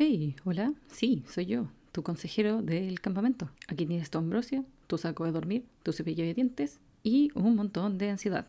Hey, 0.00 0.36
hola, 0.44 0.74
sí, 0.92 1.24
soy 1.26 1.46
yo, 1.46 1.72
tu 1.90 2.04
consejero 2.04 2.62
del 2.62 3.00
campamento. 3.00 3.50
Aquí 3.66 3.84
tienes 3.84 4.10
tu 4.10 4.18
ambrosia, 4.18 4.62
tu 4.86 4.96
saco 4.96 5.24
de 5.24 5.32
dormir, 5.32 5.64
tu 5.82 5.92
cepillo 5.92 6.24
de 6.24 6.34
dientes 6.34 6.78
y 7.02 7.32
un 7.34 7.56
montón 7.56 7.98
de 7.98 8.08
ansiedad. 8.08 8.46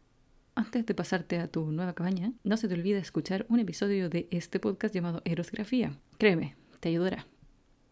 Antes 0.54 0.85
de 0.85 0.93
pasarte 0.93 1.39
a 1.39 1.47
tu 1.47 1.71
nueva 1.71 1.93
cabaña, 1.96 2.33
no 2.43 2.55
se 2.55 2.67
te 2.67 2.75
olvide 2.75 2.99
escuchar 2.99 3.47
un 3.49 3.57
episodio 3.57 4.12
de 4.12 4.27
este 4.29 4.59
podcast 4.59 4.93
llamado 4.93 5.23
Erosgrafía. 5.25 5.97
Créeme, 6.20 6.55
te 6.81 6.89
ayudará. 6.89 7.25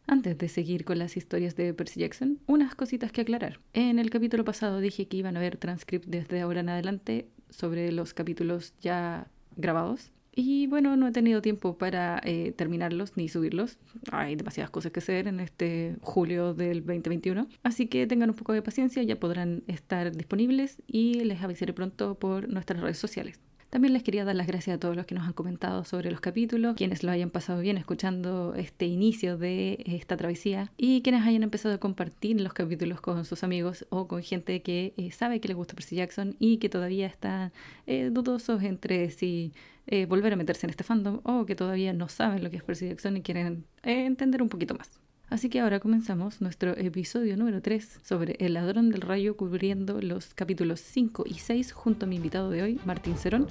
Antes 0.05 0.37
de 0.37 0.49
seguir 0.49 0.85
con 0.85 0.99
las 0.99 1.17
historias 1.17 1.55
de 1.55 1.73
Percy 1.73 2.01
Jackson, 2.01 2.37
unas 2.45 2.75
cositas 2.75 3.11
que 3.11 3.21
aclarar. 3.21 3.59
En 3.73 3.97
el 3.97 4.11
capítulo 4.11 4.45
pasado 4.45 4.79
dije 4.81 5.07
que 5.07 5.17
iban 5.17 5.35
a 5.35 5.39
haber 5.39 5.57
transcript 5.57 6.05
desde 6.05 6.41
ahora 6.41 6.59
en 6.59 6.69
adelante 6.69 7.27
sobre 7.49 7.91
los 7.91 8.13
capítulos 8.13 8.75
ya 8.81 9.31
grabados. 9.55 10.11
Y 10.39 10.67
bueno, 10.67 10.95
no 10.97 11.07
he 11.07 11.11
tenido 11.11 11.41
tiempo 11.41 11.79
para 11.79 12.21
eh, 12.23 12.53
terminarlos 12.55 13.17
ni 13.17 13.27
subirlos. 13.27 13.79
Hay 14.11 14.35
demasiadas 14.35 14.69
cosas 14.69 14.91
que 14.91 14.99
hacer 14.99 15.27
en 15.27 15.39
este 15.39 15.95
julio 16.01 16.53
del 16.53 16.85
2021. 16.85 17.47
Así 17.63 17.87
que 17.87 18.05
tengan 18.05 18.29
un 18.29 18.35
poco 18.35 18.53
de 18.53 18.61
paciencia, 18.61 19.01
ya 19.01 19.19
podrán 19.19 19.63
estar 19.65 20.15
disponibles 20.15 20.77
y 20.85 21.23
les 21.23 21.41
avisaré 21.41 21.73
pronto 21.73 22.13
por 22.19 22.49
nuestras 22.49 22.81
redes 22.81 22.99
sociales. 22.99 23.39
También 23.71 23.93
les 23.93 24.03
quería 24.03 24.25
dar 24.25 24.35
las 24.35 24.45
gracias 24.45 24.75
a 24.75 24.79
todos 24.79 24.95
los 24.95 25.07
que 25.07 25.15
nos 25.15 25.25
han 25.25 25.33
comentado 25.33 25.83
sobre 25.83 26.11
los 26.11 26.21
capítulos, 26.21 26.75
quienes 26.75 27.03
lo 27.03 27.11
hayan 27.11 27.31
pasado 27.31 27.59
bien 27.59 27.77
escuchando 27.77 28.53
este 28.55 28.85
inicio 28.85 29.37
de 29.37 29.83
esta 29.87 30.17
travesía 30.17 30.71
y 30.77 31.01
quienes 31.01 31.25
hayan 31.25 31.43
empezado 31.43 31.73
a 31.73 31.77
compartir 31.79 32.39
los 32.39 32.53
capítulos 32.53 33.01
con 33.01 33.25
sus 33.25 33.43
amigos 33.43 33.87
o 33.89 34.07
con 34.07 34.21
gente 34.21 34.61
que 34.61 34.93
eh, 34.97 35.09
sabe 35.09 35.41
que 35.41 35.47
le 35.47 35.55
gusta 35.55 35.73
Percy 35.73 35.95
Jackson 35.95 36.35
y 36.37 36.57
que 36.57 36.69
todavía 36.69 37.07
está 37.07 37.51
eh, 37.87 38.09
dudosos 38.11 38.61
entre 38.61 39.09
si 39.09 39.51
eh, 39.87 40.05
volver 40.05 40.33
a 40.33 40.35
meterse 40.35 40.65
en 40.65 40.69
este 40.69 40.83
fandom 40.83 41.21
o 41.23 41.45
que 41.45 41.55
todavía 41.55 41.93
no 41.93 42.07
saben 42.09 42.43
lo 42.43 42.49
que 42.49 42.57
es 42.57 42.63
Percy 42.63 42.89
Jackson 42.89 43.17
y 43.17 43.21
quieren 43.21 43.65
entender 43.83 44.41
un 44.41 44.49
poquito 44.49 44.75
más. 44.75 44.99
Así 45.29 45.49
que 45.49 45.59
ahora 45.59 45.81
comenzamos 45.81 46.39
nuestro 46.39 46.77
episodio 46.77 47.35
número 47.35 47.61
3 47.61 47.99
sobre 48.01 48.37
El 48.39 48.53
ladrón 48.53 48.91
del 48.91 49.01
rayo 49.01 49.35
cubriendo 49.35 49.99
los 50.01 50.33
capítulos 50.33 50.79
5 50.79 51.25
y 51.27 51.33
6 51.33 51.73
junto 51.73 52.05
a 52.05 52.09
mi 52.09 52.15
invitado 52.15 52.49
de 52.49 52.63
hoy, 52.63 52.79
Martín 52.85 53.17
Cerón, 53.17 53.47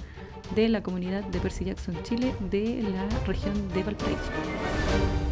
de 0.55 0.69
la 0.69 0.81
comunidad 0.81 1.23
de 1.25 1.39
Percy 1.39 1.65
Jackson 1.65 1.95
Chile 2.01 2.33
de 2.49 2.81
la 2.81 3.07
región 3.25 3.53
de 3.73 3.83
Valparaíso. 3.83 5.26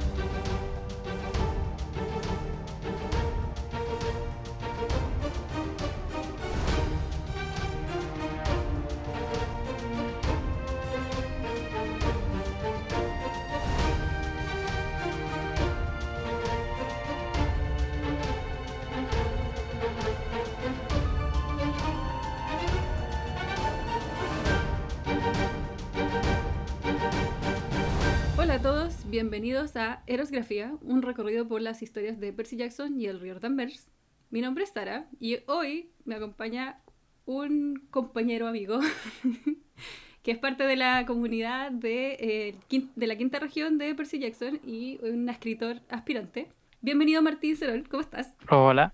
Bienvenidos 29.75 29.99
a 29.99 30.03
Erosgrafía, 30.07 30.77
un 30.81 31.01
recorrido 31.01 31.47
por 31.47 31.61
las 31.61 31.81
historias 31.81 32.19
de 32.19 32.31
Percy 32.31 32.55
Jackson 32.55 32.99
y 32.99 33.07
el 33.07 33.19
río 33.19 33.39
Danvers. 33.39 33.89
Mi 34.29 34.39
nombre 34.39 34.63
es 34.63 34.71
Tara 34.71 35.07
y 35.19 35.39
hoy 35.47 35.91
me 36.05 36.15
acompaña 36.15 36.81
un 37.25 37.85
compañero 37.89 38.47
amigo 38.47 38.79
que 40.23 40.31
es 40.31 40.37
parte 40.37 40.63
de 40.63 40.77
la 40.77 41.05
comunidad 41.05 41.71
de, 41.71 42.13
eh, 42.19 42.55
de 42.95 43.07
la 43.07 43.17
quinta 43.17 43.39
región 43.39 43.77
de 43.77 43.93
Percy 43.95 44.19
Jackson 44.19 44.61
y 44.63 44.97
un 45.03 45.27
escritor 45.27 45.81
aspirante. 45.89 46.47
Bienvenido 46.81 47.21
Martín 47.21 47.57
Cerón, 47.57 47.83
¿cómo 47.83 48.01
estás? 48.01 48.37
Hola, 48.49 48.93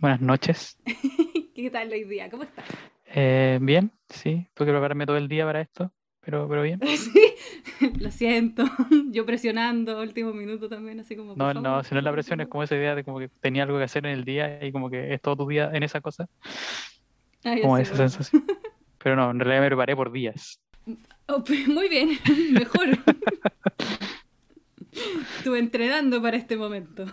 buenas 0.00 0.20
noches. 0.20 0.78
¿Qué 1.54 1.70
tal 1.70 1.90
hoy 1.90 2.04
día? 2.04 2.28
¿Cómo 2.30 2.42
estás? 2.42 2.66
Eh, 3.06 3.58
bien, 3.62 3.90
sí, 4.08 4.46
tuve 4.54 4.66
que 4.66 4.72
prepararme 4.72 5.06
todo 5.06 5.16
el 5.16 5.28
día 5.28 5.46
para 5.46 5.62
esto, 5.62 5.92
pero, 6.20 6.48
pero 6.48 6.62
bien. 6.62 6.80
Sí, 6.96 7.34
lo 7.98 8.10
siento, 8.10 8.64
yo 9.10 9.24
presionando 9.24 10.00
último 10.00 10.32
minuto 10.32 10.68
también, 10.68 11.00
así 11.00 11.16
como... 11.16 11.34
No, 11.34 11.54
no, 11.54 11.82
si 11.82 11.94
no 11.94 11.98
es 11.98 12.04
la 12.04 12.12
presión, 12.12 12.40
es 12.40 12.48
como 12.48 12.62
esa 12.62 12.76
idea 12.76 12.94
de 12.94 13.04
como 13.04 13.18
que 13.18 13.28
tenía 13.40 13.62
algo 13.62 13.78
que 13.78 13.84
hacer 13.84 14.04
en 14.06 14.12
el 14.12 14.24
día 14.24 14.64
y 14.64 14.72
como 14.72 14.90
que 14.90 15.14
es 15.14 15.20
todo 15.20 15.36
tu 15.36 15.48
día 15.48 15.70
en 15.72 15.82
esa 15.82 16.00
cosa, 16.00 16.28
Ah, 17.44 17.54
como 17.62 17.76
sé, 17.76 17.82
esa 17.82 17.94
bueno. 17.94 18.08
sensación. 18.10 18.44
Pero 19.02 19.16
no, 19.16 19.30
en 19.30 19.40
realidad 19.40 19.62
me 19.62 19.68
preparé 19.68 19.96
por 19.96 20.12
días. 20.12 20.60
Oh, 21.26 21.42
pues, 21.42 21.66
muy 21.68 21.88
bien, 21.88 22.10
mejor. 22.52 22.88
Estuve 25.38 25.58
entrenando 25.58 26.20
para 26.20 26.36
este 26.36 26.56
momento. 26.56 27.06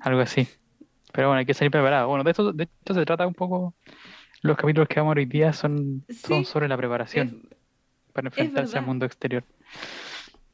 Algo 0.00 0.20
así. 0.20 0.46
Pero 1.12 1.28
bueno, 1.28 1.38
hay 1.40 1.46
que 1.46 1.54
salir 1.54 1.70
preparado. 1.72 2.06
Bueno, 2.08 2.22
de 2.22 2.30
esto, 2.30 2.52
de 2.52 2.64
esto 2.64 2.94
se 2.94 3.04
trata 3.04 3.26
un 3.26 3.34
poco. 3.34 3.74
Los 4.44 4.58
capítulos 4.58 4.88
que 4.88 5.00
vamos 5.00 5.16
hoy 5.16 5.24
día 5.24 5.54
son, 5.54 6.04
sobre 6.44 6.68
la 6.68 6.74
Es, 6.74 6.78
preparación 6.78 7.48
para 8.12 8.28
enfrentarse 8.28 8.76
al 8.76 8.84
mundo 8.84 9.06
exterior. 9.06 9.42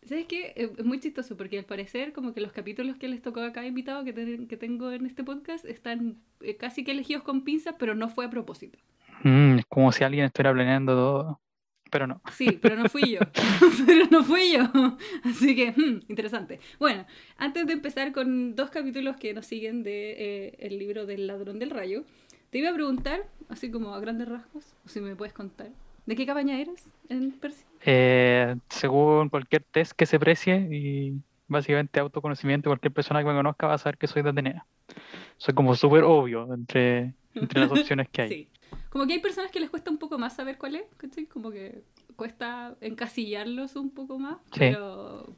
¿Sabes 0.05 0.27
qué? 0.27 0.53
Es 0.55 0.85
muy 0.85 1.01
chistoso 1.01 1.37
porque 1.37 1.59
al 1.59 1.65
parecer 1.65 2.13
como 2.13 2.33
que 2.33 2.41
los 2.41 2.53
capítulos 2.53 2.97
que 2.99 3.09
les 3.09 3.21
tocó 3.21 3.41
a 3.41 3.53
cada 3.53 3.67
invitado 3.67 4.05
que, 4.05 4.13
ten- 4.13 4.47
que 4.47 4.57
tengo 4.57 4.93
en 4.93 5.07
este 5.07 5.25
podcast 5.25 5.65
están 5.65 6.19
eh, 6.41 6.57
casi 6.57 6.85
que 6.85 6.93
elegidos 6.93 7.25
con 7.25 7.43
pinzas, 7.43 7.75
pero 7.81 7.97
no 7.97 8.09
fue 8.09 8.27
a 8.27 8.31
propósito. 8.31 8.79
Mm, 9.25 9.59
es 9.59 9.67
como 9.67 9.91
si 9.91 10.05
alguien 10.05 10.25
estuviera 10.27 10.53
planeando 10.53 10.95
todo, 10.95 11.41
pero 11.91 12.07
no. 12.07 12.23
Sí, 12.33 12.59
pero 12.63 12.77
no 12.77 12.89
fui 12.89 13.03
yo. 13.11 13.19
pero 13.87 14.07
no 14.09 14.23
fui 14.23 14.53
yo. 14.53 14.97
Así 15.25 15.57
que, 15.57 15.73
hmm, 15.73 16.03
interesante. 16.09 16.61
Bueno, 16.79 17.07
antes 17.39 17.67
de 17.67 17.73
empezar 17.73 18.13
con 18.13 18.55
dos 18.55 18.71
capítulos 18.71 19.17
que 19.17 19.35
nos 19.35 19.47
siguen 19.47 19.83
de 19.83 20.13
eh, 20.13 20.57
el 20.61 20.79
libro 20.79 21.07
del 21.07 21.27
ladrón 21.27 21.59
del 21.59 21.71
rayo, 21.71 22.05
te 22.51 22.59
iba 22.59 22.71
a 22.71 22.75
preguntar, 22.75 23.21
así 23.49 23.71
como 23.71 23.95
a 23.95 24.01
grandes 24.01 24.29
rasgos, 24.29 24.75
o 24.85 24.89
si 24.89 25.01
me 25.01 25.15
puedes 25.17 25.33
contar, 25.33 25.69
¿de 26.07 26.17
qué 26.17 26.27
cabaña 26.27 26.59
eres 26.61 26.91
en 27.09 27.33
Percy? 27.33 27.65
Eh, 27.85 28.57
según 28.69 29.29
cualquier 29.29 29.63
test 29.65 29.93
que 29.93 30.07
se 30.07 30.19
precie 30.19 30.57
y 30.71 31.21
básicamente 31.49 32.01
autoconocimiento, 32.01 32.71
cualquier 32.71 32.93
persona 32.93 33.21
que 33.21 33.27
me 33.27 33.35
conozca 33.35 33.67
va 33.67 33.75
a 33.75 33.79
saber 33.79 33.99
que 33.99 34.07
soy 34.07 34.23
de 34.23 34.31
Atenea. 34.31 34.67
Soy 35.37 35.55
como 35.55 35.75
súper 35.75 36.05
obvio 36.05 36.53
entre, 36.53 37.15
entre 37.35 37.61
las 37.61 37.71
opciones 37.73 38.09
que 38.09 38.23
hay. 38.23 38.29
Sí. 38.29 38.49
Como 38.91 39.07
que 39.07 39.15
hay 39.15 39.19
personas 39.21 39.51
que 39.51 39.61
les 39.61 39.71
cuesta 39.71 39.91
un 39.91 39.99
poco 39.99 40.19
más 40.19 40.35
saber 40.35 40.59
cuál 40.59 40.75
es, 40.77 40.85
¿cachai? 40.97 41.27
Como 41.27 41.51
que 41.51 41.83
cuesta 42.17 42.75
encasillarlos 42.81 43.77
un 43.77 43.91
poco 43.91 44.19
más, 44.19 44.37
Sí. 44.53 44.59
pero, 44.61 45.35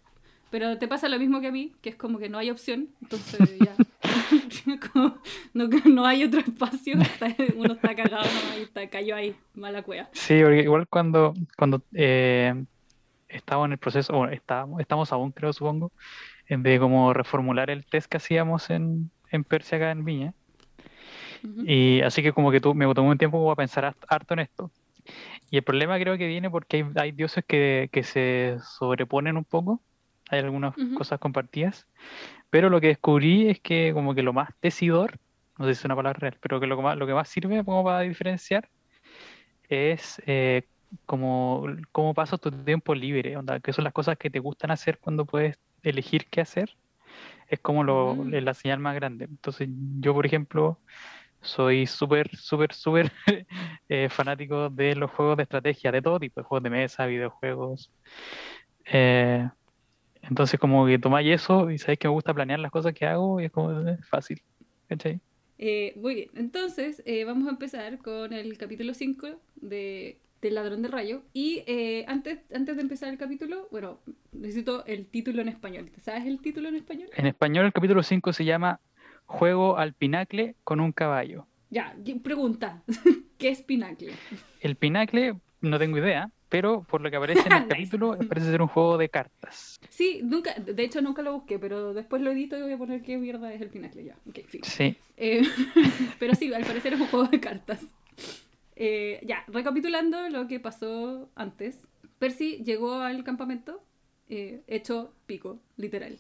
pero 0.52 0.78
te 0.78 0.86
pasa 0.86 1.08
lo 1.08 1.18
mismo 1.18 1.40
que 1.40 1.48
a 1.48 1.52
mí, 1.52 1.72
que 1.82 1.90
es 1.90 1.96
como 1.96 2.20
que 2.20 2.28
no 2.28 2.38
hay 2.38 2.50
opción, 2.50 2.88
entonces 3.02 3.58
ya. 3.60 3.74
Como 4.92 5.14
no, 5.54 5.68
no 5.86 6.04
hay 6.06 6.24
otro 6.24 6.40
espacio, 6.40 6.94
está- 6.98 7.34
uno 7.56 7.74
está 7.74 7.94
cagado 7.96 8.28
y 8.58 8.62
está, 8.62 8.86
cayó 8.88 9.16
ahí, 9.16 9.34
mala 9.54 9.82
cueva. 9.82 10.08
Sí, 10.12 10.40
porque 10.42 10.60
igual 10.60 10.86
cuando, 10.88 11.34
cuando 11.56 11.82
eh, 11.94 12.54
estaba 13.28 13.64
en 13.66 13.72
el 13.72 13.78
proceso, 13.78 14.12
bueno, 14.14 14.32
estábamos, 14.32 14.80
estamos 14.80 15.12
aún 15.12 15.32
creo, 15.32 15.52
supongo, 15.52 15.92
en 16.48 16.62
de 16.62 16.78
como 16.78 17.14
reformular 17.14 17.70
el 17.70 17.86
test 17.86 18.10
que 18.10 18.18
hacíamos 18.18 18.70
en, 18.70 19.10
en 19.30 19.44
Persia 19.44 19.78
acá 19.78 19.90
en 19.92 20.04
Viña. 20.04 20.34
Y 21.42 22.00
así 22.02 22.22
que 22.22 22.32
como 22.32 22.50
que 22.50 22.60
tú, 22.60 22.74
me 22.74 22.92
tomó 22.94 23.10
un 23.10 23.18
tiempo 23.18 23.38
como 23.38 23.52
a 23.52 23.56
pensar 23.56 23.84
hart- 23.84 24.04
harto 24.08 24.34
en 24.34 24.40
esto. 24.40 24.70
Y 25.50 25.58
el 25.58 25.64
problema 25.64 25.98
creo 25.98 26.18
que 26.18 26.26
viene 26.28 26.50
porque 26.50 26.78
hay, 26.78 26.84
hay 26.96 27.12
dioses 27.12 27.44
que, 27.46 27.88
que 27.92 28.02
se 28.02 28.56
sobreponen 28.78 29.36
un 29.36 29.44
poco. 29.44 29.82
Hay 30.32 30.40
algunas 30.40 30.76
Ujú. 30.76 30.94
cosas 30.94 31.20
compartidas. 31.20 31.88
Pero 32.50 32.70
lo 32.70 32.80
que 32.80 32.88
descubrí 32.88 33.50
es 33.50 33.60
que 33.60 33.92
como 33.94 34.14
que 34.14 34.22
lo 34.22 34.32
más 34.32 34.50
decidor, 34.62 35.18
no 35.58 35.66
sé 35.66 35.74
si 35.74 35.80
es 35.80 35.84
una 35.86 35.96
palabra 35.96 36.20
real, 36.20 36.38
pero 36.42 36.60
que 36.60 36.66
lo 36.68 36.76
que 36.76 36.82
más, 36.84 36.96
lo 36.98 37.06
que 37.06 37.14
más 37.14 37.28
sirve 37.28 37.64
como 37.64 37.84
para 37.84 38.00
diferenciar 38.00 38.68
es 39.68 40.20
eh, 40.26 40.68
como 41.06 41.66
cómo 41.92 42.14
pasas 42.14 42.40
tu 42.40 42.50
tiempo 42.64 42.94
libre, 42.94 43.36
onda, 43.36 43.60
que 43.60 43.72
son 43.72 43.84
las 43.84 43.92
cosas 43.92 44.16
que 44.18 44.30
te 44.30 44.38
gustan 44.40 44.70
hacer 44.70 44.98
cuando 45.00 45.26
puedes 45.26 45.56
elegir 45.82 46.26
qué 46.30 46.40
hacer. 46.42 46.70
Es 47.48 47.60
como 47.60 47.84
lo, 47.84 48.16
Mm. 48.16 48.30
la 48.42 48.54
señal 48.54 48.80
más 48.80 48.94
grande. 48.94 49.26
Entonces 49.26 49.68
yo, 50.00 50.14
por 50.14 50.26
ejemplo, 50.26 50.80
soy 51.42 51.86
súper, 51.86 52.30
súper, 52.36 52.74
súper 52.74 53.12
eh, 53.88 54.08
fanático 54.10 54.70
de 54.70 54.96
los 54.96 55.10
juegos 55.12 55.36
de 55.38 55.44
estrategia, 55.44 55.92
de 55.92 56.02
todo 56.02 56.20
tipo, 56.20 56.40
de 56.40 56.44
juegos 56.46 56.64
de 56.64 56.70
mesa, 56.70 57.06
videojuegos. 57.06 57.92
Eh, 58.86 59.48
entonces 60.22 60.58
como 60.58 60.86
que 60.86 60.98
tomáis 60.98 61.28
eso 61.28 61.70
y 61.70 61.78
sabéis 61.78 61.98
que 61.98 62.08
me 62.08 62.14
gusta 62.14 62.34
planear 62.34 62.60
las 62.60 62.70
cosas 62.70 62.94
que 62.94 63.06
hago 63.06 63.40
y 63.40 63.46
es 63.46 63.52
como 63.52 63.70
eh, 63.88 63.98
fácil. 64.02 64.40
¿cachai? 64.88 65.20
Eh, 65.58 65.92
muy 65.96 66.14
bien, 66.14 66.30
entonces 66.34 67.02
eh, 67.06 67.24
vamos 67.24 67.46
a 67.46 67.50
empezar 67.50 67.98
con 67.98 68.32
el 68.32 68.58
capítulo 68.58 68.94
5 68.94 69.28
de, 69.56 70.18
del 70.40 70.54
ladrón 70.56 70.82
del 70.82 70.92
rayo. 70.92 71.22
Y 71.32 71.62
eh, 71.66 72.04
antes, 72.08 72.40
antes 72.52 72.76
de 72.76 72.82
empezar 72.82 73.08
el 73.10 73.18
capítulo, 73.18 73.68
bueno, 73.70 74.00
necesito 74.32 74.84
el 74.86 75.06
título 75.06 75.40
en 75.40 75.48
español. 75.48 75.90
¿Te 75.94 76.00
sabes 76.00 76.26
el 76.26 76.40
título 76.40 76.68
en 76.68 76.76
español? 76.76 77.08
En 77.14 77.26
español 77.26 77.66
el 77.66 77.72
capítulo 77.72 78.02
5 78.02 78.32
se 78.32 78.44
llama 78.44 78.80
Juego 79.26 79.78
al 79.78 79.94
pinacle 79.94 80.56
con 80.64 80.80
un 80.80 80.92
caballo. 80.92 81.46
Ya, 81.70 81.96
pregunta, 82.22 82.82
¿qué 83.38 83.48
es 83.48 83.62
pinacle? 83.62 84.12
El 84.60 84.76
pinacle, 84.76 85.36
no 85.60 85.78
tengo 85.78 85.96
idea, 85.96 86.30
pero 86.52 86.82
por 86.82 87.00
lo 87.00 87.10
que 87.10 87.16
aparece 87.16 87.46
en 87.46 87.52
el 87.52 87.66
capítulo, 87.68 88.18
parece 88.28 88.50
ser 88.50 88.60
un 88.60 88.68
juego 88.68 88.98
de 88.98 89.08
cartas. 89.08 89.80
Sí, 89.88 90.20
nunca, 90.22 90.52
de 90.54 90.82
hecho 90.84 91.00
nunca 91.00 91.22
lo 91.22 91.32
busqué, 91.32 91.58
pero 91.58 91.94
después 91.94 92.20
lo 92.20 92.30
edito 92.30 92.58
y 92.58 92.62
voy 92.62 92.72
a 92.72 92.76
poner 92.76 93.00
qué 93.00 93.16
mierda 93.16 93.50
es 93.54 93.62
el 93.62 93.70
pinacle 93.70 94.04
ya. 94.04 94.18
Ok, 94.28 94.40
fin. 94.46 94.60
Sí, 94.62 94.94
Eh, 95.16 95.40
pero 96.18 96.34
sí, 96.34 96.52
al 96.52 96.64
parecer 96.66 96.92
es 96.92 97.00
un 97.00 97.06
juego 97.06 97.26
de 97.28 97.40
cartas. 97.40 97.80
Eh, 98.76 99.18
ya, 99.24 99.44
recapitulando 99.48 100.28
lo 100.28 100.46
que 100.46 100.60
pasó 100.60 101.30
antes. 101.36 101.88
Percy 102.18 102.62
llegó 102.62 102.96
al 102.96 103.24
campamento 103.24 103.82
eh, 104.28 104.60
hecho 104.66 105.14
pico, 105.24 105.58
literal. 105.78 106.18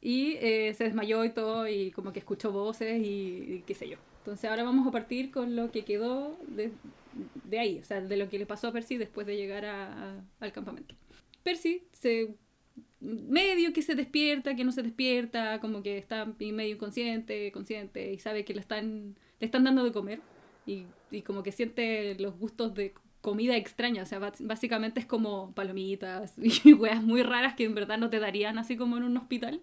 Y 0.00 0.36
se 0.38 0.84
desmayó 0.84 1.22
y 1.22 1.30
todo, 1.30 1.68
y 1.68 1.90
como 1.90 2.14
que 2.14 2.20
escuchó 2.20 2.50
voces 2.50 2.98
y, 2.98 3.56
y 3.56 3.62
qué 3.66 3.74
sé 3.74 3.90
yo. 3.90 3.98
Entonces 4.24 4.48
ahora 4.50 4.64
vamos 4.64 4.86
a 4.86 4.90
partir 4.90 5.30
con 5.30 5.54
lo 5.54 5.70
que 5.70 5.84
quedó 5.84 6.38
de, 6.48 6.72
de 7.44 7.58
ahí, 7.58 7.78
o 7.78 7.84
sea, 7.84 8.00
de 8.00 8.16
lo 8.16 8.28
que 8.28 8.38
le 8.38 8.46
pasó 8.46 8.68
a 8.68 8.72
Percy 8.72 8.96
después 8.96 9.26
de 9.26 9.36
llegar 9.36 9.64
a- 9.66 10.14
a- 10.18 10.24
al 10.40 10.52
campamento. 10.52 10.94
Percy 11.42 11.82
se 11.92 12.34
medio 13.00 13.72
que 13.72 13.82
se 13.82 13.94
despierta, 13.94 14.56
que 14.56 14.64
no 14.64 14.72
se 14.72 14.82
despierta, 14.82 15.60
como 15.60 15.82
que 15.82 15.98
está 15.98 16.24
medio 16.38 16.74
inconsciente, 16.74 17.52
consciente, 17.52 18.12
y 18.12 18.18
sabe 18.18 18.44
que 18.44 18.54
le 18.54 18.60
están, 18.60 19.16
le 19.40 19.44
están 19.46 19.64
dando 19.64 19.84
de 19.84 19.92
comer, 19.92 20.20
y, 20.66 20.86
y 21.10 21.22
como 21.22 21.42
que 21.42 21.52
siente 21.52 22.16
los 22.18 22.38
gustos 22.38 22.74
de 22.74 22.94
comida 23.20 23.56
extraña, 23.56 24.02
o 24.02 24.06
sea, 24.06 24.18
básicamente 24.40 25.00
es 25.00 25.06
como 25.06 25.52
palomitas 25.54 26.34
y 26.64 26.72
weas 26.72 27.02
muy 27.02 27.22
raras 27.22 27.54
que 27.54 27.64
en 27.64 27.74
verdad 27.74 27.98
no 27.98 28.10
te 28.10 28.18
darían 28.20 28.58
así 28.58 28.76
como 28.76 28.96
en 28.96 29.04
un 29.04 29.16
hospital, 29.16 29.60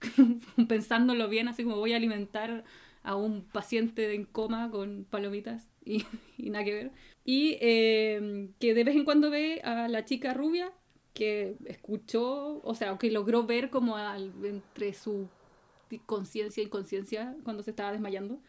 pensándolo 0.68 1.28
bien, 1.28 1.48
así 1.48 1.64
como 1.64 1.76
voy 1.76 1.92
a 1.92 1.96
alimentar 1.96 2.64
a 3.02 3.16
un 3.16 3.44
paciente 3.44 4.14
en 4.14 4.24
coma 4.24 4.70
con 4.70 5.04
palomitas 5.08 5.68
y, 5.84 6.04
nada 6.50 6.64
que 6.64 6.74
ver. 6.74 6.90
Y 7.24 7.56
eh, 7.60 8.50
que 8.58 8.74
de 8.74 8.84
vez 8.84 8.96
en 8.96 9.04
cuando 9.04 9.30
ve 9.30 9.60
a 9.62 9.88
la 9.88 10.04
chica 10.04 10.34
rubia 10.34 10.72
que 11.14 11.56
escuchó, 11.66 12.60
o 12.62 12.74
sea, 12.74 12.96
que 12.98 13.10
logró 13.10 13.44
ver 13.44 13.70
como 13.70 13.96
al- 13.96 14.32
entre 14.44 14.94
su 14.94 15.28
conciencia 16.06 16.62
y 16.62 16.66
inconsciencia 16.66 17.36
cuando 17.44 17.62
se 17.62 17.70
estaba 17.70 17.92
desmayando. 17.92 18.40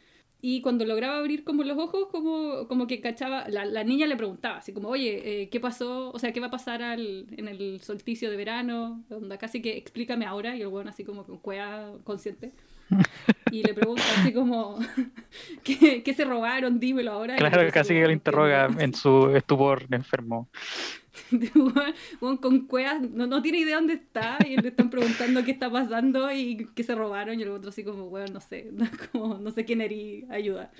Y 0.43 0.61
cuando 0.61 0.85
lograba 0.85 1.17
abrir 1.19 1.43
como 1.43 1.63
los 1.63 1.77
ojos, 1.77 2.07
como, 2.11 2.67
como 2.67 2.87
que 2.87 2.99
cachaba, 2.99 3.47
la, 3.47 3.83
niña 3.83 4.07
le 4.07 4.15
preguntaba, 4.15 4.57
así 4.57 4.73
como, 4.73 4.89
oye, 4.89 5.43
eh, 5.43 5.49
¿qué 5.49 5.59
pasó? 5.59 6.11
O 6.11 6.17
sea, 6.19 6.33
¿qué 6.33 6.39
va 6.39 6.47
a 6.47 6.51
pasar 6.51 6.81
al, 6.81 7.27
en 7.37 7.47
el 7.47 7.79
solsticio 7.81 8.29
de 8.31 8.37
verano? 8.37 9.03
Onda, 9.11 9.37
casi 9.37 9.61
que 9.61 9.77
explícame 9.77 10.25
ahora. 10.25 10.55
Y 10.57 10.61
el 10.61 10.67
weón 10.67 10.87
así 10.87 11.03
como 11.03 11.25
con 11.25 11.37
cueva 11.37 11.93
consciente. 12.03 12.53
Y 13.51 13.63
le 13.63 13.73
pregunta 13.73 14.03
así 14.17 14.31
como, 14.33 14.79
¿qué, 15.63 16.03
qué 16.03 16.13
se 16.13 16.23
robaron? 16.23 16.79
Dímelo 16.79 17.11
ahora. 17.11 17.35
Claro, 17.35 17.61
así 17.61 17.71
casi 17.71 17.93
que 17.93 18.01
"No 18.03 18.11
interroga 18.11 18.61
entiendo". 18.65 18.83
en 18.83 18.93
su 18.93 19.35
estupor 19.35 19.87
enfermo. 19.91 20.47
Con 22.41 22.67
cuevas, 22.67 23.01
no, 23.01 23.27
no 23.27 23.41
tiene 23.41 23.59
idea 23.59 23.75
dónde 23.75 23.95
está 23.95 24.37
y 24.47 24.55
le 24.57 24.69
están 24.69 24.89
preguntando 24.89 25.43
qué 25.43 25.51
está 25.51 25.69
pasando 25.69 26.31
y 26.31 26.67
qué 26.73 26.83
se 26.83 26.95
robaron 26.95 27.39
y 27.39 27.43
el 27.43 27.49
otro 27.49 27.69
así 27.69 27.83
como, 27.83 28.05
weón, 28.05 28.31
no 28.33 28.39
sé, 28.39 28.71
como, 29.11 29.35
no 29.37 29.51
sé 29.51 29.65
quién 29.65 29.81
erí, 29.81 30.25
ayuda. 30.29 30.71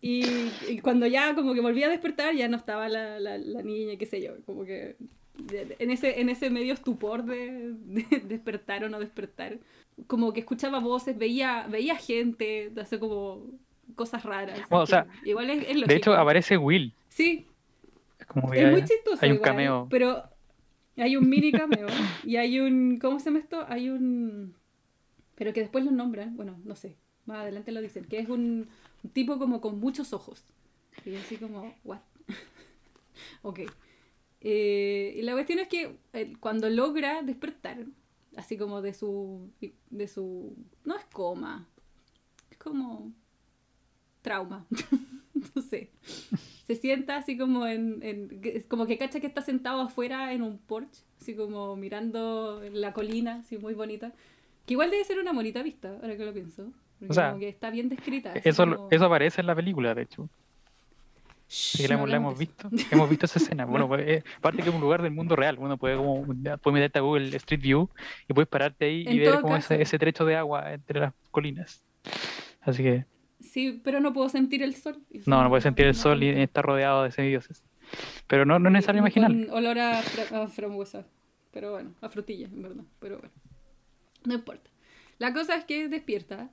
Y, 0.00 0.24
y 0.68 0.78
cuando 0.80 1.06
ya 1.06 1.34
como 1.34 1.54
que 1.54 1.60
volví 1.60 1.82
a 1.82 1.88
despertar 1.88 2.34
ya 2.34 2.48
no 2.48 2.56
estaba 2.56 2.88
la, 2.88 3.18
la, 3.18 3.38
la 3.38 3.62
niña, 3.62 3.96
qué 3.98 4.06
sé 4.06 4.22
yo, 4.22 4.34
como 4.46 4.64
que 4.64 4.96
en 5.78 5.90
ese, 5.90 6.20
en 6.20 6.28
ese 6.28 6.50
medio 6.50 6.74
estupor 6.74 7.24
de, 7.24 7.72
de 7.74 8.20
despertar 8.24 8.84
o 8.84 8.88
no 8.88 9.00
despertar, 9.00 9.58
como 10.06 10.32
que 10.32 10.40
escuchaba 10.40 10.78
voces, 10.80 11.16
veía, 11.18 11.66
veía 11.68 11.96
gente, 11.96 12.72
hace 12.80 12.98
como 12.98 13.46
cosas 13.94 14.22
raras. 14.24 14.60
Bueno, 14.68 14.84
o 14.84 14.86
sea, 14.86 15.06
que 15.22 15.30
igual 15.30 15.50
es, 15.50 15.66
es 15.68 15.86
De 15.86 15.96
hecho, 15.96 16.14
aparece 16.14 16.56
Will. 16.56 16.92
Sí, 17.08 17.46
Es 18.18 18.26
como 18.26 18.50
que 18.50 18.58
es 18.64 18.70
muy 18.70 18.80
hay- 18.80 18.86
chistoso. 18.86 19.18
hay 19.20 19.30
un 19.30 19.36
igual, 19.36 19.50
cameo. 19.50 19.86
Pero 19.90 20.22
hay 20.96 21.16
un 21.16 21.28
mini 21.28 21.52
cameo. 21.52 21.86
y 22.24 22.36
hay 22.36 22.60
un. 22.60 22.98
¿Cómo 22.98 23.18
se 23.18 23.26
llama 23.26 23.38
esto? 23.40 23.64
Hay 23.68 23.88
un. 23.90 24.54
Pero 25.34 25.52
que 25.52 25.60
después 25.60 25.84
lo 25.84 25.90
nombran. 25.90 26.36
Bueno, 26.36 26.58
no 26.64 26.76
sé. 26.76 26.96
Más 27.26 27.38
adelante 27.38 27.72
lo 27.72 27.80
dicen. 27.80 28.04
Que 28.04 28.18
es 28.18 28.28
un, 28.28 28.68
un 29.02 29.10
tipo 29.10 29.38
como 29.38 29.60
con 29.60 29.80
muchos 29.80 30.12
ojos. 30.12 30.44
Y 31.04 31.14
así 31.16 31.36
como, 31.36 31.74
¿what? 31.84 32.00
ok. 33.42 33.60
Eh, 34.42 35.14
y 35.18 35.22
la 35.22 35.32
cuestión 35.32 35.58
es 35.58 35.68
que 35.68 35.96
eh, 36.12 36.32
cuando 36.40 36.68
logra 36.70 37.22
despertar, 37.22 37.78
así 38.36 38.56
como 38.56 38.82
de 38.82 38.94
su. 38.94 39.50
de 39.90 40.08
su. 40.08 40.56
no 40.84 40.96
es 40.96 41.04
coma. 41.06 41.66
Es 42.50 42.56
como. 42.58 43.12
trauma. 44.22 44.66
no 45.54 45.62
sé 45.62 45.90
se 46.66 46.76
sienta 46.76 47.16
así 47.16 47.36
como 47.36 47.66
en, 47.66 47.98
en- 48.02 48.62
como 48.68 48.86
que 48.86 48.96
cacha 48.96 49.18
que 49.18 49.26
está 49.26 49.42
sentado 49.42 49.80
afuera 49.80 50.32
en 50.32 50.42
un 50.42 50.56
porche, 50.58 51.02
así 51.20 51.34
como 51.34 51.74
mirando 51.74 52.62
la 52.72 52.92
colina, 52.92 53.40
así 53.40 53.58
muy 53.58 53.74
bonita. 53.74 54.12
Que 54.66 54.74
igual 54.74 54.92
debe 54.92 55.02
ser 55.02 55.18
una 55.18 55.32
bonita 55.32 55.64
vista, 55.64 55.96
ahora 56.00 56.16
que 56.16 56.24
lo 56.24 56.32
pienso. 56.32 56.70
Porque 57.00 57.10
O 57.10 57.14
sea, 57.14 57.30
como 57.30 57.40
que 57.40 57.48
está 57.48 57.70
bien 57.70 57.88
descrita. 57.88 58.34
Eso, 58.34 58.62
como- 58.64 58.86
eso 58.92 59.04
aparece 59.06 59.40
en 59.40 59.48
la 59.48 59.56
película, 59.56 59.96
de 59.96 60.02
hecho. 60.02 60.28
Sí, 61.52 61.82
la 61.88 61.96
no 61.96 62.00
hemos, 62.00 62.10
la 62.10 62.16
hemos 62.16 62.38
visto. 62.38 62.70
Hemos 62.92 63.10
visto 63.10 63.26
esa 63.26 63.40
escena. 63.40 63.64
Bueno, 63.64 63.88
pues, 63.88 64.06
eh, 64.06 64.22
aparte 64.38 64.62
que 64.62 64.68
es 64.68 64.74
un 64.74 64.80
lugar 64.80 65.02
del 65.02 65.10
mundo 65.12 65.34
real. 65.34 65.56
Uno 65.58 65.76
puede 65.78 65.96
como 65.96 66.24
puedes 66.24 66.72
meterte 66.72 67.00
a 67.00 67.02
Google 67.02 67.34
Street 67.36 67.60
View 67.60 67.88
y 68.28 68.32
puedes 68.32 68.48
pararte 68.48 68.84
ahí 68.84 69.04
En 69.06 69.14
y 69.14 69.18
ver 69.18 69.40
como 69.40 69.56
ese, 69.56 69.82
ese 69.82 69.98
trecho 69.98 70.24
de 70.24 70.36
agua 70.36 70.72
entre 70.72 71.00
las 71.00 71.12
colinas. 71.32 71.84
Así 72.60 72.84
que. 72.84 73.04
Sí, 73.40 73.80
pero 73.82 73.98
no 74.00 74.12
puedo 74.12 74.28
sentir 74.28 74.62
el 74.62 74.74
sol. 74.76 74.98
No, 75.26 75.42
no 75.42 75.48
puedes 75.48 75.64
sentir 75.64 75.86
el 75.86 75.94
sol 75.96 76.22
y 76.22 76.28
está 76.28 76.62
rodeado 76.62 77.02
de 77.02 77.10
semidioses. 77.10 77.64
Pero 78.28 78.44
no, 78.44 78.58
no 78.60 78.68
es 78.68 78.72
necesario 78.74 79.00
imaginar. 79.00 79.32
Olor 79.50 79.76
a, 79.80 80.02
fra- 80.02 80.42
a 80.44 80.46
frambuesa. 80.48 81.04
Pero 81.50 81.72
bueno, 81.72 81.94
a 82.00 82.08
frutilla, 82.08 82.46
en 82.46 82.62
verdad. 82.62 82.84
Pero 83.00 83.18
bueno. 83.18 83.34
No 84.24 84.34
importa. 84.34 84.70
La 85.18 85.32
cosa 85.32 85.56
es 85.56 85.64
que 85.64 85.88
despierta. 85.88 86.48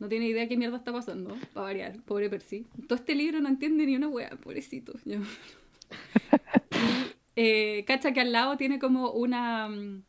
No 0.00 0.08
tiene 0.08 0.26
idea 0.28 0.48
qué 0.48 0.56
mierda 0.56 0.78
está 0.78 0.92
pasando. 0.92 1.36
Para 1.54 1.64
variar. 1.66 2.02
Pobre 2.04 2.28
Percy. 2.28 2.66
Todo 2.88 2.96
este 2.98 3.14
libro 3.14 3.40
no 3.40 3.48
entiende 3.48 3.86
ni 3.86 3.96
una 3.96 4.08
wea. 4.08 4.30
Pobrecito. 4.42 4.94
Yo- 5.04 5.20
eh, 7.36 7.84
cacha 7.86 8.12
que 8.12 8.20
al 8.20 8.32
lado 8.32 8.56
tiene 8.56 8.78
como 8.78 9.10
una... 9.12 9.68
mm, 9.68 10.02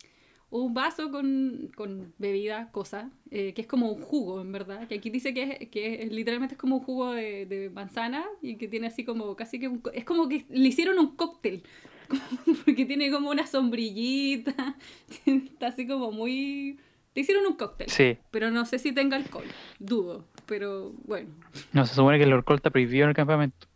un 0.50 0.74
vaso 0.74 1.10
con, 1.10 1.70
con 1.76 2.12
bebida, 2.18 2.70
cosa, 2.72 3.10
eh, 3.30 3.54
que 3.54 3.62
es 3.62 3.66
como 3.66 3.90
un 3.90 4.02
jugo, 4.02 4.40
en 4.42 4.52
verdad. 4.52 4.86
Que 4.88 4.96
aquí 4.96 5.08
dice 5.10 5.32
que, 5.34 5.58
es, 5.60 5.68
que 5.70 6.08
literalmente 6.10 6.54
es 6.56 6.60
como 6.60 6.76
un 6.76 6.82
jugo 6.84 7.12
de, 7.12 7.46
de 7.46 7.70
manzana 7.70 8.24
y 8.42 8.56
que 8.56 8.68
tiene 8.68 8.88
así 8.88 9.02
como 9.04 9.34
casi 9.36 9.58
que 9.58 9.68
un 9.68 9.82
Es 9.94 10.04
como 10.04 10.28
que 10.28 10.44
le 10.50 10.68
hicieron 10.68 10.98
un 10.98 11.16
cóctel. 11.16 11.62
Porque 12.66 12.84
tiene 12.86 13.10
como 13.10 13.30
una 13.30 13.46
sombrillita. 13.46 14.76
Está 15.26 15.68
así 15.68 15.86
como 15.86 16.12
muy. 16.12 16.78
Le 17.14 17.22
hicieron 17.22 17.46
un 17.46 17.56
cóctel. 17.56 17.88
Sí, 17.90 18.18
Pero 18.30 18.50
no 18.50 18.64
sé 18.64 18.78
si 18.78 18.92
tenga 18.92 19.16
alcohol. 19.16 19.44
Dudo. 19.78 20.24
Pero 20.46 20.92
bueno, 21.04 21.30
no 21.72 21.84
se 21.86 21.94
supone 21.94 22.18
que 22.18 22.24
el 22.24 22.32
alcohol 22.32 22.56
está 22.56 22.70
prohibido 22.70 23.04
en 23.04 23.10
el 23.10 23.16
campamento. 23.16 23.66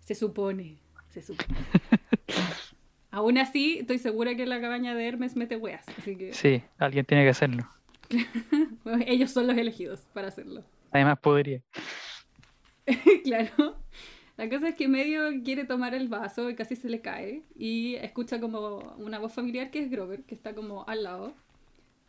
se 0.00 0.14
supone. 0.14 0.78
Se 1.08 1.20
supone. 1.22 1.48
Aún 3.10 3.38
así, 3.38 3.78
estoy 3.80 3.98
segura 3.98 4.36
que 4.36 4.46
la 4.46 4.60
cabaña 4.60 4.94
de 4.94 5.06
Hermes 5.08 5.34
mete 5.36 5.56
weas. 5.56 5.84
Así 5.98 6.16
que 6.16 6.32
Sí, 6.32 6.62
alguien 6.78 7.04
tiene 7.04 7.24
que 7.24 7.30
hacerlo. 7.30 7.68
ellos 9.06 9.32
son 9.32 9.48
los 9.48 9.56
elegidos 9.56 10.00
para 10.14 10.28
hacerlo. 10.28 10.64
Además, 10.92 11.18
podría. 11.18 11.60
claro. 13.24 13.76
La 14.36 14.48
cosa 14.48 14.68
es 14.68 14.74
que 14.74 14.88
medio 14.88 15.28
quiere 15.44 15.64
tomar 15.64 15.94
el 15.94 16.08
vaso 16.08 16.48
y 16.48 16.54
casi 16.54 16.76
se 16.76 16.88
le 16.88 17.00
cae. 17.00 17.42
Y 17.56 17.96
escucha 17.96 18.40
como 18.40 18.94
una 18.96 19.18
voz 19.18 19.34
familiar 19.34 19.70
que 19.70 19.80
es 19.80 19.90
Grover, 19.90 20.22
que 20.24 20.34
está 20.34 20.54
como 20.54 20.88
al 20.88 21.02
lado. 21.02 21.34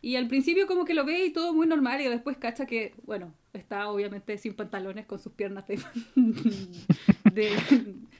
Y 0.04 0.16
al 0.16 0.26
principio 0.26 0.66
como 0.66 0.84
que 0.84 0.94
lo 0.94 1.04
ve 1.04 1.24
y 1.26 1.30
todo 1.32 1.54
muy 1.54 1.66
normal 1.66 2.00
y 2.00 2.08
después 2.08 2.36
cacha 2.36 2.66
que, 2.66 2.92
bueno, 3.04 3.32
está 3.52 3.88
obviamente 3.88 4.36
sin 4.36 4.52
pantalones 4.54 5.06
con 5.06 5.20
sus 5.20 5.32
piernas 5.32 5.64
de, 5.68 5.78
de, 7.32 7.50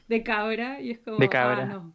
de 0.08 0.22
cabra 0.22 0.80
y 0.80 0.92
es 0.92 1.00
como, 1.00 1.18
De 1.18 1.28
cabra. 1.28 1.62
ah, 1.64 1.66
no. 1.66 1.92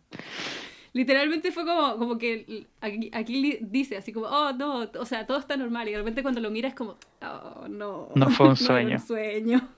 Literalmente 0.93 1.51
fue 1.51 1.63
como, 1.65 1.97
como 1.97 2.17
que 2.17 2.65
aquí, 2.81 3.09
aquí 3.13 3.59
dice 3.61 3.97
así 3.97 4.11
como, 4.11 4.25
oh, 4.27 4.51
no, 4.53 4.89
o 4.99 5.05
sea, 5.05 5.25
todo 5.27 5.37
está 5.37 5.55
normal 5.55 5.87
y 5.87 5.91
de 5.91 5.97
repente 5.99 6.21
cuando 6.23 6.41
lo 6.41 6.49
mira 6.51 6.67
es 6.69 6.75
como, 6.75 6.97
oh, 7.21 7.67
no. 7.69 8.09
No 8.15 8.29
fue 8.31 8.49
un 8.49 8.55
sueño. 8.57 8.99
sueño. 8.99 9.69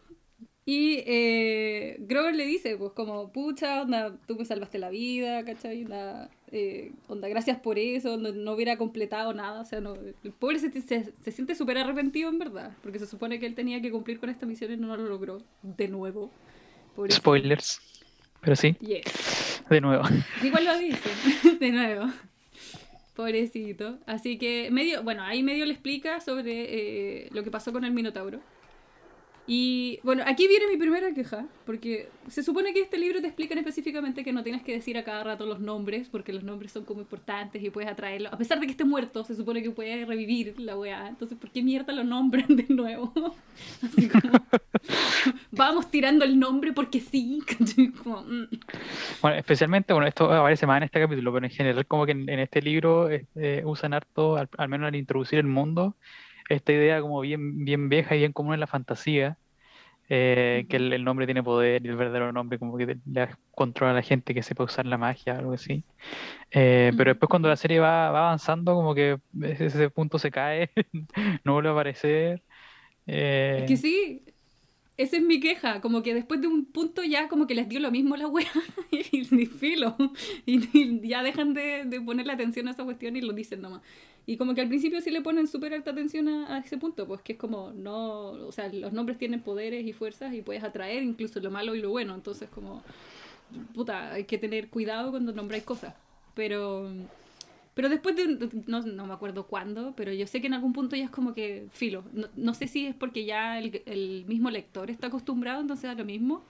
Y 0.66 1.04
eh, 1.08 1.98
Grover 2.02 2.36
le 2.36 2.46
dice, 2.46 2.78
pues 2.78 2.94
como, 2.94 3.32
pucha, 3.32 3.82
onda, 3.82 4.16
tú 4.28 4.36
me 4.36 4.46
salvaste 4.46 4.78
la 4.80 4.90
vida, 4.90 5.44
¿cachai? 5.44 5.84
Onda, 5.84 6.30
eh, 6.52 6.92
onda, 7.08 7.28
gracias 7.28 7.60
por 7.60 7.78
eso, 7.80 8.18
no, 8.18 8.32
no 8.32 8.54
hubiera 8.54 8.78
completado 8.78 9.34
nada, 9.34 9.62
o 9.62 9.66
sea, 9.66 9.82
no, 9.82 9.96
el 9.96 10.32
pobre 10.32 10.60
se, 10.60 10.72
se, 10.82 11.14
se 11.22 11.32
siente 11.32 11.56
súper 11.56 11.78
arrepentido 11.78 12.30
en 12.30 12.40
verdad, 12.40 12.72
porque 12.82 13.00
se 13.00 13.06
supone 13.06 13.40
que 13.40 13.46
él 13.46 13.56
tenía 13.56 13.82
que 13.82 13.92
cumplir 13.92 14.20
con 14.20 14.30
esta 14.30 14.46
misión 14.46 14.72
y 14.72 14.78
no 14.78 14.96
lo 14.98 15.08
logró, 15.08 15.42
de 15.62 15.88
nuevo. 15.88 16.32
Pobrecito. 16.96 17.22
Spoilers. 17.22 17.82
Pero 18.42 18.56
sí, 18.56 18.76
Yes. 18.80 19.62
de 19.70 19.82
nuevo. 19.82 20.04
Igual 20.44 20.66
lo 20.66 20.78
dice, 20.80 21.10
de 21.60 21.72
nuevo. 21.72 22.06
Pobrecito. 23.16 24.00
Así 24.06 24.38
que 24.38 24.70
medio, 24.72 25.04
bueno, 25.04 25.24
ahí 25.24 25.44
medio 25.44 25.66
le 25.66 25.74
explica 25.74 26.22
sobre 26.22 27.24
eh, 27.26 27.30
lo 27.32 27.44
que 27.44 27.52
pasó 27.52 27.74
con 27.74 27.84
el 27.84 27.92
Minotauro. 27.92 28.40
Y 29.52 30.00
bueno, 30.04 30.22
aquí 30.28 30.48
viene 30.48 30.68
mi 30.68 30.78
primera 30.78 31.12
queja, 31.12 31.48
porque 31.66 32.08
se 32.28 32.44
supone 32.44 32.72
que 32.72 32.82
este 32.82 33.00
libro 33.00 33.20
te 33.20 33.26
explican 33.26 33.58
específicamente 33.58 34.24
que 34.24 34.32
no 34.32 34.44
tienes 34.44 34.62
que 34.62 34.74
decir 34.74 34.96
a 34.96 35.04
cada 35.04 35.24
rato 35.24 35.48
los 35.48 35.60
nombres, 35.60 36.08
porque 36.08 36.32
los 36.32 36.44
nombres 36.44 36.72
son 36.72 36.86
como 36.86 37.02
importantes 37.02 37.64
y 37.64 37.72
puedes 37.72 37.90
atraerlo. 37.90 38.30
A 38.32 38.38
pesar 38.38 38.60
de 38.60 38.68
que 38.68 38.74
esté 38.74 38.86
muerto, 38.86 39.24
se 39.24 39.34
supone 39.34 39.64
que 39.64 39.72
puede 39.72 40.06
revivir 40.06 40.54
la 40.60 40.78
weá. 40.78 41.08
Entonces, 41.08 41.36
¿por 41.36 41.50
qué 41.50 41.64
mierda 41.64 41.92
lo 41.94 42.04
nombran 42.04 42.46
de 42.56 42.68
nuevo? 42.70 43.12
Así 43.84 44.08
como, 44.08 44.34
vamos 45.50 45.90
tirando 45.90 46.26
el 46.26 46.40
nombre 46.40 46.72
porque 46.72 47.00
sí. 47.00 47.42
Como, 48.04 48.22
mm. 48.22 48.50
Bueno, 49.24 49.38
especialmente, 49.38 49.94
bueno, 49.94 50.08
esto 50.08 50.32
aparece 50.32 50.68
más 50.68 50.78
en 50.78 50.84
este 50.84 51.00
capítulo, 51.00 51.34
pero 51.34 51.48
en 51.48 51.52
general 51.52 51.88
como 51.88 52.06
que 52.06 52.12
en, 52.12 52.30
este 52.30 52.62
libro 52.62 53.10
eh, 53.10 53.64
usan 53.66 53.96
harto, 53.96 54.38
al 54.38 54.70
menos 54.70 54.90
al 54.90 54.96
introducir 54.96 55.40
el 55.40 55.48
mundo, 55.48 55.96
esta 56.50 56.74
idea 56.74 57.02
como 57.02 57.22
bien, 57.22 57.64
bien 57.64 57.90
vieja 57.90 58.16
y 58.16 58.20
bien 58.20 58.34
común 58.34 58.56
en 58.56 58.60
la 58.60 58.68
fantasía, 58.68 59.38
eh, 60.10 60.66
que 60.68 60.78
el, 60.78 61.04
nombre 61.04 61.28
tiene 61.28 61.44
poder 61.44 61.86
y 61.86 61.90
el 61.90 61.96
verdadero 61.96 62.32
nombre 62.34 62.58
como 62.58 62.78
que 62.78 62.98
le 63.06 63.30
controla 63.52 63.92
a 63.92 63.96
la 63.96 64.02
gente 64.02 64.34
que 64.34 64.42
sepa 64.42 64.64
usar 64.64 64.88
la 64.88 64.98
magia, 64.98 65.38
algo 65.38 65.54
así. 65.54 65.84
Eh, 66.52 66.92
pero 66.98 67.12
después 67.12 67.30
cuando 67.30 67.48
la 67.48 67.56
serie 67.56 67.80
va, 67.80 68.08
avanzando, 68.08 68.74
como 68.74 68.96
que 68.96 69.20
ese 69.42 69.90
punto 69.92 70.18
se 70.18 70.32
cae, 70.32 70.72
no 71.46 71.54
vuelve 71.54 71.70
a 71.70 71.74
aparecer. 71.74 72.42
Es 73.06 73.66
que 73.66 73.74
eh, 73.74 73.78
sí, 73.78 74.24
esa 74.98 75.18
es 75.18 75.24
mi 75.24 75.40
queja, 75.40 75.80
como 75.80 76.02
que 76.02 76.16
después 76.16 76.42
de 76.42 76.48
un 76.48 76.66
punto 76.66 77.04
ya 77.04 77.30
como 77.30 77.46
que 77.46 77.56
les 77.56 77.70
dio 77.70 77.80
lo 77.80 77.92
mismo 77.92 78.18
la 78.18 78.28
wea 78.28 78.52
y, 78.92 79.24
filo, 79.46 79.96
y, 80.46 81.08
ya 81.08 81.22
dejan 81.22 81.54
de, 81.54 81.84
de 81.86 82.02
ponerle 82.02 82.34
atención 82.34 82.68
a 82.68 82.72
esa 82.72 82.84
cuestión 82.84 83.16
y 83.16 83.22
lo 83.22 83.34
dicen 83.34 83.62
nomás. 83.62 83.82
Y 84.30 84.38
como 84.38 84.54
que 84.54 84.62
al 84.62 84.68
principio 84.68 85.02
sí 85.02 85.10
le 85.10 85.22
ponen 85.22 85.48
súper 85.48 85.74
alta 85.74 85.90
atención 85.90 86.28
a, 86.28 86.60
ese 86.60 86.78
punto, 86.78 87.08
pues 87.08 87.20
que 87.24 87.34
es 87.34 87.40
como, 87.40 87.72
no, 87.72 88.30
o 88.30 88.52
sea, 88.52 88.72
los 88.72 88.94
nombres 88.94 89.18
tienen 89.18 89.42
poderes 89.42 89.84
y 89.88 89.92
fuerzas 89.92 90.36
y 90.36 90.44
puedes 90.44 90.64
atraer 90.64 91.02
incluso 91.02 91.40
lo 91.40 91.50
malo 91.50 91.74
y 91.74 91.82
lo 91.82 91.90
bueno, 91.90 92.14
entonces 92.14 92.48
como, 92.48 92.84
puta, 93.74 94.14
hay 94.14 94.26
que 94.26 94.38
tener 94.38 94.70
cuidado 94.70 95.10
cuando 95.10 95.32
nombráis 95.32 95.64
cosas. 95.64 95.96
Pero 96.36 96.92
pero 97.74 97.90
después 97.90 98.16
de, 98.16 98.52
no, 98.68 98.82
no, 98.82 99.08
me 99.08 99.14
acuerdo 99.14 99.48
cuándo, 99.48 99.96
pero 99.98 100.14
yo 100.14 100.28
sé 100.28 100.42
que 100.42 100.48
en 100.48 100.54
algún 100.54 100.74
punto 100.74 100.96
ya 100.96 101.06
es 101.06 101.10
como 101.10 101.34
que 101.34 101.66
filo. 101.72 102.04
No, 102.14 102.28
no 102.36 102.54
sé 102.54 102.68
si 102.68 102.86
es 102.86 102.94
porque 102.94 103.26
ya 103.26 103.58
el, 103.58 103.82
el, 103.88 104.26
mismo 104.28 104.52
lector 104.52 104.92
está 104.92 105.08
acostumbrado, 105.08 105.60
entonces 105.60 105.90
a 105.90 105.96
lo 105.96 106.06
mismo, 106.06 106.44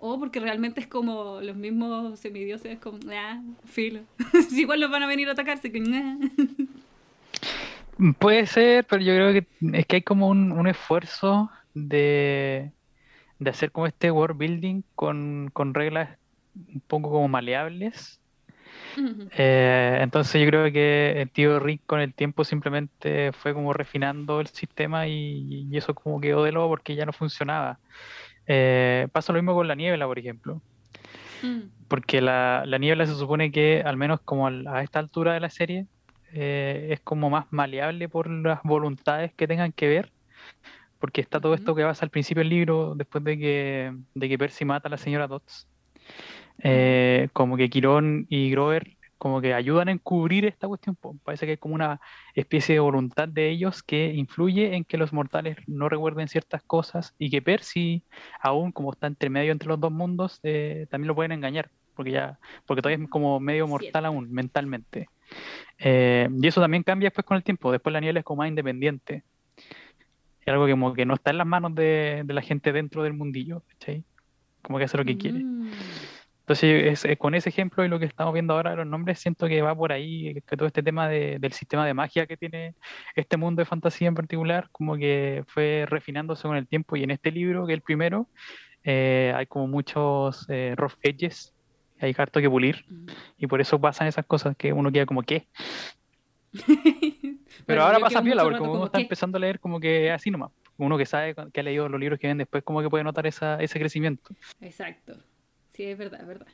o 0.00 0.18
porque 0.18 0.40
realmente 0.40 0.80
es 0.80 0.86
como 0.86 1.42
los 1.42 1.56
mismos 1.56 2.18
semidioses, 2.18 2.78
como, 2.78 2.98
ah, 3.12 3.42
filo. 3.66 4.00
igual 4.52 4.80
los 4.80 4.90
van 4.90 5.02
a 5.02 5.06
venir 5.06 5.28
a 5.28 5.32
atacarse, 5.32 5.70
que, 5.70 5.82
Puede 8.18 8.46
ser, 8.46 8.84
pero 8.86 9.02
yo 9.02 9.14
creo 9.14 9.32
que 9.32 9.46
es 9.78 9.86
que 9.86 9.96
hay 9.96 10.02
como 10.02 10.28
un, 10.28 10.52
un 10.52 10.68
esfuerzo 10.68 11.50
de, 11.74 12.72
de 13.38 13.50
hacer 13.50 13.72
como 13.72 13.86
este 13.86 14.10
world 14.10 14.38
building 14.38 14.82
con, 14.94 15.50
con 15.52 15.74
reglas 15.74 16.18
un 16.54 16.80
poco 16.86 17.10
como 17.10 17.28
maleables 17.28 18.20
eh, 19.36 19.98
entonces 20.00 20.40
yo 20.40 20.46
creo 20.48 20.72
que 20.72 21.22
el 21.22 21.30
tío 21.30 21.58
Rick 21.58 21.82
con 21.86 22.00
el 22.00 22.14
tiempo 22.14 22.44
simplemente 22.44 23.32
fue 23.32 23.54
como 23.54 23.72
refinando 23.72 24.40
el 24.40 24.48
sistema 24.48 25.06
y, 25.06 25.68
eso 25.72 25.94
como 25.94 26.20
quedó 26.20 26.44
de 26.44 26.52
nuevo 26.52 26.68
porque 26.68 26.94
ya 26.94 27.06
no 27.06 27.12
funcionaba. 27.12 27.78
Eh, 28.46 29.08
pasa 29.12 29.32
lo 29.32 29.38
mismo 29.38 29.54
con 29.54 29.68
la 29.68 29.74
niebla, 29.74 30.06
por 30.06 30.18
ejemplo. 30.18 30.62
Mm. 31.42 31.68
Porque 31.88 32.20
la, 32.20 32.64
la, 32.66 32.78
niebla 32.78 33.06
se 33.06 33.14
supone 33.14 33.52
que, 33.52 33.82
al 33.84 33.96
menos 33.96 34.20
como 34.20 34.46
a 34.48 34.82
esta 34.82 34.98
altura 34.98 35.34
de 35.34 35.40
la 35.40 35.50
serie, 35.50 35.86
eh, 36.32 36.88
es 36.90 37.00
como 37.00 37.30
más 37.30 37.46
maleable 37.50 38.08
por 38.08 38.28
las 38.28 38.62
voluntades 38.62 39.32
que 39.34 39.46
tengan 39.46 39.72
que 39.72 39.88
ver. 39.88 40.12
Porque 40.98 41.20
está 41.20 41.40
todo 41.40 41.54
esto 41.54 41.74
que 41.74 41.84
pasa 41.84 42.04
al 42.04 42.10
principio 42.10 42.42
del 42.42 42.50
libro, 42.50 42.94
después 42.96 43.22
de 43.22 43.38
que, 43.38 43.96
de 44.14 44.28
que 44.28 44.38
Percy 44.38 44.64
mata 44.64 44.88
a 44.88 44.90
la 44.90 44.98
señora 44.98 45.28
Dodds. 45.28 45.68
Eh, 46.64 47.28
como 47.32 47.56
que 47.56 47.70
Quirón 47.70 48.26
y 48.28 48.50
Grover 48.50 48.98
como 49.18 49.40
que 49.40 49.52
ayudan 49.52 49.88
a 49.88 49.92
encubrir 49.92 50.46
esta 50.46 50.68
cuestión. 50.68 50.96
Parece 51.24 51.44
que 51.44 51.52
hay 51.52 51.58
como 51.58 51.74
una 51.74 52.00
especie 52.34 52.76
de 52.76 52.80
voluntad 52.80 53.28
de 53.28 53.50
ellos 53.50 53.82
que 53.82 54.14
influye 54.14 54.74
en 54.76 54.84
que 54.84 54.96
los 54.96 55.12
mortales 55.12 55.56
no 55.66 55.88
recuerden 55.88 56.28
ciertas 56.28 56.62
cosas 56.62 57.14
y 57.18 57.28
que 57.30 57.42
Percy, 57.42 58.04
aún 58.40 58.72
como 58.72 58.92
está 58.92 59.08
entre 59.08 59.28
medio 59.28 59.52
entre 59.52 59.68
los 59.68 59.80
dos 59.80 59.92
mundos, 59.92 60.40
eh, 60.44 60.86
también 60.90 61.08
lo 61.08 61.14
pueden 61.14 61.32
engañar, 61.32 61.70
porque 61.94 62.12
ya, 62.12 62.38
porque 62.64 62.80
todavía 62.80 63.04
es 63.04 63.10
como 63.10 63.40
medio 63.40 63.66
mortal 63.66 64.06
aún, 64.06 64.32
mentalmente. 64.32 65.08
Eh, 65.78 66.28
y 66.40 66.46
eso 66.46 66.60
también 66.60 66.82
cambia 66.82 67.06
después 67.08 67.24
con 67.24 67.36
el 67.36 67.44
tiempo. 67.44 67.72
Después 67.72 67.92
la 67.92 68.00
niebla 68.00 68.20
es 68.20 68.24
como 68.24 68.42
más 68.42 68.48
independiente. 68.48 69.24
Es 70.40 70.48
algo 70.48 70.66
que 70.66 70.72
como 70.72 70.94
que 70.94 71.06
no 71.06 71.14
está 71.14 71.30
en 71.30 71.38
las 71.38 71.46
manos 71.46 71.74
de, 71.74 72.24
la 72.26 72.42
gente 72.42 72.72
dentro 72.72 73.02
del 73.02 73.12
mundillo, 73.12 73.62
Como 74.62 74.78
que 74.78 74.84
hace 74.84 74.96
lo 74.96 75.04
que 75.04 75.18
quiere. 75.18 75.38
Mm. 75.38 75.70
Entonces, 76.48 77.04
es, 77.04 77.18
con 77.18 77.34
ese 77.34 77.50
ejemplo 77.50 77.84
y 77.84 77.88
lo 77.88 77.98
que 77.98 78.06
estamos 78.06 78.32
viendo 78.32 78.54
ahora 78.54 78.70
de 78.70 78.76
los 78.76 78.86
nombres, 78.86 79.18
siento 79.18 79.48
que 79.48 79.60
va 79.60 79.74
por 79.74 79.92
ahí, 79.92 80.32
que 80.46 80.56
todo 80.56 80.66
este 80.66 80.82
tema 80.82 81.06
del 81.06 81.52
sistema 81.52 81.84
de 81.84 81.92
magia 81.92 82.26
que 82.26 82.38
tiene 82.38 82.74
este 83.14 83.36
mundo 83.36 83.60
de 83.60 83.66
fantasía 83.66 84.08
en 84.08 84.14
particular, 84.14 84.70
como 84.72 84.96
que 84.96 85.44
fue 85.46 85.84
refinándose 85.86 86.48
con 86.48 86.56
el 86.56 86.66
tiempo 86.66 86.96
y 86.96 87.02
en 87.02 87.10
este 87.10 87.32
libro, 87.32 87.66
que 87.66 87.74
es 87.74 87.76
el 87.76 87.82
primero, 87.82 88.30
eh, 88.82 89.30
hay 89.36 89.44
como 89.44 89.66
muchos 89.66 90.46
eh, 90.48 90.72
rough 90.74 90.94
edges, 91.02 91.54
hay 92.00 92.14
harto 92.16 92.40
que 92.40 92.50
pulir 92.50 92.84
mm. 92.88 93.06
y 93.38 93.46
por 93.46 93.60
eso 93.60 93.80
pasan 93.80 94.06
esas 94.06 94.26
cosas 94.26 94.56
que 94.56 94.72
uno 94.72 94.90
queda 94.92 95.06
como 95.06 95.22
que... 95.22 95.46
Pero 97.66 97.82
ahora 97.82 97.98
pasa 97.98 98.22
piola, 98.22 98.42
porque 98.42 98.60
uno 98.60 98.86
está 98.86 99.00
empezando 99.00 99.36
a 99.36 99.40
leer 99.40 99.60
como 99.60 99.80
que 99.80 100.10
así 100.10 100.30
nomás. 100.30 100.50
Uno 100.78 100.96
que 100.96 101.06
sabe, 101.06 101.34
que 101.52 101.60
ha 101.60 101.62
leído 101.62 101.88
los 101.88 102.00
libros 102.00 102.18
que 102.18 102.28
ven 102.28 102.38
después, 102.38 102.62
como 102.62 102.80
que 102.80 102.88
puede 102.88 103.04
notar 103.04 103.26
esa, 103.26 103.56
ese 103.56 103.78
crecimiento. 103.78 104.30
Exacto. 104.60 105.16
Sí, 105.74 105.84
es 105.84 105.98
verdad, 105.98 106.20
es 106.20 106.26
verdad. 106.26 106.46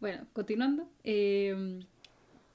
Bueno, 0.00 0.26
continuando. 0.32 0.88
Eh, 1.04 1.80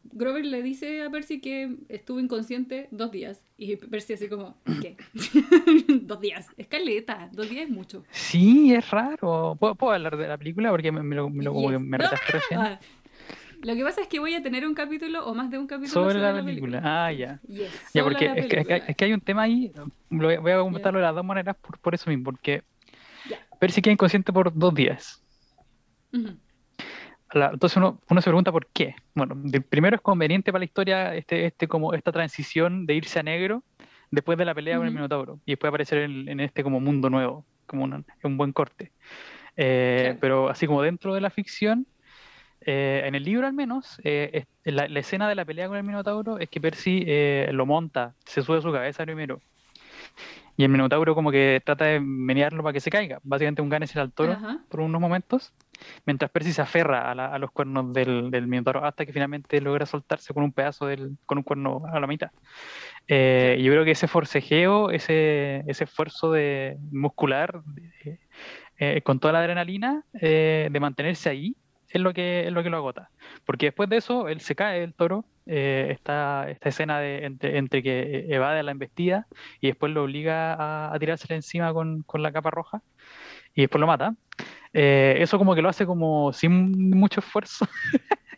Grover 0.04 0.46
le 0.46 0.64
dice 0.64 1.04
a 1.04 1.10
Percy 1.10 1.40
que 1.40 1.76
estuvo 1.90 2.20
inconsciente 2.20 2.88
dos 2.92 3.12
días. 3.12 3.44
Y 3.58 3.76
Percy 3.76 4.14
así 4.14 4.28
como, 4.28 4.58
¿qué? 4.82 4.98
dos 6.02 6.20
días. 6.20 6.48
Escaleta, 6.58 7.30
dos 7.32 7.50
días 7.50 7.64
es 7.64 7.70
mucho. 7.70 8.04
Sí, 8.12 8.74
es 8.74 8.90
raro. 8.90 9.58
¿Puedo, 9.60 9.92
hablar 9.92 10.18
de 10.18 10.28
la 10.28 10.38
película? 10.38 10.72
Porque 10.72 10.92
me, 10.92 11.16
lo, 11.16 11.30
me, 11.30 11.44
lo, 11.44 11.80
me 11.80 11.98
recién. 11.98 12.60
Ah, 12.60 12.80
lo 13.62 13.76
que 13.76 13.84
pasa 13.84 14.02
es 14.02 14.08
que 14.08 14.20
voy 14.20 14.34
a 14.34 14.42
tener 14.42 14.66
un 14.66 14.74
capítulo 14.74 15.26
o 15.26 15.36
más 15.36 15.52
de 15.52 15.60
un 15.60 15.68
capítulo 15.68 16.10
sobre, 16.10 16.20
la, 16.20 16.44
película. 16.44 16.82
Ah, 16.84 17.12
ya. 17.12 17.40
ya, 17.94 18.04
porque 18.04 18.32
es 18.36 18.48
que, 18.48 18.84
es 18.88 18.96
que, 18.96 19.06
hay 19.06 19.14
un 19.14 19.22
tema 19.22 19.44
ahí. 19.44 19.72
Voy 20.10 20.52
a 20.52 20.60
comentarlo 20.60 21.00
de 21.00 21.06
las 21.06 21.16
dos 21.16 21.26
maneras 21.26 21.56
por, 21.58 21.78
por 21.78 21.94
eso 21.94 22.10
mismo. 22.10 22.26
Porque 22.26 22.64
Percy 23.60 23.82
queda 23.82 23.94
inconsciente 23.94 24.34
por 24.34 24.54
dos 24.58 24.74
días 24.74 25.22
entonces 27.34 27.78
uno, 27.78 28.00
se 28.08 28.30
pregunta 28.30 28.52
por 28.52 28.68
qué. 28.68 28.96
Bueno, 29.14 29.36
primero 29.70 29.96
es 29.96 30.02
conveniente 30.02 30.52
para 30.52 30.60
la 30.60 30.66
historia 30.66 31.16
este, 31.16 31.46
este, 31.46 31.68
como 31.68 31.94
esta 31.94 32.12
transición 32.12 32.86
de 32.86 32.96
irse 32.96 33.20
a 33.20 33.24
negro 33.24 33.64
después 34.12 34.38
de 34.38 34.46
la 34.46 34.56
pelea 34.56 34.78
con 34.78 34.88
el 34.88 34.94
Minotauro 34.94 35.40
y 35.46 35.52
después 35.52 35.70
aparecer 35.70 36.00
en, 36.00 36.40
este 36.40 36.64
como 36.64 36.80
mundo 36.80 37.10
nuevo, 37.10 37.46
como 37.66 37.84
un 38.24 38.38
buen 38.38 38.52
corte. 38.52 38.92
Eh, 39.58 40.18
pero 40.20 40.50
así 40.50 40.66
como 40.66 40.82
dentro 40.82 41.14
de 41.14 41.22
la 41.22 41.30
ficción, 41.30 41.86
eh, 42.62 43.04
en 43.06 43.14
el 43.14 43.24
libro 43.24 43.46
al 43.46 43.54
menos, 43.54 44.02
eh, 44.04 44.46
la, 44.64 44.88
la, 44.88 45.00
escena 45.00 45.30
de 45.30 45.36
la 45.36 45.46
pelea 45.46 45.68
con 45.68 45.78
el 45.78 45.84
Minotauro 45.84 46.40
es 46.40 46.50
que 46.50 46.60
Percy 46.60 47.06
lo 47.52 47.66
monta, 47.66 48.16
se 48.26 48.42
sube 48.42 48.58
a 48.58 48.62
su 48.62 48.72
cabeza 48.72 49.04
primero 49.04 49.40
y 50.60 50.64
el 50.66 50.70
Minotauro 50.70 51.16
como 51.16 51.32
que 51.32 51.62
trata 51.64 51.86
de 51.86 52.02
menearlo 52.02 52.62
para 52.64 52.74
que 52.74 52.82
se 52.82 52.90
caiga. 52.90 53.22
Básicamente 53.24 53.62
un 53.62 53.70
ganes 53.70 53.96
al 53.96 54.12
toro 54.12 54.38
por 54.68 54.82
unos 54.82 55.00
momentos, 55.00 55.54
mientras 56.06 56.32
Percy 56.32 56.54
se 56.54 56.62
aferra 56.62 57.12
a, 57.12 57.40
los 57.40 57.52
cuernos 57.52 57.94
del, 57.94 58.32
del, 58.32 58.64
hasta 58.82 59.06
que 59.06 59.14
finalmente 59.14 59.62
logra 59.62 59.86
soltarse 59.86 60.34
con 60.34 60.44
un 60.44 60.52
pedazo 60.52 60.86
del, 60.86 61.18
con 61.26 61.38
un 61.38 61.44
cuerno 61.44 61.84
a 61.92 62.00
la 62.00 62.08
mitad. 62.08 62.32
Eh, 63.08 63.60
yo 63.62 63.72
creo 63.72 63.86
que 63.86 63.92
ese 63.92 64.08
forcejeo, 64.08 64.92
ese, 64.92 65.64
esfuerzo 65.68 66.32
de 66.32 66.78
muscular, 66.92 67.62
eh, 68.78 69.02
con 69.02 69.20
toda 69.20 69.34
la 69.34 69.40
adrenalina, 69.40 70.04
eh, 70.22 70.70
de 70.72 70.80
mantenerse 70.80 71.30
ahí, 71.30 71.56
es 71.90 72.02
lo 72.02 72.14
que 72.14 72.48
es 72.48 72.52
lo 72.52 72.64
que 72.64 72.70
lo 72.70 72.78
agota. 72.78 73.10
Porque 73.46 73.68
después 73.68 73.90
de 73.90 73.98
eso, 73.98 74.28
él 74.28 74.42
se 74.42 74.56
cae 74.56 74.84
el 74.84 74.94
toro, 74.94 75.26
eh, 75.46 75.88
esta, 75.92 76.50
esta 76.50 76.70
escena 76.70 77.00
de, 77.00 77.26
entre, 77.26 77.84
que 77.84 78.28
evade 78.30 78.62
la 78.64 78.72
embestida 78.72 79.28
y 79.60 79.68
después 79.68 79.92
lo 79.92 80.04
obliga 80.04 80.54
a, 80.54 80.94
a 80.94 81.00
tirársela 81.00 81.36
encima 81.36 81.74
con, 81.74 82.04
con, 82.04 82.22
la 82.22 82.32
capa 82.32 82.52
roja 82.52 82.82
y 83.56 83.62
después 83.62 83.82
lo 83.82 83.88
mata. 83.88 84.14
Eh, 84.74 85.18
eso 85.20 85.38
como 85.38 85.56
que 85.56 85.62
lo 85.62 85.70
hace 85.70 85.86
como 85.86 86.32
sin 86.34 86.92
mucho 86.92 87.20
esfuerzo. 87.20 87.68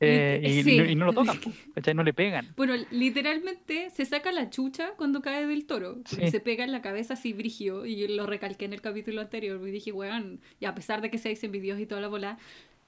Eh, 0.00 0.62
y, 0.64 0.94
no 0.94 1.06
lo 1.06 1.12
tocan, 1.12 1.38
no 1.96 2.02
le 2.02 2.12
pegan. 2.12 2.48
Bueno, 2.54 2.74
literalmente 2.90 3.90
se 3.90 4.04
saca 4.04 4.30
la 4.30 4.50
chucha 4.50 4.90
cuando 4.96 5.22
cae 5.22 5.46
del 5.46 5.66
toro, 5.66 5.96
se 6.04 6.40
pega 6.40 6.64
en 6.64 6.70
la 6.70 6.82
cabeza 6.82 7.14
así 7.14 7.32
brigio, 7.32 7.86
y 7.86 7.96
yo 7.96 8.06
lo 8.08 8.26
recalqué 8.26 8.66
en 8.66 8.74
el 8.74 8.82
capítulo 8.82 9.22
anterior, 9.22 9.60
y 9.66 9.70
dije, 9.70 9.90
weón, 9.90 10.40
y 10.60 10.66
a 10.66 10.74
pesar 10.74 11.00
de 11.00 11.10
que 11.10 11.18
se 11.18 11.30
dicen 11.30 11.50
vídeos 11.50 11.80
y 11.80 11.86
toda 11.86 12.02
la 12.02 12.08
bola, 12.08 12.38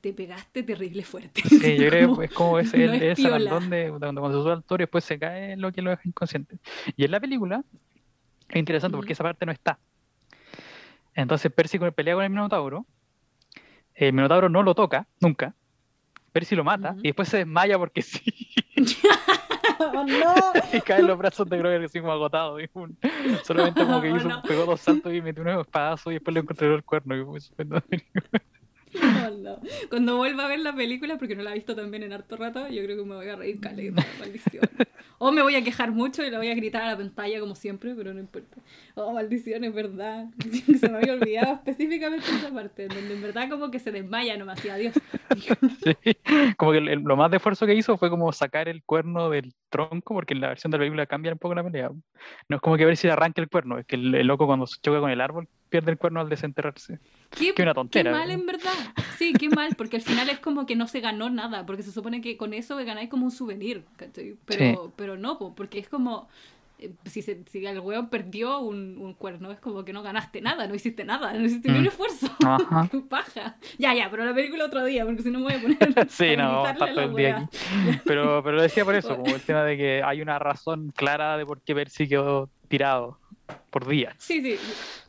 te 0.00 0.12
pegaste 0.12 0.62
terrible 0.62 1.02
fuerte. 1.02 1.42
Sí, 1.42 1.76
yo 1.76 1.88
creo 1.90 2.18
que 2.18 2.24
es 2.26 2.32
como 2.32 2.58
ese, 2.58 2.86
no 2.86 2.92
el, 2.94 3.00
de 3.70 3.94
cuando, 3.98 4.28
se 4.28 4.32
sube 4.34 4.52
al 4.52 4.64
toro 4.64 4.82
y 4.82 4.84
después 4.84 5.04
se 5.04 5.18
cae 5.18 5.56
lo 5.56 5.72
que 5.72 5.82
lo 5.82 5.90
deja 5.90 6.02
inconsciente. 6.04 6.58
Y 6.96 7.04
en 7.04 7.10
la 7.10 7.20
película 7.20 7.64
es 8.48 8.56
interesante 8.56 8.96
porque 8.96 9.12
esa 9.12 9.24
parte 9.24 9.46
no 9.46 9.52
está. 9.52 9.78
Entonces 11.14 11.52
Percy 11.52 11.78
pelea 11.78 12.14
con 12.14 12.24
el 12.24 12.30
Minotauro. 12.30 12.86
El 13.94 14.12
Minotauro 14.12 14.48
no 14.48 14.62
lo 14.62 14.74
toca, 14.74 15.06
nunca. 15.20 15.54
Percy 16.32 16.54
lo 16.54 16.62
mata 16.64 16.94
y 16.98 17.08
después 17.08 17.28
se 17.28 17.38
desmaya 17.38 17.76
porque 17.78 18.02
sí. 18.02 18.22
¡Oh, 19.80 20.04
no! 20.04 20.34
y 20.72 20.80
cae 20.80 21.00
en 21.00 21.06
los 21.08 21.18
brazos 21.18 21.48
de 21.48 21.58
Grover 21.58 21.82
así 21.84 22.00
como 22.00 22.12
agotado. 22.12 22.56
un- 22.74 22.98
solamente 23.44 23.82
como 23.84 24.00
que 24.00 24.10
Oh, 24.12 24.16
hizo, 24.16 24.28
no. 24.28 24.42
pegó 24.42 24.64
dos 24.66 24.80
saltos 24.80 25.12
y 25.12 25.20
metió 25.22 25.42
un 25.42 25.48
espadazo 25.48 26.10
y 26.10 26.14
después 26.14 26.34
le 26.34 26.40
encontró 26.40 26.74
el 26.74 26.84
cuerno. 26.84 27.16
Y 27.16 27.24
fue 27.24 27.64
No. 28.92 29.58
Cuando 29.88 30.16
vuelva 30.16 30.44
a 30.46 30.48
ver 30.48 30.60
la 30.60 30.74
película, 30.74 31.16
porque 31.16 31.36
no 31.36 31.42
la 31.42 31.52
he 31.52 31.54
visto 31.54 31.74
también 31.76 32.02
en 32.02 32.12
harto 32.12 32.36
rato, 32.36 32.68
yo 32.68 32.82
creo 32.84 32.96
que 32.96 33.04
me 33.04 33.14
voy 33.14 33.28
a 33.28 33.36
reír 33.36 33.60
caleta, 33.60 34.04
maldición. 34.18 34.64
O 35.18 35.32
me 35.32 35.42
voy 35.42 35.54
a 35.54 35.62
quejar 35.62 35.92
mucho 35.92 36.24
y 36.24 36.30
le 36.30 36.36
voy 36.38 36.48
a 36.48 36.54
gritar 36.54 36.82
a 36.82 36.86
la 36.92 36.96
pantalla 36.96 37.40
como 37.40 37.54
siempre, 37.54 37.94
pero 37.94 38.12
no 38.14 38.20
importa. 38.20 38.56
Oh, 38.94 39.12
maldición, 39.12 39.64
es 39.64 39.74
verdad. 39.74 40.26
Se 40.80 40.88
me 40.88 40.96
había 40.98 41.12
olvidado 41.12 41.54
específicamente 41.54 42.24
esa 42.30 42.50
parte, 42.50 42.88
donde 42.88 43.14
en 43.14 43.22
verdad 43.22 43.48
como 43.50 43.70
que 43.70 43.78
se 43.78 43.92
desmaya 43.92 44.36
nomás 44.36 44.64
y 44.64 44.70
adiós. 44.70 44.94
Sí, 45.84 45.94
Como 46.56 46.72
que 46.72 46.78
el- 46.78 46.88
el- 46.88 47.00
lo 47.02 47.16
más 47.16 47.30
de 47.30 47.36
esfuerzo 47.36 47.66
que 47.66 47.74
hizo 47.74 47.96
fue 47.98 48.10
como 48.10 48.32
sacar 48.32 48.68
el 48.68 48.82
cuerno 48.82 49.30
del 49.30 49.52
tronco, 49.68 50.14
porque 50.14 50.34
en 50.34 50.40
la 50.40 50.48
versión 50.48 50.70
de 50.70 50.78
la 50.78 50.82
película 50.82 51.06
cambia 51.06 51.32
un 51.32 51.38
poco 51.38 51.54
la 51.54 51.62
pelea. 51.64 51.90
No 52.48 52.56
es 52.56 52.62
como 52.62 52.76
que 52.76 52.84
ver 52.84 52.96
si 52.96 53.06
le 53.06 53.12
arranca 53.12 53.40
el 53.40 53.48
cuerno, 53.48 53.78
es 53.78 53.86
que 53.86 53.96
el, 53.96 54.14
el 54.14 54.26
loco 54.26 54.46
cuando 54.46 54.66
se 54.66 54.80
choca 54.80 55.00
con 55.00 55.10
el 55.10 55.20
árbol 55.20 55.48
pierde 55.68 55.92
el 55.92 55.98
cuerno 55.98 56.20
al 56.20 56.28
desenterrarse. 56.28 56.98
Qué, 57.30 57.54
Qué 57.54 57.62
una 57.62 57.74
tontera, 57.74 58.10
qué 58.10 58.18
mal 58.18 58.30
en 58.30 58.44
verdad. 58.46 58.72
Sí, 59.16 59.32
qué 59.32 59.48
mal, 59.48 59.74
porque 59.76 59.96
al 59.96 60.02
final 60.02 60.28
es 60.28 60.38
como 60.40 60.66
que 60.66 60.76
no 60.76 60.86
se 60.88 61.00
ganó 61.00 61.30
nada, 61.30 61.64
porque 61.66 61.82
se 61.82 61.92
supone 61.92 62.20
que 62.20 62.36
con 62.36 62.52
eso 62.54 62.76
ganáis 62.76 63.08
como 63.08 63.24
un 63.24 63.30
souvenir, 63.30 63.84
¿cachai? 63.96 64.34
Pero, 64.46 64.92
pero 64.96 65.16
no, 65.16 65.38
po, 65.38 65.54
porque 65.54 65.78
es 65.78 65.88
como, 65.88 66.28
eh, 66.80 66.90
si, 67.04 67.22
se, 67.22 67.42
si 67.50 67.64
el 67.64 67.78
weón 67.80 68.08
perdió 68.08 68.58
un, 68.58 68.96
un 68.98 69.14
cuerno, 69.14 69.52
es 69.52 69.60
como 69.60 69.84
que 69.84 69.92
no 69.92 70.02
ganaste 70.02 70.40
nada, 70.40 70.66
no 70.66 70.74
hiciste 70.74 71.04
nada, 71.04 71.32
no 71.34 71.44
hiciste 71.44 71.70
ni 71.70 71.78
un 71.78 71.84
Mm. 71.84 71.88
esfuerzo. 71.88 72.30
Ajá. 72.44 72.88
Qué 72.90 72.98
paja. 72.98 73.56
Ya, 73.78 73.94
ya, 73.94 74.10
pero 74.10 74.24
la 74.24 74.34
película 74.34 74.64
otro 74.64 74.84
día, 74.84 75.04
porque 75.04 75.22
si 75.22 75.30
no 75.30 75.38
me 75.38 75.44
voy 75.44 75.54
a 75.54 75.60
poner 75.62 75.78
Sí, 76.10 76.32
a 76.32 76.36
no, 76.36 76.64
a 76.64 76.74
todo 76.74 77.00
el 77.00 77.14
día 77.14 77.36
aquí. 77.38 77.58
Pero, 78.06 78.42
pero 78.42 78.56
lo 78.56 78.62
decía 78.62 78.84
por 78.84 78.96
eso, 78.96 79.16
como 79.22 79.34
el 79.36 79.42
tema 79.42 79.62
de 79.62 79.76
que 79.76 80.02
hay 80.02 80.20
una 80.20 80.38
razón 80.40 80.92
clara 80.96 81.36
de 81.36 81.46
por 81.46 81.60
qué 81.60 81.76
Percy 81.76 82.08
quedó 82.08 82.48
tirado 82.68 83.19
por 83.70 83.86
días. 83.88 84.14
Sí, 84.18 84.40
sí, 84.42 84.56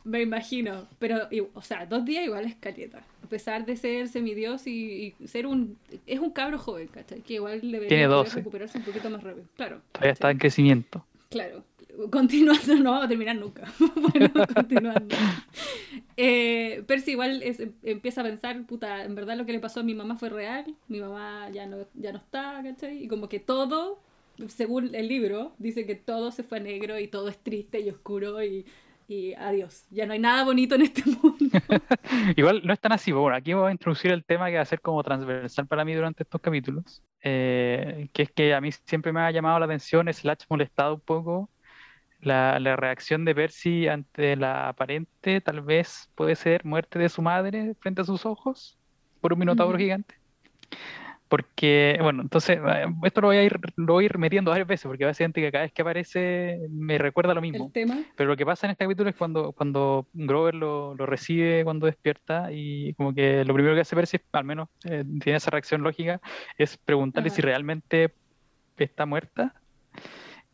me 0.04 0.20
imagino. 0.22 0.86
Pero, 0.98 1.28
o 1.54 1.62
sea, 1.62 1.86
dos 1.86 2.04
días 2.04 2.24
igual 2.24 2.44
es 2.44 2.54
caleta. 2.56 3.02
A 3.24 3.26
pesar 3.28 3.64
de 3.64 3.76
ser 3.76 4.08
semidios 4.08 4.66
y, 4.66 5.14
y 5.18 5.28
ser 5.28 5.46
un... 5.46 5.78
Es 6.06 6.20
un 6.20 6.30
cabro 6.30 6.58
joven, 6.58 6.88
¿cachai? 6.88 7.22
Que 7.22 7.34
igual 7.34 7.60
debería 7.62 7.88
Tiene 7.88 8.06
poder 8.08 8.24
12. 8.24 8.36
recuperarse 8.36 8.78
un 8.78 8.84
poquito 8.84 9.08
más 9.10 9.22
rápido. 9.22 9.46
Claro. 9.56 9.80
Todavía 9.92 10.12
está 10.12 10.30
en 10.30 10.38
crecimiento. 10.38 11.04
Claro. 11.30 11.64
Continuando, 12.10 12.74
no 12.82 12.90
vamos 12.92 13.04
a 13.04 13.08
terminar 13.08 13.36
nunca. 13.36 13.70
bueno, 13.96 14.30
continuando. 14.54 15.14
Eh, 16.16 16.82
Percy 16.86 17.12
igual 17.12 17.42
es- 17.42 17.62
empieza 17.82 18.20
a 18.20 18.24
pensar, 18.24 18.62
puta, 18.64 19.04
en 19.04 19.14
verdad 19.14 19.36
lo 19.36 19.46
que 19.46 19.52
le 19.52 19.60
pasó 19.60 19.80
a 19.80 19.82
mi 19.82 19.94
mamá 19.94 20.16
fue 20.16 20.28
real, 20.28 20.64
mi 20.88 21.00
mamá 21.00 21.48
ya 21.50 21.66
no, 21.66 21.86
ya 21.94 22.12
no 22.12 22.18
está, 22.18 22.60
¿cachai? 22.62 23.02
Y 23.04 23.08
como 23.08 23.28
que 23.28 23.40
todo, 23.40 24.00
según 24.48 24.94
el 24.94 25.08
libro, 25.08 25.54
dice 25.58 25.86
que 25.86 25.94
todo 25.94 26.32
se 26.32 26.42
fue 26.42 26.58
a 26.58 26.60
negro 26.60 26.98
y 26.98 27.08
todo 27.08 27.28
es 27.28 27.38
triste 27.42 27.80
y 27.80 27.90
oscuro 27.90 28.42
y, 28.44 28.66
y 29.08 29.34
adiós. 29.34 29.86
Ya 29.90 30.06
no 30.06 30.12
hay 30.14 30.18
nada 30.18 30.44
bonito 30.44 30.74
en 30.74 30.82
este 30.82 31.02
mundo. 31.04 31.56
Igual 32.36 32.62
no 32.64 32.72
es 32.72 32.80
tan 32.80 32.92
así. 32.92 33.12
Bueno, 33.12 33.36
aquí 33.36 33.52
voy 33.52 33.68
a 33.68 33.72
introducir 33.72 34.10
el 34.12 34.24
tema 34.24 34.48
que 34.50 34.56
va 34.56 34.62
a 34.62 34.64
ser 34.64 34.80
como 34.80 35.02
transversal 35.02 35.66
para 35.66 35.84
mí 35.84 35.94
durante 35.94 36.22
estos 36.22 36.40
capítulos. 36.40 37.02
eh, 37.22 38.08
que 38.12 38.22
es 38.22 38.32
que 38.32 38.54
a 38.54 38.60
mí 38.60 38.70
siempre 38.86 39.12
me 39.12 39.20
ha 39.20 39.30
llamado 39.30 39.58
la 39.58 39.66
atención, 39.66 40.12
slash 40.12 40.44
molestado 40.48 40.94
un 40.94 41.00
poco, 41.00 41.50
la, 42.20 42.58
la 42.60 42.76
reacción 42.76 43.24
de 43.24 43.34
Percy 43.34 43.88
ante 43.88 44.36
la 44.36 44.68
aparente, 44.70 45.40
tal 45.42 45.62
vez 45.62 46.10
puede 46.16 46.36
ser, 46.36 46.64
muerte 46.64 46.98
de 46.98 47.08
su 47.10 47.22
madre 47.22 47.74
frente 47.80 48.02
a 48.02 48.04
sus 48.04 48.26
ojos 48.26 48.78
por 49.20 49.32
un 49.34 49.40
minotauro 49.40 49.76
Ujú. 49.76 49.78
gigante. 49.78 50.16
Porque, 51.32 51.96
bueno, 52.02 52.20
entonces, 52.20 52.58
eh, 52.58 52.84
esto 53.04 53.22
lo 53.22 53.28
voy 53.28 53.38
a 53.38 53.42
ir, 53.42 53.58
lo 53.76 53.94
voy 53.94 54.04
a 54.04 54.06
ir 54.06 54.18
metiendo 54.18 54.50
varias 54.50 54.68
veces, 54.68 54.86
porque 54.86 55.06
básicamente 55.06 55.40
que 55.40 55.50
cada 55.50 55.64
vez 55.64 55.72
que 55.72 55.80
aparece 55.80 56.58
me 56.68 56.98
recuerda 56.98 57.32
lo 57.32 57.40
mismo. 57.40 57.68
El 57.68 57.72
tema. 57.72 58.04
Pero 58.14 58.28
lo 58.28 58.36
que 58.36 58.44
pasa 58.44 58.66
en 58.66 58.72
este 58.72 58.84
capítulo 58.84 59.08
es 59.08 59.16
cuando, 59.16 59.52
cuando 59.52 60.06
Grover 60.12 60.54
lo, 60.54 60.94
lo 60.94 61.06
recibe 61.06 61.64
cuando 61.64 61.86
despierta 61.86 62.52
y 62.52 62.92
como 62.98 63.14
que 63.14 63.46
lo 63.46 63.54
primero 63.54 63.74
que 63.74 63.80
hace 63.80 63.96
Percy, 63.96 64.18
al 64.32 64.44
menos 64.44 64.68
eh, 64.84 65.04
tiene 65.22 65.38
esa 65.38 65.50
reacción 65.50 65.82
lógica, 65.82 66.20
es 66.58 66.76
preguntarle 66.76 67.30
si 67.30 67.40
realmente 67.40 68.12
está 68.76 69.06
muerta. 69.06 69.54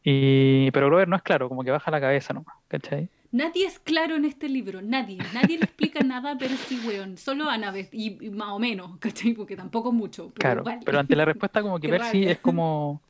Y, 0.05 0.71
pero 0.71 0.87
Grover 0.87 1.09
no 1.09 1.17
es 1.17 1.23
claro, 1.23 1.49
como 1.49 1.65
que 1.65 1.73
baja 1.73 1.91
la 1.91 2.01
cabeza 2.01 2.33
nomás, 2.33 2.55
¿cachai? 2.69 3.09
Nadie 3.31 3.67
es 3.67 3.79
claro 3.79 4.17
en 4.17 4.25
este 4.25 4.49
libro, 4.49 4.81
nadie. 4.81 5.19
Nadie 5.35 5.59
le 5.59 5.65
explica 5.65 6.01
nada 6.01 6.33
a 6.33 6.39
Percy, 6.39 6.81
weón. 6.87 7.19
Solo 7.19 7.49
Annabeth, 7.51 7.93
y, 7.93 8.17
y 8.27 8.31
más 8.31 8.49
o 8.51 8.59
menos, 8.59 8.97
¿cachai? 8.99 9.35
Porque 9.35 9.55
tampoco 9.57 9.93
mucho. 9.93 10.33
Pero 10.35 10.63
Claro, 10.65 10.81
pero 10.85 10.99
ante 10.99 11.15
la 11.15 11.25
respuesta 11.27 11.61
como 11.63 11.79
que 11.79 11.89
Percy 11.91 12.25
es 12.27 12.39
como... 12.39 13.03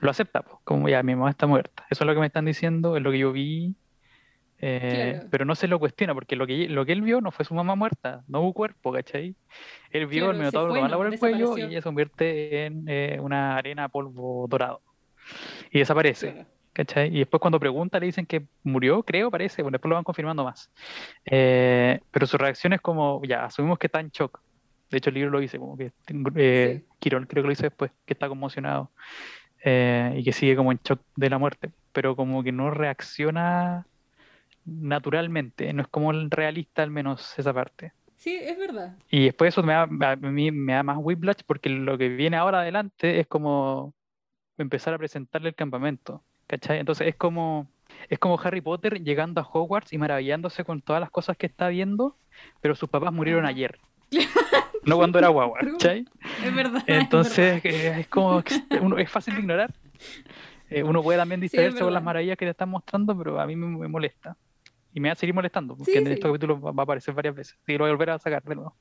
Lo 0.00 0.10
acepta, 0.10 0.42
po, 0.42 0.60
como 0.64 0.88
ya, 0.88 1.02
mi 1.02 1.14
mamá 1.14 1.30
está 1.30 1.46
muerta. 1.46 1.84
Eso 1.90 2.04
es 2.04 2.06
lo 2.06 2.14
que 2.14 2.20
me 2.20 2.26
están 2.26 2.44
diciendo, 2.46 2.96
es 2.96 3.02
lo 3.02 3.10
que 3.12 3.18
yo 3.18 3.32
vi. 3.32 3.74
eh, 4.58 5.12
Claro. 5.14 5.28
Pero 5.30 5.44
no 5.44 5.54
se 5.54 5.68
lo 5.68 5.78
cuestiona, 5.78 6.14
porque 6.14 6.36
lo 6.36 6.46
que, 6.46 6.68
lo 6.68 6.84
que 6.84 6.92
él 6.92 7.02
vio 7.02 7.20
no 7.20 7.30
fue 7.30 7.44
su 7.44 7.54
mamá 7.54 7.74
muerta, 7.74 8.24
no 8.26 8.40
hubo 8.40 8.52
cuerpo, 8.54 8.92
¿cachai? 8.92 9.36
Él 9.90 10.06
vio 10.06 10.30
el 10.30 10.38
minotauro 10.38 10.74
tomarla 10.74 10.96
por 10.96 11.12
el 11.12 11.18
cuello 11.18 11.56
y 11.58 11.72
se 11.74 11.82
convierte 11.82 12.64
en 12.66 12.84
eh, 12.88 13.18
una 13.20 13.56
arena 13.56 13.88
polvo 13.88 14.46
dorado. 14.48 14.80
Y 15.70 15.78
desaparece. 15.78 16.32
Claro. 16.32 16.48
¿Cachai? 16.74 17.08
Y 17.14 17.20
después 17.20 17.40
cuando 17.40 17.58
pregunta 17.58 17.98
le 17.98 18.06
dicen 18.06 18.26
que 18.26 18.46
murió, 18.64 19.02
creo, 19.02 19.30
parece, 19.30 19.62
bueno, 19.62 19.76
después 19.76 19.88
lo 19.88 19.94
van 19.94 20.04
confirmando 20.04 20.44
más. 20.44 20.70
Eh, 21.24 22.00
pero 22.10 22.26
su 22.26 22.36
reacción 22.36 22.74
es 22.74 22.80
como, 22.82 23.22
ya, 23.24 23.46
asumimos 23.46 23.78
que 23.78 23.86
está 23.86 24.00
en 24.00 24.10
shock. 24.10 24.40
De 24.90 24.98
hecho, 24.98 25.10
el 25.10 25.14
libro 25.14 25.30
lo 25.30 25.40
dice, 25.40 25.58
como 25.58 25.76
que 25.78 25.92
eh, 26.36 26.82
Sí. 26.82 26.86
Quirón 26.98 27.26
creo 27.26 27.42
que 27.42 27.46
lo 27.46 27.52
dice 27.52 27.64
después, 27.64 27.90
que 28.04 28.12
está 28.12 28.28
conmocionado 28.28 28.90
eh, 29.64 30.14
y 30.16 30.24
que 30.24 30.32
sigue 30.32 30.56
como 30.56 30.72
en 30.72 30.80
shock 30.84 31.00
de 31.16 31.30
la 31.30 31.38
muerte, 31.38 31.70
pero 31.92 32.16
como 32.16 32.42
que 32.42 32.52
no 32.52 32.70
reacciona 32.70 33.86
naturalmente, 34.66 35.72
no 35.72 35.82
es 35.82 35.88
como 35.88 36.10
el 36.10 36.30
realista 36.30 36.82
al 36.82 36.90
menos 36.90 37.38
esa 37.38 37.52
parte. 37.52 37.92
Sí, 38.16 38.38
es 38.40 38.58
verdad. 38.58 38.96
Y 39.10 39.24
después 39.26 39.52
eso 39.52 39.62
me 39.62 39.74
da, 39.74 39.82
a 39.82 40.16
mí 40.16 40.50
me 40.50 40.72
da 40.72 40.82
más 40.82 40.96
whiplash 40.98 41.42
porque 41.46 41.68
lo 41.68 41.98
que 41.98 42.08
viene 42.08 42.36
ahora 42.36 42.60
adelante 42.60 43.20
es 43.20 43.26
como 43.26 43.94
empezar 44.56 44.94
a 44.94 44.98
presentarle 44.98 45.50
el 45.50 45.54
campamento, 45.54 46.22
¿cachai? 46.46 46.78
Entonces 46.78 47.08
es 47.08 47.16
como, 47.16 47.66
es 48.08 48.18
como 48.18 48.38
Harry 48.40 48.60
Potter 48.60 49.02
llegando 49.02 49.40
a 49.40 49.48
Hogwarts 49.50 49.92
y 49.92 49.98
maravillándose 49.98 50.64
con 50.64 50.80
todas 50.82 51.00
las 51.00 51.10
cosas 51.10 51.36
que 51.36 51.46
está 51.46 51.68
viendo, 51.68 52.16
pero 52.60 52.74
sus 52.74 52.88
papás 52.88 53.12
murieron 53.12 53.46
ayer. 53.46 53.78
No 54.86 54.96
cuando 54.98 55.18
era 55.18 55.28
guagua. 55.28 55.60
¿cachai? 55.60 56.04
Es 56.44 56.54
verdad. 56.54 56.82
es 56.86 57.00
Entonces 57.02 57.62
verdad. 57.62 57.80
eh, 57.96 58.00
es 58.00 58.06
como, 58.08 58.42
uno, 58.82 58.98
es 58.98 59.10
fácil 59.10 59.34
de 59.34 59.40
ignorar. 59.40 59.72
Eh, 60.68 60.82
uno 60.82 61.02
puede 61.02 61.18
también 61.18 61.40
Sí, 61.40 61.44
distraerse 61.44 61.78
con 61.80 61.94
las 61.94 62.02
maravillas 62.02 62.36
que 62.36 62.44
te 62.44 62.50
están 62.50 62.68
mostrando, 62.68 63.16
pero 63.16 63.40
a 63.40 63.46
mí 63.46 63.56
me, 63.56 63.66
me 63.78 63.88
molesta. 63.88 64.36
Y 64.96 65.00
me 65.00 65.08
va 65.08 65.14
a 65.14 65.16
seguir 65.16 65.34
molestando, 65.34 65.76
porque 65.76 65.92
Sí, 65.92 65.98
en 65.98 66.06
sí. 66.06 66.12
estos 66.12 66.30
capítulos 66.30 66.64
va, 66.64 66.70
va 66.70 66.82
a 66.82 66.84
aparecer 66.84 67.12
varias 67.14 67.34
veces. 67.34 67.58
Y 67.66 67.72
lo 67.72 67.80
voy 67.80 67.88
a 67.90 67.92
volver 67.94 68.10
a 68.10 68.18
sacar 68.20 68.42
de 68.44 68.54
nuevo. 68.54 68.76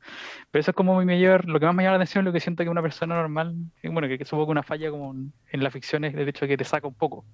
Pero 0.52 0.62
eso 0.62 0.72
es 0.72 0.76
como 0.78 0.98
mi 1.00 1.06
mayor, 1.06 1.46
lo 1.50 1.60
que 1.60 1.66
más 1.66 1.74
me 1.76 1.84
llama 1.84 1.98
la 1.98 2.04
atención, 2.04 2.24
lo 2.24 2.32
que 2.32 2.40
siento 2.40 2.64
que 2.64 2.70
una 2.70 2.84
persona 2.84 3.16
normal, 3.16 3.56
bueno, 3.84 4.08
que, 4.08 4.20
que 4.20 4.26
supongo 4.26 4.46
que 4.48 4.52
una 4.52 4.64
falla 4.64 4.92
como 4.92 5.12
en, 5.14 5.64
la 5.64 5.72
ficción 5.72 6.04
es 6.06 6.14
el 6.14 6.30
hecho 6.30 6.46
de 6.46 6.50
que 6.50 6.58
te 6.58 6.66
saca 6.66 6.88
un 6.88 6.94
poco. 6.94 7.26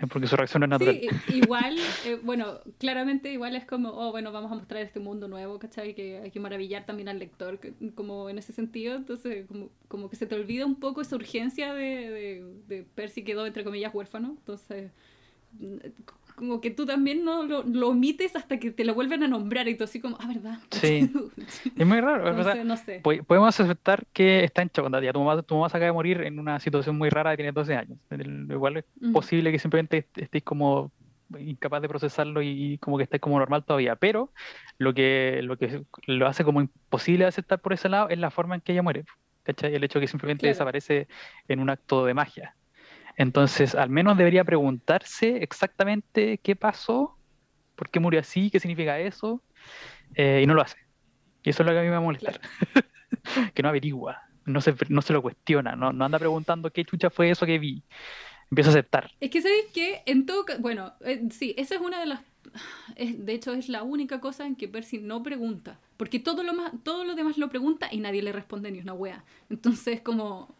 eh, 0.00 0.06
Porque 0.08 0.26
su 0.26 0.36
reacción 0.36 0.64
es 0.64 0.68
natural. 0.68 0.98
Sí, 1.00 1.08
igual, 1.28 1.76
eh, 2.04 2.18
bueno, 2.24 2.58
claramente 2.78 3.30
igual 3.32 3.54
es 3.54 3.64
como, 3.64 3.90
oh, 3.90 4.10
bueno, 4.10 4.32
vamos 4.32 4.50
a 4.50 4.56
mostrar 4.56 4.82
este 4.82 4.98
mundo 4.98 5.28
nuevo, 5.28 5.58
¿cachai? 5.60 5.94
Que 5.94 6.18
hay 6.24 6.30
que 6.32 6.40
maravillar 6.40 6.86
también 6.86 7.08
al 7.08 7.20
lector, 7.20 7.60
que- 7.60 7.72
como 7.94 8.28
en 8.28 8.38
ese 8.38 8.52
sentido, 8.52 8.96
entonces 8.96 9.46
como, 9.46 9.70
como 9.88 10.10
que 10.10 10.16
se 10.16 10.26
te 10.26 10.34
olvida 10.34 10.66
un 10.66 10.80
poco 10.80 11.00
esa 11.02 11.14
urgencia 11.14 11.72
de, 11.72 12.10
de, 12.10 12.54
de 12.66 12.82
Percy 12.96 13.22
quedó, 13.22 13.46
entre 13.46 13.62
comillas, 13.64 13.94
huérfano, 13.94 14.34
entonces 14.38 14.90
como 16.36 16.60
que 16.60 16.70
tú 16.70 16.86
también 16.86 17.24
no 17.24 17.42
lo, 17.44 17.64
lo 17.64 17.88
omites 17.88 18.36
hasta 18.36 18.58
que 18.58 18.70
te 18.70 18.84
lo 18.84 18.94
vuelven 18.94 19.22
a 19.24 19.28
nombrar 19.28 19.66
y 19.68 19.74
tú 19.76 19.84
así 19.84 20.00
como, 20.00 20.16
ah, 20.20 20.26
¿verdad? 20.28 20.58
Sí. 20.70 21.10
Es 21.76 21.86
muy 21.86 22.00
raro. 22.00 22.22
o 22.30 22.42
sea, 22.42 22.52
entonces, 22.52 22.64
no 22.64 22.76
sé. 22.76 23.00
po- 23.02 23.24
podemos 23.26 23.58
aceptar 23.58 24.04
que 24.12 24.44
está 24.44 24.62
en 24.62 24.70
shock. 24.72 24.90
Ya 25.02 25.12
tu 25.12 25.20
mamá, 25.20 25.42
tu 25.42 25.54
mamá 25.56 25.68
se 25.68 25.76
acaba 25.76 25.86
de 25.86 25.92
morir 25.92 26.20
en 26.22 26.38
una 26.38 26.60
situación 26.60 26.96
muy 26.96 27.08
rara 27.10 27.32
y 27.34 27.36
tiene 27.36 27.52
12 27.52 27.74
años. 27.74 27.98
Igual 28.50 28.76
es 28.76 28.84
posible 29.12 29.50
que 29.50 29.58
simplemente 29.58 29.96
est- 29.98 30.18
estéis 30.18 30.44
como 30.44 30.92
incapaz 31.38 31.82
de 31.82 31.88
procesarlo 31.88 32.40
y, 32.40 32.74
y 32.74 32.78
como 32.78 32.96
que 32.98 33.02
estáis 33.02 33.20
como 33.20 33.38
normal 33.38 33.64
todavía. 33.64 33.96
Pero 33.96 34.32
lo 34.78 34.94
que, 34.94 35.40
lo 35.42 35.56
que 35.56 35.82
lo 36.06 36.26
hace 36.28 36.44
como 36.44 36.60
imposible 36.60 37.24
de 37.24 37.28
aceptar 37.28 37.60
por 37.60 37.72
ese 37.72 37.88
lado 37.88 38.08
es 38.10 38.18
la 38.18 38.30
forma 38.30 38.54
en 38.54 38.60
que 38.60 38.72
ella 38.72 38.82
muere. 38.82 39.04
¿Cachai? 39.42 39.74
El 39.74 39.84
hecho 39.84 39.98
de 40.00 40.04
que 40.04 40.08
simplemente 40.10 40.42
Claro. 40.42 40.52
desaparece 40.54 41.08
en 41.48 41.60
un 41.60 41.70
acto 41.70 42.04
de 42.04 42.14
magia. 42.14 42.54
Entonces, 43.16 43.74
al 43.74 43.88
menos 43.88 44.18
debería 44.18 44.44
preguntarse 44.44 45.42
exactamente 45.42 46.38
qué 46.38 46.54
pasó, 46.54 47.16
por 47.74 47.90
qué 47.90 47.98
murió 47.98 48.20
así, 48.20 48.50
qué 48.50 48.60
significa 48.60 48.98
eso, 48.98 49.42
eh, 50.14 50.40
y 50.42 50.46
no 50.46 50.54
lo 50.54 50.62
hace. 50.62 50.76
Y 51.42 51.50
eso 51.50 51.62
es 51.62 51.66
lo 51.66 51.72
que 51.72 51.78
a 51.78 51.82
mí 51.82 51.88
me 51.88 51.92
va 51.92 51.98
a 51.98 52.00
molestar. 52.00 52.40
que 53.54 53.62
no 53.62 53.70
averigua, 53.70 54.20
no 54.44 54.60
se, 54.60 54.74
no 54.88 55.00
se 55.00 55.12
lo 55.12 55.22
cuestiona, 55.22 55.76
no, 55.76 55.92
no 55.92 56.04
anda 56.04 56.18
preguntando 56.18 56.70
qué 56.70 56.84
chucha 56.84 57.08
fue 57.08 57.30
eso 57.30 57.46
que 57.46 57.58
vi. 57.58 57.82
Empieza 58.50 58.70
a 58.70 58.74
aceptar. 58.74 59.10
Es 59.18 59.30
que, 59.30 59.42
¿sabéis 59.42 59.66
qué? 59.74 60.02
En 60.06 60.24
todo 60.24 60.44
Bueno, 60.60 60.92
eh, 61.00 61.22
sí, 61.30 61.54
esa 61.58 61.74
es 61.74 61.80
una 61.80 61.98
de 61.98 62.06
las... 62.06 62.20
de 62.96 63.32
hecho 63.32 63.52
es 63.54 63.68
la 63.68 63.82
única 63.82 64.20
cosa 64.20 64.46
en 64.46 64.54
que 64.54 64.68
Percy 64.68 64.98
no 64.98 65.22
pregunta. 65.22 65.80
Porque 65.96 66.20
todo 66.20 66.44
lo, 66.44 66.54
más, 66.54 66.72
todo 66.84 67.04
lo 67.04 67.14
demás 67.14 67.38
lo 67.38 67.48
pregunta 67.48 67.88
y 67.90 67.98
nadie 67.98 68.22
le 68.22 68.30
responde 68.30 68.70
ni 68.70 68.78
una 68.78 68.92
wea. 68.92 69.24
Entonces 69.50 70.00
como 70.00 70.54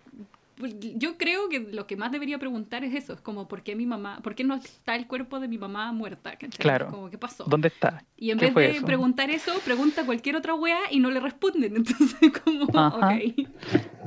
yo 0.97 1.19
creo 1.19 1.49
que 1.49 1.61
lo 1.61 1.87
que 1.87 1.97
más 1.97 2.11
debería 2.13 2.39
preguntar 2.39 2.83
es 2.83 2.95
eso, 2.95 3.13
es 3.13 3.21
como 3.21 3.47
¿por 3.47 3.63
qué 3.63 3.77
mi 3.77 3.85
mamá, 3.85 4.21
por 4.23 4.35
qué 4.35 4.43
no 4.43 4.55
está 4.55 4.97
el 4.97 5.07
cuerpo 5.07 5.39
de 5.39 5.49
mi 5.49 5.59
mamá 5.59 5.93
muerta? 5.93 6.33
¿cachai? 6.33 6.59
Claro. 6.59 6.91
Como 6.91 7.11
¿qué 7.11 7.19
pasó? 7.19 7.45
¿Dónde 7.45 7.69
está? 7.69 8.05
Y 8.17 8.31
en 8.31 8.39
¿Qué 8.39 8.47
vez 8.47 8.55
de 8.55 8.71
eso? 8.79 8.87
preguntar 8.87 9.29
eso, 9.31 9.53
pregunta 9.65 10.07
cualquier 10.07 10.37
otra 10.37 10.55
wea 10.55 10.79
y 10.91 10.99
no 11.01 11.11
le 11.11 11.21
responden. 11.21 11.77
Entonces 11.77 12.17
como, 12.43 12.67
Ajá. 12.79 12.97
ok. 12.97 13.49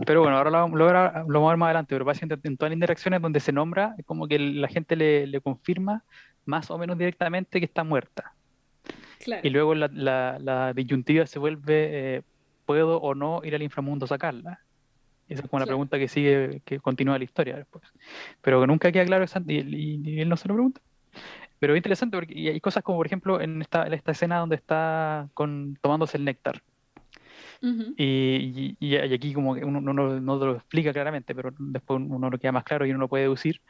Pero 0.06 0.22
bueno, 0.22 0.38
ahora 0.38 0.50
lo, 0.50 0.68
lo, 0.70 0.86
ahora 0.86 1.24
lo 1.28 1.34
vamos 1.40 1.50
a 1.50 1.52
ver 1.52 1.58
más 1.58 1.68
adelante, 1.68 1.96
pero 1.96 2.06
básicamente 2.06 2.48
en 2.48 2.58
todas 2.58 2.72
las 2.72 2.76
interacciones 2.78 3.22
donde 3.22 3.40
se 3.40 3.52
nombra, 3.52 3.94
es 3.98 4.06
como 4.06 4.28
que 4.28 4.40
la 4.40 4.68
gente 4.68 4.96
le, 4.96 5.28
le 5.28 5.42
confirma 5.42 6.04
más 6.46 6.72
o 6.72 6.78
menos 6.80 6.98
directamente 6.98 7.60
que 7.60 7.66
está 7.66 7.84
muerta. 7.84 8.34
Claro. 9.20 9.42
Y 9.46 9.50
luego 9.52 9.76
la, 9.76 9.90
la, 9.94 10.40
la 10.40 10.74
disyuntiva 10.74 11.28
se 11.28 11.38
vuelve, 11.38 12.16
eh, 12.18 12.22
¿puedo 12.66 12.98
o 13.02 13.14
no 13.14 13.42
ir 13.44 13.54
al 13.54 13.62
inframundo 13.62 14.06
a 14.06 14.08
sacarla? 14.08 14.62
Esa 15.30 15.44
es 15.44 15.50
como 15.50 15.60
la 15.60 15.66
pregunta 15.68 15.98
que 16.00 16.08
sigue, 16.08 16.62
que 16.66 16.80
continúa 16.80 17.18
la 17.18 17.24
historia 17.24 17.56
después. 17.56 17.84
Pero 18.42 18.66
nunca 18.68 18.92
queda 18.92 19.06
claro 19.06 19.26
y, 19.48 19.54
y- 19.54 20.02
y 20.04 20.20
él 20.22 20.28
no 20.30 20.36
se 20.38 20.48
lo 20.48 20.56
pregunta. 20.56 20.82
Pero 21.60 21.74
es 21.74 21.78
interesante 21.78 22.18
porque 22.18 22.34
y 22.38 22.48
hay 22.48 22.60
cosas 22.60 22.84
como, 22.84 22.98
por 22.98 23.06
ejemplo, 23.06 23.40
en 23.42 23.62
esta, 23.62 23.86
en 23.86 23.94
esta 23.94 24.12
escena 24.12 24.38
donde 24.40 24.56
está 24.56 25.30
con, 25.34 25.78
tomándose 25.82 26.18
el 26.18 26.26
néctar. 26.26 26.62
Y, 27.98 28.76
y- 28.80 28.88
y 28.88 28.96
aquí 28.96 29.34
como 29.34 29.56
que 29.56 29.66
uno, 29.66 29.80
uno 29.80 30.20
no 30.20 30.36
lo 30.38 30.56
explica 30.56 30.94
claramente, 30.94 31.36
pero 31.36 31.52
después 31.60 32.00
uno 32.02 32.30
lo 32.30 32.38
queda 32.40 32.52
más 32.54 32.64
claro 32.64 32.86
y 32.86 32.92
uno 32.92 33.00
lo 33.00 33.08
puede 33.10 33.24
deducir, 33.26 33.62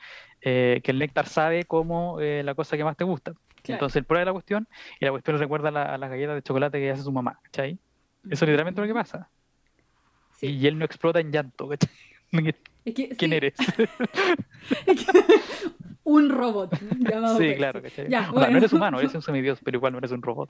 eh, 0.41 0.81
que 0.83 0.91
el 0.91 0.99
néctar 0.99 1.27
sabe 1.27 1.65
cómo 1.65 2.19
eh, 2.21 2.43
la 2.43 2.53
cosa 2.53 2.77
que 2.77 2.83
más 2.83 2.95
te 2.95 3.03
gusta. 3.03 3.33
Claro. 3.63 3.75
Entonces 3.77 3.97
él 3.97 4.05
prueba 4.05 4.25
la 4.25 4.31
cuestión 4.33 4.67
y 4.99 5.05
la 5.05 5.11
cuestión 5.11 5.35
le 5.35 5.41
recuerda 5.41 5.71
la- 5.71 5.93
a 5.95 5.97
las 5.97 6.09
galletas 6.09 6.35
de 6.35 6.41
chocolate 6.43 6.79
que 6.79 6.91
hace 6.91 7.01
su 7.03 7.11
mamá, 7.11 7.39
¿cachai? 7.43 7.79
Eso 8.29 8.45
es 8.45 8.49
literalmente 8.49 8.81
lo 8.81 8.87
que 8.87 8.93
pasa. 8.93 9.29
Sí. 10.39 10.47
Y 10.47 10.67
él 10.67 10.78
no 10.80 10.86
explota 10.86 11.19
en 11.19 11.32
llanto, 11.32 11.67
¿cachai? 11.67 11.89
Es 12.86 12.93
que- 12.95 13.10
¿Quién 13.10 13.32
sí, 13.32 13.36
eres? 13.36 13.54
un 16.04 16.30
robot 16.30 16.71
llamado 16.99 17.38
Sí, 17.38 17.43
Percy. 17.43 17.58
claro, 17.58 17.82
¿cachai? 17.82 18.10
Ya, 18.10 18.32
O 18.34 18.39
sea, 18.39 18.49
no 18.49 18.58
eres 18.58 18.73
humano, 18.73 18.99
eres 18.99 19.13
un 19.13 19.21
semidios, 19.21 19.60
pero 19.63 19.78
igual 19.78 19.93
no 19.93 19.99
eres 19.99 20.12
un 20.12 20.21
robot. 20.21 20.49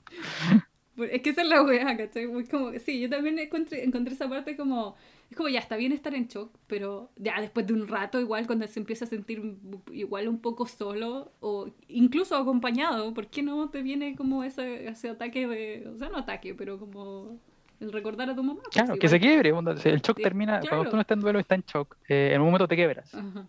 Es 1.10 1.22
que 1.22 1.30
esa 1.30 1.42
es 1.42 1.48
la 1.48 1.62
weá, 1.62 1.96
¿cachai? 1.96 2.26
Como, 2.50 2.72
sí, 2.78 3.00
yo 3.00 3.08
también 3.08 3.38
encontré, 3.38 3.84
encontré 3.84 4.14
esa 4.14 4.28
parte 4.28 4.56
como, 4.56 4.96
es 5.30 5.36
como 5.36 5.48
ya 5.48 5.58
está 5.60 5.76
bien 5.76 5.92
estar 5.92 6.14
en 6.14 6.28
shock, 6.28 6.54
pero 6.66 7.10
ya 7.16 7.40
después 7.40 7.66
de 7.66 7.72
un 7.72 7.88
rato 7.88 8.20
igual 8.20 8.46
cuando 8.46 8.66
se 8.68 8.78
empieza 8.80 9.04
a 9.06 9.08
sentir 9.08 9.56
igual 9.92 10.28
un 10.28 10.40
poco 10.40 10.66
solo 10.66 11.32
o 11.40 11.70
incluso 11.88 12.36
acompañado, 12.36 13.12
¿por 13.14 13.28
qué 13.28 13.42
no 13.42 13.70
te 13.70 13.82
viene 13.82 14.14
como 14.14 14.44
ese, 14.44 14.88
ese 14.88 15.08
ataque 15.10 15.46
de, 15.46 15.88
o 15.88 15.98
sea, 15.98 16.10
no 16.10 16.18
ataque, 16.18 16.54
pero 16.54 16.78
como 16.78 17.38
el 17.80 17.92
recordar 17.92 18.28
a 18.30 18.34
tu 18.34 18.42
mamá? 18.42 18.60
Pues 18.62 18.74
Claro, 18.74 18.96
que 18.98 19.08
se 19.08 19.18
quiebre. 19.18 19.52
onda, 19.52 19.72
El 19.72 20.00
shock 20.00 20.16
Sí, 20.18 20.22
termina, 20.22 20.60
claro. 20.60 20.76
cuando 20.76 20.90
tú 20.90 20.96
no 20.96 21.02
estás 21.02 21.16
en 21.16 21.20
duelo, 21.22 21.38
estás 21.38 21.56
en 21.58 21.64
shock. 21.64 21.96
eh, 22.08 22.30
en 22.34 22.40
un 22.40 22.46
momento 22.46 22.68
te 22.68 22.76
quebras. 22.76 23.14
Ajá. 23.14 23.46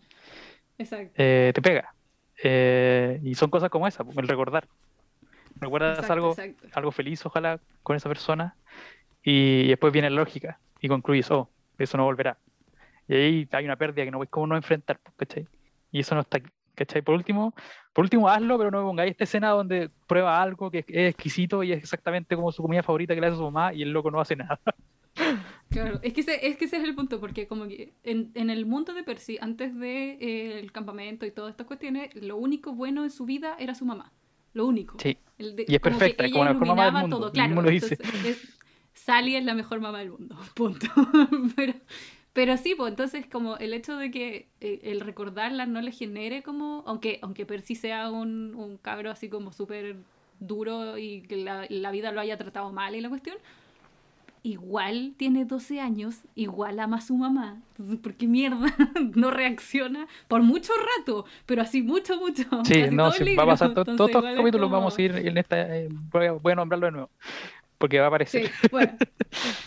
Exacto. 0.78 1.13
eh, 1.17 1.52
te 1.54 1.62
pega. 1.62 1.94
Eh, 2.44 3.20
y 3.24 3.36
son 3.36 3.50
cosas 3.50 3.70
como 3.70 3.88
esa, 3.88 4.04
el 4.17 4.28
recordar. 4.28 4.67
Recuerdas 5.60 6.00
exacto, 6.00 6.13
algo, 6.13 6.30
exacto. 6.32 6.67
algo 6.74 6.91
feliz, 6.91 7.24
ojalá, 7.26 7.60
con 7.84 7.96
esa 7.96 8.10
persona, 8.10 8.56
y 9.24 9.67
después 9.67 9.94
viene 9.94 10.10
la 10.10 10.15
lógica 10.15 10.60
y 10.80 10.88
concluyes, 10.88 11.30
oh, 11.30 11.50
eso 11.78 11.98
no 11.98 12.06
volverá. 12.06 12.38
Y 13.08 13.13
ahí 13.15 13.48
hay 13.52 13.65
una 13.65 13.76
pérdida 13.76 14.06
que 14.06 14.12
no 14.12 14.17
ves 14.20 14.30
cómo 14.30 14.48
no 14.48 14.56
enfrentar, 14.56 14.98
pues, 15.04 15.13
¿cachai? 15.17 15.48
Y 15.91 16.00
eso 16.00 16.15
no 16.15 16.22
está 16.22 16.38
aquí, 16.38 16.50
¿cachai? 16.76 17.02
Por 17.02 17.16
último, 17.16 17.54
por 17.94 18.06
último 18.06 18.28
hazlo, 18.30 18.58
pero 18.58 18.72
no 18.72 18.80
me 18.80 18.86
pongáis 18.86 19.12
esta 19.12 19.24
escena 19.26 19.50
donde 19.50 19.90
prueba 20.08 20.42
algo 20.42 20.70
que 20.72 20.80
es, 20.80 20.86
es 20.88 21.10
exquisito 21.14 21.64
y 21.64 21.72
es 21.72 21.80
exactamente 21.80 22.36
como 22.36 22.52
su 22.52 22.62
comida 22.62 22.84
favorita 22.84 23.14
que 23.16 23.22
le 23.22 23.28
hace 23.28 23.38
su 23.38 23.44
mamá 23.44 23.74
y 23.74 23.82
el 23.82 23.92
loco 23.92 24.12
no 24.12 24.20
hace 24.20 24.36
nada. 24.36 24.60
Claro, 25.70 26.00
es 26.04 26.14
que, 26.14 26.22
ese, 26.22 26.48
es 26.48 26.58
que 26.58 26.66
ese 26.66 26.78
es 26.78 26.84
el 26.84 26.96
punto, 26.96 27.20
porque 27.22 27.48
como 27.48 27.66
que 27.66 27.94
en, 28.04 28.32
en 28.34 28.50
el 28.50 28.66
mundo 28.66 28.94
de 28.94 29.04
Percy, 29.04 29.38
antes 29.40 29.72
del 29.74 29.80
de, 29.80 30.12
eh, 30.20 30.60
el 30.60 30.72
campamento 30.74 31.26
y 31.26 31.32
todas 31.32 31.52
estas 31.52 31.66
cuestiones, 31.66 32.14
lo 32.16 32.36
único 32.36 32.74
bueno 32.74 33.04
en 33.06 33.10
su 33.10 33.26
vida 33.26 33.56
era 33.58 33.74
su 33.74 33.86
mamá. 33.86 34.12
Lo 34.54 34.66
único. 34.66 34.98
Sí. 35.00 35.18
El 35.38 35.56
de- 35.56 35.66
Y 35.68 35.76
es 35.76 35.82
como 35.82 35.98
perfecta, 35.98 36.30
como 36.30 36.44
la 36.44 36.54
mejor 36.54 36.68
mamá 36.68 36.84
del 36.86 36.94
mundo, 36.94 37.20
todo, 37.20 37.32
claro. 37.32 37.62
lo 37.62 37.70
dice. 37.70 37.94
entonces, 38.02 38.26
es- 38.26 38.60
Sally 38.94 39.38
es 39.38 39.46
la 39.46 39.54
mejor 39.54 39.80
mamá 39.80 40.00
del 40.00 40.12
mundo, 40.12 40.36
punto. 40.56 40.88
pero, 41.56 41.74
pero 42.34 42.56
sí, 42.58 42.76
pues 42.76 42.91
entonces 42.91 43.26
como 43.28 43.58
el 43.58 43.74
hecho 43.74 43.98
de 43.98 44.10
que 44.12 44.48
eh, 44.62 44.80
el 44.84 45.02
recordarla 45.02 45.65
no 45.65 45.82
le 45.82 45.91
genere 45.91 46.44
como, 46.44 46.84
aunque, 46.88 47.20
aunque 47.22 47.46
Percy 47.46 47.76
sea 47.76 48.10
un, 48.10 48.54
un 48.56 48.78
cabro 48.78 49.12
así 49.12 49.28
como 49.30 49.52
súper 49.52 49.98
duro 50.39 50.98
y 50.98 51.22
que 51.24 51.36
la, 51.38 51.65
la 51.70 51.91
vida 51.91 52.12
lo 52.12 52.22
haya 52.22 52.38
tratado 52.38 52.72
mal 52.72 52.96
y 52.96 53.02
la 53.02 53.10
cuestión, 53.10 53.36
igual 54.44 55.13
tiene 55.17 55.46
12 55.46 55.80
años, 55.80 56.15
igual 56.36 56.80
ama 56.80 56.98
a 56.98 57.02
su 57.02 57.15
mamá. 57.15 57.62
Entonces, 57.72 58.00
¿por 58.00 58.15
qué 58.15 58.26
mierda 58.28 58.74
no 59.15 59.30
reacciona 59.30 60.08
por 60.28 60.41
mucho 60.41 60.74
rato? 60.98 61.26
Pero 61.46 61.62
así 61.62 61.84
mucho, 61.84 62.17
mucho. 62.20 62.44
Sí, 62.65 62.84
no, 62.91 63.12
sí, 63.12 63.24
va 63.36 63.44
a 63.44 63.46
pasar 63.48 63.67
todos 63.86 63.88
estos 64.10 64.24
capítulos 64.38 64.65
como- 64.67 64.78
vamos 64.78 64.98
a 64.98 65.02
ir 65.02 65.15
en 65.15 65.38
esta 65.38 65.78
eh, 65.78 65.89
voy, 65.91 66.26
a, 66.26 66.32
voy 66.32 66.54
a 66.54 66.56
nombrarlo 66.56 66.86
de 66.88 66.91
nuevo 66.91 67.10
porque 67.82 68.00
va 68.00 68.06
a 68.06 68.08
aparecer 68.08 68.46
Sí, 68.46 68.52
bueno. 68.72 68.94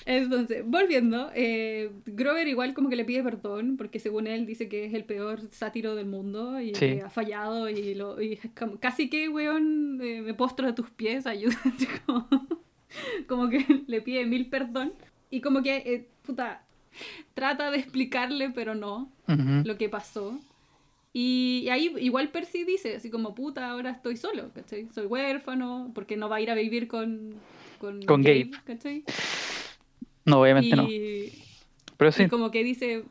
Entonces, 0.07 0.63
volviendo, 0.65 1.31
eh, 1.35 1.91
Grover 2.07 2.49
igual 2.49 2.73
como 2.73 2.89
que 2.89 2.97
le 2.97 3.05
pide 3.05 3.23
perdón 3.23 3.77
porque 3.77 3.99
según 4.01 4.27
él 4.27 4.47
dice 4.47 4.69
que 4.69 4.87
es 4.87 4.95
el 4.95 5.05
peor 5.05 5.41
sátiro 5.51 5.95
del 5.95 6.07
mundo 6.07 6.61
y 6.61 6.75
Sí. 6.75 6.87
que 6.97 7.03
ha 7.03 7.11
fallado 7.11 7.69
y, 7.69 7.95
lo, 7.95 8.21
y 8.23 8.37
como- 8.59 8.79
casi 8.79 9.11
que, 9.11 9.29
weón, 9.29 10.01
eh, 10.03 10.23
me 10.23 10.33
postro 10.35 10.67
a 10.69 10.75
tus 10.75 10.89
pies, 10.91 11.27
ayúdate. 11.77 11.89
Como, 12.07 12.29
como 13.29 13.49
que 13.51 13.65
le 13.87 14.01
pide 14.01 14.25
mil 14.25 14.47
perdón 14.47 14.93
y 15.31 15.41
como 15.41 15.63
que, 15.63 15.77
eh, 15.79 16.09
puta, 16.25 16.63
trata 17.35 17.71
de 17.71 17.79
explicarle, 17.79 18.51
pero 18.51 18.75
no, 18.75 19.11
Ujú. 19.29 19.63
lo 19.67 19.77
que 19.77 19.89
pasó. 19.89 20.39
Y, 21.17 21.63
y 21.65 21.69
ahí 21.71 21.93
igual 22.01 22.31
Percy 22.31 22.65
dice, 22.65 22.97
así 22.97 23.09
como, 23.09 23.35
puta, 23.37 23.71
ahora 23.71 23.91
estoy 23.91 24.17
solo, 24.17 24.51
¿cachai? 24.53 24.89
Soy 24.93 25.07
huérfano, 25.07 25.93
porque 25.95 26.17
no 26.17 26.29
va 26.29 26.37
a 26.37 26.41
ir 26.41 26.51
a 26.51 26.55
vivir 26.55 26.89
con, 26.89 27.35
con, 27.79 28.03
Con 28.03 28.23
Gabe. 28.23 28.51
¿cachai? 28.65 29.05
no 30.25 30.41
obviamente 30.41 30.75
no 30.75 30.85
y, 30.85 31.33
pero 31.97 32.11
y 32.11 32.13
sí 32.13 32.29
como 32.29 32.51
que 32.51 32.65
dice... 32.65 33.05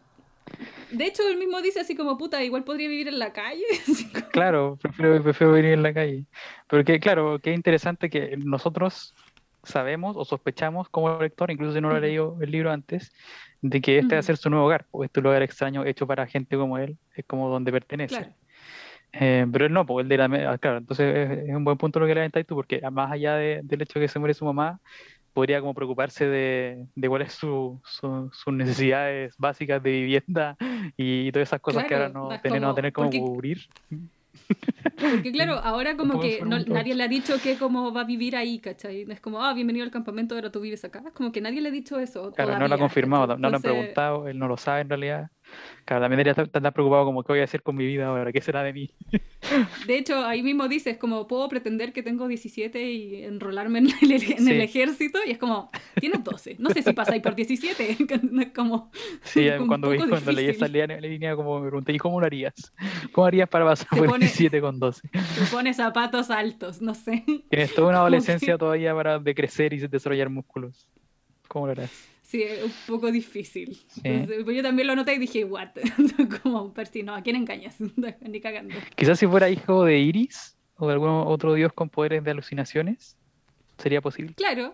De 0.91 1.07
hecho, 1.07 1.27
él 1.27 1.37
mismo 1.37 1.59
dice 1.61 1.79
así 1.79 1.95
como, 1.95 2.17
puta, 2.19 2.43
igual 2.43 2.63
podría 2.65 2.87
vivir 2.87 3.07
en 3.07 3.17
la 3.17 3.33
calle. 3.33 3.63
claro 4.31 4.77
prefiero, 4.79 5.23
prefiero 5.23 5.53
venir 5.53 5.71
en 5.71 5.83
la 5.83 5.93
calle 5.93 6.25
pero 6.67 6.83
que 6.83 6.99
claro 6.99 7.39
que 7.39 7.53
interesante 7.53 8.09
que 8.09 8.37
nosotros 8.37 9.15
sabemos 9.63 10.17
o 10.17 10.25
sospechamos 10.25 10.89
como 10.89 11.17
lector 11.19 11.49
incluso 11.49 11.73
si 11.73 11.81
no 11.81 11.89
lo 11.89 11.97
he 11.97 12.01
leído 12.01 12.37
el 12.41 12.51
libro 12.51 12.71
antes 12.71 13.13
de 13.61 13.81
que 13.81 13.99
este 13.99 14.15
va 14.15 14.19
a 14.19 14.23
ser 14.23 14.37
su 14.37 14.49
nuevo 14.49 14.65
hogar 14.65 14.85
porque 14.91 15.05
este 15.05 15.21
lugar 15.21 15.41
extraño 15.41 15.85
hecho 15.85 16.05
para 16.05 16.27
gente 16.27 16.57
como 16.57 16.77
él 16.77 16.97
es 17.15 17.25
como 17.25 17.49
donde 17.49 17.71
pertenece 17.71 18.15
claro. 18.15 18.33
Eh, 19.13 19.45
pero 19.51 19.65
él 19.67 19.73
no, 19.73 19.85
porque 19.85 20.01
él 20.03 20.09
de 20.09 20.17
la, 20.17 20.51
ah, 20.51 20.57
claro, 20.57 20.77
entonces 20.79 21.15
es, 21.15 21.49
es 21.49 21.55
un 21.55 21.63
buen 21.63 21.77
punto 21.77 21.99
lo 21.99 22.07
que 22.07 22.15
le 22.15 22.21
aventáis 22.21 22.47
tú, 22.47 22.55
porque 22.55 22.81
más 22.91 23.11
allá 23.11 23.35
de- 23.35 23.61
del 23.63 23.83
hecho 23.83 23.99
de 23.99 24.05
que 24.05 24.09
se 24.11 24.17
muere 24.19 24.33
su 24.33 24.43
mamá, 24.43 24.79
podría 25.33 25.59
como 25.61 25.73
preocuparse 25.75 26.27
de, 26.27 26.85
de 26.95 27.09
cuáles 27.09 27.31
su, 27.33 27.79
su- 27.85 28.29
sus 28.33 28.53
necesidades 28.53 29.35
básicas 29.37 29.81
de 29.83 29.91
vivienda 29.91 30.55
y 30.97 31.31
todas 31.31 31.49
esas 31.49 31.61
cosas 31.61 31.85
que 31.85 31.93
ahora 31.93 32.09
no, 32.09 32.29
tener, 32.41 32.59
no 32.61 32.67
va 32.67 32.71
a 32.71 32.71
como- 32.71 32.75
tener 32.75 32.93
como 32.93 33.05
porque- 33.07 33.19
cubrir. 33.19 33.59
Porque 34.99 35.31
claro, 35.31 35.53
ahora 35.63 35.95
como 35.95 36.19
que 36.19 36.41
no- 36.43 36.59
nadie 36.59 36.95
le 36.95 37.03
ha 37.03 37.07
dicho 37.07 37.35
que 37.41 37.57
cómo 37.57 37.93
va 37.93 38.01
a 38.01 38.05
vivir 38.05 38.35
ahí, 38.35 38.57
¿cachai? 38.59 39.05
No 39.05 39.13
es 39.13 39.19
como, 39.21 39.43
ah, 39.43 39.53
bienvenido 39.53 39.85
al 39.85 39.91
campamento, 39.91 40.33
ahora 40.35 40.51
tú 40.51 40.59
vives 40.59 40.83
acá. 40.85 41.03
Es 41.05 41.13
como 41.13 41.31
que 41.31 41.39
nadie 41.41 41.61
le 41.61 41.69
ha 41.69 41.71
dicho 41.71 41.99
eso. 41.99 42.31
Claro, 42.31 42.57
no 42.57 42.67
lo 42.67 42.75
ha 42.75 42.77
confirmado, 42.79 43.27
¿cachai? 43.27 43.41
no 43.41 43.49
lo 43.49 43.55
han 43.57 43.61
preguntado, 43.61 44.27
él 44.27 44.39
no 44.39 44.47
lo 44.47 44.57
sabe 44.57 44.81
en 44.81 44.89
realidad. 44.89 45.29
Claro, 45.85 46.03
también 46.03 46.17
debería 46.17 46.31
estar, 46.31 46.45
estar 46.45 46.73
preocupado 46.73 47.03
como 47.05 47.23
qué 47.23 47.33
voy 47.33 47.39
a 47.41 47.43
hacer 47.43 47.61
con 47.61 47.75
mi 47.75 47.85
vida 47.85 48.07
ahora, 48.07 48.31
qué 48.31 48.39
será 48.41 48.63
de 48.63 48.71
mí. 48.73 48.89
De 49.87 49.97
hecho, 49.97 50.25
ahí 50.25 50.41
mismo 50.41 50.67
dices, 50.69 50.97
como 50.97 51.27
puedo 51.27 51.49
pretender 51.49 51.91
que 51.91 52.01
tengo 52.03 52.27
17 52.27 52.91
y 52.91 53.23
enrolarme 53.25 53.79
en 53.79 53.87
el, 54.01 54.11
en 54.11 54.47
el 54.47 54.57
Sí. 54.57 54.61
ejército, 54.61 55.19
y 55.27 55.31
es 55.31 55.37
como, 55.37 55.69
tienes 55.99 56.23
12. 56.23 56.55
No 56.59 56.69
sé 56.69 56.81
si 56.83 56.93
pasáis 56.93 57.21
por 57.21 57.35
17. 57.35 57.97
Es 58.43 58.51
como, 58.55 58.91
Sí, 59.23 59.47
cuando, 59.67 59.89
vi- 59.89 59.97
cuando 59.97 60.31
leí 60.31 60.47
esa 60.49 60.67
línea, 60.67 60.99
línea 61.01 61.35
como 61.35 61.59
me 61.59 61.67
pregunté, 61.67 61.91
¿y 61.93 61.97
cómo 61.97 62.19
lo 62.19 62.25
harías? 62.25 62.53
¿Cómo 63.11 63.27
harías 63.27 63.49
para 63.49 63.65
pasar 63.65 63.87
Se 63.89 63.97
por 63.97 64.07
pone- 64.07 64.25
17 64.25 64.61
con 64.61 64.79
12? 64.79 65.09
Se 65.13 65.45
pone 65.51 65.73
zapatos 65.73 66.29
altos, 66.31 66.81
no 66.81 66.93
sé. 66.95 67.23
Tienes 67.49 67.73
toda 67.75 67.89
una 67.89 67.97
que- 67.97 68.01
adolescencia 68.01 68.57
todavía 68.57 68.95
para 68.95 69.19
de 69.19 69.35
crecer 69.35 69.73
y 69.73 69.79
desarrollar 69.87 70.29
músculos. 70.29 70.87
¿Cómo 71.49 71.65
lo 71.67 71.73
harás? 71.73 71.91
Sí, 72.33 72.41
es 72.41 72.63
un 72.63 72.71
poco 72.87 73.11
difícil. 73.11 73.75
Sí. 73.89 74.01
Entonces, 74.03 74.43
pues 74.43 74.57
yo 74.57 74.63
también 74.63 74.87
lo 74.87 74.95
noté 74.95 75.13
y 75.13 75.19
dije, 75.19 75.45
what? 75.45 75.67
como, 76.41 76.73
Percy, 76.73 77.03
no, 77.03 77.13
¿a 77.13 77.21
quién 77.21 77.35
engañas? 77.35 77.75
Ni 78.21 78.41
cagando. 78.41 78.73
Quizás 78.95 79.19
si 79.19 79.27
fuera 79.27 79.51
hijo 79.51 79.83
de 79.85 79.99
Iris 79.99 80.57
o 80.77 80.87
de 80.87 80.93
algún 80.93 81.09
otro 81.09 81.53
dios 81.53 81.71
con 81.73 81.89
poderes 81.89 82.23
de 82.23 82.31
alucinaciones, 82.31 83.15
sería 83.77 84.01
posible. 84.01 84.33
Claro, 84.33 84.73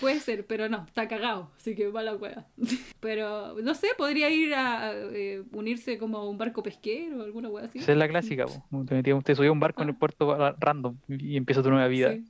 Puede 0.00 0.18
ser, 0.18 0.46
pero 0.46 0.68
no, 0.68 0.84
está 0.86 1.06
cagado, 1.06 1.52
así 1.58 1.76
que 1.76 1.86
va 1.88 2.02
la 2.02 2.16
hueá. 2.16 2.46
Pero 3.00 3.54
no 3.62 3.74
sé, 3.74 3.88
podría 3.98 4.30
ir 4.30 4.54
a, 4.54 4.92
eh, 4.94 5.42
unirse 5.52 5.98
como 5.98 6.16
a 6.16 6.26
un 6.28 6.38
barco 6.38 6.62
pesquero 6.62 7.18
o 7.18 7.22
alguna 7.22 7.50
hueá 7.50 7.66
así. 7.66 7.80
Esa 7.80 7.92
es 7.92 7.98
la 7.98 8.08
clásica. 8.08 8.46
Te, 8.88 9.02
te 9.02 9.34
subía 9.34 9.50
a 9.50 9.52
un 9.52 9.60
barco 9.60 9.82
en 9.82 9.90
el 9.90 9.94
puerto 9.94 10.34
ra- 10.34 10.56
random 10.58 10.96
y 11.08 11.36
empieza 11.36 11.62
tu 11.62 11.68
nueva 11.70 11.88
vida. 11.88 12.14
Sí. 12.14 12.24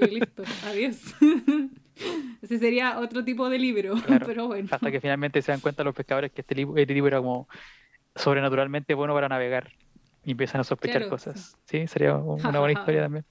Y 0.00 0.06
listo, 0.18 0.42
adiós. 0.66 1.14
Ese 2.42 2.58
sería 2.58 2.98
otro 2.98 3.24
tipo 3.24 3.48
de 3.48 3.58
libro, 3.58 3.94
Claro. 4.06 4.26
pero 4.26 4.46
bueno. 4.46 4.68
Hasta 4.70 4.90
que 4.90 5.00
finalmente 5.00 5.40
se 5.42 5.52
dan 5.52 5.60
cuenta 5.60 5.84
los 5.84 5.94
pescadores 5.94 6.32
que 6.32 6.40
este, 6.42 6.54
libro- 6.54 6.76
este 6.78 6.94
tipo 6.94 7.06
era 7.06 7.18
como 7.18 7.48
sobrenaturalmente 8.16 8.94
bueno 8.94 9.14
para 9.14 9.28
navegar 9.28 9.72
y 10.24 10.32
empiezan 10.32 10.60
a 10.60 10.64
sospechar 10.64 11.02
Claro, 11.02 11.10
cosas. 11.10 11.56
Sí, 11.66 11.86
sería 11.86 12.16
una 12.16 12.58
buena 12.60 12.72
historia 12.80 13.02
también. 13.02 13.24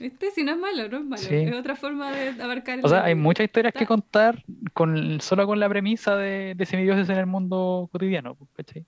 Este 0.00 0.30
sí 0.30 0.44
no 0.44 0.52
es 0.52 0.58
malo, 0.58 0.88
no 0.88 0.98
es 0.98 1.04
malo. 1.04 1.22
Sí. 1.22 1.34
Es 1.34 1.56
otra 1.56 1.74
forma 1.74 2.12
de 2.12 2.40
abarcar 2.40 2.78
el 2.78 2.84
O 2.84 2.88
sea, 2.88 3.02
hay 3.02 3.14
libro. 3.14 3.24
muchas 3.24 3.44
historias 3.44 3.74
que 3.74 3.84
contar 3.86 4.44
con 4.72 5.20
solo 5.20 5.44
con 5.46 5.58
la 5.58 5.68
premisa 5.68 6.16
de, 6.16 6.54
de 6.54 6.66
semidioses 6.66 7.08
en 7.10 7.18
el 7.18 7.26
mundo 7.26 7.88
cotidiano, 7.90 8.36
pues, 8.36 8.48
¿cachai? 8.56 8.84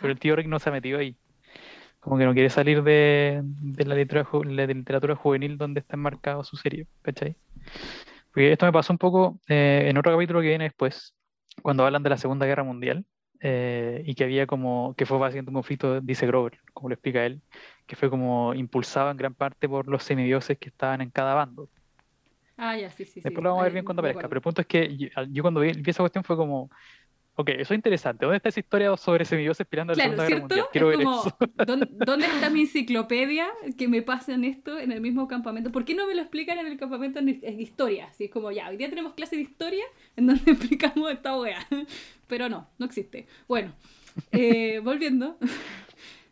Pero 0.00 0.12
el 0.12 0.18
tío 0.18 0.34
Rick 0.34 0.48
no 0.48 0.58
se 0.58 0.68
ha 0.68 0.72
metido 0.72 0.98
ahí. 0.98 1.16
Como 2.00 2.18
que 2.18 2.24
no 2.24 2.32
quiere 2.34 2.50
salir 2.50 2.82
de, 2.82 3.40
de 3.44 3.84
la, 3.84 3.94
literatura, 3.94 4.50
la 4.50 4.66
literatura 4.66 5.14
juvenil 5.14 5.56
donde 5.58 5.80
está 5.80 5.94
enmarcado 5.96 6.42
su 6.42 6.56
serie, 6.56 6.86
¿cachai? 7.02 7.36
Porque 8.38 8.52
esto 8.52 8.66
me 8.66 8.72
pasó 8.72 8.92
un 8.92 8.98
poco 8.98 9.40
eh, 9.48 9.86
en 9.88 9.98
otro 9.98 10.12
capítulo 10.12 10.40
que 10.40 10.46
viene 10.46 10.62
después, 10.62 11.12
cuando 11.60 11.84
hablan 11.84 12.04
de 12.04 12.10
la 12.10 12.16
Segunda 12.16 12.46
Guerra 12.46 12.62
Mundial, 12.62 13.04
eh, 13.40 14.04
y 14.06 14.14
que 14.14 14.22
había 14.22 14.46
como, 14.46 14.94
que 14.96 15.06
fue 15.06 15.18
básicamente 15.18 15.50
un 15.50 15.56
conflicto, 15.56 16.00
dice 16.00 16.24
Grover, 16.24 16.56
como 16.72 16.88
lo 16.88 16.94
explica 16.94 17.26
él, 17.26 17.42
que 17.88 17.96
fue 17.96 18.08
como 18.08 18.54
impulsado 18.54 19.10
en 19.10 19.16
gran 19.16 19.34
parte 19.34 19.68
por 19.68 19.88
los 19.88 20.04
semidioses 20.04 20.56
que 20.56 20.68
estaban 20.68 21.00
en 21.00 21.10
cada 21.10 21.34
bando. 21.34 21.68
Ah, 22.56 22.76
ya, 22.76 22.92
sí, 22.92 23.04
sí. 23.04 23.14
sí. 23.14 23.20
Después 23.24 23.42
lo 23.42 23.50
vamos 23.50 23.62
a 23.62 23.64
ver 23.64 23.72
bien 23.72 23.84
cuando 23.84 24.02
aparezca, 24.02 24.28
pero 24.28 24.38
el 24.38 24.42
punto 24.42 24.60
es 24.60 24.68
que 24.68 24.96
yo, 24.96 25.42
cuando 25.42 25.58
vi, 25.58 25.72
vi 25.72 25.90
esa 25.90 26.04
cuestión 26.04 26.22
fue 26.22 26.36
como, 26.36 26.70
ok, 27.38 27.50
eso 27.50 27.72
es 27.72 27.78
interesante, 27.78 28.24
¿dónde 28.24 28.38
está 28.38 28.48
esa 28.48 28.58
historia 28.58 28.96
sobre 28.96 29.24
semidioses 29.24 29.64
peleando 29.64 29.92
en 29.92 29.98
la 29.98 30.04
Claro, 30.04 30.16
Segunda 30.16 30.24
Guerra 30.26 30.38
¿cierto? 30.48 30.54
Mundial? 30.54 30.66
Quiero 30.72 30.90
es 30.90 30.96
ver 30.98 31.06
como, 31.06 31.20
eso. 31.20 31.36
¿dónde, 32.04 32.26
está 32.26 32.50
mi 32.50 32.60
enciclopedia 32.62 33.48
que 33.78 33.86
me 33.86 34.02
pasan 34.02 34.42
esto 34.42 34.76
en 34.76 34.90
el 34.90 35.00
mismo 35.00 35.28
campamento? 35.28 35.70
¿Por 35.70 35.84
qué 35.84 35.94
no 35.94 36.08
me 36.08 36.16
lo 36.16 36.22
explican 36.22 36.58
en 36.58 36.66
el 36.66 36.76
campamento 36.76 37.20
en, 37.20 37.38
en 37.40 37.60
historia? 37.60 38.06
Así 38.06 38.24
es 38.24 38.30
como, 38.32 38.50
ya, 38.50 38.68
hoy 38.68 38.76
día 38.76 38.88
tenemos 38.88 39.14
clase 39.14 39.36
de 39.36 39.42
historia 39.42 39.84
en 40.16 40.26
donde 40.26 40.42
explicamos 40.50 41.12
esta 41.12 41.38
wea. 41.38 41.64
Pero 42.26 42.48
no, 42.48 42.68
no 42.76 42.86
existe. 42.86 43.28
Bueno, 43.46 43.72
eh, 44.32 44.80
volviendo. 44.84 45.38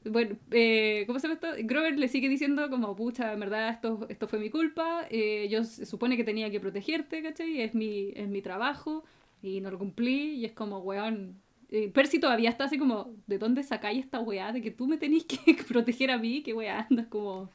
Bueno, 0.04 0.36
eh, 0.50 1.04
¿cómo 1.06 1.20
se 1.20 1.28
llama 1.28 1.34
esto? 1.40 1.48
Grover 1.66 1.98
le 1.98 2.08
sigue 2.08 2.28
diciendo 2.28 2.68
como, 2.68 2.96
pucha, 2.96 3.32
en 3.32 3.40
verdad 3.40 3.70
esto, 3.70 4.06
esto 4.08 4.26
fue 4.26 4.40
mi 4.40 4.50
culpa, 4.50 5.06
eh, 5.10 5.46
yo 5.50 5.64
se 5.64 5.86
supone 5.86 6.16
que 6.16 6.24
tenía 6.24 6.50
que 6.50 6.60
protegerte, 6.60 7.22
¿cachai? 7.22 7.60
Es 7.60 7.74
mi, 7.74 8.12
es 8.14 8.28
mi 8.28 8.42
trabajo 8.42 9.04
y 9.46 9.60
no 9.60 9.70
lo 9.70 9.78
cumplí 9.78 10.34
y 10.34 10.44
es 10.44 10.52
como, 10.52 10.78
weón, 10.78 11.40
eh, 11.70 11.90
Percy 11.92 12.18
todavía 12.20 12.50
está 12.50 12.64
así 12.64 12.78
como, 12.78 13.14
¿de 13.26 13.38
dónde 13.38 13.62
sacáis 13.62 14.04
esta 14.04 14.20
weá? 14.20 14.52
De 14.52 14.60
que 14.62 14.70
tú 14.70 14.86
me 14.86 14.98
tenés 14.98 15.24
que 15.24 15.38
proteger 15.68 16.10
a 16.10 16.18
mí, 16.18 16.42
¿qué 16.42 16.52
weá 16.52 16.86
andas 16.88 17.06
como, 17.06 17.50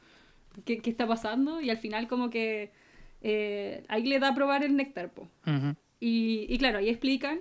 ¿qué, 0.64 0.78
qué 0.78 0.90
está 0.90 1.06
pasando? 1.06 1.60
Y 1.60 1.70
al 1.70 1.78
final 1.78 2.08
como 2.08 2.30
que 2.30 2.70
eh, 3.22 3.84
ahí 3.88 4.04
le 4.04 4.18
da 4.18 4.28
a 4.28 4.34
probar 4.34 4.64
el 4.64 4.76
néctar, 4.76 5.10
po. 5.10 5.28
Ujú. 5.46 5.74
Y, 6.00 6.46
y 6.48 6.58
claro, 6.58 6.78
ahí 6.78 6.88
explican 6.88 7.40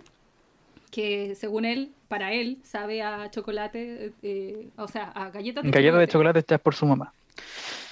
que 0.92 1.36
según 1.36 1.66
él, 1.66 1.92
para 2.08 2.34
él, 2.34 2.58
sabe 2.64 3.02
a 3.02 3.32
chocolate, 3.32 4.14
eh, 4.22 4.68
o 4.76 4.88
sea, 4.88 5.06
a 5.06 5.30
galletas 5.32 5.64
de 5.64 5.72
Galletas 5.72 6.00
de 6.00 6.08
chocolate. 6.08 6.12
chocolate 6.12 6.40
hechas 6.40 6.62
por 6.62 6.76
su 6.76 6.86
mamá. 6.86 7.14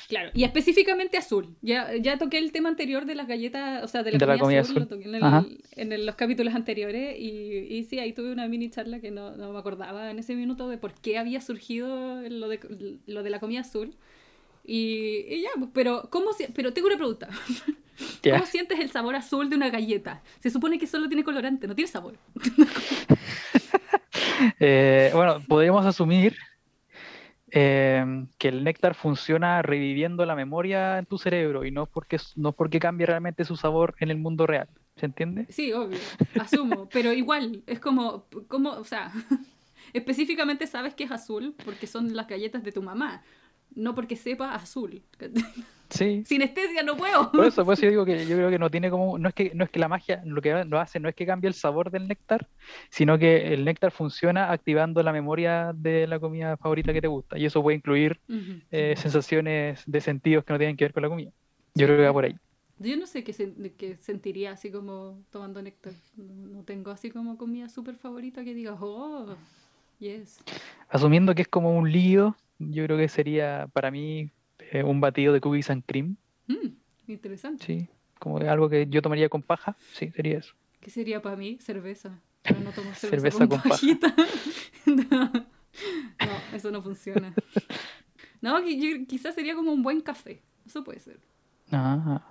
Claro, 0.10 0.32
y 0.34 0.43
específicamente 0.43 1.17
azul. 1.17 1.56
Ya, 1.62 1.95
ya 1.95 2.17
toqué 2.17 2.39
el 2.39 2.52
tema 2.52 2.67
anterior 2.69 3.06
de 3.06 3.13
las 3.15 3.28
galletas, 3.28 3.84
o 3.84 3.88
sea, 3.88 4.02
de 4.04 4.12
la, 4.12 4.17
De 4.17 4.26
la 4.26 4.32
comida, 4.34 4.43
comida 4.43 4.62
azul, 4.62 4.78
azul. 4.78 4.84
lo 4.84 4.88
toqué 4.98 5.08
en, 5.08 5.15
el- 5.15 5.62
en 5.76 5.91
el- 5.93 6.06
los 6.08 6.15
capítulos 6.15 6.56
anteriores 6.56 7.15
y, 7.19 7.30
y 7.69 7.84
sí, 7.84 8.00
ahí 8.00 8.12
tuve 8.12 8.32
una 8.32 8.48
mini 8.48 8.69
charla 8.72 9.00
que 9.00 9.12
no, 9.12 9.38
no 9.38 9.54
me 9.54 9.60
acordaba 9.60 10.10
en 10.10 10.17
ese 10.19 10.34
minuto 10.36 10.67
de 10.67 10.78
por 10.80 10.93
qué 10.95 11.17
había 11.19 11.41
surgido 11.41 12.22
lo 12.28 12.50
de, 12.50 12.60
lo 13.06 13.22
de 13.24 13.30
la 13.30 13.39
comida 13.39 13.62
azul. 13.62 13.93
Y, 14.65 15.26
y 15.30 15.41
ya, 15.43 15.50
pues, 15.58 15.69
pero, 15.74 16.10
¿cómo, 16.12 16.34
si- 16.34 16.48
pero 16.54 16.74
tengo 16.74 16.88
una 16.88 16.98
pregunta. 16.98 17.30
Ya. 18.24 18.36
¿Cómo 18.36 18.45
sientes 18.45 18.80
el 18.80 18.89
sabor 18.91 19.13
azul 19.17 19.50
de 19.50 19.58
una 19.58 19.69
galleta? 19.69 20.24
Se 20.39 20.50
supone 20.50 20.80
que 20.80 20.88
solo 20.88 21.10
tiene 21.10 21.22
colorante, 21.26 21.67
no 21.67 21.76
tiene 21.76 21.91
sabor. 21.91 22.15
Eh, 24.60 25.12
bueno, 25.13 25.41
podríamos 25.48 25.86
asumir 25.86 26.36
eh, 27.51 28.25
que 28.38 28.47
el 28.49 28.63
néctar 28.63 28.95
funciona 28.95 29.62
reviviendo 29.62 30.25
la 30.25 30.35
memoria 30.35 30.99
en 30.99 31.05
tu 31.05 31.17
cerebro 31.17 31.65
y 31.65 31.71
no 31.71 31.85
porque, 31.85 32.17
no 32.35 32.51
porque 32.51 32.79
cambie 32.79 33.05
realmente 33.05 33.45
su 33.45 33.55
sabor 33.55 33.95
en 33.99 34.12
el 34.12 34.17
mundo 34.17 34.47
real. 34.47 34.67
¿Se 34.95 35.05
entiende? 35.05 35.45
Sí, 35.49 35.71
obvio, 35.71 35.97
asumo, 36.39 36.89
pero 36.91 37.13
igual, 37.13 37.63
es 37.67 37.79
como, 37.79 38.25
como, 38.47 38.71
o 38.71 38.83
sea, 38.83 39.12
específicamente 39.93 40.67
sabes 40.67 40.93
que 40.93 41.05
es 41.05 41.12
azul 41.12 41.55
porque 41.63 41.88
son 41.88 42.15
las 42.15 42.27
galletas 42.27 42.63
de 42.63 42.73
tu 42.73 42.81
mamá, 42.81 43.23
no 43.79 43.95
porque 43.95 44.15
sepa 44.15 44.53
azul. 44.55 45.01
Sí. 45.89 46.23
Sinestesia, 46.25 46.83
no 46.83 46.95
puedo. 46.95 47.31
Por 47.31 47.45
eso, 47.45 47.65
por 47.65 47.73
eso 47.73 47.83
yo 47.83 47.89
digo 47.89 48.05
que 48.05 48.25
yo 48.27 48.35
creo 48.35 48.49
que 48.49 48.59
no 48.59 48.69
tiene 48.69 48.89
como, 48.89 49.17
no 49.17 49.29
es 49.29 49.33
que, 49.35 49.51
no 49.55 49.63
es 49.63 49.69
que 49.69 49.79
la 49.79 49.87
magia 49.87 50.21
lo 50.25 50.41
que 50.41 50.63
lo 50.65 50.79
hace 50.79 50.99
no 50.99 51.09
es 51.09 51.15
que 51.15 51.25
cambie 51.25 51.47
el 51.47 51.53
sabor 51.53 51.89
del 51.89 52.07
néctar, 52.07 52.47
sino 52.91 53.17
que 53.17 53.53
el 53.53 53.65
néctar 53.65 53.91
funciona 53.91 54.51
activando 54.51 55.01
la 55.01 55.11
memoria 55.13 55.71
de 55.73 56.05
la 56.07 56.19
comida 56.19 56.57
favorita 56.57 56.93
que 56.93 57.01
te 57.01 57.07
gusta. 57.07 57.37
Y 57.37 57.45
eso 57.45 57.61
puede 57.63 57.77
incluir 57.77 58.19
Ujú. 58.29 58.61
eh, 58.71 58.95
sensaciones 58.97 59.83
de 59.85 60.01
sentidos 60.01 60.43
que 60.43 60.53
no 60.53 60.59
tienen 60.59 60.77
que 60.77 60.85
ver 60.85 60.93
con 60.93 61.03
la 61.03 61.09
comida. 61.09 61.31
Yo 61.73 61.85
creo 61.87 61.97
que 61.97 62.05
va 62.05 62.13
por 62.13 62.25
ahí. 62.25 62.35
Yo 62.77 62.95
no 62.95 63.07
sé 63.07 63.23
qué, 63.23 63.33
sen- 63.33 63.73
qué 63.77 63.97
sentiría 63.97 64.51
así 64.51 64.71
como 64.71 65.21
tomando 65.31 65.61
néctar. 65.61 65.93
No, 66.15 66.63
tengo 66.63 66.91
así 66.91 67.09
como 67.11 67.37
comida 67.37 67.67
súper 67.67 67.95
favorita 67.95 68.43
que 68.43 68.53
diga, 68.53 68.77
oh, 68.79 69.35
yes. 69.99 70.39
Asumiendo 70.89 71.35
que 71.35 71.41
es 71.43 71.47
como 71.47 71.77
un 71.77 71.91
líquido, 71.91 72.35
yo 72.60 72.86
creo 72.86 72.98
que 72.98 73.08
sería 73.10 73.67
para 73.74 73.91
mí 73.91 74.32
eh, 74.72 74.84
un 74.84 75.02
batido 75.02 75.34
de 75.34 75.41
cookies 75.41 75.69
and 75.69 75.84
cream, 75.86 76.17
Mm, 76.48 76.76
interesante. 77.08 77.65
sí, 77.65 77.88
como 78.19 78.38
algo 78.39 78.69
que 78.69 78.88
yo 78.88 79.02
tomaría 79.02 79.30
con 79.30 79.41
paja, 79.41 79.76
sí, 79.93 80.12
sería 80.12 80.39
eso. 80.39 80.54
¿Qué 80.82 80.89
sería 80.89 81.22
para 81.22 81.36
mí? 81.36 81.58
Cerveza. 81.60 82.19
Pero 82.43 82.60
no 82.62 82.72
tomo 82.72 82.93
cerveza, 82.93 83.10
Cerveza 83.30 83.38
con, 83.39 83.48
con 83.50 83.58
paja. 83.58 83.69
pajita. 83.69 84.15
no, 84.86 85.32
no, 86.22 86.41
eso 86.56 86.72
no 86.72 86.82
funciona. 86.82 87.34
No, 88.41 88.62
quizás 89.08 89.36
sería 89.36 89.56
como 89.56 89.72
un 89.72 89.84
buen 89.84 90.02
café. 90.02 90.41
Eso 90.65 90.84
puede 90.84 91.00
ser. 91.00 91.19
Ah, 91.72 92.22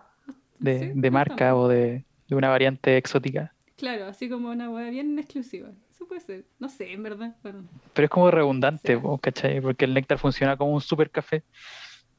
de, 0.58 0.78
sé, 0.78 0.92
de 0.94 1.10
marca 1.10 1.54
o 1.54 1.68
de, 1.68 2.04
de 2.28 2.34
una 2.36 2.48
variante 2.48 2.96
exótica. 2.96 3.54
Claro, 3.78 4.06
así 4.06 4.28
como 4.28 4.50
una 4.50 4.68
hueá 4.68 4.90
bien 4.90 5.18
exclusiva. 5.18 5.70
Eso 5.90 6.06
puede 6.06 6.20
ser. 6.20 6.44
No 6.58 6.68
sé, 6.68 6.92
en 6.92 7.02
verdad. 7.02 7.36
Bueno, 7.42 7.64
Pero 7.94 8.04
es 8.04 8.10
como 8.10 8.30
redundante, 8.30 8.94
Sí. 8.94 9.00
po, 9.00 9.16
¿cachai? 9.18 9.60
Porque 9.62 9.86
el 9.86 9.94
néctar 9.94 10.18
funciona 10.18 10.56
como 10.58 10.74
un 10.74 10.80
super 10.82 11.10
café. 11.10 11.42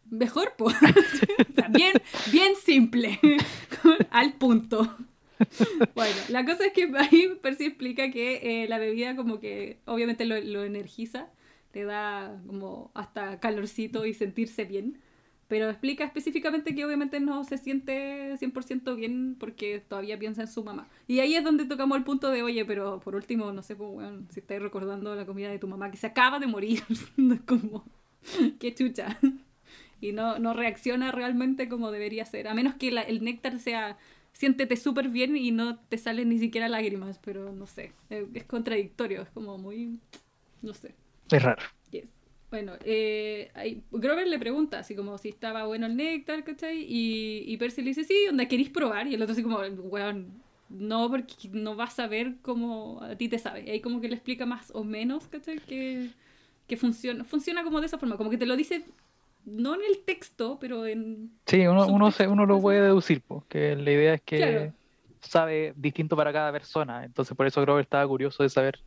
mejor, 0.09 0.53
pues. 0.57 0.75
bien, 1.71 1.93
bien 2.31 2.53
simple. 2.55 3.19
Al 4.09 4.33
punto. 4.33 4.97
Bueno, 5.95 6.15
la 6.29 6.43
cosa 6.45 6.65
es 6.65 6.73
que 6.73 6.91
ahí 6.97 7.29
Percy 7.41 7.65
explica 7.67 8.09
que 8.11 8.63
eh, 8.63 8.67
la 8.67 8.77
bebida 8.79 9.15
como 9.15 9.39
que 9.39 9.79
obviamente 9.85 10.25
lo, 10.25 10.39
lo 10.41 10.63
energiza, 10.65 11.27
le 11.73 11.83
da 11.85 12.41
como 12.47 12.91
hasta 12.93 13.39
calorcito 13.39 14.05
y 14.05 14.13
sentirse 14.13 14.65
bien, 14.65 14.99
pero 15.49 15.69
explica 15.69 16.05
específicamente 16.05 16.75
que 16.75 16.85
obviamente 16.85 17.19
no 17.19 17.43
se 17.43 17.57
siente 17.57 18.37
100% 18.37 18.95
bien 18.95 19.35
porque 19.39 19.81
todavía 19.81 20.17
piensa 20.19 20.43
en 20.43 20.47
su 20.47 20.63
mamá. 20.63 20.87
Y 21.07 21.19
ahí 21.19 21.35
es 21.35 21.43
donde 21.43 21.65
tocamos 21.65 21.97
el 21.97 22.05
punto 22.05 22.31
de, 22.31 22.43
oye, 22.43 22.65
pero 22.65 23.01
por 23.01 23.15
último, 23.15 23.51
no 23.53 23.63
sé, 23.63 23.75
pues, 23.75 23.89
weón, 23.93 24.27
si 24.31 24.39
estáis 24.41 24.61
recordando 24.61 25.15
la 25.15 25.25
comida 25.25 25.49
de 25.51 25.59
tu 25.59 25.67
mamá 25.67 25.91
que 25.91 25.97
se 25.97 26.07
acaba 26.07 26.39
de 26.39 26.47
morir, 26.47 26.83
es 26.89 27.41
como, 27.47 27.85
qué 28.59 28.73
chucha. 28.75 29.19
Y 30.01 30.13
no, 30.13 30.39
no 30.39 30.53
reacciona 30.53 31.11
realmente 31.11 31.67
como 31.69 31.91
debería 31.91 32.25
ser, 32.25 32.47
a 32.47 32.53
menos 32.53 32.75
que 32.75 32.91
la- 32.91 33.01
el 33.01 33.23
néctar 33.23 33.59
sea 33.59 33.97
siéntete 34.33 34.77
súper 34.77 35.09
bien 35.09 35.35
y 35.37 35.51
no 35.51 35.79
te 35.79 35.97
salen 35.97 36.29
ni 36.29 36.39
siquiera 36.39 36.69
lágrimas, 36.69 37.19
pero 37.19 37.51
no 37.53 37.67
sé, 37.67 37.93
eh, 38.09 38.27
es 38.33 38.45
contradictorio, 38.45 39.21
es 39.23 39.29
como 39.29 39.57
muy, 39.57 39.99
no 40.61 40.73
sé. 40.73 40.95
Es 41.31 41.41
raro. 41.43 41.63
Bueno, 42.51 42.73
eh, 42.83 43.51
ahí- 43.53 43.83
Grover 43.91 44.27
le 44.27 44.39
pregunta 44.39 44.79
así 44.79 44.95
como 44.95 45.17
si 45.19 45.29
estaba 45.29 45.65
bueno 45.65 45.85
el 45.85 45.95
néctar, 45.95 46.43
¿cachai? 46.43 46.79
Y, 46.87 47.43
y 47.45 47.57
Percy 47.57 47.81
le 47.83 47.89
dice, 47.89 48.03
sí, 48.03 48.15
onda, 48.29 48.47
¿queréis 48.47 48.69
probar? 48.71 49.05
Y 49.07 49.13
el 49.13 49.21
otro 49.21 49.33
así 49.33 49.43
como, 49.43 49.59
weón, 49.59 50.41
no, 50.69 51.09
porque 51.09 51.33
no 51.51 51.75
vas 51.75 51.99
a 51.99 52.07
ver 52.07 52.35
cómo 52.41 53.01
a 53.03 53.15
ti 53.15 53.29
te 53.29 53.37
sabe. 53.37 53.63
Y 53.65 53.69
ahí 53.69 53.81
como 53.81 54.01
que 54.01 54.07
le 54.07 54.15
explica 54.15 54.45
más 54.47 54.71
o 54.73 54.83
menos, 54.83 55.27
¿cachai? 55.27 55.59
Que, 55.59 56.09
que 56.67 56.77
funciona, 56.77 57.23
funciona 57.23 57.63
como 57.63 57.79
de 57.81 57.85
esa 57.85 57.99
forma, 57.99 58.17
como 58.17 58.31
que 58.31 58.37
te 58.37 58.47
lo 58.47 58.55
dice, 58.55 58.83
no 59.45 59.75
en 59.75 59.81
el 59.87 59.99
texto, 60.03 60.57
pero 60.59 60.87
en... 60.87 61.31
Sí, 61.45 61.65
uno, 61.67 61.85
uno, 61.87 62.11
se, 62.11 62.27
uno 62.27 62.45
lo 62.47 62.59
puede 62.59 62.81
deducir, 62.81 63.21
po, 63.21 63.45
que 63.47 63.75
la 63.75 63.91
idea 63.91 64.13
es 64.15 64.21
que 64.21 64.37
Claro. 64.37 64.73
sabe 65.21 65.73
distinto 65.75 66.15
para 66.15 66.33
cada 66.33 66.51
persona. 66.51 67.03
Entonces, 67.05 67.37
por 67.37 67.45
eso 67.45 67.61
Grover 67.61 67.83
estaba 67.83 68.07
curioso 68.07 68.41
de 68.41 68.49
saber 68.49 68.79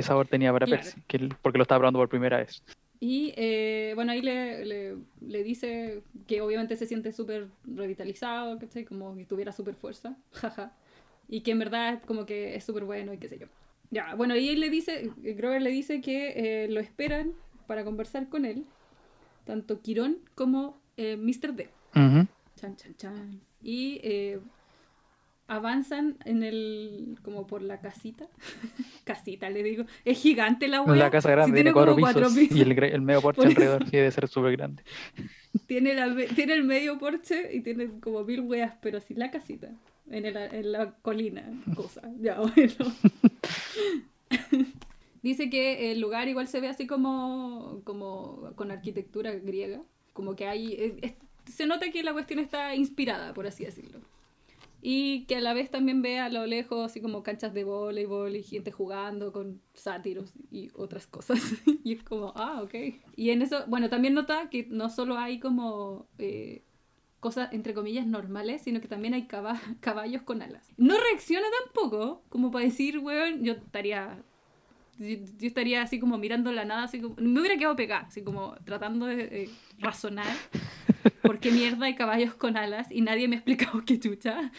qué 0.00 0.06
sabor 0.06 0.26
tenía 0.26 0.52
para 0.52 0.66
Claro. 0.66 0.82
Percy, 0.82 1.00
que 1.06 1.28
porque 1.42 1.58
lo 1.58 1.62
estaba 1.62 1.80
probando 1.80 1.98
por 1.98 2.08
primera 2.08 2.38
vez. 2.38 2.62
Y 3.00 3.32
eh, 3.36 3.92
bueno, 3.94 4.12
ahí 4.12 4.22
le, 4.22 4.64
le, 4.64 4.96
le, 5.20 5.42
dice 5.42 6.02
que 6.26 6.40
obviamente 6.40 6.76
se 6.76 6.86
siente 6.86 7.12
súper 7.12 7.48
revitalizado, 7.64 8.58
¿cachai? 8.58 8.84
Como 8.84 9.16
que 9.16 9.24
tuviera 9.24 9.52
súper 9.52 9.74
fuerza, 9.74 10.16
jaja. 10.32 10.72
Y 11.28 11.42
que 11.42 11.52
en 11.52 11.58
verdad 11.58 12.02
como 12.06 12.26
que 12.26 12.56
es 12.56 12.64
súper 12.64 12.84
bueno 12.84 13.12
y 13.12 13.18
qué 13.18 13.28
sé 13.28 13.38
yo. 13.38 13.46
Ya, 13.90 14.14
bueno, 14.14 14.36
y 14.36 14.48
él 14.48 14.60
le 14.60 14.70
dice, 14.70 15.10
Grover 15.16 15.62
le 15.62 15.70
dice 15.70 16.00
que 16.00 16.64
eh, 16.64 16.68
lo 16.68 16.80
esperan 16.80 17.32
para 17.66 17.84
conversar 17.84 18.28
con 18.28 18.44
él, 18.44 18.64
tanto 19.44 19.80
Quirón 19.80 20.18
como 20.34 20.80
eh, 20.96 21.16
Mr. 21.16 21.54
D. 21.54 21.68
Chan, 21.92 22.76
chan, 22.76 22.94
chan. 22.96 23.40
Y 23.62 24.00
eh, 24.02 24.40
avanzan 25.50 26.16
en 26.24 26.42
el. 26.44 27.18
como 27.22 27.46
por 27.46 27.60
la 27.60 27.80
casita. 27.80 28.28
casita, 29.04 29.50
le 29.50 29.62
digo. 29.62 29.84
Es 30.04 30.18
gigante 30.22 30.68
la 30.68 30.80
wea. 30.82 30.96
La 30.96 31.10
casa 31.10 31.30
grande, 31.30 31.56
tiene, 31.56 31.72
cuatro, 31.72 31.96
pisos, 31.96 32.56
Y 32.56 32.60
el, 32.60 32.82
el 32.82 33.00
medio 33.02 33.20
porche 33.22 33.42
alrededor 33.42 33.84
sí 33.84 33.96
debe 33.96 34.10
ser 34.12 34.28
súper 34.28 34.56
grande. 34.56 34.82
Tiene, 35.66 35.94
la, 35.94 36.14
tiene 36.34 36.54
el 36.54 36.62
medio 36.62 36.96
porche 36.98 37.50
y 37.52 37.60
tiene 37.60 37.88
como 37.98 38.22
mil 38.22 38.40
weas, 38.42 38.74
pero 38.80 39.00
sin 39.00 39.18
la 39.18 39.32
casita. 39.32 39.68
En, 40.08 40.24
el, 40.24 40.36
en 40.36 40.70
la 40.72 40.92
colina, 41.02 41.44
cosa. 41.74 42.02
Ya, 42.20 42.38
bueno. 42.38 42.74
Dice 45.22 45.50
que 45.50 45.90
el 45.90 46.00
lugar 46.00 46.28
igual 46.28 46.46
se 46.46 46.60
ve 46.60 46.68
así 46.68 46.86
como, 46.86 47.80
como 47.82 48.52
con 48.54 48.70
arquitectura 48.70 49.32
griega. 49.32 49.80
Como 50.12 50.36
que 50.36 50.46
hay. 50.46 51.02
se 51.46 51.66
nota 51.66 51.90
que 51.90 52.04
la 52.04 52.12
cuestión 52.12 52.38
está 52.38 52.76
inspirada, 52.76 53.34
por 53.34 53.48
así 53.48 53.64
decirlo 53.64 53.98
y 54.82 55.24
que 55.26 55.36
a 55.36 55.40
la 55.40 55.52
vez 55.52 55.70
también 55.70 56.02
ve 56.02 56.18
a 56.18 56.28
lo 56.28 56.46
lejos 56.46 56.84
así 56.84 57.00
como 57.00 57.22
canchas 57.22 57.52
de 57.52 57.64
voleibol 57.64 58.34
y 58.34 58.42
gente 58.42 58.72
jugando 58.72 59.32
con 59.32 59.60
sátiros 59.74 60.32
y 60.50 60.70
otras 60.74 61.06
cosas. 61.06 61.38
y 61.84 61.92
es 61.92 62.02
como, 62.02 62.32
ah, 62.36 62.62
ok. 62.62 62.74
Y 63.16 63.30
en 63.30 63.42
eso, 63.42 63.64
bueno, 63.66 63.90
también 63.90 64.14
nota 64.14 64.48
que 64.48 64.66
no 64.70 64.88
solo 64.88 65.18
hay 65.18 65.38
como 65.38 66.08
eh, 66.18 66.64
cosas 67.20 67.52
entre 67.52 67.74
comillas 67.74 68.06
normales, 68.06 68.62
sino 68.62 68.80
que 68.80 68.88
también 68.88 69.14
hay 69.14 69.26
caballos 69.80 70.22
con 70.22 70.42
alas. 70.42 70.66
No 70.76 70.96
reacciona 70.98 71.46
tampoco, 71.64 72.22
como 72.28 72.50
para 72.50 72.64
decir, 72.64 72.98
weón, 72.98 73.44
yo 73.44 73.52
estaría... 73.52 74.24
Yo, 75.00 75.16
estaría 75.40 75.82
así 75.82 75.98
como 75.98 76.18
mirando 76.18 76.52
la 76.52 76.64
nada, 76.64 76.84
así 76.84 77.00
como... 77.00 77.16
Me 77.16 77.40
hubiera 77.40 77.56
quedado 77.56 77.74
pegada, 77.74 78.02
así 78.06 78.22
como 78.22 78.54
tratando 78.64 79.06
de 79.06 79.48
razonar 79.78 80.26
¿por 81.22 81.38
qué 81.38 81.50
mierda 81.50 81.86
hay 81.86 81.94
caballos 81.94 82.34
con 82.34 82.56
alas? 82.56 82.90
Y 82.90 83.00
nadie 83.00 83.28
me 83.28 83.36
ha 83.36 83.38
explicado 83.38 83.82
qué 83.84 83.98
chucha. 83.98 84.52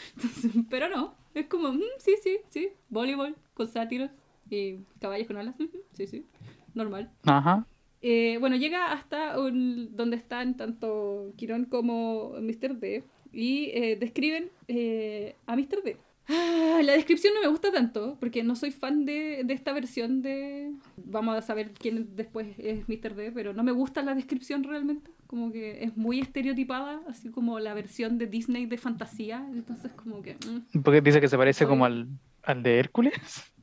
pero 0.70 0.90
no, 0.90 1.16
es 1.34 1.48
como, 1.48 1.74
mm, 1.74 1.82
sí, 2.00 2.16
sí, 2.24 2.40
sí, 2.50 2.70
voleibol 2.90 3.36
con 3.54 3.68
sátiros 3.68 4.10
y 4.50 4.80
caballos 5.00 5.28
con 5.28 5.38
alas, 5.38 5.56
sí, 5.94 6.08
sí, 6.08 6.26
normal. 6.74 7.12
Ajá. 7.24 7.66
Eh, 8.02 8.38
bueno, 8.40 8.56
llega 8.56 8.92
hasta 8.92 9.34
donde 9.36 10.16
están 10.16 10.58
tanto 10.58 11.34
Quirón 11.38 11.66
como 11.66 12.34
Mr. 12.40 12.80
D 12.80 13.04
y 13.32 13.70
eh, 13.74 13.96
describen 13.96 14.50
eh, 14.68 15.36
a 15.46 15.56
Mr. 15.56 15.84
D. 15.84 15.98
Ah, 16.32 16.82
la 16.84 16.94
descripción 16.94 17.34
no 17.34 17.42
me 17.42 17.48
gusta 17.48 17.72
tanto, 17.72 18.18
porque 18.20 18.44
no 18.44 18.56
soy 18.56 18.72
fan 18.72 19.06
de, 19.06 19.42
de, 19.44 19.54
esta 19.54 19.74
versión 19.74 20.22
de... 20.22 20.72
Vamos 20.96 21.36
a 21.38 21.42
saber 21.42 21.74
quién 21.74 22.16
después 22.16 22.48
es 22.58 22.88
Mr. 22.88 23.16
D, 23.16 23.32
pero 23.34 23.54
no 23.54 23.64
me 23.64 23.72
gusta 23.72 24.02
la 24.02 24.16
descripción 24.16 24.64
realmente 24.64 25.12
como 25.32 25.50
que 25.50 25.86
es 25.86 25.96
muy 25.96 26.20
estereotipada, 26.20 27.00
así 27.08 27.30
como 27.30 27.58
la 27.62 27.74
versión 27.74 28.18
de 28.18 28.28
Disney 28.28 28.66
de 28.66 28.78
fantasía, 28.78 29.48
entonces 29.54 29.90
como 29.94 30.22
que... 30.22 30.34
Mm. 30.34 30.82
Porque 30.82 31.00
dice 31.00 31.22
que 31.22 31.30
se 31.30 31.38
parece 31.38 31.66
como 31.66 31.86
al, 31.86 32.10
al, 32.44 32.62
de 32.64 32.80
Hércules. 32.80 33.14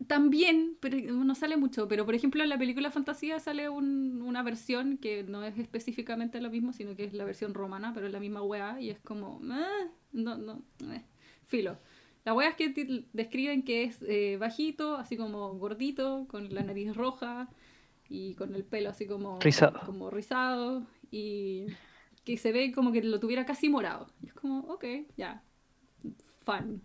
También, 0.07 0.78
pero 0.81 0.96
no 1.12 1.35
sale 1.35 1.59
mucho, 1.59 1.87
pero 1.87 2.07
por 2.07 2.14
ejemplo 2.14 2.42
en 2.42 2.48
la 2.48 2.57
película 2.57 2.90
Fantasía 2.90 3.38
sale 3.38 3.68
un, 3.68 4.22
una 4.22 4.42
versión 4.42 4.96
que 4.96 5.24
no 5.24 5.44
es 5.44 5.59
específicamente 5.59 6.40
lo 6.40 6.48
mismo, 6.48 6.72
sino 6.72 6.96
que 6.96 7.04
es 7.04 7.12
la 7.12 7.26
versión 7.26 7.52
romana, 7.52 7.92
pero 7.92 8.07
es 8.07 8.14
la 8.14 8.20
misma 8.20 8.40
weá 8.40 8.81
y 8.81 8.88
es 8.88 8.98
como... 9.00 9.38
Ah, 9.50 9.88
no, 10.12 10.38
no, 10.38 10.62
eh, 10.90 11.02
filo. 11.44 11.76
La 12.29 12.35
wea 12.35 12.51
es 12.51 12.57
que 12.57 13.07
describen 13.14 13.62
que 13.62 13.85
es 13.85 14.05
eh, 14.07 14.37
bajito, 14.38 14.97
así 14.97 15.17
como 15.17 15.55
gordito, 15.55 16.27
con 16.29 16.53
la 16.53 16.62
nariz 16.62 16.95
roja 16.95 17.49
y 18.07 18.35
con 18.35 18.55
el 18.55 18.64
pelo 18.64 18.91
así 18.91 19.07
como 19.07 19.41
rizado. 19.41 19.81
Como 19.87 20.11
rizado 20.11 20.83
y 21.11 21.69
que 22.25 22.37
se 22.37 22.53
ve 22.53 22.71
como 22.71 22.93
que 22.93 23.03
lo 23.03 23.19
tuviera 23.19 23.47
casi 23.47 23.71
morado. 23.71 24.09
Y 24.23 24.27
es 24.27 24.35
como, 24.35 24.59
ok, 24.71 24.85
ya, 25.17 25.43
fan. 26.45 26.83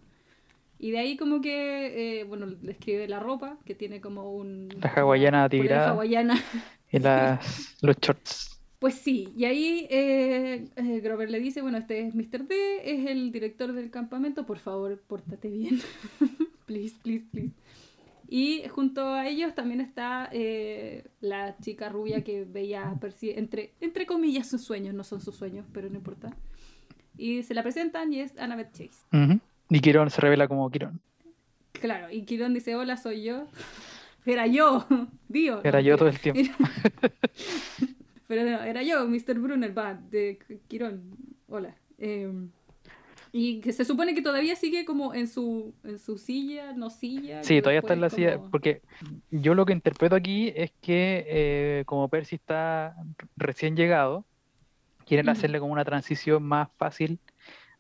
Y 0.80 0.92
de 0.92 1.00
ahí 1.00 1.18
como 1.18 1.42
que, 1.42 2.22
eh, 2.22 2.24
bueno, 2.24 2.48
describe 2.62 3.06
la 3.10 3.20
ropa, 3.20 3.58
que 3.66 3.76
tiene 3.76 4.00
como 4.00 4.32
un... 4.34 4.70
La 4.80 4.94
hawaiana 4.96 5.50
tirada. 5.50 5.90
hawaiana. 5.90 6.42
Y 6.90 7.00
las, 7.00 7.76
los 7.82 7.98
shorts. 7.98 8.53
Pues 8.84 8.96
sí, 8.96 9.30
y 9.38 9.46
ahí 9.46 9.88
eh, 9.90 10.68
eh, 10.76 11.00
Grover 11.00 11.32
le 11.32 11.40
dice, 11.40 11.62
bueno, 11.62 11.78
este 11.78 12.06
es 12.06 12.14
Mr. 12.14 12.46
D, 12.46 12.82
es 12.84 13.10
el 13.10 13.32
director 13.32 13.72
del 13.72 13.90
campamento, 13.90 14.46
por 14.46 14.60
favor, 14.60 15.02
pórtate 15.08 15.48
bien. 15.48 15.80
please, 16.66 16.94
please, 17.02 17.26
please. 17.32 17.54
Y 18.28 18.64
junto 18.68 19.08
a 19.08 19.26
ellos 19.26 19.56
también 19.56 19.80
está 19.80 20.28
eh, 20.34 21.06
la 21.22 21.56
chica 21.60 21.88
rubia 21.88 22.26
que 22.26 22.44
veía 22.44 22.94
entre, 23.22 23.72
entre 23.80 24.06
comillas 24.06 24.50
sus 24.50 24.66
sueños, 24.66 24.94
no 24.94 25.06
son 25.06 25.22
sus 25.22 25.38
sueños, 25.38 25.66
pero 25.72 25.90
no 25.90 25.96
importa. 25.96 26.36
Y 27.18 27.44
se 27.44 27.54
la 27.54 27.64
presentan 27.64 28.12
y 28.12 28.20
es 28.20 28.38
Annabeth 28.38 28.74
Chase. 28.74 29.40
Y 29.70 29.80
Kiron 29.80 30.10
se 30.10 30.20
revela 30.20 30.50
como 30.50 30.70
Kiron. 30.70 31.00
Claro, 31.72 32.12
y 32.12 32.24
Kiron 32.24 32.54
dice, 32.54 32.76
hola, 32.76 32.98
soy 32.98 33.24
yo. 33.24 33.48
Era 34.26 34.46
yo, 34.46 34.86
Dios. 35.30 35.64
Era 35.64 35.80
yo 35.80 35.96
todo 35.96 36.10
el 36.10 36.20
tiempo. 36.20 36.42
pero 38.28 38.44
no, 38.44 38.64
era 38.64 38.84
yo, 38.84 39.08
Mr. 39.08 39.40
Brunner, 39.40 39.78
va, 39.78 39.94
de 39.94 40.40
Kiron. 40.68 41.18
Hola. 41.48 41.76
Eh, 41.98 42.32
y 43.36 43.62
que 43.62 43.74
se 43.74 43.84
supone 43.84 44.14
que 44.14 44.22
todavía 44.22 44.56
sigue 44.56 44.86
como 44.86 45.16
en 45.16 45.28
su, 45.28 45.74
en 45.84 45.98
su 45.98 46.20
silla, 46.20 46.72
no 46.74 46.92
silla. 46.92 47.44
Sí, 47.44 47.62
todavía 47.62 47.80
está 47.80 47.94
en 47.94 48.02
la 48.02 48.12
silla, 48.12 48.40
porque 48.52 48.84
yo 49.32 49.56
lo 49.56 49.66
que 49.66 49.74
interpreto 49.74 50.16
aquí 50.16 50.54
es 50.56 50.72
que 50.82 51.26
eh, 51.28 51.84
como 51.88 52.10
Percy 52.10 52.36
está 52.36 52.96
recién 53.36 53.76
llegado, 53.76 54.24
quieren 55.08 55.30
hacerle 55.30 55.60
como 55.60 55.74
una 55.74 55.84
transición 55.84 56.44
más 56.44 56.70
fácil 56.78 57.20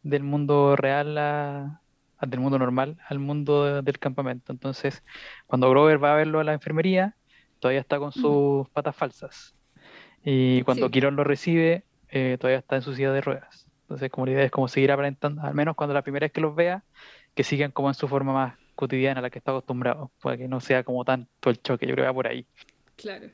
del 0.01 0.23
mundo 0.23 0.75
real 0.75 1.17
a, 1.19 1.81
del 2.21 2.39
mundo 2.39 2.57
normal 2.57 2.97
al 3.07 3.19
mundo 3.19 3.83
del 3.83 3.99
campamento. 3.99 4.51
Entonces, 4.51 5.03
cuando 5.45 5.69
Grover 5.69 6.03
va 6.03 6.13
a 6.13 6.17
verlo 6.17 6.39
a 6.39 6.43
la 6.43 6.53
enfermería, 6.53 7.15
todavía 7.59 7.81
está 7.81 7.99
con 7.99 8.11
sus 8.11 8.67
patas 8.69 8.95
falsas. 8.95 9.53
Y 10.23 10.61
cuando 10.63 10.89
sí. 10.89 11.01
lo 11.01 11.23
recibe, 11.23 11.83
eh, 12.09 12.37
todavía 12.39 12.59
está 12.59 12.77
en 12.77 12.81
su 12.81 12.93
silla 12.93 13.11
de 13.11 13.21
ruedas. 13.21 13.67
Entonces, 13.83 14.09
como 14.09 14.25
la 14.25 14.31
idea 14.33 14.43
es 14.45 14.51
como 14.51 14.67
seguir 14.67 14.91
aparentando, 14.91 15.41
al 15.41 15.53
menos 15.53 15.75
cuando 15.75 15.93
la 15.93 16.01
primera 16.01 16.25
vez 16.25 16.31
que 16.31 16.41
los 16.41 16.55
vea, 16.55 16.83
que 17.35 17.43
sigan 17.43 17.71
como 17.71 17.89
en 17.89 17.93
su 17.93 18.07
forma 18.07 18.33
más 18.33 18.55
cotidiana, 18.75 19.19
a 19.19 19.21
la 19.21 19.29
que 19.29 19.39
está 19.39 19.51
acostumbrado, 19.51 20.11
para 20.21 20.37
que 20.37 20.47
no 20.47 20.61
sea 20.61 20.83
como 20.83 21.03
tanto 21.03 21.49
el 21.49 21.61
choque, 21.61 21.85
yo 21.85 21.93
creo 21.93 22.05
que 22.05 22.07
va 22.07 22.13
por 22.13 22.27
ahí. 22.27 22.45
Claro. 22.95 23.29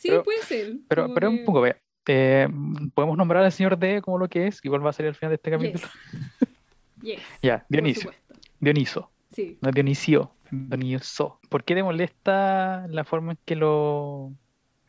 Sí, 0.00 0.10
puede 0.24 0.42
ser. 0.42 0.74
Pero, 0.88 1.12
pero 1.14 1.30
un 1.30 1.44
poco, 1.44 1.60
vea. 1.60 1.76
Eh, 2.06 2.48
podemos 2.94 3.16
nombrar 3.16 3.44
al 3.44 3.52
señor 3.52 3.78
D 3.78 4.02
como 4.02 4.18
lo 4.18 4.28
que 4.28 4.48
es, 4.48 4.60
igual 4.64 4.84
va 4.84 4.90
a 4.90 4.92
ser 4.92 5.06
al 5.06 5.14
final 5.14 5.30
de 5.30 5.34
este 5.36 5.50
capítulo. 5.50 5.86
Yes. 7.02 7.20
ya, 7.42 7.66
Dionisio. 7.68 8.12
Dioniso. 8.60 9.10
Sí. 9.32 9.58
No 9.60 9.72
Dionisio, 9.72 10.34
Dioniso. 10.52 11.40
¿Por 11.48 11.64
qué 11.64 11.74
le 11.74 11.82
molesta 11.82 12.86
la 12.88 13.02
forma 13.02 13.32
en 13.32 13.38
que 13.44 13.56
lo 13.56 14.32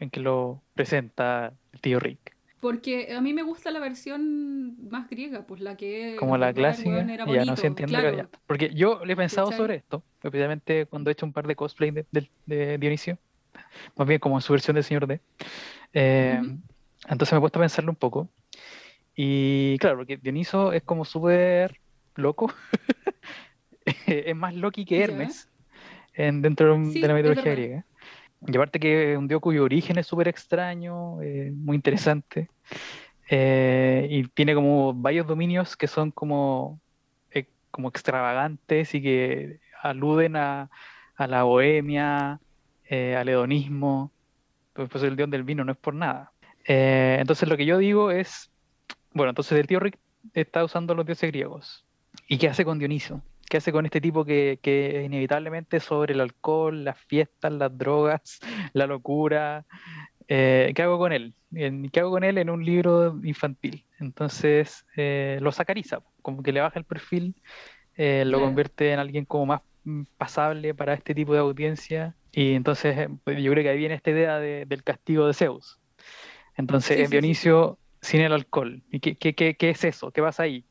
en 0.03 0.09
que 0.09 0.19
lo 0.19 0.61
presenta 0.73 1.53
el 1.71 1.81
tío 1.81 1.99
Rick? 1.99 2.35
Porque 2.59 3.13
a 3.13 3.19
mí 3.19 3.33
me 3.33 3.43
gusta 3.43 3.71
la 3.71 3.79
versión 3.79 4.89
más 4.89 5.09
griega, 5.09 5.45
pues 5.45 5.59
la 5.59 5.75
que... 5.75 6.15
Como 6.17 6.37
la 6.37 6.53
clásica, 6.53 7.05
ya 7.25 7.43
no 7.43 7.57
se 7.57 7.67
entiende. 7.67 8.25
Porque 8.47 8.73
yo 8.73 9.03
le 9.03 9.13
he 9.13 9.15
pensado 9.17 9.51
sobre 9.51 9.75
esto, 9.75 10.01
especialmente 10.23 10.85
cuando 10.85 11.09
he 11.09 11.13
hecho 11.13 11.25
un 11.25 11.33
par 11.33 11.45
de 11.45 11.55
cosplay 11.55 11.91
de, 11.91 12.77
Dionisio, 12.77 13.17
más 13.97 14.07
bien 14.07 14.19
como 14.19 14.37
en 14.37 14.41
su 14.41 14.53
versión 14.53 14.75
de 14.75 14.83
Señor 14.83 15.07
D. 15.07 15.19
Eh, 15.93 16.41
entonces 17.09 17.33
me 17.33 17.37
he 17.39 17.41
puesto 17.41 17.59
a 17.59 17.63
pensarlo 17.63 17.91
un 17.91 17.97
poco. 17.97 18.29
Y 19.15 19.77
claro, 19.79 19.97
porque 19.97 20.17
Dioniso 20.17 20.73
es 20.73 20.83
como 20.83 21.05
súper 21.05 21.79
loco. 22.15 22.53
es 24.07 24.35
más 24.35 24.55
Loki 24.55 24.85
que 24.85 25.03
Hermes 25.03 25.49
en, 26.13 26.41
dentro 26.41 26.77
de 26.77 27.07
la 27.07 27.13
mitología 27.13 27.51
griega. 27.51 27.85
Y 28.47 28.55
aparte 28.55 28.79
que 28.79 29.13
es 29.13 29.17
un 29.17 29.27
dios 29.27 29.41
cuyo 29.41 29.63
origen 29.63 29.97
es 29.97 30.07
súper 30.07 30.27
extraño, 30.27 31.21
eh, 31.21 31.51
muy 31.55 31.75
interesante. 31.75 32.49
Eh, 33.29 34.07
y 34.09 34.27
tiene 34.27 34.53
como 34.53 34.93
varios 34.93 35.25
dominios 35.25 35.77
que 35.77 35.87
son 35.87 36.11
como, 36.11 36.79
eh, 37.31 37.47
como 37.71 37.89
extravagantes 37.89 38.93
y 38.95 39.01
que 39.01 39.59
aluden 39.81 40.35
a, 40.35 40.69
la 41.17 41.43
bohemia, 41.43 42.39
al 42.89 43.29
hedonismo. 43.29 44.11
Pues, 44.73 44.89
pues, 44.89 45.03
el 45.03 45.15
dios 45.15 45.29
del 45.29 45.43
vino 45.43 45.63
no 45.63 45.71
es 45.71 45.77
por 45.77 45.93
nada. 45.93 46.31
entonces 46.65 47.47
lo 47.47 47.57
que 47.57 47.65
yo 47.65 47.77
digo 47.77 48.11
es, 48.11 48.51
bueno, 49.13 49.29
entonces 49.29 49.57
el 49.57 49.67
tío 49.67 49.79
Rick 49.79 49.97
está 50.33 50.63
usando 50.63 50.95
los 50.95 51.05
dioses 51.05 51.31
griegos. 51.31 51.85
¿Y 52.27 52.37
qué 52.37 52.49
hace 52.49 52.65
con 52.65 52.79
Dioniso? 52.79 53.21
¿Qué 53.53 53.57
hace 53.57 53.71
con 53.71 53.85
este 53.85 54.01
tipo 54.01 54.25
que, 54.25 54.57
que 54.63 55.03
inevitablemente 55.05 55.79
sobre 55.79 56.15
el 56.15 56.21
alcohol, 56.21 56.83
las 56.83 56.97
fiestas, 56.97 57.53
las 57.53 57.77
drogas, 57.77 58.39
la 58.73 58.87
locura, 58.87 59.67
Eh, 60.27 60.71
¿Qué 60.73 60.81
hago 60.81 60.97
con 60.97 61.13
él? 61.13 61.35
¿Qué 61.51 61.99
hago 61.99 62.09
con 62.09 62.23
él 62.23 62.39
en 62.39 62.49
un 62.49 62.65
libro 62.65 63.19
infantil? 63.23 63.85
Entonces 63.99 64.87
eh, 64.95 65.37
lo 65.39 65.51
sacariza, 65.51 66.01
como 66.23 66.41
que 66.41 66.51
le 66.51 66.61
baja 66.61 66.79
el 66.79 66.85
perfil, 66.85 67.35
eh, 67.95 68.23
lo 68.25 68.39
convierte 68.39 68.91
en 68.91 68.97
alguien 68.97 69.25
como 69.25 69.45
más 69.45 69.61
mm, 69.83 70.01
pasable 70.17 70.73
para 70.73 70.95
este 70.95 71.13
tipo 71.13 71.33
de 71.33 71.39
audiencia. 71.39 72.15
Y 72.31 72.55
entonces 72.55 73.07
pues, 73.23 73.39
yo 73.39 73.51
creo 73.51 73.63
que 73.63 73.69
ahí 73.69 73.77
viene 73.77 73.93
esta 73.93 74.09
idea 74.09 74.39
del 74.39 74.83
castigo 74.83 75.27
de 75.27 75.35
Zeus. 75.35 75.79
Entonces, 76.57 76.97
en 76.97 77.11
Dionisio 77.11 77.77
sin 78.01 78.21
el 78.21 78.33
alcohol. 78.33 78.81
¿Y 78.89 78.99
qué, 78.99 79.15
qué, 79.15 79.35
qué, 79.35 79.69
es 79.69 79.83
eso? 79.83 80.09
¿Qué 80.09 80.23
pasa 80.23 80.41
ahí? 80.41 80.65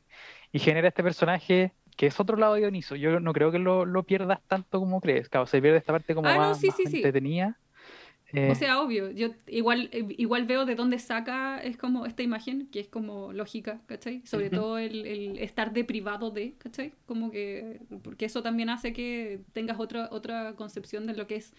Y 0.51 0.59
genera 0.59 0.89
este 0.89 1.01
personaje 1.01 1.71
que 1.95 2.07
es 2.07 2.19
otro 2.19 2.37
lado 2.37 2.55
de 2.55 2.61
Dioniso. 2.61 2.95
Yo 2.95 3.19
no 3.19 3.33
creo 3.33 3.51
que 3.51 3.59
lo, 3.59 3.85
lo 3.85 4.03
pierdas 4.03 4.39
tanto 4.47 4.79
como 4.79 5.01
crees. 5.01 5.29
Claro, 5.29 5.45
se 5.45 5.61
pierde 5.61 5.77
esta 5.77 5.93
parte 5.93 6.15
como 6.15 6.27
ah, 6.27 6.37
más, 6.37 6.63
entretenida. 6.63 7.57
Eh, 8.33 8.49
o 8.49 8.55
sea, 8.55 8.81
obvio, 8.81 9.11
yo 9.11 9.29
igual, 9.45 9.91
igual 10.17 10.45
veo 10.45 10.65
de 10.65 10.73
dónde 10.73 10.97
saca, 10.97 11.61
es 11.61 11.77
como 11.77 12.07
esta 12.07 12.23
imagen, 12.23 12.67
que 12.71 12.79
es 12.79 12.87
como 12.87 13.31
lógica, 13.31 13.81
¿cachai? 13.85 14.23
Sobre 14.25 14.49
todo 14.49 14.79
el, 14.79 15.05
el, 15.05 15.37
estar 15.37 15.71
deprivado 15.71 16.31
de, 16.31 16.55
¿cachai? 16.57 16.93
Como 17.05 17.29
que, 17.29 17.79
porque 18.01 18.25
eso 18.25 18.41
también 18.41 18.71
hace 18.71 18.91
que 18.91 19.41
tengas 19.53 19.79
otra, 19.79 20.09
otra 20.11 20.55
concepción 20.55 21.05
de 21.05 21.13
lo 21.13 21.27
que 21.27 21.35
es 21.35 21.53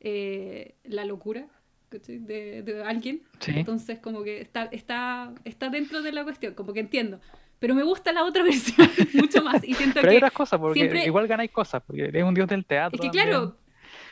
eh, 0.00 0.74
la 0.82 1.04
locura, 1.04 1.46
¿cachai? 1.90 2.18
De, 2.18 2.64
de 2.64 2.82
alguien. 2.82 3.22
Entonces, 3.46 4.00
como 4.00 4.24
que 4.24 4.40
está, 4.40 4.64
está, 4.64 5.32
está 5.44 5.70
dentro 5.70 6.02
de 6.02 6.10
la 6.10 6.24
cuestión, 6.24 6.54
como 6.54 6.72
que 6.72 6.80
entiendo 6.80 7.20
pero 7.58 7.74
me 7.74 7.82
gusta 7.82 8.12
la 8.12 8.24
otra 8.24 8.42
versión 8.44 8.88
mucho 9.14 9.42
más. 9.42 9.62
Y 9.64 9.74
siento 9.74 10.00
pero 10.00 10.10
hay 10.10 10.16
otras 10.18 10.32
cosas, 10.32 10.60
porque 10.60 11.04
igual 11.04 11.26
ganáis 11.26 11.50
cosas, 11.50 11.82
porque 11.86 12.04
eres 12.04 12.24
un 12.24 12.34
dios 12.34 12.48
del 12.48 12.64
teatro. 12.64 12.96
Es 12.96 13.00
que 13.00 13.10
claro, 13.10 13.56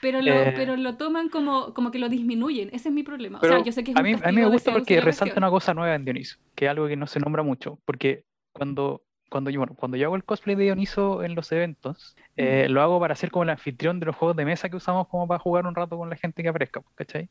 pero 0.01 0.21
lo, 0.21 0.33
eh, 0.33 0.53
pero 0.55 0.77
lo 0.77 0.97
toman 0.97 1.29
como, 1.29 1.73
como 1.73 1.91
que 1.91 1.99
lo 1.99 2.09
disminuyen. 2.09 2.69
Ese 2.73 2.89
es 2.89 2.95
mi 2.95 3.03
problema. 3.03 3.39
o 3.43 3.47
sea, 3.47 3.63
yo 3.63 3.73
sé 3.73 3.83
que 3.85 3.93
es 3.93 3.97
a, 3.97 4.03
mí, 4.03 4.13
a 4.23 4.33
mí 4.33 4.41
me 4.41 4.47
gusta 4.47 4.73
porque 4.73 5.01
resalta 5.01 5.39
una 5.39 5.51
cosa 5.51 5.73
nueva 5.73 5.95
en 5.95 6.05
Dioniso, 6.05 6.39
que 6.55 6.67
es 6.67 6.71
algo 6.71 6.87
que 6.87 6.97
no 6.97 7.07
se 7.07 7.21
nombra 7.21 7.43
mucho. 7.43 7.79
Porque 7.85 8.25
cuando, 8.53 9.03
cuando, 9.31 9.51
yo, 9.51 9.61
bueno, 9.61 9.75
cuando 9.75 9.97
yo 9.97 10.07
hago 10.07 10.17
el 10.17 10.25
cosplay 10.25 10.57
de 10.57 10.65
Dioniso 10.65 11.23
en 11.23 11.35
los 11.35 11.51
eventos, 11.53 12.17
eh, 12.37 12.67
lo 12.69 12.83
hago 12.83 13.01
para 13.01 13.15
ser 13.15 13.31
como 13.31 13.45
el 13.45 13.51
anfitrión 13.51 13.99
de 13.99 14.07
los 14.07 14.17
juegos 14.17 14.37
de 14.37 14.45
mesa 14.45 14.69
que 14.69 14.77
usamos 14.77 15.09
como 15.09 15.27
para 15.27 15.39
jugar 15.39 15.67
un 15.67 15.75
rato 15.75 15.97
con 15.97 16.11
la 16.11 16.17
gente 16.17 16.43
que 16.43 16.51
aparezca, 16.51 16.83
¿cachai? 16.95 17.29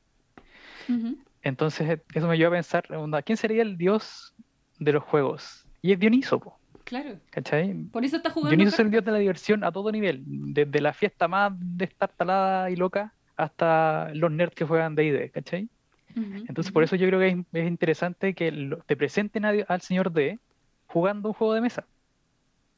Entonces, 1.43 1.99
eso 2.13 2.27
me 2.27 2.37
lleva 2.37 2.49
a 2.49 2.57
pensar, 2.57 2.85
¿quién 3.23 3.37
sería 3.37 3.61
el 3.61 3.77
dios 3.77 4.33
de 4.79 4.93
los 4.93 5.03
juegos? 5.03 5.62
Y 5.83 5.91
es 5.91 5.99
Dioniso, 5.99 6.39
po. 6.39 6.57
Claro. 6.85 7.19
¿Cachai? 7.29 7.73
Por 7.91 8.03
eso 8.03 8.17
está 8.17 8.29
jugando. 8.29 8.55
Dioniso 8.55 8.75
es 8.75 8.79
el 8.79 8.89
dios 8.89 9.03
de 9.05 9.11
la 9.11 9.17
diversión 9.19 9.63
a 9.63 9.71
todo 9.71 9.91
nivel. 9.91 10.23
Desde 10.25 10.81
la 10.81 10.93
fiesta 10.93 11.27
más 11.27 11.53
destartalada 11.55 12.71
y 12.71 12.77
loca 12.77 13.13
hasta 13.35 14.09
los 14.13 14.31
nerds 14.31 14.55
que 14.55 14.65
juegan 14.65 14.95
D&D, 14.95 15.29
¿cachai? 15.29 15.69
Entonces, 16.15 16.71
por 16.71 16.83
eso 16.83 16.95
yo 16.95 17.07
creo 17.07 17.19
que 17.19 17.43
es, 17.59 17.67
interesante 17.67 18.35
que 18.35 18.77
te 18.85 18.95
presenten 18.95 19.45
al 19.45 19.81
señor 19.81 20.11
D 20.11 20.39
jugando 20.85 21.29
un 21.29 21.33
juego 21.33 21.55
de 21.55 21.61
mesa. 21.61 21.85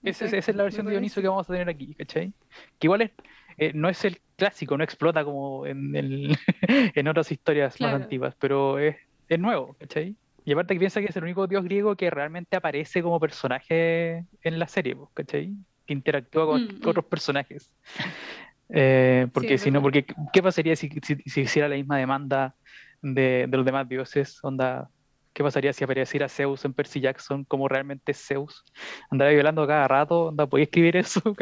esa 0.02 0.26
es 0.26 0.56
la 0.56 0.64
versión 0.64 0.86
de 0.86 0.94
Dioniso 0.94 1.22
que 1.22 1.28
vamos 1.28 1.48
a 1.50 1.52
tener 1.52 1.68
aquí, 1.68 1.94
¿cachai? 1.96 2.32
Que 2.80 2.88
igual 2.88 3.02
es, 3.02 3.12
eh, 3.58 3.74
no 3.76 3.90
es 3.90 4.06
el 4.06 4.22
clásico, 4.38 4.78
no 4.78 4.86
explota 4.86 5.26
como 5.26 5.66
en, 5.66 5.96
el 5.96 6.38
en 6.70 7.08
otras 7.10 7.30
historias 7.32 7.80
más 7.82 7.94
antiguas, 7.94 8.36
pero 8.40 8.80
es, 8.80 8.96
es 9.28 9.40
nuevo, 9.40 9.76
¿cachai? 9.80 10.16
Y 10.46 10.54
aparte 10.54 10.76
que 10.76 10.80
piensa 10.80 11.02
que 11.02 11.08
es 11.08 11.16
el 11.16 11.24
único 11.24 11.48
dios 11.48 11.64
griego 11.64 11.96
que 11.96 12.10
realmente 12.12 12.56
aparece 12.56 13.02
como 13.02 13.20
personaje 13.20 14.26
en 14.44 14.60
la 14.60 14.68
serie, 14.68 14.96
¿cachai? 15.16 15.54
Que 15.88 15.94
interactúa 15.94 16.46
con 16.46 16.64
mm, 16.64 16.80
mm. 16.84 16.88
otros 16.88 17.06
personajes. 17.06 17.72
Eh, 18.70 19.28
porque 19.34 19.58
si 19.58 19.72
no, 19.72 19.82
porque 19.82 20.06
¿qué 20.32 20.44
pasaría 20.44 20.76
si, 20.76 20.90
si, 21.04 21.42
hiciera 21.42 21.68
la 21.68 21.76
misma 21.76 21.98
demanda 21.98 22.56
de, 23.02 23.48
los 23.52 23.66
demás 23.66 23.90
dioses? 23.90 24.40
Onda, 24.44 24.90
¿qué 25.34 25.44
pasaría 25.44 25.74
si 25.74 25.84
apareciera 25.84 26.30
Zeus 26.30 26.64
en 26.64 26.74
Percy 26.74 27.00
Jackson 27.00 27.44
como 27.44 27.68
realmente 27.68 28.14
Zeus? 28.14 28.64
Andaría 29.10 29.34
violando 29.34 29.66
cada 29.66 29.88
rato, 29.88 30.26
onda, 30.26 30.46
¿podía 30.46 30.66
escribir 30.66 30.96
eso, 30.98 31.22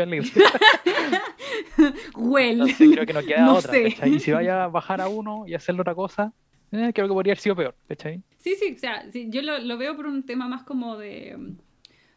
well, 2.15 2.73
creo 2.77 3.05
que 3.05 3.13
no 3.13 3.21
queda 3.21 3.51
otra. 3.51 3.77
Y 4.07 4.19
si 4.19 4.31
vaya 4.31 4.63
a 4.63 4.67
bajar 4.69 5.01
a 5.01 5.07
uno 5.07 5.43
y 5.47 5.53
hacerle 5.55 5.81
otra 5.81 5.95
cosa, 5.95 6.31
eh, 6.73 6.91
creo 6.93 7.07
que 7.07 7.13
podría 7.13 7.31
haber 7.31 7.39
sido 7.39 7.55
peor, 7.55 7.75
¿cachai? 7.87 8.21
Sí, 8.37 8.55
sí, 8.59 8.73
o 8.75 8.79
sea, 8.79 9.05
yo 9.11 9.41
lo, 9.41 9.77
veo 9.77 9.95
por 9.95 10.07
un 10.07 10.23
tema 10.23 10.47
más 10.47 10.63
como 10.63 10.97
de... 10.97 11.37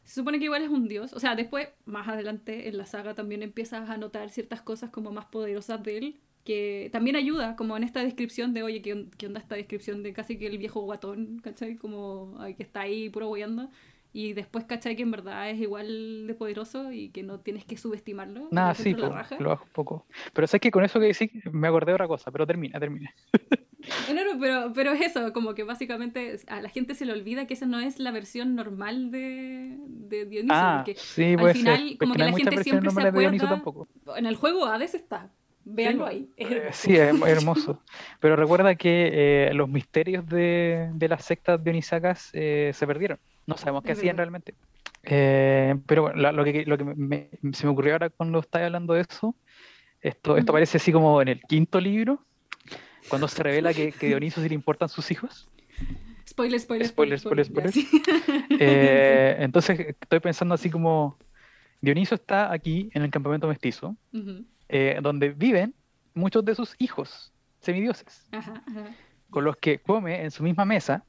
Se 0.04 0.14
supone 0.14 0.38
que 0.38 0.44
igual 0.44 0.62
es 0.62 0.70
un 0.70 0.86
dios, 0.86 1.12
o 1.12 1.20
sea, 1.20 1.34
después, 1.34 1.68
más 1.84 2.06
adelante 2.06 2.68
en 2.68 2.78
la 2.78 2.86
saga 2.86 3.14
también 3.14 3.42
empiezas 3.42 3.90
a 3.90 3.96
notar 3.96 4.30
ciertas 4.30 4.62
cosas 4.62 4.90
como 4.90 5.10
más 5.10 5.26
poderosas 5.26 5.82
de 5.82 5.98
él, 5.98 6.20
que 6.44 6.90
también 6.92 7.16
ayuda, 7.16 7.56
como 7.56 7.76
en 7.76 7.82
esta 7.82 8.04
descripción 8.04 8.54
de, 8.54 8.62
oye, 8.62 8.80
¿qué, 8.82 9.06
qué 9.18 9.26
onda 9.26 9.40
esta 9.40 9.56
descripción 9.56 10.04
de 10.04 10.12
casi 10.12 10.38
que 10.38 10.46
el 10.46 10.58
viejo 10.58 10.80
guatón, 10.82 11.40
¿cachai? 11.42 11.76
Como 11.76 12.38
que 12.56 12.62
está 12.62 12.82
ahí 12.82 13.10
puro 13.10 13.26
boyando. 13.26 13.68
Y 14.12 14.32
después, 14.32 14.64
¿cachai? 14.64 14.96
Que 14.96 15.02
en 15.02 15.10
verdad 15.10 15.50
es 15.50 15.60
igual 15.60 16.26
de 16.26 16.34
poderoso 16.34 16.90
y 16.90 17.10
que 17.10 17.22
no 17.22 17.40
tienes 17.40 17.66
que 17.66 17.76
subestimarlo. 17.76 18.48
Nada, 18.50 18.74
sí, 18.74 18.94
lo 18.94 19.10
bajo 19.10 19.64
un 19.64 19.70
poco. 19.72 20.06
Pero 20.32 20.46
sé 20.46 20.58
que 20.58 20.70
con 20.70 20.84
eso 20.84 20.98
que 20.98 21.06
decís 21.06 21.30
me 21.52 21.68
acordé 21.68 21.90
de 21.90 21.94
otra 21.96 22.08
cosa, 22.08 22.30
pero 22.30 22.46
termina, 22.46 22.80
termina. 22.80 23.12
No, 24.12 24.40
pero, 24.40 24.72
pero 24.74 24.92
es 24.92 25.00
eso, 25.00 25.32
como 25.32 25.54
que 25.54 25.62
básicamente 25.64 26.38
a 26.48 26.60
la 26.60 26.68
gente 26.68 26.94
se 26.94 27.04
le 27.06 27.12
olvida 27.12 27.46
que 27.46 27.54
esa 27.54 27.66
no 27.66 27.80
es 27.80 27.98
la 27.98 28.10
versión 28.10 28.54
normal 28.54 29.10
de, 29.10 29.76
de 29.86 30.26
Dioniso. 30.26 30.54
Ah, 30.54 30.82
porque 30.84 30.98
sí, 31.00 31.34
al 31.38 31.52
final, 31.54 31.96
como 31.98 32.14
que 32.14 32.18
la 32.18 32.32
gente 32.32 32.62
siempre 32.62 32.90
se 32.90 33.00
acuerda. 33.00 33.62
En 34.16 34.26
el 34.26 34.36
juego 34.36 34.66
Hades 34.66 34.94
está. 34.94 35.30
Véanlo 35.68 36.06
ahí. 36.06 36.30
Eh, 36.36 36.68
sí, 36.70 36.94
es 36.94 37.20
hermoso. 37.22 37.82
Pero 38.20 38.36
recuerda 38.36 38.76
que 38.76 39.48
eh, 39.48 39.54
los 39.54 39.68
misterios 39.68 40.24
de, 40.28 40.90
de 40.94 41.08
las 41.08 41.24
sectas 41.24 41.62
dionisacas 41.62 42.30
eh, 42.34 42.70
se 42.72 42.86
perdieron. 42.86 43.18
No 43.46 43.56
sabemos 43.56 43.82
qué 43.82 43.92
hacían 43.92 44.16
realmente. 44.16 44.54
pero 45.02 46.02
bueno, 46.02 46.32
lo 46.32 46.44
que, 46.44 46.64
lo 46.66 46.78
que 46.78 46.84
se 47.52 47.66
me 47.66 47.72
ocurrió 47.72 47.94
ahora 47.94 48.10
cuando 48.10 48.38
estaba 48.38 48.66
hablando 48.66 48.94
de 48.94 49.00
eso, 49.00 49.34
esto, 50.00 50.36
esto 50.36 50.52
parece 50.52 50.76
así 50.76 50.92
como 50.92 51.20
en 51.20 51.28
el 51.28 51.40
quinto 51.42 51.80
libro, 51.80 52.24
cuando 53.08 53.28
se 53.28 53.42
revela 53.42 53.72
que, 53.72 53.92
que 53.92 54.06
Dioniso 54.06 54.42
sí 54.42 54.48
le 54.48 54.54
importan 54.54 54.88
sus 54.88 55.10
hijos. 55.10 55.48
Spoiler, 56.28 56.58
spoiler, 56.60 56.88
spoiler, 56.88 57.18
spoiler. 57.18 57.44
spoiler, 57.46 57.72
eh, 58.60 59.36
entonces 59.40 59.96
estoy 60.00 60.20
pensando 60.20 60.54
así 60.54 60.70
como 60.70 61.18
Dioniso 61.80 62.16
está 62.16 62.52
aquí 62.52 62.90
en 62.94 63.02
el 63.02 63.10
campamento 63.10 63.46
mestizo, 63.46 63.96
eh, 64.68 64.98
donde 65.02 65.30
viven 65.30 65.74
muchos 66.14 66.44
de 66.44 66.54
sus 66.54 66.74
hijos 66.78 67.32
semidioses, 67.60 68.28
con 69.30 69.44
los 69.44 69.56
que 69.56 69.78
come 69.78 70.22
en 70.24 70.30
su 70.30 70.42
misma 70.42 70.64
mesa 70.64 71.04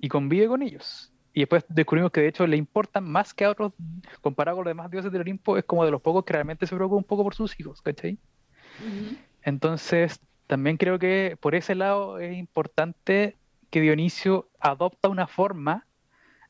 y 0.00 0.08
convive 0.08 0.48
con 0.48 0.62
ellos. 0.62 1.12
Y 1.32 1.40
después 1.40 1.64
descubrimos 1.68 2.10
que 2.10 2.22
de 2.22 2.28
hecho 2.28 2.46
le 2.46 2.56
importan 2.56 3.04
más 3.04 3.32
que 3.32 3.44
a 3.44 3.50
otros, 3.50 3.72
comparado 4.20 4.56
con 4.56 4.64
los 4.64 4.70
demás 4.70 4.90
dioses 4.90 5.12
del 5.12 5.20
Olimpo, 5.20 5.56
es 5.56 5.64
como 5.64 5.84
de 5.84 5.92
los 5.92 6.00
pocos 6.00 6.24
que 6.24 6.32
realmente 6.32 6.66
se 6.66 6.74
preocupa 6.74 6.96
un 6.96 7.04
poco 7.04 7.22
por 7.22 7.34
sus 7.34 7.58
hijos, 7.60 7.80
¿cachai? 7.80 8.18
Entonces 9.42 10.20
también 10.48 10.78
creo 10.78 10.98
que 10.98 11.36
por 11.40 11.54
ese 11.54 11.74
lado 11.74 12.18
es 12.18 12.36
importante 12.36 13.36
que 13.70 13.82
Dionisio 13.82 14.48
adopta 14.58 15.08
una 15.08 15.26
forma 15.26 15.86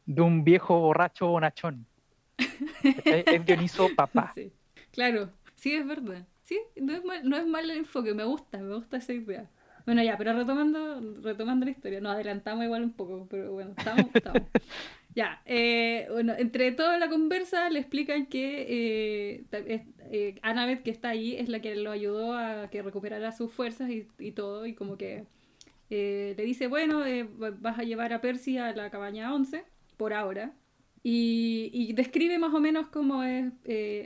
de 0.07 0.22
un 0.22 0.44
viejo 0.44 0.78
borracho 0.78 1.26
bonachón. 1.26 1.84
es 3.05 3.44
Dioniso 3.44 3.88
papá. 3.96 4.32
Claro, 4.92 5.30
sí, 5.57 5.74
es 5.74 5.86
verdad. 5.86 6.26
Sí, 6.44 6.59
no 6.76 6.94
es, 6.94 7.05
mal, 7.05 7.28
no 7.28 7.36
es 7.36 7.46
mal 7.46 7.68
el 7.68 7.78
enfoque, 7.78 8.14
me 8.14 8.24
gusta, 8.24 8.59
me 8.59 8.74
gusta 8.74 8.99
esa 8.99 9.12
idea. 9.12 9.51
Bueno, 9.84 10.03
ya, 10.03 10.16
pero 10.16 10.32
retomando, 10.32 11.01
retomando 11.20 11.64
la 11.64 11.72
historia, 11.72 12.01
nos 12.01 12.14
adelantamos 12.14 12.64
igual 12.64 12.84
un 12.84 12.92
poco, 12.92 13.26
pero 13.28 13.53
bueno, 13.53 13.74
estamos, 13.76 14.07
estamos. 14.14 14.42
Ya, 15.19 15.43
eh, 15.47 16.07
bueno, 16.12 16.33
entre 16.39 16.71
toda 16.71 16.97
la 16.97 17.09
conversa 17.09 17.69
le 17.71 17.81
explican 17.81 18.27
que 18.27 19.41
eh, 19.41 19.45
eh, 20.12 20.39
Annabeth, 20.43 20.85
que 20.85 20.93
está 20.93 21.09
ahí, 21.09 21.35
es 21.35 21.49
la 21.49 21.59
que 21.59 21.75
lo 21.75 21.91
ayudó 21.91 22.35
a 22.35 22.71
que 22.71 22.83
recuperara 22.83 23.33
sus 23.33 23.53
fuerzas 23.53 23.91
y, 23.91 24.31
todo, 24.31 24.64
y 24.64 24.75
como 24.75 24.97
que 24.97 25.25
le 25.91 26.37
dice, 26.37 26.69
bueno, 26.69 27.03
vas 27.37 27.81
a 27.81 27.83
llevar 27.83 28.12
a 28.12 28.21
Percy 28.21 28.59
a 28.59 28.73
la 28.77 28.91
cabaña 28.91 29.35
11, 29.35 29.64
por 29.97 30.14
ahora, 30.14 30.55
y, 31.03 31.93
describe 31.95 32.39
más 32.39 32.55
o 32.55 32.61
menos 32.61 32.87
cómo 32.87 33.25
es 33.25 33.53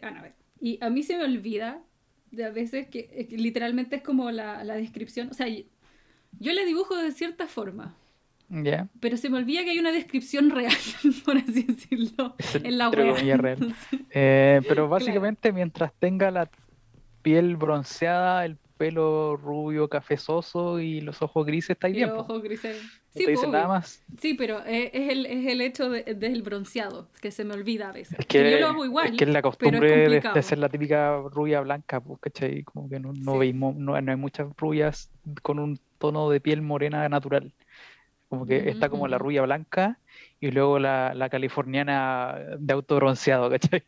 Annabeth. 0.00 0.36
Y 0.62 0.78
a 0.80 0.88
mí 0.88 1.02
se 1.02 1.18
me 1.18 1.24
olvida 1.24 1.82
de 2.30 2.46
a 2.46 2.50
veces 2.50 2.88
que, 2.88 3.28
literalmente 3.32 3.96
es 3.96 4.02
como 4.02 4.30
la, 4.30 4.64
la 4.64 4.76
descripción, 4.76 5.28
o 5.30 5.34
sea, 5.34 5.46
yo 5.46 6.52
le 6.54 6.64
dibujo 6.64 6.96
de 6.96 7.12
cierta 7.12 7.48
forma, 7.48 7.98
pero 9.00 9.16
se 9.16 9.30
me 9.30 9.38
olvida 9.38 9.64
que 9.64 9.70
hay 9.70 9.78
una 9.78 9.92
descripción 9.92 10.50
real, 10.50 10.72
por 11.24 11.36
así 11.38 11.62
decirlo, 11.62 12.36
en 12.54 12.78
la 12.78 12.90
web. 12.90 13.74
Eh, 14.14 14.60
pero 14.68 14.88
básicamente 14.88 15.52
mientras 15.52 15.92
tenga 15.98 16.30
la 16.30 16.50
piel 17.22 17.56
bronceada, 17.56 18.44
el 18.44 18.58
pelo 18.76 19.36
rubio, 19.36 19.88
cafezoso 19.88 20.80
y 20.80 21.00
los 21.00 21.22
ojos 21.22 21.46
grises, 21.46 21.70
está 21.70 21.86
ahí 21.86 21.94
bien. 21.94 22.10
Ojos 22.10 22.42
grises. 22.42 22.82
Sí, 23.14 23.26
nada 23.50 23.68
más. 23.68 24.02
Sí, 24.18 24.34
pero 24.34 24.58
es, 24.64 24.90
el, 24.92 25.26
es 25.26 25.46
el 25.46 25.60
hecho 25.60 25.88
del 25.88 26.42
bronceado, 26.42 27.08
que 27.20 27.30
se 27.30 27.44
me 27.44 27.54
olvida 27.54 27.90
a 27.90 27.92
veces. 27.92 28.18
Es 28.18 28.26
que, 28.26 28.50
yo 28.50 28.58
lo 28.58 28.68
hago 28.68 28.84
igual. 28.84 29.12
Es 29.12 29.18
que 29.18 29.24
es 29.24 29.30
la 29.30 29.42
costumbre 29.42 30.08
de, 30.08 30.42
ser 30.42 30.58
la 30.58 30.68
típica 30.68 31.16
rubia 31.30 31.60
blanca, 31.60 32.00
pues, 32.00 32.18
¿cachai? 32.20 32.64
Como 32.64 32.88
que 32.88 32.98
no, 32.98 33.12
no, 33.12 33.38
veis, 33.38 33.54
no, 33.54 33.72
no 33.72 33.94
hay 33.94 34.16
muchas 34.16 34.48
rubias 34.56 35.10
con 35.42 35.58
un 35.58 35.78
tono 35.98 36.28
de 36.30 36.40
piel 36.40 36.62
morena 36.62 37.08
natural. 37.08 37.52
Como 38.32 38.46
que 38.46 38.70
está 38.70 38.88
como 38.88 39.08
la 39.08 39.18
rubia 39.18 39.42
blanca 39.42 39.98
y 40.40 40.50
luego 40.52 40.78
la, 40.78 41.12
la 41.12 41.28
californiana 41.28 42.34
de 42.58 42.72
auto 42.72 42.96
bronceado, 42.96 43.50
¿cachai? 43.50 43.82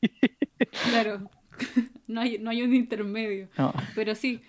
Claro. 0.91 1.31
No 2.07 2.21
hay, 2.21 2.39
no 2.39 2.51
hay 2.51 2.61
un 2.61 2.75
intermedio. 2.75 3.49
No. 3.57 3.73
Pero 3.95 4.15
sí. 4.15 4.43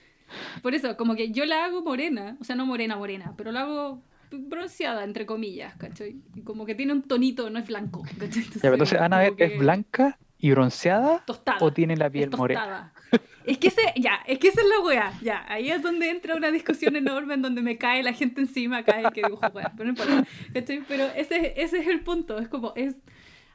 Por 0.62 0.76
eso, 0.76 0.98
como 0.98 1.16
que 1.16 1.32
yo 1.32 1.46
la 1.46 1.64
hago 1.64 1.82
morena, 1.82 2.36
o 2.42 2.44
sea, 2.44 2.58
no 2.58 2.66
morena, 2.66 2.98
morena, 2.98 3.34
pero 3.38 3.54
la 3.54 3.62
hago 3.62 4.02
bronceada, 4.30 5.06
entre 5.06 5.26
comillas, 5.26 5.74
¿cachai? 5.78 6.18
Y 6.36 6.42
como 6.42 6.66
que 6.66 6.76
tiene 6.76 6.92
un 6.92 7.04
tonito, 7.04 7.50
no 7.50 7.60
es 7.60 7.68
blanco, 7.68 8.04
¿cachai? 8.20 8.44
Ya, 8.62 8.70
entonces 8.70 8.98
como 8.98 9.06
Annabeth 9.06 9.38
que 9.38 9.46
es 9.46 9.58
blanca 9.58 10.18
y 10.38 10.52
bronceada 10.52 11.24
Tostada. 11.26 11.60
o 11.62 11.72
tiene 11.72 11.96
la 11.96 12.10
piel 12.10 12.30
es 12.34 12.38
morena. 12.38 12.92
Es 13.46 13.58
que 13.58 13.68
ese, 13.68 13.82
ya, 13.96 14.22
es 14.26 14.40
que 14.40 14.48
esa 14.48 14.62
es 14.62 14.68
la 14.68 14.80
wea, 14.86 15.14
ya, 15.22 15.46
ahí 15.48 15.70
es 15.70 15.82
donde 15.82 16.10
entra 16.10 16.36
una 16.36 16.52
discusión 16.52 16.96
enorme 16.96 17.36
en 17.36 17.42
donde 17.42 17.62
me 17.62 17.78
cae 17.78 18.02
la 18.02 18.14
gente 18.14 18.42
encima, 18.42 18.84
cae 18.84 19.04
que 19.14 19.22
dibujo 19.22 19.46
wea, 19.54 19.72
pero 19.76 19.86
no 19.86 19.90
importa. 19.92 20.28
Pero 20.88 21.06
ese, 21.16 21.54
ese 21.56 21.80
es 21.80 21.88
el 21.88 22.02
punto, 22.02 22.40
es 22.40 22.48
como, 22.48 22.74
es, 22.76 22.96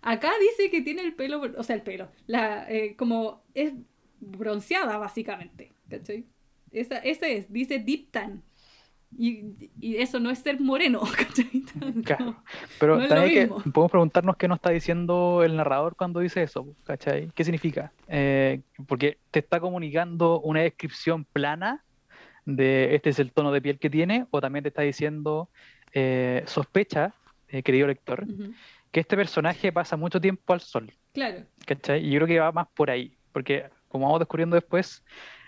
acá 0.03 0.31
dice 0.41 0.71
que 0.71 0.83
tiene 0.83 1.03
el 1.03 1.15
pelo, 1.15 1.43
o 1.57 1.63
sea, 1.63 1.77
el 1.77 1.83
pelo, 1.83 2.11
la, 2.27 2.71
eh, 2.71 2.95
como, 2.97 3.43
es 3.55 3.73
bronceada 4.21 4.97
básicamente, 4.99 5.73
¿cachai? 5.89 6.27
Esa, 6.71 6.99
ese 6.99 7.37
es, 7.37 7.53
dice 7.53 7.79
deep 7.79 8.11
tan, 8.11 8.45
y, 9.17 9.71
y 9.81 9.97
eso 9.97 10.21
no 10.21 10.31
es 10.31 10.39
ser 10.39 10.61
moreno, 10.61 11.01
¿cachai? 11.17 11.65
Claro. 12.05 12.37
Pero 12.79 12.99
No 12.99 13.09
también 13.09 13.49
que, 13.49 13.71
podemos 13.71 13.91
preguntarnos 13.91 14.37
qué 14.37 14.49
nos 14.49 14.57
está 14.57 14.71
diciendo 14.71 15.43
el 15.45 15.57
narrador 15.57 15.97
cuando 15.97 16.21
dice 16.21 16.43
eso, 16.43 16.75
¿cachai? 16.85 17.31
¿Qué 17.35 17.45
significa? 17.45 17.93
Eh, 18.09 18.61
porque 18.87 19.19
te 19.31 19.41
está 19.41 19.61
comunicando 19.61 20.41
una 20.41 20.61
descripción 20.61 21.25
plana 21.25 21.83
de 22.47 22.95
este 22.95 23.11
es 23.11 23.19
el 23.19 23.33
tono 23.33 23.53
de 23.53 23.61
piel 23.61 23.79
que 23.79 23.91
tiene, 23.91 24.27
o 24.31 24.41
también 24.41 24.63
te 24.63 24.69
está 24.69 24.83
diciendo, 24.83 25.51
eh, 25.93 26.43
sospecha, 26.47 27.15
eh, 27.49 27.63
querido 27.63 27.87
lector, 27.87 28.27
que 28.91 29.01
este 29.01 29.17
personaje 29.17 29.73
pasa 29.73 29.97
mucho 29.97 30.21
tiempo 30.21 30.53
al 30.53 30.61
sol, 30.61 30.93
Claro, 31.13 31.45
¿cachai? 31.67 32.07
Y 32.07 32.11
yo 32.11 32.19
creo 32.19 32.27
que 32.27 32.41
va 32.41 32.53
más 32.53 32.69
por 32.75 32.91
ahí, 32.91 33.17
porque 33.33 33.67
como 33.89 34.07
vamos 34.07 34.21
descubriendo 34.21 34.55
después, 34.55 35.05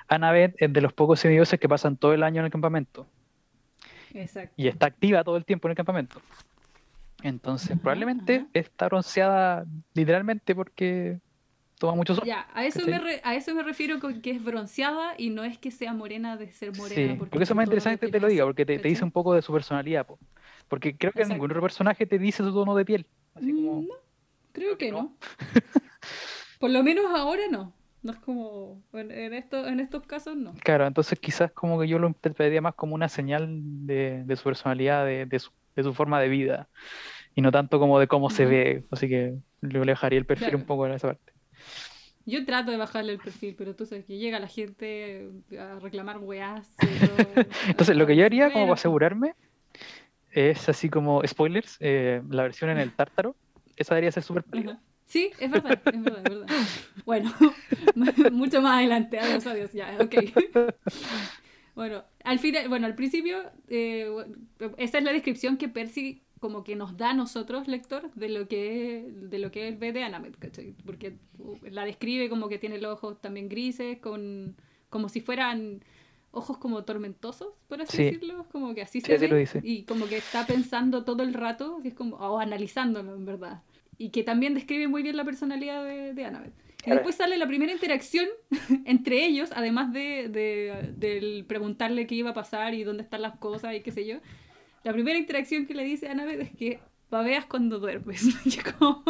Annabeth 0.09 0.55
es 0.59 0.73
de 0.73 0.81
los 0.81 0.93
pocos 0.93 1.21
semidioses 1.21 1.59
que 1.59 1.69
pasan 1.69 1.97
todo 1.97 2.13
el 2.13 2.23
año 2.23 2.41
en 2.41 2.47
el 2.47 2.53
campamento 2.53 3.07
exacto. 4.15 4.55
y 4.57 4.69
está 4.69 4.87
activa 4.87 5.23
todo 5.25 5.37
el 5.37 5.45
tiempo 5.45 5.69
en 5.69 5.71
el 5.73 5.77
campamento. 5.77 6.21
Entonces, 7.23 7.71
Ajá, 7.73 7.81
probablemente 7.81 8.37
ajá. 8.37 8.47
está 8.53 8.87
bronceada 8.87 9.65
literalmente 9.95 10.55
porque 10.55 11.21
toma 11.79 11.95
mucho 11.95 12.15
sol. 12.15 12.25
Ya, 12.27 12.49
a 12.53 12.65
eso, 12.67 12.81
¿cachai? 12.81 12.93
me 12.95 12.99
re- 13.01 13.21
a 13.25 13.35
eso 13.37 13.55
me 13.55 13.63
refiero 13.63 14.01
con 14.01 14.21
que 14.21 14.31
es 14.33 14.43
bronceada 14.43 15.15
y 15.19 15.31
no 15.31 15.45
es 15.45 15.57
que 15.59 15.71
sea 15.71 15.93
morena 15.93 16.37
de 16.37 16.51
ser 16.53 16.77
morena. 16.77 17.13
Sí, 17.13 17.17
porque 17.19 17.31
porque 17.31 17.45
eso 17.45 17.53
es 17.53 17.57
más 17.57 17.67
interesante 17.67 18.07
que 18.07 18.13
te 18.13 18.21
lo 18.21 18.27
diga, 18.29 18.45
porque 18.45 18.67
te, 18.67 18.79
te 18.79 18.89
dice 18.89 19.05
un 19.05 19.13
poco 19.13 19.35
de 19.35 19.43
su 19.43 19.53
personalidad. 19.53 20.05
po. 20.07 20.19
Porque 20.69 20.97
creo 20.97 21.13
que 21.13 21.21
Exacto. 21.21 21.35
ningún 21.35 21.51
otro 21.51 21.63
personaje 21.63 22.07
te 22.07 22.19
dice 22.19 22.43
su 22.43 22.53
tono 22.53 22.75
de 22.75 22.85
piel. 22.85 23.07
Así 23.35 23.53
como, 23.53 23.83
Mm, 23.83 23.87
No, 23.87 23.95
creo 24.53 24.77
que 24.79 24.91
no. 24.91 25.03
no. 25.03 25.17
Por 26.59 26.71
lo 26.71 26.83
menos 26.83 27.05
ahora 27.15 27.43
no. 27.51 27.73
No 28.03 28.13
es 28.13 28.19
como. 28.19 28.83
En, 28.93 29.11
en, 29.11 29.33
esto, 29.35 29.67
en 29.67 29.81
estos 29.81 30.07
casos 30.07 30.37
no. 30.37 30.53
claro, 30.63 30.87
entonces 30.87 31.19
quizás 31.19 31.53
como 31.53 31.81
que 31.81 31.89
yo 31.89 31.99
lo 31.99 32.09
interpretaría 32.09 32.61
más 32.61 32.75
como 32.75 32.95
una 32.95 33.09
señal 33.09 33.49
de, 33.87 34.23
de 34.25 34.37
su 34.37 34.45
personalidad, 34.45 35.05
de, 35.07 35.27
de 35.27 35.39
su, 35.39 35.51
de 35.77 35.83
su 35.83 35.95
forma 35.95 36.21
de 36.21 36.29
vida, 36.29 36.69
y 37.35 37.43
no 37.43 37.53
tanto 37.53 37.79
como 37.79 37.99
de 38.01 38.09
cómo 38.09 38.31
se 38.31 38.47
ve. 38.47 38.85
Así 38.91 39.09
que 39.09 39.35
le 39.63 39.81
dejaría 39.81 40.19
el 40.19 40.27
perfil 40.27 40.47
Claro. 40.49 40.59
un 40.59 40.65
poco 40.67 40.87
en 40.87 40.93
esa 40.95 41.09
parte. 41.09 41.33
Yo 42.25 42.45
trato 42.47 42.71
de 42.71 42.77
bajarle 42.77 43.13
el 43.13 43.21
perfil, 43.21 43.57
pero 43.57 43.75
tú 43.75 43.85
sabes 43.85 44.05
que 44.05 44.17
llega 44.19 44.39
la 44.39 44.47
gente 44.47 45.29
a 45.59 45.79
reclamar 45.81 46.19
weás. 46.19 46.69
todo. 46.77 47.35
Entonces, 47.69 47.97
lo 47.97 48.07
que 48.07 48.17
yo 48.17 48.25
haría 48.25 48.51
como 48.53 48.65
Bueno, 48.65 48.67
para 48.67 48.75
asegurarme 48.75 49.35
es 50.31 50.69
así 50.69 50.89
como 50.91 51.23
spoilers, 51.27 51.77
eh, 51.81 52.23
la 52.31 52.43
versión 52.45 52.71
en 52.71 52.79
el 52.79 52.93
tártaro, 52.95 53.37
esa 53.77 53.95
debería 53.95 54.13
ser 54.13 54.23
súper 54.23 54.45
pálida. 54.45 54.81
Sí, 55.13 55.31
es 55.39 55.51
verdad, 55.51 55.79
es 55.93 56.03
verdad, 56.03 56.23
es 56.23 56.29
verdad. 56.31 56.49
Bueno, 57.05 57.31
mucho 58.33 58.63
más 58.63 58.79
adelante, 58.79 59.19
adiós, 59.19 59.47
adiós, 59.47 59.71
ya, 59.75 59.99
ok. 60.01 60.15
Bueno, 61.75 62.05
al 62.25 62.39
final, 62.39 62.69
bueno, 62.69 62.87
al 62.87 62.95
principio, 62.95 63.39
eh, 63.69 64.07
esa 64.77 64.99
es 64.99 65.05
la 65.05 65.13
descripción 65.13 65.57
que 65.57 65.69
Percy 65.69 66.23
como 66.41 66.65
que 66.65 66.77
nos 66.77 66.97
da 66.97 67.11
a 67.11 67.15
nosotros, 67.15 67.69
lector, 67.69 68.11
de 68.15 68.29
lo 68.29 68.49
que, 68.49 69.07
de 69.13 69.39
lo 69.39 69.51
que 69.53 69.69
él 69.69 69.77
ve 69.77 69.93
de 69.93 70.03
Annabeth, 70.03 70.37
¿cachai? 70.39 70.75
Porque 70.85 71.19
uh, 71.39 71.57
la 71.71 71.85
describe 71.85 72.29
como 72.29 72.49
que 72.49 72.59
tiene 72.59 72.79
los 72.79 72.93
ojos 72.95 73.21
también 73.21 73.49
grises, 73.49 73.99
con, 73.99 74.57
como 74.91 75.09
si 75.09 75.21
fueran 75.21 75.85
ojos 76.33 76.59
como 76.59 76.85
tormentosos, 76.85 77.49
por 77.69 77.81
así 77.83 77.99
Sí. 77.99 78.03
decirlo, 78.05 78.47
como 78.51 78.75
que 78.75 78.83
así 78.83 79.01
Sí, 79.01 79.07
se 79.07 79.19
ve, 79.19 79.29
lo 79.29 79.37
dice. 79.37 79.61
y 79.63 79.85
como 79.85 80.09
que 80.09 80.17
está 80.17 80.47
pensando 80.47 81.05
todo 81.05 81.23
el 81.23 81.33
rato, 81.35 81.79
que 81.83 81.89
es 81.89 81.95
como, 81.95 82.17
o 82.17 82.39
analizándolo 82.39 83.15
en 83.15 83.25
verdad, 83.25 83.63
y 84.07 84.11
que 84.11 84.23
también 84.23 84.55
describe 84.55 84.89
muy 84.89 85.03
bien 85.03 85.17
la 85.17 85.25
personalidad 85.25 85.85
de, 85.85 86.15
de 86.15 86.25
Annabeth. 86.25 86.53
Y 86.85 86.91
después 86.91 87.15
sale 87.15 87.37
la 87.39 87.47
primera 87.47 87.71
interacción 87.73 88.27
entre 88.85 89.25
ellos, 89.25 89.51
además 89.55 89.93
de, 89.93 90.29
de- 90.29 90.93
del 90.97 91.45
preguntarle 91.47 92.07
qué 92.09 92.17
iba 92.17 92.31
a 92.31 92.35
pasar 92.35 92.75
y 92.75 92.83
dónde 92.83 93.05
están 93.05 93.23
las 93.23 93.37
cosas 93.39 93.75
y 93.75 93.81
qué 93.81 93.93
sé 93.93 94.05
yo. 94.07 94.17
La 94.83 94.93
primera 94.93 95.17
interacción 95.19 95.67
que 95.67 95.75
le 95.75 95.85
dice 95.85 96.09
Annabeth 96.09 96.41
es 96.41 96.51
que 96.51 96.81
babeas 97.11 97.47
cuando 97.47 97.79
duermes. 97.79 98.23
Y 98.45 98.57
como, 98.59 99.03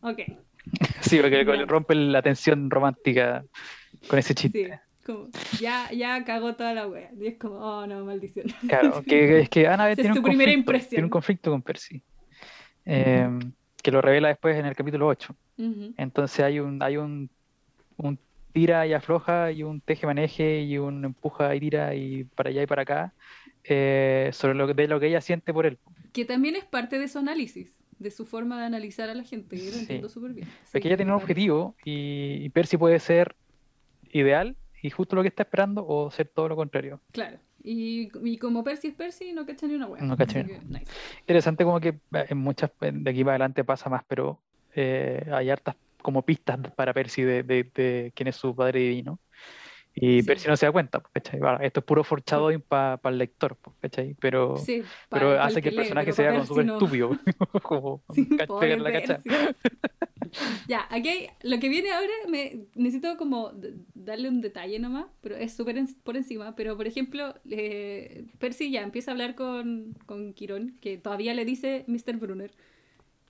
ok, 0.00 0.20
Sí, 1.00 1.18
porque 1.18 1.44
Ya. 1.44 1.64
rompe 1.66 1.94
la 1.94 2.22
tensión 2.22 2.70
romántica 2.70 3.44
con 4.08 4.18
ese 4.18 4.28
sí, 4.28 4.34
chiste. 4.34 4.80
como, 5.04 5.28
ya, 5.60 5.90
ya 5.92 6.24
cagó 6.24 6.54
toda 6.56 6.72
la 6.74 6.86
wea. 6.86 7.10
Y 7.18 7.26
es 7.26 7.36
como, 7.38 7.56
oh 7.56 7.86
no, 7.86 8.04
maldición. 8.04 8.46
Claro, 8.68 9.02
que, 9.02 9.40
es 9.40 9.48
que 9.50 9.66
Annabeth 9.68 9.98
es 9.98 10.02
tiene 10.04 10.18
un, 10.18 10.24
conflicto, 10.24 10.72
tiene 10.88 11.04
un 11.04 11.10
conflicto 11.10 11.50
con 11.50 11.62
Percy, 11.62 12.02
eh, 12.86 13.28
que 13.82 13.90
lo 13.90 14.00
revela 14.00 14.28
después 14.28 14.56
en 14.56 14.66
el 14.66 14.74
capítulo 14.76 15.06
8. 15.06 15.34
Ujú. 15.56 15.94
Entonces 15.96 16.40
hay 16.40 16.60
un, 16.60 16.82
hay 16.82 16.96
un, 16.96 17.30
un 17.96 18.18
tira 18.52 18.86
y 18.86 18.92
afloja 18.92 19.52
y 19.52 19.62
un 19.62 19.80
teje 19.80 20.06
maneje 20.06 20.62
y 20.62 20.78
un 20.78 21.04
empuja 21.04 21.54
y 21.54 21.60
tira 21.60 21.94
y 21.94 22.24
para 22.24 22.50
allá 22.50 22.62
y 22.62 22.66
para 22.66 22.82
acá 22.82 23.14
eh, 23.64 24.30
sobre 24.32 24.54
lo, 24.54 24.66
que- 24.66 24.74
de 24.74 24.88
lo 24.88 24.98
que 25.00 25.06
ella 25.08 25.20
siente 25.20 25.52
por 25.52 25.66
él. 25.66 25.78
Que 26.12 26.24
también 26.24 26.56
es 26.56 26.64
parte 26.64 26.98
de 26.98 27.06
su 27.08 27.18
análisis, 27.18 27.78
de 27.98 28.10
su 28.10 28.24
forma 28.24 28.58
de 28.58 28.66
analizar 28.66 29.08
a 29.10 29.14
la 29.14 29.22
gente. 29.24 29.56
Yo 29.56 29.64
lo 29.64 29.70
Sí. 29.72 29.80
entiendo 29.80 30.08
súper 30.08 30.32
bien. 30.32 30.48
Es 30.64 30.70
Sí, 30.70 30.80
que 30.80 30.88
ella 30.88 30.96
tiene 30.96 31.12
un 31.12 31.18
objetivo 31.20 31.76
y, 31.84 32.38
y 32.42 32.48
Percy 32.48 32.76
puede 32.76 32.98
ser 32.98 33.36
ideal 34.10 34.56
y 34.82 34.90
justo 34.90 35.16
lo 35.16 35.22
que 35.22 35.28
está 35.28 35.42
esperando 35.42 35.86
o 35.86 36.10
ser 36.10 36.28
todo 36.28 36.48
lo 36.48 36.56
contrario. 36.56 37.00
Claro. 37.12 37.38
Y, 37.62 38.08
y 38.24 38.38
como 38.38 38.62
Percy 38.64 38.88
es 38.88 38.94
Percy, 38.94 39.32
no 39.32 39.44
cacha 39.44 39.66
ni 39.66 39.74
una 39.74 39.86
wea. 39.86 40.02
No 40.02 40.16
cacha 40.16 40.42
ni 40.42 40.52
nice. 40.52 40.90
Interesante 41.20 41.64
como 41.64 41.80
que 41.80 41.88
eh, 41.88 42.26
en 42.28 42.38
muchas, 42.38 42.70
de 42.80 43.10
aquí 43.10 43.24
para 43.24 43.32
adelante 43.34 43.64
pasa 43.64 43.90
más, 43.90 44.04
pero 44.06 44.40
eh, 44.74 45.26
hay 45.32 45.50
hartas 45.50 45.76
como 46.02 46.22
pistas 46.24 46.58
para 46.76 46.94
Percy 46.94 47.22
de, 47.22 47.42
de- 47.42 47.70
de 47.74 48.12
quién 48.14 48.28
es 48.28 48.36
su 48.36 48.54
padre 48.54 48.80
divino. 48.80 49.18
Y 50.00 50.20
Sí. 50.20 50.26
Percy 50.26 50.48
no 50.48 50.56
se 50.56 50.66
da 50.66 50.72
cuenta, 50.72 51.00
pues, 51.00 51.10
¿cachai? 51.14 51.40
Bueno, 51.40 51.58
esto 51.60 51.80
es 51.80 51.86
puro 51.86 52.04
foreshadowing 52.04 52.60
para 52.60 53.00
el 53.04 53.18
lector, 53.18 53.56
pues, 53.56 53.74
¿cachai? 53.80 54.14
Pero, 54.20 54.56
Sí, 54.56 54.82
pa- 55.08 55.18
pero 55.18 55.34
pa 55.36 55.44
hace 55.44 55.60
que 55.62 55.70
el 55.70 55.74
lee, 55.76 55.80
personaje 55.82 56.10
pa 56.12 56.16
como 56.16 56.28
Percy 56.38 56.46
súper 56.48 56.66
estúpido. 56.66 57.18
como 57.62 58.02
pegar 58.60 58.80
la 58.80 58.92
cacha. 58.92 59.20
Ya, 60.68 60.86
aquí 60.90 61.08
hay- 61.08 61.26
lo 61.42 61.58
que 61.58 61.68
viene 61.70 61.90
ahora, 61.90 62.12
me 62.28 62.66
necesito 62.74 63.16
como 63.16 63.52
darle 63.94 64.28
un 64.28 64.40
detalle 64.42 64.78
nomás, 64.78 65.06
pero 65.22 65.36
es 65.36 65.54
súper 65.56 65.78
en- 65.78 65.94
por 66.04 66.16
encima. 66.16 66.54
Pero, 66.54 66.76
por 66.76 66.86
ejemplo, 66.86 67.34
eh, 67.50 68.24
Percy 68.38 68.70
ya 68.70 68.82
empieza 68.82 69.10
a 69.10 69.12
hablar 69.12 69.34
con, 69.34 69.94
con 70.06 70.34
Quirón, 70.34 70.76
que 70.80 70.98
todavía 70.98 71.32
le 71.34 71.44
dice 71.44 71.84
Mr. 71.86 72.16
Brunner. 72.18 72.50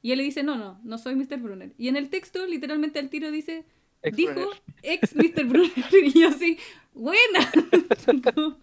Y 0.03 0.13
él 0.13 0.19
le 0.19 0.25
dice, 0.25 0.43
no, 0.43 0.57
no, 0.57 0.81
no 0.83 0.99
soy 0.99 1.15
Mr. 1.15 1.39
Brunner. 1.39 1.73
Y 1.79 1.89
en 1.89 1.97
el 1.97 2.09
texto, 2.11 2.45
literalmente 2.47 2.99
al 2.99 3.11
tiro 3.11 3.31
dice, 3.31 3.65
Ex 4.03 4.17
dijo 4.17 4.33
Brunner. 4.33 4.57
ex 4.83 5.15
Mr. 5.17 5.45
Brunner. 5.45 5.73
Y 6.05 6.21
yo 6.21 6.29
así, 6.29 6.59
buena. 6.95 7.41
Como- 8.35 8.57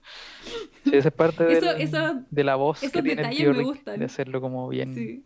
Sí, 0.84 0.92
esa 0.96 1.08
es 1.10 1.14
parte 1.16 1.52
Eso- 1.52 1.66
del- 1.74 1.82
eso- 1.82 2.24
de 2.30 2.44
la 2.44 2.56
voz 2.56 2.84
esos 2.84 2.92
que 2.94 3.02
tiene 3.02 3.12
el 3.14 3.18
detalles 3.30 3.40
tío 3.40 3.52
me 3.52 3.58
Rick, 3.58 3.68
gustan. 3.68 4.00
de 4.00 4.06
hacerlo 4.06 4.40
como 4.42 4.70
bien 4.70 4.94
sí. 4.94 5.26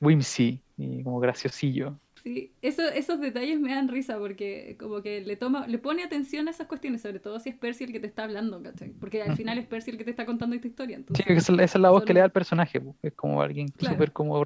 whimsy 0.00 0.60
y 0.76 1.02
como 1.02 1.20
graciosillo. 1.20 1.98
Sí, 2.22 2.52
eso, 2.60 2.82
esos 2.88 3.20
detalles 3.20 3.60
me 3.60 3.72
dan 3.72 3.86
risa 3.88 4.18
porque 4.18 4.76
como 4.80 5.00
que 5.00 5.20
le 5.20 5.36
toma, 5.36 5.68
le 5.68 5.78
pone 5.78 6.02
atención 6.02 6.48
a 6.48 6.50
esas 6.50 6.66
cuestiones, 6.66 7.02
sobre 7.02 7.20
todo 7.20 7.38
si 7.38 7.50
es 7.50 7.54
Percy 7.56 7.84
el 7.84 7.92
que 7.92 8.00
te 8.00 8.08
está 8.08 8.24
hablando, 8.24 8.60
¿cachai? 8.60 8.90
Porque 8.98 9.22
al 9.22 9.36
final 9.36 9.58
es 9.58 9.66
Percy 9.66 9.92
el 9.92 9.98
que 9.98 10.02
te 10.04 10.10
está 10.10 10.26
contando 10.26 10.56
esta 10.56 10.66
historia. 10.66 10.96
Entonces, 10.96 11.24
esa, 11.28 11.38
es 11.52 11.56
la- 11.56 11.64
esa 11.64 11.78
es 11.78 11.82
la 11.82 11.90
voz 11.90 12.04
que 12.04 12.14
le 12.14 12.18
da 12.20 12.24
al 12.24 12.32
personaje, 12.32 12.82
es 13.02 13.12
como 13.12 13.42
alguien 13.42 13.68
Claro. 13.68 13.94
súper 13.94 14.10
como 14.12 14.42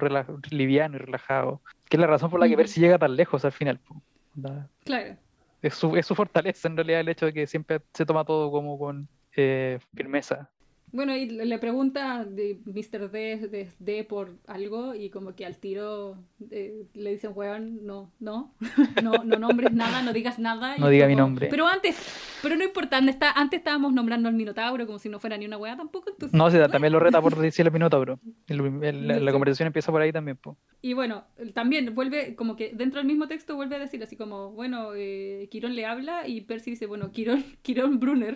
liviano 0.51 0.95
y 0.97 0.99
relajado. 0.99 1.61
Que 1.89 1.97
es 1.97 2.01
la 2.01 2.07
razón 2.07 2.29
por 2.29 2.39
la 2.39 2.47
que. 2.47 2.55
Percy 2.55 2.81
llega 2.81 2.99
tan 2.99 3.15
lejos 3.15 3.45
al 3.45 3.51
final. 3.51 3.79
pues. 3.87 3.99
La- 4.33 4.69
claro, 4.83 5.17
es, 5.61 5.75
su, 5.75 5.95
es 5.95 6.05
su 6.05 6.15
fortaleza 6.15 6.67
en 6.67 6.77
realidad 6.77 7.01
el 7.01 7.09
hecho 7.09 7.25
de 7.27 7.33
que 7.33 7.47
siempre 7.47 7.81
se 7.93 8.05
toma 8.05 8.25
todo 8.25 8.51
como 8.51 8.77
con 8.79 9.09
eh, 9.35 9.79
firmeza. 9.95 10.51
Bueno, 10.93 11.15
y 11.15 11.25
le 11.25 11.57
pregunta 11.57 12.25
de 12.25 12.59
Mr. 12.65 13.09
D, 13.11 13.47
de, 13.49 13.69
D 13.79 14.03
por 14.03 14.35
algo 14.47 14.93
y 14.93 15.09
como 15.09 15.35
que 15.35 15.45
al 15.45 15.57
tiro 15.57 16.17
eh, 16.49 16.83
le 16.93 17.11
dicen, 17.11 17.31
weón, 17.33 17.85
no, 17.85 18.11
no, 18.19 18.53
no, 19.01 19.23
no 19.23 19.37
nombres 19.37 19.71
nada, 19.71 20.01
no 20.01 20.11
digas 20.11 20.37
nada. 20.37 20.75
No 20.77 20.89
diga 20.89 21.07
mi 21.07 21.15
nombre. 21.15 21.47
Pero 21.49 21.67
antes, 21.67 21.97
pero 22.41 22.57
no 22.57 22.63
importa, 22.63 22.97
antes, 22.97 23.15
está, 23.15 23.31
antes 23.31 23.59
estábamos 23.59 23.93
nombrando 23.93 24.27
al 24.27 24.35
Minotauro 24.35 24.85
como 24.85 24.99
si 24.99 25.07
no 25.07 25.19
fuera 25.19 25.37
ni 25.37 25.45
una 25.45 25.57
weá 25.57 25.77
tampoco. 25.77 26.09
Entonces, 26.09 26.37
no, 26.37 26.51
sea, 26.51 26.67
también 26.69 26.91
lo 26.91 26.99
reta 26.99 27.21
por 27.21 27.37
decir 27.37 27.65
el 27.65 27.71
Minotauro. 27.71 28.19
la, 28.47 29.31
conversación 29.31 29.67
empieza 29.67 29.91
por 29.91 30.01
ahí 30.01 30.11
también. 30.11 30.35
Po. 30.37 30.57
Y 30.81 30.93
bueno, 30.93 31.23
también 31.53 31.93
vuelve, 31.93 32.35
como 32.35 32.57
que 32.57 32.71
dentro 32.73 32.99
del 32.99 33.07
mismo 33.07 33.27
texto 33.27 33.55
vuelve 33.55 33.77
a 33.77 33.79
decir 33.79 34.03
así 34.03 34.17
como, 34.17 34.51
bueno, 34.51 34.89
eh, 34.95 35.47
Quirón 35.51 35.75
le 35.75 35.85
habla 35.85 36.27
y 36.27 36.41
Percy 36.41 36.71
dice, 36.71 36.85
bueno, 36.85 37.11
Quirón, 37.11 37.45
Quirón 37.61 37.99
Brunner. 37.99 38.35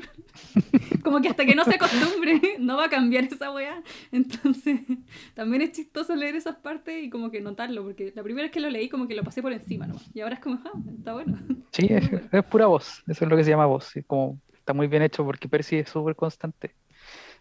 como 1.03 1.22
que 1.22 1.28
hasta 1.28 1.45
que 1.45 1.56
no 1.56 1.66
se 1.66 1.76
acostumbre 1.76 2.39
no 2.60 2.78
va 2.78 2.86
a 2.86 2.89
cambiar 2.89 3.26
esa 3.26 3.52
weá. 3.52 3.82
Entonces, 4.12 4.82
también 5.36 5.62
es 5.62 5.72
chistoso 5.72 6.16
leer 6.16 6.36
esas 6.36 6.58
partes 6.58 7.04
y 7.04 7.10
como 7.10 7.32
que 7.32 7.41
notarlo, 7.41 7.84
porque 7.84 8.12
la 8.16 8.24
primera 8.24 8.46
vez 8.46 8.52
que 8.52 8.60
lo 8.60 8.70
leí 8.70 8.89
como 8.89 9.08
que 9.08 9.16
lo 9.16 9.24
pasé 9.24 9.41
por 9.41 9.54
encima 9.54 9.88
nomás. 9.88 10.10
Y 10.14 10.22
ahora 10.22 10.36
es 10.36 10.41
como, 10.41 10.60
ah, 10.66 10.72
está 10.98 11.14
bueno. 11.14 11.38
Sí, 11.72 11.88
es, 11.89 12.10
pura 12.46 12.68
voz, 12.68 13.04
eso 13.06 13.26
es 13.26 13.30
lo 13.30 13.36
que 13.36 13.43
se 13.43 13.50
llama 13.50 13.66
voz. 13.66 13.91
como, 14.08 14.39
está 14.54 14.74
muy 14.74 14.88
bien 14.88 15.02
hecho 15.02 15.26
porque 15.26 15.50
Percy 15.50 15.80
es 15.80 15.89
súper 15.89 16.16
constante. 16.16 16.74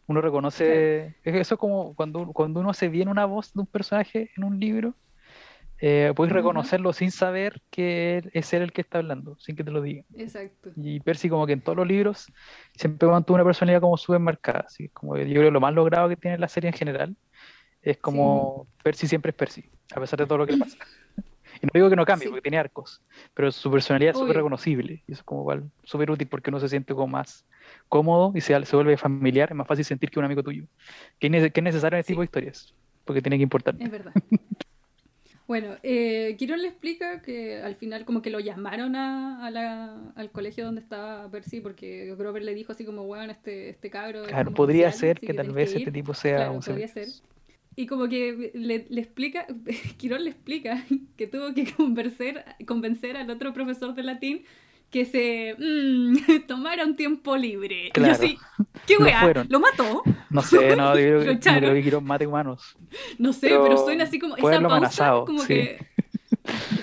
Uno 0.09 0.21
reconoce, 0.21 1.15
eso 1.23 1.55
es 1.55 1.61
como 1.61 1.95
cuando, 1.95 2.33
cuando 2.33 2.59
uno 2.59 2.71
hace 2.71 2.89
bien 2.89 3.09
una 3.09 3.27
voz 3.27 3.53
de 3.55 3.61
un 3.61 3.67
personaje 3.67 4.33
en 4.37 4.43
un 4.43 4.59
libro, 4.59 4.97
eh, 5.87 6.14
puedes 6.16 6.32
reconocerlo 6.32 6.95
sin 6.95 7.11
saber 7.11 7.61
que 7.68 8.30
es 8.32 8.55
él 8.55 8.62
el 8.62 8.72
que 8.72 8.80
está 8.80 9.01
hablando, 9.01 9.37
sin 9.39 9.55
que 9.55 9.62
te 9.62 9.70
lo 9.70 9.82
diga. 9.82 10.03
Exacto. 10.16 10.70
Y 10.76 10.99
Percy 11.01 11.28
como 11.28 11.47
que 11.47 11.53
en 11.53 11.61
todos 11.61 11.76
los 11.76 11.87
libros 11.87 12.32
siempre 12.74 13.07
mantuvo 13.07 13.35
una 13.35 13.45
personalidad 13.45 13.82
como 13.82 13.99
súper 13.99 14.18
marcada, 14.18 14.64
así 14.66 14.89
como 14.89 15.18
yo 15.18 15.24
creo 15.24 15.43
que 15.43 15.51
lo 15.51 15.61
más 15.61 15.74
logrado 15.74 16.09
que 16.09 16.16
tiene 16.16 16.39
la 16.39 16.49
serie 16.49 16.70
en 16.70 16.74
general 16.74 17.14
es 17.82 17.99
como 17.99 18.66
Percy 18.82 19.07
siempre 19.07 19.28
es 19.28 19.37
Percy, 19.37 19.68
a 19.95 20.01
pesar 20.01 20.18
de 20.18 20.24
todo 20.24 20.39
lo 20.39 20.47
que 20.47 20.57
pasa. 20.57 20.78
y 21.62 21.66
no 21.66 21.70
digo 21.74 21.91
que 21.91 21.97
no 21.97 22.07
cambie, 22.07 22.30
porque 22.30 22.41
tiene 22.41 22.57
arcos, 22.57 23.03
pero 23.35 23.53
su 23.53 23.70
personalidad 23.70 24.12
es 24.12 24.18
súper 24.18 24.37
reconocible, 24.37 25.03
y 25.07 25.12
eso 25.12 25.20
es 25.20 25.22
como 25.22 25.43
igual 25.43 25.70
súper 25.82 26.11
útil 26.11 26.28
porque 26.28 26.49
uno 26.49 26.61
se 26.61 26.70
siente 26.70 26.95
como 26.95 27.09
más 27.09 27.45
cómodo 27.91 28.32
y 28.35 28.41
se, 28.41 28.64
se 28.64 28.74
vuelve 28.74 28.97
familiar, 28.97 29.51
es 29.51 29.55
más 29.55 29.66
fácil 29.66 29.85
sentir 29.85 30.09
que 30.09 30.18
un 30.18 30.24
amigo 30.24 30.43
tuyo, 30.43 30.64
que 31.18 31.26
es, 31.26 31.62
necesario 31.62 31.99
en 31.99 32.01
este 32.01 32.14
tipo 32.14 32.22
de 32.22 32.24
historias, 32.24 32.74
porque 33.05 33.20
tiene 33.20 33.37
que 33.37 33.43
importar. 33.43 33.74
Es 33.78 33.91
verdad. 33.91 34.14
Bueno, 35.47 35.76
eh, 35.82 36.36
Quirón 36.38 36.62
le 36.62 36.68
explica 36.68 37.20
que 37.20 37.61
al 37.61 37.74
final 37.74 38.07
como 38.07 38.22
que 38.22 38.30
lo 38.30 38.40
llamaron 38.40 38.97
a, 38.97 39.51
la, 39.51 40.12
al 40.16 40.30
colegio 40.30 40.64
donde 40.64 40.80
estaba 40.80 41.30
Percy 41.30 41.61
porque 41.61 42.14
Grover 42.16 42.42
le 42.42 42.55
dijo 42.55 42.72
así 42.72 42.84
como, 42.84 43.05
bueno, 43.05 43.30
este, 43.30 43.68
este 43.68 43.90
cabro... 43.90 44.24
Claro, 44.24 44.53
podría 44.53 44.90
ser 44.90 45.20
que, 45.20 45.34
tal 45.34 45.53
vez 45.53 45.74
este 45.74 45.92
tipo 45.92 46.14
sea... 46.14 46.36
Claro, 46.36 46.61
podría 46.61 46.88
ser. 46.88 47.09
Y 47.76 47.86
como 47.86 48.09
que 48.09 48.53
le, 48.55 48.86
le 48.88 49.01
explica, 49.01 49.47
Quirón 49.99 50.24
le 50.24 50.30
explica 50.30 50.82
que 51.16 51.26
tuvo 51.26 51.53
que 51.53 51.70
convencer, 51.72 52.45
convencer 52.66 53.16
al 53.16 53.28
otro 53.28 53.53
profesor 53.53 53.95
de 53.95 54.03
latín 54.03 54.45
que 54.91 55.05
se 55.05 55.57
mm, 55.59 56.47
tomara 56.47 56.85
un 56.85 56.97
tiempo 56.97 57.37
libre. 57.37 57.91
Y 57.95 58.01
yo 58.01 58.12
así, 58.12 58.39
¿qué 58.87 58.97
weá? 58.99 59.45
¿Lo 59.49 59.61
mató? 59.61 60.03
No 60.30 60.43
sé, 60.43 60.76
no, 60.76 60.99
yo, 60.99 61.39
creo, 61.41 61.74
que 61.74 61.82
Quirón 61.82 62.05
mate 62.05 62.26
humanos. 62.26 62.76
No 63.18 63.32
sé, 63.32 63.49
pero, 63.49 63.76
suena 63.78 64.05
así 64.05 64.18
como 64.18 64.37
esa 64.37 64.61
pausa, 64.61 65.11
como 65.26 65.45
que, 65.45 65.85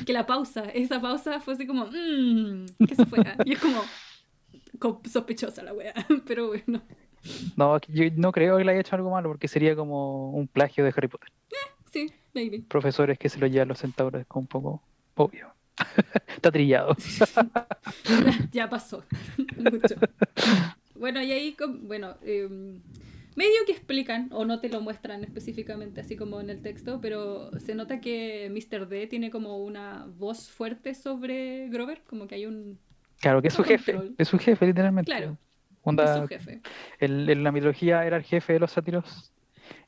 que 0.06 0.14
la 0.14 0.26
pausa, 0.26 0.66
esa 0.74 1.00
pausa 1.00 1.40
fue 1.40 1.54
así 1.54 1.66
como, 1.66 1.86
mmm, 1.86 2.66
que 2.88 2.96
se 2.96 3.06
fuera. 3.06 3.36
Y 3.46 3.54
es 3.54 3.60
como 3.60 3.82
sospechosa 5.10 5.64
la 5.64 5.74
weá, 5.74 5.94
pero 6.26 6.48
bueno. 6.48 6.82
No, 7.56 7.80
yo 7.88 8.06
no 8.16 8.32
creo 8.32 8.58
que 8.58 8.64
le 8.64 8.72
haya 8.72 8.82
hecho 8.82 8.96
algo 8.96 9.12
malo 9.12 9.30
porque 9.30 9.48
sería 9.48 9.76
como 9.76 10.32
un 10.32 10.48
plagio 10.48 10.84
de 10.84 10.94
Harry 10.96 11.08
Potter. 11.08 11.30
Eh, 11.52 11.56
sí, 11.92 12.14
maybe. 12.34 12.64
Profesores 12.68 13.20
que 13.20 13.30
se 13.30 13.40
lo 13.40 13.48
llevan 13.48 13.68
los 13.68 13.80
centauros 13.80 14.22
es 14.22 14.28
como 14.28 14.42
un 14.42 14.48
poco 14.48 14.82
obvio. 15.16 15.54
Está 16.36 16.52
trillado. 16.52 16.96
ya 18.52 18.70
pasó. 18.70 19.04
Mucho. 19.58 19.96
Bueno, 20.96 21.22
y 21.22 21.32
ahí, 21.32 21.56
bueno, 21.82 22.16
em, 22.24 22.82
medio 23.36 23.66
que 23.66 23.72
explican, 23.72 24.30
o 24.32 24.46
no 24.46 24.60
te 24.60 24.70
lo 24.70 24.82
muestran 24.82 25.24
específicamente 25.24 26.02
así 26.02 26.16
como 26.16 26.40
en 26.42 26.50
el 26.50 26.62
texto, 26.62 27.00
pero 27.02 27.52
se 27.60 27.76
nota 27.76 28.02
que 28.02 28.50
Mr. 28.50 28.88
D 28.88 29.08
tiene 29.08 29.32
como 29.32 29.58
una 29.58 30.08
voz 30.18 30.50
fuerte 30.50 30.94
sobre 30.94 31.70
Grover, 31.70 32.02
como 32.08 32.28
que 32.28 32.36
hay 32.36 32.46
un... 32.46 32.80
Claro, 33.20 33.42
que 33.42 33.50
es 33.50 33.54
su 33.54 33.64
jefe, 33.64 34.00
es 34.18 34.28
su 34.28 34.40
jefe 34.40 34.66
literalmente. 34.66 35.12
Claro. 35.12 35.38
es 35.86 36.16
su 36.18 36.28
jefe. 36.28 36.62
en 37.00 37.44
la 37.44 37.52
mitología 37.52 38.06
era 38.06 38.18
el 38.18 38.24
jefe 38.24 38.54
de 38.54 38.60
los 38.60 38.72
sátiros 38.72 39.32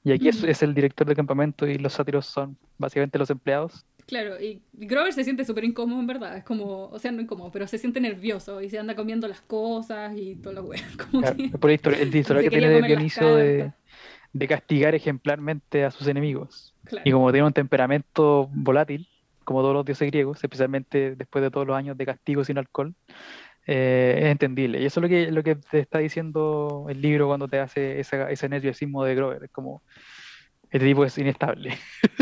y 0.04 0.12
aquí 0.12 0.28
es, 0.28 0.44
es, 0.44 0.62
el 0.62 0.74
director 0.74 1.08
de 1.08 1.16
campamento 1.16 1.66
y 1.66 1.78
los 1.78 1.94
sátiros 1.94 2.26
son 2.26 2.58
básicamente 2.78 3.18
los 3.18 3.30
empleados. 3.30 3.86
Claro, 4.14 4.40
y 4.40 4.62
Grover 4.74 5.12
se 5.12 5.24
siente 5.24 5.44
súper 5.44 5.64
incómodo 5.64 6.00
en 6.00 6.06
verdad, 6.06 6.38
es 6.38 6.44
como, 6.44 6.86
o 6.86 7.00
sea, 7.00 7.12
no 7.12 7.20
incómodo, 7.20 7.50
pero 7.52 7.66
se 7.66 7.80
siente 7.80 8.00
nervioso 8.00 8.62
y 8.62 8.70
se 8.70 8.78
anda 8.78 8.96
comiendo 8.96 9.28
las 9.28 9.42
cosas 9.42 10.16
y 10.16 10.36
todo 10.36 10.54
lo 10.54 10.64
weas. 10.66 10.84
por 11.60 11.72
el 11.72 12.16
historial, 12.16 12.44
que 12.44 12.50
tiene 12.52 12.70
de 12.70 12.84
Dioniso 12.84 13.36
de, 13.36 13.72
de, 14.32 14.48
castigar 14.48 14.94
ejemplarmente 14.94 15.84
a 15.84 15.90
sus 15.90 16.06
enemigos. 16.06 16.76
Y 17.04 17.12
como 17.12 17.32
tiene 17.32 17.48
un 17.48 17.54
temperamento 17.54 18.52
volátil, 18.54 19.10
como 19.46 19.62
todos 19.62 19.74
los 19.74 19.84
dioses 19.84 20.12
griegos, 20.12 20.44
especialmente 20.44 21.16
después 21.16 21.44
de 21.44 21.50
todos 21.50 21.66
los 21.66 21.76
años 21.76 21.98
de 21.98 22.06
castigo 22.06 22.44
sin 22.44 22.60
alcohol, 22.60 22.94
eh, 23.66 24.20
es 24.20 24.26
entendible. 24.26 24.80
Y 24.80 24.86
eso 24.86 25.00
es 25.00 25.02
lo 25.02 25.10
que, 25.10 25.32
lo 25.32 25.42
que 25.42 25.56
te 25.56 25.80
está 25.80 25.98
diciendo 25.98 26.86
el 26.88 27.02
libro 27.02 27.26
cuando 27.26 27.48
te 27.48 27.58
hace 27.58 28.00
ese 28.00 28.48
nerviosismo 28.48 29.04
de 29.06 29.16
Grover. 29.16 29.46
Es 29.46 29.50
como, 29.50 29.82
este 30.74 30.88
tipo 30.88 31.06
es 31.06 31.18
inestable. 31.18 31.78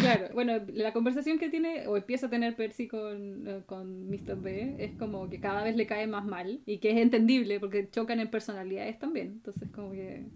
Claro, 0.00 0.28
bueno, 0.34 0.52
la 0.74 0.92
conversación 0.92 1.38
que 1.38 1.48
tiene 1.48 1.86
o 1.86 1.96
empieza 1.96 2.26
a 2.26 2.30
tener 2.30 2.54
Percy 2.56 2.88
con, 2.88 3.46
eh, 3.48 3.62
con 3.64 4.08
Mr. 4.08 4.36
B 4.36 4.76
es 4.78 4.92
como 4.96 5.28
que 5.28 5.40
cada 5.40 5.62
vez 5.62 5.76
le 5.76 5.86
cae 5.86 6.06
más 6.06 6.24
mal 6.24 6.60
y 6.66 6.78
que 6.78 6.90
es 6.90 6.98
entendible 6.98 7.58
porque 7.58 7.88
chocan 7.90 8.20
en 8.20 8.30
personalidades 8.30 8.98
también. 8.98 9.28
Entonces, 9.28 9.68
como 9.70 9.92
que 9.92 10.26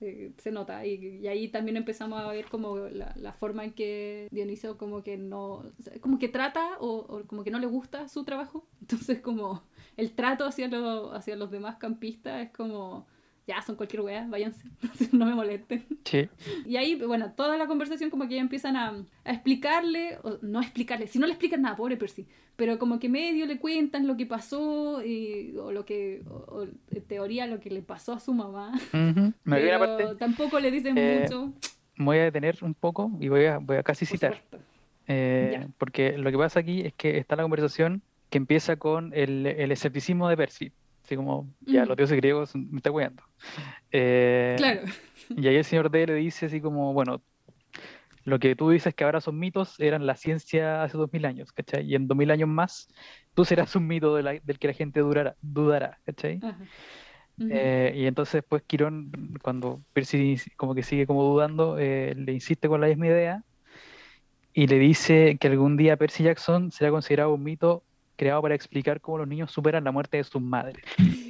eh, 0.00 0.32
se 0.38 0.50
nota 0.50 0.84
y, 0.84 1.26
ahí 1.26 1.48
también 1.48 1.76
empezamos 1.76 2.20
a 2.20 2.30
ver 2.30 2.46
como 2.46 2.76
la, 2.76 3.32
forma 3.32 3.64
en 3.64 3.72
que 3.72 4.28
Dionisio 4.30 4.76
como 4.76 5.02
que 5.02 5.16
no 5.16 5.64
como 6.00 6.18
que 6.18 6.28
trata 6.28 6.76
o, 6.80 6.96
o, 6.96 7.26
como 7.26 7.44
que 7.44 7.50
no 7.50 7.58
le 7.58 7.66
gusta 7.66 8.06
su 8.08 8.22
trabajo 8.24 8.66
entonces 8.82 9.20
como 9.20 9.62
el 9.96 10.12
trato 10.12 10.44
hacia, 10.44 10.68
lo, 10.68 11.12
hacia 11.12 11.34
los 11.36 11.50
demás 11.50 11.76
campistas 11.76 12.42
es 12.44 12.50
como 12.50 13.06
ya 13.46 13.62
son 13.62 13.76
cualquier 13.76 14.02
weá, 14.02 14.26
váyanse, 14.28 14.68
no 15.12 15.26
me 15.26 15.34
molesten. 15.34 15.86
Sí. 16.04 16.28
Y 16.66 16.76
ahí, 16.76 16.96
bueno, 16.96 17.32
toda 17.32 17.56
la 17.56 17.66
conversación 17.66 18.10
como 18.10 18.28
que 18.28 18.34
ya 18.34 18.40
empiezan 18.40 18.76
a, 18.76 19.04
a 19.24 19.32
explicarle, 19.32 20.18
o 20.22 20.38
no 20.42 20.60
explicarle, 20.60 21.06
si 21.06 21.18
no 21.18 21.26
le 21.26 21.32
explican 21.32 21.62
nada, 21.62 21.76
pobre 21.76 21.96
Percy, 21.96 22.26
pero 22.56 22.78
como 22.78 22.98
que 22.98 23.08
medio 23.08 23.46
le 23.46 23.58
cuentan 23.58 24.06
lo 24.06 24.16
que 24.16 24.26
pasó 24.26 25.04
y, 25.04 25.54
o 25.58 25.70
lo 25.70 25.84
que, 25.84 26.22
o, 26.28 26.66
en 26.90 27.02
teoría 27.04 27.46
lo 27.46 27.60
que 27.60 27.70
le 27.70 27.82
pasó 27.82 28.14
a 28.14 28.20
su 28.20 28.34
mamá. 28.34 28.72
pero 29.44 30.16
tampoco 30.16 30.58
le 30.58 30.70
dicen 30.70 30.98
eh, 30.98 31.20
mucho. 31.22 31.52
Me 31.96 32.04
voy 32.04 32.18
a 32.18 32.24
detener 32.24 32.58
un 32.62 32.74
poco 32.74 33.12
y 33.20 33.28
voy 33.28 33.44
a, 33.44 33.58
voy 33.58 33.76
a 33.76 33.82
casi 33.82 34.06
citar. 34.06 34.42
Eh, 35.06 35.68
porque 35.78 36.18
lo 36.18 36.30
que 36.32 36.38
pasa 36.38 36.60
aquí 36.60 36.80
es 36.80 36.94
que 36.94 37.18
está 37.18 37.36
la 37.36 37.42
conversación 37.42 38.02
que 38.28 38.38
empieza 38.38 38.76
con 38.76 39.12
el, 39.14 39.46
el 39.46 39.70
escepticismo 39.70 40.28
de 40.28 40.36
Percy 40.36 40.72
Así 41.06 41.14
como, 41.14 41.48
ya, 41.60 41.86
los 41.86 41.96
dioses 41.96 42.16
griegos 42.16 42.56
me 42.56 42.78
está 42.78 42.90
cuidando. 42.90 43.22
Eh, 43.92 44.54
claro. 44.58 44.80
Y 45.30 45.46
ahí 45.46 45.54
el 45.54 45.64
señor 45.64 45.88
D 45.88 46.04
le 46.04 46.14
dice 46.14 46.46
así 46.46 46.60
como, 46.60 46.92
bueno, 46.92 47.22
lo 48.24 48.40
que 48.40 48.56
tú 48.56 48.70
dices 48.70 48.92
que 48.92 49.04
ahora 49.04 49.20
son 49.20 49.38
mitos 49.38 49.78
eran 49.78 50.04
la 50.04 50.16
ciencia 50.16 50.82
hace 50.82 50.98
dos 50.98 51.12
mil 51.12 51.24
años, 51.24 51.52
¿cachai? 51.52 51.86
Y 51.86 51.94
en 51.94 52.08
dos 52.08 52.18
mil 52.18 52.32
años 52.32 52.48
más, 52.48 52.88
tú 53.34 53.44
serás 53.44 53.76
un 53.76 53.86
mito 53.86 54.16
del 54.16 54.40
que 54.58 54.66
la 54.66 54.72
gente 54.72 54.98
durará, 54.98 55.36
dudará, 55.42 56.00
¿cachai? 56.04 56.40
Eh, 57.38 57.92
y 57.94 58.06
entonces 58.06 58.42
pues 58.48 58.64
Quirón, 58.64 59.38
cuando 59.42 59.80
Percy 59.92 60.38
como 60.56 60.74
que 60.74 60.82
sigue 60.82 61.06
como 61.06 61.22
dudando, 61.22 61.78
eh, 61.78 62.14
le 62.16 62.32
insiste 62.32 62.66
con 62.66 62.80
la 62.80 62.88
misma 62.88 63.06
idea 63.06 63.44
y 64.52 64.66
le 64.66 64.80
dice 64.80 65.36
que 65.38 65.46
algún 65.46 65.76
día 65.76 65.96
Percy 65.96 66.24
Jackson 66.24 66.72
será 66.72 66.90
considerado 66.90 67.32
un 67.32 67.44
mito 67.44 67.84
creado 68.16 68.42
para 68.42 68.54
explicar 68.54 69.00
cómo 69.00 69.18
los 69.18 69.28
niños 69.28 69.50
superan 69.50 69.84
la 69.84 69.92
muerte 69.92 70.16
de 70.16 70.24
sus 70.24 70.42
madres. 70.42 70.84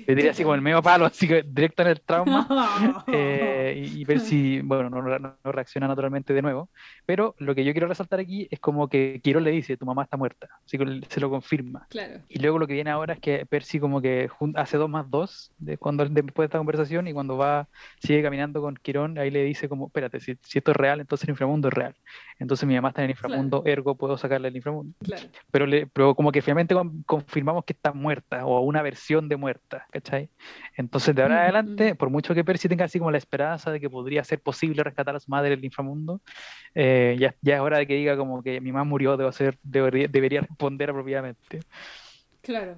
Le 0.07 0.15
diría 0.15 0.31
así 0.31 0.43
como 0.43 0.55
el 0.55 0.63
medio 0.63 0.83
palo, 0.83 1.05
así 1.07 1.27
que 1.27 1.43
directo 1.43 1.83
en 1.83 1.89
el 1.89 2.01
trauma, 2.01 3.05
eh, 3.09 3.91
y, 3.95 4.05
ver 4.05 4.21
si, 4.21 4.61
bueno, 4.61 4.89
no, 4.89 5.03
no, 5.19 5.37
reacciona 5.45 5.89
naturalmente 5.89 6.33
de 6.33 6.43
nuevo. 6.43 6.69
Pero 7.05 7.35
lo 7.39 7.55
que 7.55 7.65
yo 7.65 7.73
quiero 7.73 7.89
resaltar 7.89 8.21
aquí 8.21 8.47
es 8.51 8.61
como 8.61 8.89
que 8.89 9.21
Quirón 9.23 9.45
le 9.45 9.51
dice, 9.51 9.77
tu 9.77 9.85
mamá 9.85 10.05
está 10.05 10.17
muerta, 10.17 10.49
así 10.65 10.79
que 10.79 11.01
se 11.09 11.21
lo 11.21 11.29
confirma. 11.31 11.87
Claro. 11.91 12.21
Y 12.29 12.39
luego 12.39 12.59
lo 12.59 12.67
que 12.67 12.75
viene 12.75 12.91
ahora 12.91 13.15
es 13.15 13.21
que 13.21 13.47
Percy 13.47 13.81
como 13.81 14.01
que 14.01 14.29
hace 14.55 14.77
dos 14.77 14.89
más 14.89 15.11
dos 15.11 15.53
de 15.59 15.77
cuando, 15.77 16.05
después 16.05 16.45
de 16.45 16.47
esta 16.47 16.59
conversación 16.59 17.09
y 17.09 17.13
cuando 17.13 17.37
va, 17.37 17.69
sigue 17.99 18.23
caminando 18.23 18.61
con 18.61 18.77
Quirón, 18.77 19.19
ahí 19.19 19.31
le 19.31 19.43
dice 19.45 19.69
como, 19.69 19.87
espérate, 19.87 20.21
si, 20.21 20.33
esto 20.55 20.71
es 20.71 20.77
real, 20.77 21.01
entonces 21.01 21.25
el 21.25 21.31
inframundo 21.31 21.69
es 21.69 21.75
real. 21.75 21.95
Entonces 22.39 22.67
mi 22.69 22.75
mamá 22.75 22.89
está 22.89 23.01
en 23.03 23.07
el 23.07 23.11
inframundo, 23.13 23.63
ergo 23.67 23.97
puedo 23.97 24.17
sacarle 24.17 24.49
el 24.49 24.57
inframundo. 24.57 24.95
Claro. 25.03 25.29
Pero, 25.51 25.67
le, 25.67 25.87
pero 25.87 26.15
como 26.15 26.31
que 26.31 26.43
finalmente 26.43 26.75
confirmamos 27.07 27.65
que 27.65 27.73
está 27.73 27.93
muerta 27.93 28.47
o 28.47 28.61
una 28.61 28.83
versión 28.83 29.29
de 29.29 29.37
muerta, 29.37 29.87
¿cachai? 30.01 30.31
Entonces, 30.77 31.15
de 31.15 31.23
ahora 31.23 31.37
en 31.37 31.41
Mm, 31.41 31.45
adelante, 31.45 31.95
mm. 31.95 31.97
por 31.97 32.11
mucho 32.11 32.35
que 32.35 32.45
Percy 32.45 32.69
tenga 32.69 32.85
así 32.85 32.99
como 32.99 33.11
la 33.11 33.19
esperanza 33.19 33.71
de 33.71 33.81
que 33.81 33.89
podría 33.91 34.23
ser 34.25 34.41
posible 34.41 34.83
rescatar 34.83 35.17
a 35.17 35.21
su 35.21 35.31
madre 35.31 35.51
del 35.51 35.65
inframundo, 35.65 36.21
eh, 36.75 37.17
ya, 37.19 37.35
ya 37.43 37.57
es 37.57 37.61
hora 37.61 37.79
de 37.79 37.87
que 37.87 37.95
diga 37.95 38.17
como 38.17 38.43
que 38.43 38.61
mi 38.61 38.73
mamá 38.73 38.85
murió, 38.85 39.17
debo 39.17 39.33
ser, 39.33 39.59
debería, 39.63 40.09
debería 40.09 40.41
responder 40.43 40.91
apropiadamente. 40.91 41.61
Claro. 42.43 42.77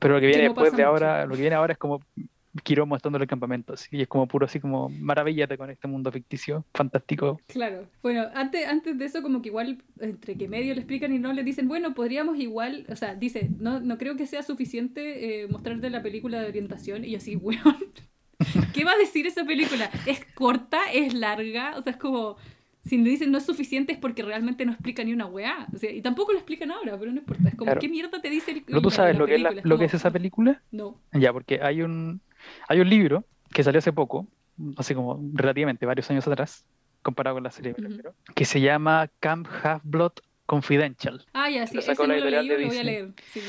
Pero 0.00 0.14
lo 0.14 0.20
que 0.20 0.26
viene 0.26 0.44
no 0.44 0.48
después 0.50 0.74
de 0.76 0.84
mucho. 0.84 0.88
ahora, 0.88 1.26
lo 1.26 1.34
que 1.34 1.40
viene 1.40 1.56
ahora 1.56 1.72
es 1.72 1.78
como 1.78 2.00
Quirón 2.62 2.88
mostrándole 2.88 3.24
el 3.24 3.28
campamento, 3.28 3.72
así, 3.72 3.88
y 3.90 4.02
es 4.02 4.08
como 4.08 4.28
puro 4.28 4.46
así 4.46 4.60
como 4.60 4.88
maravíllate 4.88 5.58
con 5.58 5.70
este 5.70 5.88
mundo 5.88 6.12
ficticio, 6.12 6.64
fantástico. 6.72 7.40
Claro. 7.48 7.86
Bueno, 8.02 8.26
antes, 8.34 8.66
antes 8.68 8.96
de 8.96 9.04
eso, 9.04 9.22
como 9.22 9.42
que 9.42 9.48
igual, 9.48 9.82
entre 9.98 10.36
que 10.36 10.48
medio 10.48 10.72
le 10.74 10.80
explican 10.80 11.12
y 11.12 11.18
no, 11.18 11.32
le 11.32 11.42
dicen, 11.42 11.66
bueno, 11.66 11.94
podríamos 11.94 12.38
igual, 12.38 12.86
o 12.88 12.96
sea, 12.96 13.14
dice, 13.16 13.50
no, 13.58 13.80
no 13.80 13.98
creo 13.98 14.16
que 14.16 14.26
sea 14.26 14.42
suficiente 14.42 15.42
eh, 15.42 15.48
mostrarte 15.48 15.90
la 15.90 16.02
película 16.02 16.40
de 16.40 16.48
orientación. 16.48 17.04
Y 17.04 17.16
así, 17.16 17.34
weón, 17.36 17.76
¿qué 18.72 18.84
va 18.84 18.92
a 18.92 18.98
decir 18.98 19.26
esa 19.26 19.44
película? 19.44 19.90
¿Es 20.06 20.24
corta? 20.34 20.78
¿Es 20.92 21.12
larga? 21.12 21.76
O 21.76 21.82
sea, 21.82 21.92
es 21.92 21.98
como, 21.98 22.36
si 22.84 22.98
le 22.98 23.10
dicen 23.10 23.30
no 23.30 23.38
es 23.38 23.46
suficiente 23.46 23.92
es 23.92 23.98
porque 23.98 24.22
realmente 24.22 24.64
no 24.66 24.72
explica 24.72 25.02
ni 25.04 25.12
una 25.12 25.26
weá. 25.26 25.66
O 25.74 25.78
sea, 25.78 25.90
y 25.90 26.02
tampoco 26.02 26.32
lo 26.32 26.38
explican 26.38 26.70
ahora, 26.70 26.98
pero 26.98 27.12
no 27.12 27.18
importa. 27.18 27.48
Es 27.48 27.54
como, 27.54 27.66
Claro. 27.66 27.80
¿qué 27.80 27.88
mierda 27.88 28.20
te 28.20 28.30
dice 28.30 28.52
el 28.52 28.62
¿Pero 28.62 28.82
tú 28.82 28.90
sabes 28.90 29.16
lo 29.16 29.26
que 29.26 29.36
es, 29.36 29.40
la- 29.42 29.78
que 29.78 29.84
esa 29.84 30.10
película? 30.10 30.62
No. 30.70 30.98
Ya, 31.12 31.32
porque 31.32 31.60
hay 31.62 31.82
un, 31.82 32.20
hay 32.68 32.80
un 32.80 32.88
libro 32.88 33.24
que 33.52 33.62
salió 33.62 33.78
hace 33.78 33.92
poco, 33.92 34.26
así 34.76 34.94
como 34.94 35.20
relativamente 35.34 35.86
varios 35.86 36.10
años 36.10 36.26
atrás, 36.26 36.66
comparado 37.02 37.36
con 37.36 37.44
la 37.44 37.50
serie, 37.50 37.72
Ujú. 37.72 37.82
refiero, 37.82 38.14
que 38.34 38.44
se 38.44 38.60
llama 38.60 39.10
Camp 39.20 39.46
Half-Blood 39.62 40.12
Confidential. 40.46 41.24
Ah, 41.32 41.48
ya, 41.50 41.66
sí, 41.66 41.78
ese 41.78 41.94
no 41.94 42.06
lo 42.06 42.14
leí, 42.30 42.48
lo 42.48 42.66
voy 42.68 42.78
a 42.78 42.84
leer. 42.84 43.12
Sí, 43.32 43.40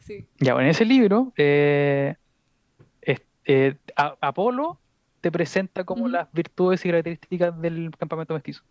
sí. 0.00 0.26
Ya, 0.38 0.54
bueno, 0.54 0.66
en 0.66 0.70
ese 0.70 0.84
libro, 0.84 1.32
eh, 1.36 2.14
es- 3.00 3.22
eh, 3.44 3.74
A- 3.96 4.16
Apolo 4.20 4.78
te 5.20 5.32
presenta 5.32 5.84
como 5.84 6.02
Ujú. 6.02 6.12
las 6.12 6.32
virtudes 6.32 6.84
y 6.84 6.88
características 6.88 7.60
del 7.60 7.90
campamento 7.98 8.34
mestizo. 8.34 8.62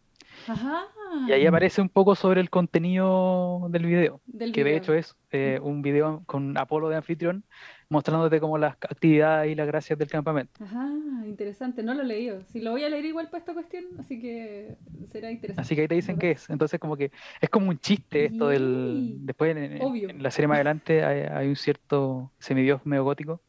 Ajá. 0.47 0.83
Y 1.27 1.31
ahí 1.31 1.45
aparece 1.45 1.81
un 1.81 1.89
poco 1.89 2.13
sobre 2.15 2.41
el 2.41 2.49
contenido 2.49 3.67
del 3.69 3.85
video, 3.85 4.21
Del 4.25 4.51
que 4.51 4.63
de 4.63 4.75
hecho 4.77 4.93
es 4.93 5.15
eh, 5.31 5.59
un 5.61 5.81
video 5.81 6.23
con 6.25 6.57
Apolo 6.57 6.89
de 6.89 6.97
anfitrión 6.97 7.43
mostrándote 7.89 8.39
como 8.39 8.57
las 8.57 8.73
actividades 8.81 9.51
y 9.51 9.55
las 9.55 9.67
gracias 9.67 9.97
del 9.99 10.07
campamento. 10.09 10.51
Ajá, 10.63 10.89
interesante, 11.25 11.83
no 11.83 11.93
lo 11.93 12.01
he 12.01 12.05
leído. 12.05 12.41
Si 12.47 12.59
lo 12.61 12.71
voy 12.71 12.83
a 12.83 12.89
leer 12.89 13.05
igual 13.05 13.27
para 13.27 13.39
esta 13.39 13.53
cuestión, 13.53 13.85
así 13.99 14.19
que 14.19 14.75
será 15.11 15.31
interesante. 15.31 15.61
Así 15.61 15.75
que 15.75 15.81
ahí 15.81 15.87
te 15.87 15.95
dicen 15.95 16.17
qué 16.17 16.31
es. 16.31 16.49
Entonces 16.49 16.79
como 16.79 16.97
que 16.97 17.11
es 17.41 17.49
como 17.49 17.69
un 17.69 17.79
chiste 17.79 18.25
esto 18.25 18.49
del... 18.49 19.17
Después 19.25 19.55
en, 19.55 19.63
en- 19.63 19.81
Obvio. 19.81 20.09
en 20.09 20.21
la 20.23 20.31
serie 20.31 20.47
más 20.47 20.55
adelante 20.55 21.03
hay, 21.03 21.21
hay 21.21 21.47
un 21.47 21.55
cierto 21.55 22.33
semidios 22.39 22.85
medio 22.85 23.03
gótico 23.03 23.41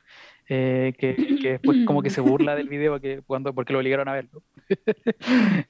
eh, 0.49 0.94
que, 0.99 1.14
que 1.40 1.51
después 1.53 1.84
como 1.86 2.03
que 2.03 2.11
se 2.11 2.20
burla 2.20 2.55
del 2.55 2.68
video 2.68 3.01
que, 3.01 3.22
cuando, 3.22 3.53
porque 3.55 3.72
lo 3.72 3.80
obligaron 3.80 4.09
a 4.09 4.12
verlo. 4.14 4.42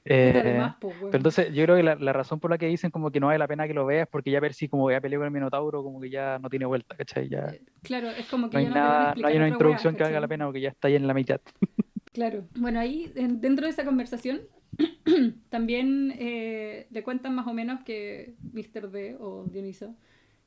Eh, 0.08 0.32
además, 0.40 0.76
po, 0.80 0.88
weón. 0.88 1.10
pero 1.10 1.16
entonces 1.18 1.52
yo 1.52 1.64
creo 1.64 1.76
que 1.76 1.82
la, 1.82 1.96
la 1.96 2.12
razón 2.12 2.38
por 2.40 2.50
la 2.50 2.58
que 2.58 2.66
dicen 2.66 2.90
como 2.90 3.10
que 3.10 3.20
no 3.20 3.26
vale 3.26 3.38
la 3.38 3.48
pena 3.48 3.66
que 3.66 3.74
lo 3.74 3.84
veas 3.84 4.08
porque 4.08 4.30
ya 4.30 4.40
Percy 4.40 4.68
como 4.68 4.90
ya 4.90 5.00
peleó 5.00 5.18
con 5.20 5.26
el 5.26 5.32
Minotauro 5.32 5.82
como 5.82 6.00
que 6.00 6.08
ya 6.10 6.38
no 6.38 6.48
tiene 6.48 6.64
vuelta, 6.66 6.96
¿cachai? 6.96 7.28
Ya 7.28 7.46
Eh, 7.52 7.60
Claro, 7.82 8.08
es 8.10 8.26
como 8.26 8.48
que 8.48 8.54
no 8.54 8.58
hay 8.60 8.64
ya 8.66 8.70
no 8.70 8.76
nada, 8.76 9.14
no 9.16 9.26
hay 9.26 9.36
una 9.36 9.48
introducción 9.48 9.94
weá, 9.94 9.98
que 9.98 10.04
valga 10.04 10.20
la 10.20 10.28
pena 10.28 10.44
porque 10.46 10.60
ya 10.60 10.68
está 10.70 10.88
ahí 10.88 10.94
en 10.96 11.06
la 11.06 11.14
mitad. 11.14 11.40
Claro. 12.12 12.44
Bueno, 12.54 12.80
ahí 12.80 13.12
en- 13.14 13.42
dentro 13.42 13.66
de 13.66 13.70
esa 13.72 13.84
conversación 13.84 14.40
también 15.50 16.14
eh, 16.18 16.86
le 16.90 17.02
cuentan 17.02 17.34
más 17.34 17.46
o 17.46 17.52
menos 17.52 17.82
que 17.84 18.34
Mr. 18.54 18.90
D 18.90 19.16
o 19.20 19.44
Dioniso 19.44 19.94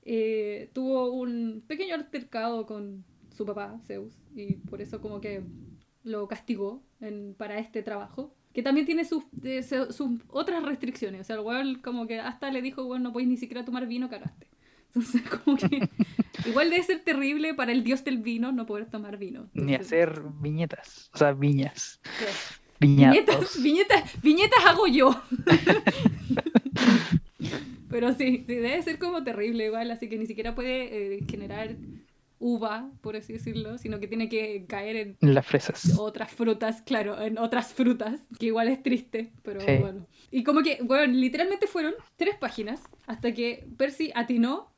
eh, 0.03 0.69
tuvo 0.73 1.11
un 1.11 1.63
pequeño 1.67 1.93
altercado 1.95 2.65
con 2.65 3.05
su 3.39 3.45
papá, 3.45 3.79
Zeus, 3.87 4.13
y 4.35 4.55
por 4.55 4.81
eso 4.81 4.99
como 4.99 5.21
que 5.21 5.43
lo 6.03 6.27
castigó 6.27 6.83
en- 6.99 7.35
para 7.37 7.57
este 7.57 7.83
trabajo. 7.83 8.35
Que 8.51 8.63
también 8.63 8.85
tiene 8.85 9.05
sus, 9.05 9.23
eh, 9.43 9.63
sus 9.63 10.19
otras 10.27 10.61
restricciones. 10.63 11.21
O 11.21 11.23
sea, 11.23 11.37
el 11.37 11.41
weón 11.43 11.75
como 11.81 12.05
que 12.05 12.19
hasta 12.19 12.51
le 12.51 12.61
dijo, 12.61 12.83
bueno, 12.83 13.05
no 13.05 13.13
podéis 13.13 13.29
ni 13.29 13.37
siquiera 13.37 13.63
tomar 13.63 13.87
vino, 13.87 14.09
cagaste. 14.09 14.47
Entonces, 14.87 15.21
como 15.21 15.55
que 15.55 15.87
igual 16.45 16.69
debe 16.69 16.83
ser 16.83 16.99
terrible 16.99 17.53
para 17.53 17.71
el 17.71 17.83
dios 17.83 18.03
del 18.03 18.17
vino 18.17 18.51
no 18.51 18.65
poder 18.65 18.87
tomar 18.89 19.17
vino. 19.17 19.49
Ni 19.53 19.73
Entonces, 19.75 19.87
hacer 19.87 20.21
viñetas, 20.41 21.09
o 21.13 21.17
sea, 21.17 21.31
viñas. 21.31 22.01
Viñetas, 22.81 23.61
viñetas, 23.61 24.21
viñetas 24.21 24.65
hago 24.65 24.87
yo. 24.87 25.15
Pero 27.89 28.13
sí, 28.13 28.43
sí, 28.45 28.55
debe 28.55 28.81
ser 28.83 28.99
como 28.99 29.23
terrible 29.23 29.65
igual, 29.65 29.89
así 29.91 30.07
que 30.09 30.17
ni 30.17 30.25
siquiera 30.27 30.53
puede 30.55 31.15
eh, 31.15 31.19
generar 31.29 31.75
uva, 32.39 32.89
por 33.01 33.15
así 33.17 33.33
decirlo, 33.33 33.77
sino 33.77 33.99
que 33.99 34.07
tiene 34.07 34.29
que 34.29 34.65
caer 34.65 34.95
en 34.95 35.17
Las 35.33 35.45
fresas. 35.45 35.97
otras 35.99 36.31
frutas, 36.31 36.81
claro, 36.81 37.21
en 37.21 37.37
otras 37.37 37.73
frutas, 37.73 38.19
que 38.39 38.47
igual 38.47 38.69
es 38.69 38.81
triste, 38.81 39.31
pero 39.43 39.59
Sí. 39.59 39.75
bueno. 39.79 40.07
Y 40.31 40.43
como 40.43 40.61
que, 40.61 40.79
bueno, 40.81 41.05
literalmente 41.13 41.67
fueron 41.67 41.93
tres 42.15 42.35
páginas 42.39 42.81
hasta 43.07 43.33
que 43.33 43.67
Percy 43.77 44.11
atinó 44.15 44.71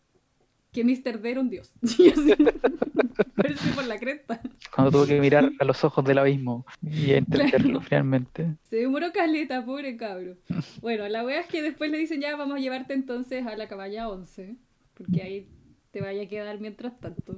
que 0.72 0.84
Mr. 0.86 1.20
D 1.22 1.32
era 1.32 1.41
un 1.41 1.49
dios. 1.49 1.72
Y 1.99 2.09
así, 2.09 2.34
Percy 3.36 3.70
por 3.76 3.86
la 3.86 3.99
cresta. 3.99 4.41
Cuando 4.74 4.91
tuvo 4.91 5.05
que 5.05 5.20
mirar 5.20 5.51
a 5.59 5.66
los 5.66 5.84
ojos 5.84 6.03
del 6.05 6.18
abismo 6.18 6.66
y 6.82 7.12
entenderlo 7.12 7.82
finalmente. 7.82 8.55
Se 8.70 8.78
demoró 8.78 9.12
caleta, 9.12 9.64
pobre 9.66 9.97
cabro. 9.97 10.38
Bueno, 10.82 11.07
la 11.09 11.24
wea 11.26 11.41
es 11.41 11.47
que 11.47 11.62
después 11.62 11.91
le 11.91 11.97
dicen 11.97 12.22
ya 12.22 12.36
vamos 12.36 12.55
a 12.57 12.59
llevarte 12.59 12.93
entonces 12.93 13.45
a 13.45 13.55
la 13.57 13.68
caballa 13.68 14.07
11, 14.09 14.55
porque 14.93 15.22
ahí 15.22 15.47
te 15.92 16.02
vaya 16.02 16.24
a 16.24 16.28
quedar 16.28 16.60
mientras 16.60 17.00
tanto. 17.00 17.38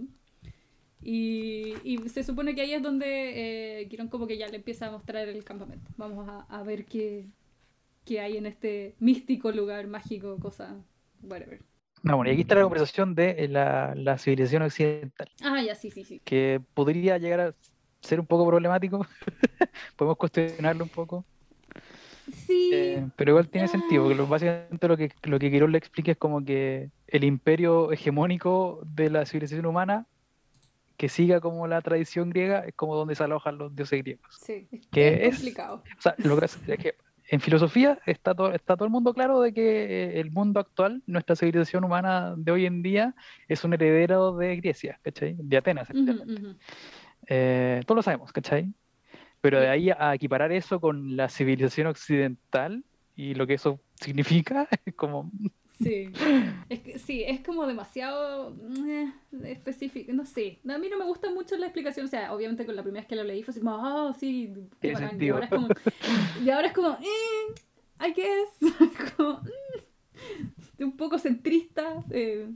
Y, 1.02 1.74
y 1.84 1.98
se 2.10 2.24
supone 2.24 2.56
que 2.56 2.62
ahí 2.62 2.74
es 2.74 2.82
donde 2.82 3.82
eh, 3.82 3.88
Quirón 3.90 4.08
como 4.08 4.26
que 4.26 4.38
ya 4.38 4.48
le 4.48 4.58
empieza 4.58 4.88
a 4.88 4.92
mostrar 4.92 5.28
el 5.28 5.44
campamento. 5.44 5.92
Vamos 5.98 6.30
a, 6.30 6.42
a 6.44 6.64
ver 6.64 6.86
qué, 6.86 7.26
qué 8.06 8.22
hay 8.22 8.38
en 8.38 8.46
este 8.46 8.96
místico 9.00 9.52
lugar, 9.52 9.88
mágico, 9.88 10.40
cosa, 10.40 10.76
whatever. 11.22 11.62
No, 12.04 12.18
bueno, 12.18 12.32
y 12.32 12.34
aquí 12.34 12.42
está 12.42 12.56
la 12.56 12.64
conversación 12.64 13.16
de 13.16 13.32
eh, 13.32 13.48
la, 13.48 13.94
la 13.96 14.18
civilización 14.18 14.64
occidental, 14.64 15.30
Ah, 15.42 15.62
ya, 15.62 15.76
sí, 15.76 15.92
sí, 15.92 16.04
sí. 16.04 16.20
que 16.24 16.62
podría 16.74 17.18
llegar 17.18 17.40
a 17.42 17.56
ser 18.02 18.20
un 18.20 18.26
poco 18.26 18.46
problemático. 18.48 19.06
Podemos 19.98 20.18
cuestionarlo 20.18 20.84
un 20.84 20.90
poco. 20.90 21.26
Sí, 22.28 22.70
Eh, 22.72 23.08
pero 23.16 23.32
igual 23.32 23.50
tiene 23.50 23.68
sentido, 23.68 24.04
porque 24.04 24.16
lo- 24.16 24.28
básicamente 24.28 24.88
lo 24.88 24.98
que, 24.98 25.12
lo 25.24 25.40
que 25.40 25.52
Quirón 25.52 25.72
le 25.72 25.78
explica 25.78 26.12
es 26.12 26.18
como 26.18 26.44
que 26.44 26.90
el 27.08 27.24
imperio 27.24 27.92
hegemónico 27.92 28.82
de 28.86 29.10
la 29.10 29.26
civilización 29.26 29.66
humana, 29.66 30.08
que 30.98 31.10
siga 31.10 31.42
como 31.42 31.68
la 31.68 31.82
tradición 31.82 32.30
griega, 32.30 32.60
es 32.62 32.74
como 32.76 32.96
donde 32.96 33.16
se 33.16 33.24
alojan 33.24 33.58
los 33.58 33.76
dioses 33.76 34.00
griegos. 34.02 34.26
sí. 34.46 34.68
¿Qué 34.92 35.26
es 35.28 35.36
complicado. 35.36 35.84
O 35.98 36.02
sea, 36.02 36.16
lo 36.20 36.38
que 36.40 36.46
es 36.46 36.60
es 36.68 36.78
que 36.80 36.96
en 37.30 37.40
filosofía 37.42 38.00
está 38.06 38.36
todo, 38.36 38.54
está 38.54 38.76
todo 38.76 38.86
el 38.86 38.92
mundo 38.92 39.14
claro 39.14 39.40
de 39.42 39.54
que 39.54 39.86
eh, 40.18 40.20
el 40.20 40.32
mundo 40.32 40.60
actual, 40.60 41.02
nuestra 41.08 41.36
civilización 41.36 41.84
humana 41.84 42.36
de 42.38 42.52
hoy 42.52 42.66
en 42.66 42.84
día, 42.84 43.16
es 43.48 43.64
un 43.64 43.74
heredero 43.74 44.36
de 44.36 44.56
Grecia, 44.58 45.00
¿cachai? 45.04 45.36
De 45.40 45.58
Atenas, 45.58 45.90
ujú. 45.90 46.58
Eh, 47.28 47.82
todos 47.86 47.98
lo 47.98 48.04
sabemos, 48.04 48.32
¿cachai? 48.32 48.74
Pero 49.44 49.60
de 49.60 49.68
ahí 49.68 49.90
a 49.90 50.16
equiparar 50.16 50.54
eso 50.54 50.80
con 50.80 51.18
la 51.18 51.28
civilización 51.28 51.88
occidental 51.88 52.82
y 53.14 53.34
lo 53.34 53.46
que 53.46 53.56
eso 53.56 53.82
significa, 54.00 54.70
es 54.86 54.96
como, 54.96 55.30
Sí. 55.82 56.10
Es 56.70 56.80
que, 56.80 56.98
sí, 56.98 57.24
es 57.28 57.42
como 57.42 57.68
demasiado 57.68 58.56
eh, 58.88 59.12
específico, 59.44 60.14
no 60.14 60.26
sé. 60.26 60.60
A 60.68 60.78
mí 60.78 60.88
no 60.90 60.98
me 60.98 61.04
gusta 61.04 61.30
mucho 61.30 61.58
la 61.58 61.66
explicación, 61.66 62.06
o 62.06 62.10
sea, 62.10 62.34
obviamente 62.34 62.66
con 62.66 62.78
la 62.78 62.84
primera 62.84 63.02
vez 63.02 63.10
que 63.10 63.18
lo 63.18 63.24
leí 63.26 63.44
fue 63.44 63.52
así 63.52 63.60
como, 63.60 63.76
ah, 63.76 64.16
sí, 64.18 64.54
qué 64.80 64.94
Tiene 64.94 65.02
bacán". 65.02 65.22
Y 65.22 65.30
ahora 65.30 65.46
es 65.46 65.52
como, 65.52 65.68
y 66.42 66.50
ahora 66.50 66.68
es 66.68 66.74
como, 66.74 66.92
eh, 66.94 68.08
I 68.08 68.14
guess, 68.14 69.12
como, 69.18 69.42
mm, 69.42 70.84
un 70.84 70.96
poco 70.96 71.20
centrista, 71.20 72.02
eh, 72.12 72.48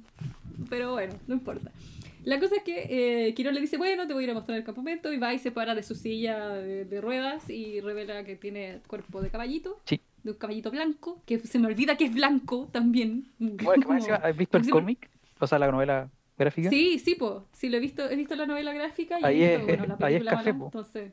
pero 0.70 0.94
bueno, 0.94 1.16
no 1.28 1.36
importa. 1.36 1.70
La 2.28 2.40
cosa 2.42 2.56
es 2.58 2.64
que 2.64 3.28
eh, 3.28 3.34
Quirón 3.36 3.54
le 3.56 3.62
dice, 3.62 3.78
bueno, 3.78 4.06
te 4.06 4.14
voy 4.14 4.24
a 4.24 4.26
ir 4.26 4.32
a 4.32 4.34
mostrar 4.34 4.58
el 4.58 4.64
campamento, 4.66 5.14
y 5.14 5.18
va 5.18 5.34
y 5.34 5.40
se 5.40 5.52
para 5.52 5.76
de 5.76 5.82
su 5.84 5.96
silla 5.96 6.50
de, 6.56 6.84
de 6.84 7.00
ruedas 7.02 7.50
y 7.50 7.80
revela 7.80 8.26
que 8.26 8.36
tiene 8.36 8.82
cuerpo 8.88 9.22
de 9.22 9.30
caballito. 9.30 9.80
Sí. 9.86 10.02
De 10.24 10.32
un 10.32 10.38
caballito 10.38 10.70
blanco, 10.70 11.22
que 11.26 11.40
se 11.40 11.58
me 11.58 11.68
olvida 11.68 11.96
que 11.96 12.04
es 12.04 12.14
blanco 12.14 12.68
también. 12.74 13.28
bueno, 13.40 13.86
Como- 13.86 14.04
¿has 14.22 14.36
visto 14.36 14.58
el 14.58 14.70
cómic? 14.70 15.10
O 15.40 15.48
sea, 15.48 15.58
la 15.58 15.72
novela 15.72 16.10
gráfica. 16.38 16.70
Sí, 16.70 17.00
sí, 17.00 17.16
po. 17.16 17.48
Sí, 17.54 17.70
lo 17.70 17.78
he 17.78 17.80
visto, 17.80 18.10
he 18.10 18.16
visto 18.18 18.36
la 18.36 18.46
novela 18.46 18.74
gráfica 18.74 19.20
y 19.22 19.24
Ahí 19.24 19.42
he 19.44 19.58
visto, 19.58 19.72
es- 19.72 19.78
bueno, 19.80 19.96
la 19.98 20.06
ahí 20.06 20.16
es 20.16 20.20
película 20.20 20.32
café, 20.32 20.52
mala, 20.54 20.66
entonces, 20.66 21.12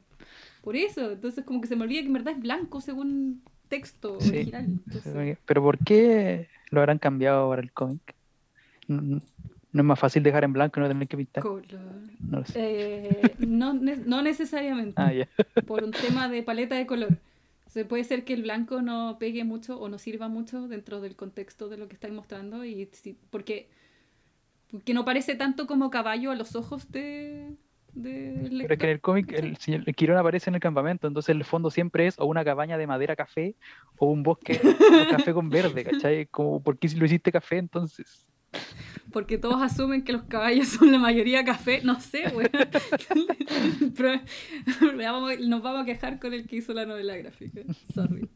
por 0.62 0.75
eso, 0.75 1.12
entonces 1.12 1.45
como 1.45 1.61
que 1.61 1.69
se 1.69 1.77
me 1.77 1.85
olvida 1.85 2.01
que 2.01 2.07
en 2.09 2.12
verdad 2.12 2.33
es 2.35 2.41
blanco 2.41 2.81
según 2.81 3.41
texto 3.69 4.21
Sí. 4.21 4.31
original. 4.31 4.65
entonces- 4.87 5.39
Pero 5.47 5.62
¿por 5.62 5.79
qué 5.79 6.49
lo 6.71 6.81
habrán 6.81 6.99
cambiado 6.99 7.49
para 7.51 7.62
el 7.62 7.71
cómic? 7.73 8.15
No, 9.75 9.81
es 9.81 9.87
más 9.87 9.99
fácil 9.99 10.22
dejar 10.22 10.45
en 10.45 10.53
blanco 10.53 10.79
y 10.79 10.83
no 10.85 10.89
tener 10.89 11.09
que 11.09 11.16
pintar. 11.16 11.43
color. 11.43 11.66
No 12.20 12.39
lo 12.39 12.47
sé. 12.47 12.55
Eh, 12.57 13.35
no, 13.39 13.75
no 13.75 14.22
necesariamente, 14.22 14.95
Ah, 14.97 15.12
por 15.66 15.83
un 15.83 15.91
tema 15.91 16.29
de 16.29 16.45
paleta 16.45 16.77
de 16.77 16.87
color. 16.87 17.18
O 17.66 17.70
sea, 17.70 17.87
puede 17.87 18.05
ser 18.05 18.25
que 18.25 18.35
el 18.35 18.43
blanco 18.43 18.83
no 18.83 19.16
pegue 19.18 19.43
mucho 19.43 19.81
o 19.81 19.89
no 19.89 19.99
sirva 19.99 20.29
mucho 20.29 20.68
dentro 20.68 21.01
del 21.01 21.16
contexto 21.16 21.68
de 21.68 21.77
lo 21.77 21.89
que 21.89 21.95
estáis 21.95 22.14
mostrando 22.14 22.64
y 22.64 22.89
porque, 23.31 23.68
porque 24.70 24.95
no 24.95 25.05
parece 25.05 25.35
tanto 25.35 25.66
como 25.66 25.91
caballo 25.91 26.31
a 26.31 26.37
los 26.37 26.55
ojos 26.55 26.93
de, 26.93 27.51
Pero 28.01 28.75
es 28.75 28.79
que 28.79 28.87
en 28.87 28.93
el 28.93 29.01
cómic 29.01 29.33
el, 29.33 29.59
el 29.66 29.95
Quirón 29.97 30.18
aparece 30.18 30.51
en 30.51 30.55
el 30.55 30.61
campamento, 30.61 31.09
entonces 31.09 31.35
el 31.35 31.43
fondo 31.43 31.68
siempre 31.68 32.07
es 32.07 32.16
o 32.20 32.27
una 32.27 32.45
cabaña 32.45 32.79
de 32.79 32.87
madera 32.87 33.16
café 33.16 33.57
o 33.99 34.07
un 34.07 34.22
bosque 34.22 34.61
café 35.11 35.33
con 35.33 35.51
verde, 35.51 35.83
¿cachai? 35.91 36.27
Como, 36.27 36.62
¿por 36.62 36.79
qué 36.79 36.89
si 36.89 36.97
lo 36.97 37.07
hiciste 37.07 37.33
café 37.33 37.59
entonces? 37.59 38.25
Porque 39.12 39.38
todos 39.38 39.62
asumen 39.62 40.02
que 40.02 40.12
los 40.12 40.24
caballos 40.24 40.68
son 40.68 40.90
la 40.90 40.98
mayoría 40.98 41.44
café. 41.44 41.82
No 41.84 42.00
sé, 42.00 42.24
weón. 42.34 42.50
Nos 45.48 45.62
vamos 45.62 45.82
a 45.82 45.84
quejar 45.84 46.18
con 46.18 46.34
el 46.34 46.46
que 46.46 46.57
hizo 46.57 46.72
la 46.72 46.84
novela 46.84 47.16
gráfica. 47.16 47.61
Sorry. 47.94 48.28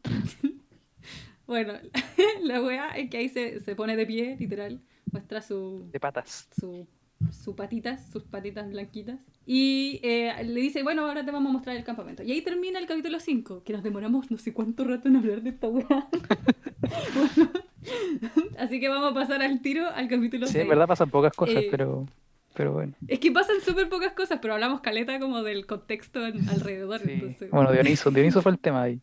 Bueno, 1.49 1.73
la 2.43 2.61
weá 2.61 2.89
es 2.89 3.09
que 3.09 3.17
ahí 3.17 3.27
se, 3.27 3.59
se 3.59 3.75
pone 3.75 3.95
de 3.95 4.05
pie, 4.05 4.37
literal. 4.39 4.79
Muestra 5.11 5.41
su, 5.41 5.89
De 5.91 5.99
patas. 5.99 6.47
su, 6.59 6.87
su 7.31 7.55
patitas, 7.55 8.07
sus 8.11 8.23
patitas 8.23 8.69
blanquitas. 8.69 9.19
Y 9.47 9.99
eh, 10.03 10.31
le 10.43 10.61
dice, 10.61 10.83
bueno, 10.83 11.07
ahora 11.07 11.25
te 11.25 11.31
vamos 11.31 11.49
a 11.49 11.53
mostrar 11.53 11.75
el 11.75 11.83
campamento. 11.83 12.21
Y 12.21 12.31
ahí 12.31 12.43
termina 12.43 12.77
el 12.77 12.85
capítulo 12.85 13.19
5, 13.19 13.63
que 13.63 13.73
nos 13.73 13.81
demoramos 13.81 14.29
no 14.29 14.37
sé 14.37 14.53
cuánto 14.53 14.83
rato 14.83 15.07
en 15.07 15.15
hablar 15.15 15.41
de 15.41 15.49
esta 15.49 15.67
weá. 15.67 16.07
bueno, 17.15 17.51
así 18.57 18.79
que 18.79 18.89
vamos 18.89 19.11
a 19.11 19.13
pasar 19.13 19.41
al 19.41 19.61
tiro 19.61 19.87
al 19.89 20.07
capítulo 20.07 20.47
Sí, 20.47 20.53
6. 20.53 20.63
en 20.63 20.69
verdad 20.69 20.87
pasan 20.87 21.09
pocas 21.09 21.33
cosas, 21.33 21.55
Eh, 21.57 21.67
pero, 21.71 22.05
pero 22.53 22.73
bueno. 22.73 22.93
Es 23.07 23.19
que 23.19 23.31
pasan 23.31 23.57
súper 23.65 23.89
pocas 23.89 24.13
cosas, 24.13 24.39
pero 24.41 24.53
hablamos 24.53 24.81
caleta 24.81 25.19
como 25.19 25.43
del 25.43 25.65
contexto 25.65 26.25
en- 26.25 26.47
alrededor. 26.49 27.01
Sí. 27.01 27.11
entonces- 27.11 27.51
Bueno, 27.51 27.71
Dioniso, 27.71 28.11
Dioniso 28.11 28.41
fue 28.41 28.51
el 28.53 28.59
tema 28.59 28.83
ahí. 28.83 28.99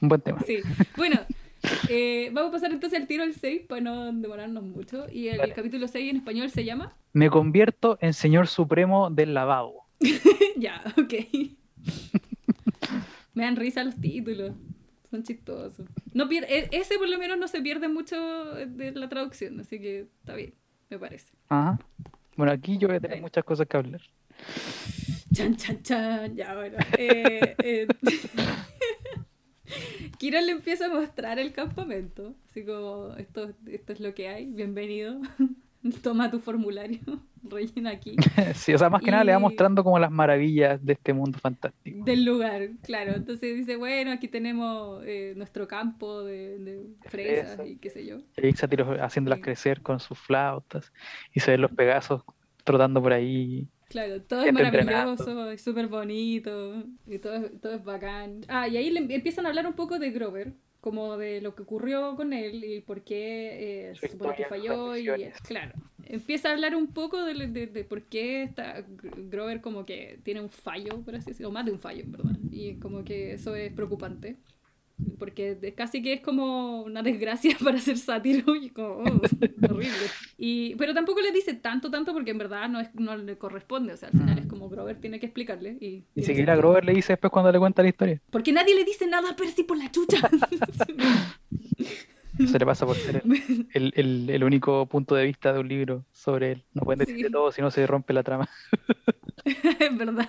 Un 0.00 0.08
buen 0.08 0.20
tema. 0.20 0.40
Sí, 0.46 0.58
bueno, 0.96 1.20
eh, 1.88 2.30
vamos 2.32 2.48
a 2.48 2.52
pasar 2.52 2.72
entonces 2.72 2.98
al 3.00 3.06
tiro 3.06 3.22
al 3.22 3.34
6 3.34 3.62
para 3.68 3.80
no 3.80 4.12
demorarnos 4.12 4.64
mucho. 4.64 5.06
Y 5.12 5.28
el 5.28 5.38
Dale. 5.38 5.52
capítulo 5.54 5.86
6 5.88 6.10
en 6.10 6.16
español 6.16 6.50
se 6.50 6.64
llama... 6.64 6.94
Me 7.12 7.30
convierto 7.30 7.98
en 8.00 8.12
señor 8.14 8.48
supremo 8.48 9.10
del 9.10 9.34
lavabo. 9.34 9.86
ya, 10.56 10.82
ok. 10.98 11.14
Me 13.34 13.44
dan 13.44 13.56
risa 13.56 13.82
los 13.84 13.96
títulos. 13.96 14.52
Son 15.12 15.22
chistosos. 15.22 15.86
No 16.14 16.26
pier- 16.26 16.46
e- 16.48 16.70
ese 16.72 16.96
por 16.98 17.06
lo 17.06 17.18
menos 17.18 17.36
no 17.38 17.46
se 17.46 17.60
pierde 17.60 17.86
mucho 17.88 18.16
de 18.54 18.92
la 18.92 19.10
traducción, 19.10 19.60
así 19.60 19.78
que 19.78 20.06
está 20.20 20.34
bien, 20.34 20.54
me 20.88 20.98
parece. 20.98 21.30
Ajá. 21.50 21.78
Bueno, 22.34 22.50
aquí 22.50 22.78
yo 22.78 22.88
voy 22.88 22.96
a 22.96 23.00
tener 23.00 23.18
Bueno. 23.18 23.26
muchas 23.26 23.44
cosas 23.44 23.68
que 23.68 23.76
hablar. 23.76 24.00
Chan, 25.34 25.54
chan, 25.56 25.82
chan. 25.82 26.34
Ya, 26.34 26.54
bueno. 26.54 26.78
Eh, 26.96 27.54
eh, 27.62 27.86
Kira 30.18 30.40
le 30.40 30.52
empieza 30.52 30.86
a 30.86 30.88
mostrar 30.88 31.38
el 31.38 31.52
campamento. 31.52 32.34
Así 32.48 32.64
como, 32.64 33.14
esto, 33.18 33.52
esto 33.66 33.92
es 33.92 34.00
lo 34.00 34.14
que 34.14 34.28
hay. 34.28 34.46
Bienvenido. 34.46 35.20
Toma 36.02 36.30
tu 36.30 36.38
formulario. 36.40 37.00
Rellena 37.42 37.90
aquí. 37.90 38.14
Sí, 38.54 38.72
o 38.72 38.78
sea, 38.78 38.88
más 38.88 39.02
que 39.02 39.10
nada 39.10 39.24
le 39.24 39.32
va 39.32 39.38
Y- 39.38 39.42
mostrando 39.42 39.82
como 39.82 39.98
las 39.98 40.10
maravillas 40.12 40.84
de 40.84 40.92
este 40.92 41.12
mundo 41.12 41.38
fantástico. 41.38 42.04
Del 42.04 42.24
lugar, 42.24 42.68
claro. 42.82 43.12
Entonces 43.16 43.56
dice, 43.56 43.76
bueno, 43.76 44.12
aquí 44.12 44.28
tenemos 44.28 45.02
eh, 45.06 45.34
nuestro 45.36 45.66
campo 45.66 46.22
de, 46.22 46.58
de 46.58 46.86
fresas 47.08 47.58
y 47.66 47.76
qué 47.78 47.90
sé 47.90 48.06
yo. 48.06 48.18
Y 48.40 48.52
sátiros 48.52 48.96
haciéndolas 49.00 49.38
Sí. 49.38 49.42
crecer 49.42 49.82
con 49.82 49.98
sus 49.98 50.18
flautas. 50.18 50.92
Y 51.34 51.40
se 51.40 51.50
ven 51.50 51.60
los 51.62 51.72
pegasos 51.72 52.22
trotando 52.64 53.02
por 53.02 53.12
ahí. 53.12 53.66
Claro, 53.88 54.22
todo 54.22 54.42
es 54.44 54.52
maravilloso, 54.52 55.50
es 55.50 55.62
súper 55.62 55.86
bonito, 55.88 56.82
y 57.06 57.18
todo 57.18 57.34
es, 57.34 57.60
todo 57.60 57.74
es 57.74 57.84
bacán. 57.84 58.40
Ah, 58.48 58.66
y 58.68 58.76
ahí 58.78 58.88
le 58.88 59.00
em- 59.00 59.10
empiezan 59.10 59.44
a 59.44 59.50
hablar 59.50 59.66
un 59.66 59.74
poco 59.74 59.98
de 59.98 60.10
Grover, 60.12 60.54
como 60.82 61.16
de 61.16 61.40
lo 61.40 61.54
que 61.54 61.62
ocurrió 61.62 62.14
con 62.16 62.34
él 62.34 62.62
y 62.64 62.80
por 62.82 63.00
qué 63.02 63.88
eh, 63.90 63.94
se 63.94 64.08
supone 64.12 64.32
que 64.36 64.42
falló. 64.50 64.96
Y, 64.96 65.06
claro, 65.46 65.72
empieza 66.04 66.50
a 66.50 66.52
hablar 66.52 66.74
un 66.76 66.88
poco 66.92 67.24
de, 67.24 67.46
de- 67.46 67.66
de 67.68 67.84
por 67.84 68.02
qué 68.02 68.42
está, 68.42 68.80
Gr- 68.86 69.30
Grover 69.30 69.60
como 69.62 69.86
que 69.86 70.18
tiene 70.24 70.40
un 70.42 70.50
fallo, 70.50 71.00
por 71.04 71.14
así 71.16 71.30
decirlo, 71.30 71.50
más 71.52 71.64
de 71.64 71.72
un 71.72 71.78
fallo, 71.80 72.02
en 72.02 72.12
verdad. 72.12 72.36
Y 72.50 72.74
como 72.80 73.04
que 73.04 73.32
eso 73.32 73.54
es 73.54 73.72
preocupante. 73.72 74.36
Porque 75.18 75.74
casi 75.76 76.02
que 76.02 76.12
es 76.14 76.20
como 76.20 76.82
una 76.82 77.02
desgracia 77.02 77.56
para 77.64 77.78
ser 77.78 77.98
sátiro 77.98 78.54
y 78.56 78.70
como 78.70 79.04
oh, 79.04 79.20
horrible. 79.70 79.96
Y, 80.38 80.74
pero 80.76 80.94
tampoco 80.94 81.20
le 81.20 81.32
dice 81.32 81.54
tanto, 81.54 81.90
tanto 81.90 82.12
porque 82.12 82.30
en 82.32 82.38
verdad 82.38 82.68
no, 82.68 82.80
es, 82.80 82.94
no 82.94 83.16
le 83.16 83.36
corresponde. 83.38 83.92
O 83.92 83.96
sea, 83.96 84.08
al 84.08 84.18
final 84.18 84.38
es 84.38 84.46
como 84.46 84.68
Grover 84.68 85.00
tiene 85.00 85.18
que 85.20 85.26
explicarle. 85.26 85.76
Y 85.80 86.02
tiene 86.14 86.26
siquiera. 86.26 86.56
Grover 86.56 86.84
le 86.84 86.92
dice 86.94 87.12
después 87.14 87.30
cuando 87.32 87.50
le 87.52 87.58
cuenta 87.58 87.82
la 87.82 87.88
historia. 87.88 88.20
Porque 88.30 88.52
nadie 88.52 88.74
le 88.74 88.84
dice 88.84 89.06
nada 89.06 89.30
a 89.30 89.36
Percy 89.36 89.64
por 89.64 89.76
la 89.78 89.90
chucha. 89.90 90.18
Se 92.46 92.58
le 92.58 92.64
pasa 92.64 92.86
por 92.86 92.96
ser 92.96 93.22
el, 93.74 93.92
el- 93.94 94.30
el- 94.30 94.42
único 94.44 94.86
punto 94.86 95.14
de 95.14 95.24
vista 95.26 95.52
de 95.52 95.60
un 95.60 95.68
libro 95.68 96.06
sobre 96.12 96.52
él. 96.52 96.64
No 96.72 96.82
pueden 96.82 97.00
decir 97.00 97.26
Sí. 97.26 97.30
todo 97.32 97.52
si 97.52 97.60
no 97.60 97.70
se 97.70 97.86
rompe 97.86 98.14
la 98.14 98.22
trama. 98.22 98.48
es 99.44 99.96
verdad. 99.98 100.28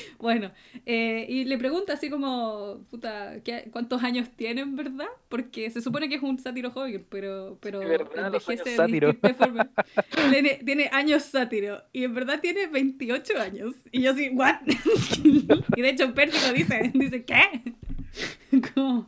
Bueno, 0.18 0.50
eh, 0.86 1.26
y 1.28 1.44
le 1.44 1.58
pregunta 1.58 1.92
así 1.92 2.08
como, 2.10 2.84
puta, 2.90 3.40
¿qué- 3.44 3.68
¿cuántos 3.70 4.02
años 4.02 4.28
tiene 4.34 4.62
en 4.62 4.74
verdad? 4.74 5.06
Porque 5.28 5.70
se 5.70 5.80
supone 5.80 6.08
que 6.08 6.16
es 6.16 6.22
un 6.22 6.38
sátiro 6.38 6.70
joven, 6.70 7.04
pero, 7.08 7.58
pero 7.60 7.80
verdad, 7.80 8.26
envejece 8.26 8.70
de 8.70 8.76
sátiro. 8.76 9.08
distintas 9.12 9.36
formas. 9.36 9.68
Tiene, 10.30 10.60
tiene 10.64 10.88
años 10.92 11.22
sátiro, 11.24 11.82
y 11.92 12.04
en 12.04 12.14
verdad 12.14 12.40
tiene 12.40 12.66
28 12.66 13.38
años. 13.40 13.74
Y 13.92 14.02
yo 14.02 14.10
así, 14.12 14.30
¿what? 14.30 14.56
y 15.76 15.82
de 15.82 15.88
hecho 15.90 16.12
Percy 16.14 16.38
lo 16.46 16.52
dice, 16.54 16.90
dice, 16.94 17.24
¿qué? 17.24 17.74
como, 18.74 19.06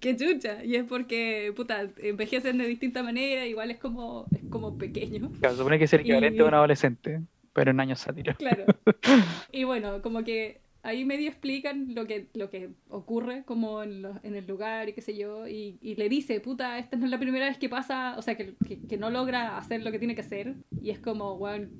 qué 0.00 0.14
chucha. 0.16 0.64
Y 0.64 0.76
es 0.76 0.84
porque, 0.84 1.52
puta, 1.56 1.88
envejecen 1.98 2.58
de 2.58 2.66
distinta 2.66 3.02
manera, 3.02 3.46
igual 3.46 3.70
es 3.70 3.78
como, 3.78 4.26
es 4.34 4.48
como 4.50 4.76
pequeño. 4.76 5.30
Claro, 5.40 5.54
se 5.54 5.58
supone 5.58 5.78
que 5.78 5.84
es 5.84 5.92
el 5.94 6.00
equivalente 6.00 6.36
Y- 6.38 6.40
a 6.40 6.44
un 6.44 6.54
adolescente, 6.54 7.20
pero 7.52 7.70
en 7.70 7.80
años 7.80 8.00
sátiros. 8.00 8.36
Claro. 8.36 8.64
Y 9.52 9.64
bueno, 9.64 10.00
como 10.02 10.24
que 10.24 10.60
ahí 10.82 11.04
medio 11.04 11.28
explican 11.28 11.94
lo 11.94 12.06
que, 12.06 12.26
lo 12.34 12.50
que 12.50 12.70
ocurre 12.88 13.44
como 13.44 13.82
en, 13.82 14.02
los- 14.02 14.24
en 14.24 14.34
el 14.34 14.46
lugar 14.46 14.88
y 14.88 14.92
qué 14.94 15.00
sé 15.02 15.16
yo. 15.16 15.46
Y, 15.46 15.78
y 15.80 15.94
le 15.96 16.08
dice, 16.08 16.40
puta, 16.40 16.78
esta 16.78 16.96
no 16.96 17.04
es 17.04 17.10
la 17.10 17.18
primera 17.18 17.46
vez 17.46 17.58
que 17.58 17.68
pasa, 17.68 18.14
o 18.18 18.22
sea, 18.22 18.36
que, 18.36 18.54
que, 18.66 18.80
que 18.86 18.96
no 18.96 19.10
logra 19.10 19.58
hacer 19.58 19.82
lo 19.82 19.92
que 19.92 19.98
tiene 19.98 20.14
que 20.14 20.22
hacer. 20.22 20.54
Y 20.80 20.90
es 20.90 20.98
como, 20.98 21.34
weón, 21.34 21.70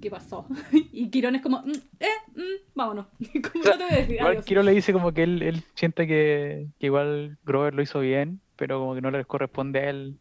¿qué 0.00 0.10
pasó? 0.10 0.46
Y 0.92 1.10
Quirón 1.10 1.36
es 1.36 1.42
como, 1.42 1.60
"Mm, 1.60 1.72
eh, 2.00 2.06
mm, 2.34 2.74
vámonos. 2.74 3.06
Como 3.52 3.64
no 3.64 3.78
te 3.78 3.84
voy 3.84 3.92
a 3.92 3.96
decir 3.98 4.14
Igual 4.16 4.32
adiós. 4.32 4.44
Kiro 4.44 4.62
le 4.64 4.72
dice 4.72 4.92
como 4.92 5.12
que 5.12 5.22
él, 5.22 5.42
él 5.42 5.62
siente 5.74 6.06
que, 6.08 6.66
que 6.80 6.86
igual 6.86 7.38
Grover 7.44 7.74
lo 7.74 7.82
hizo 7.82 8.00
bien, 8.00 8.40
pero 8.56 8.80
como 8.80 8.94
que 8.96 9.00
no 9.02 9.10
le 9.12 9.24
corresponde 9.24 9.78
a 9.80 9.90
él 9.90 10.16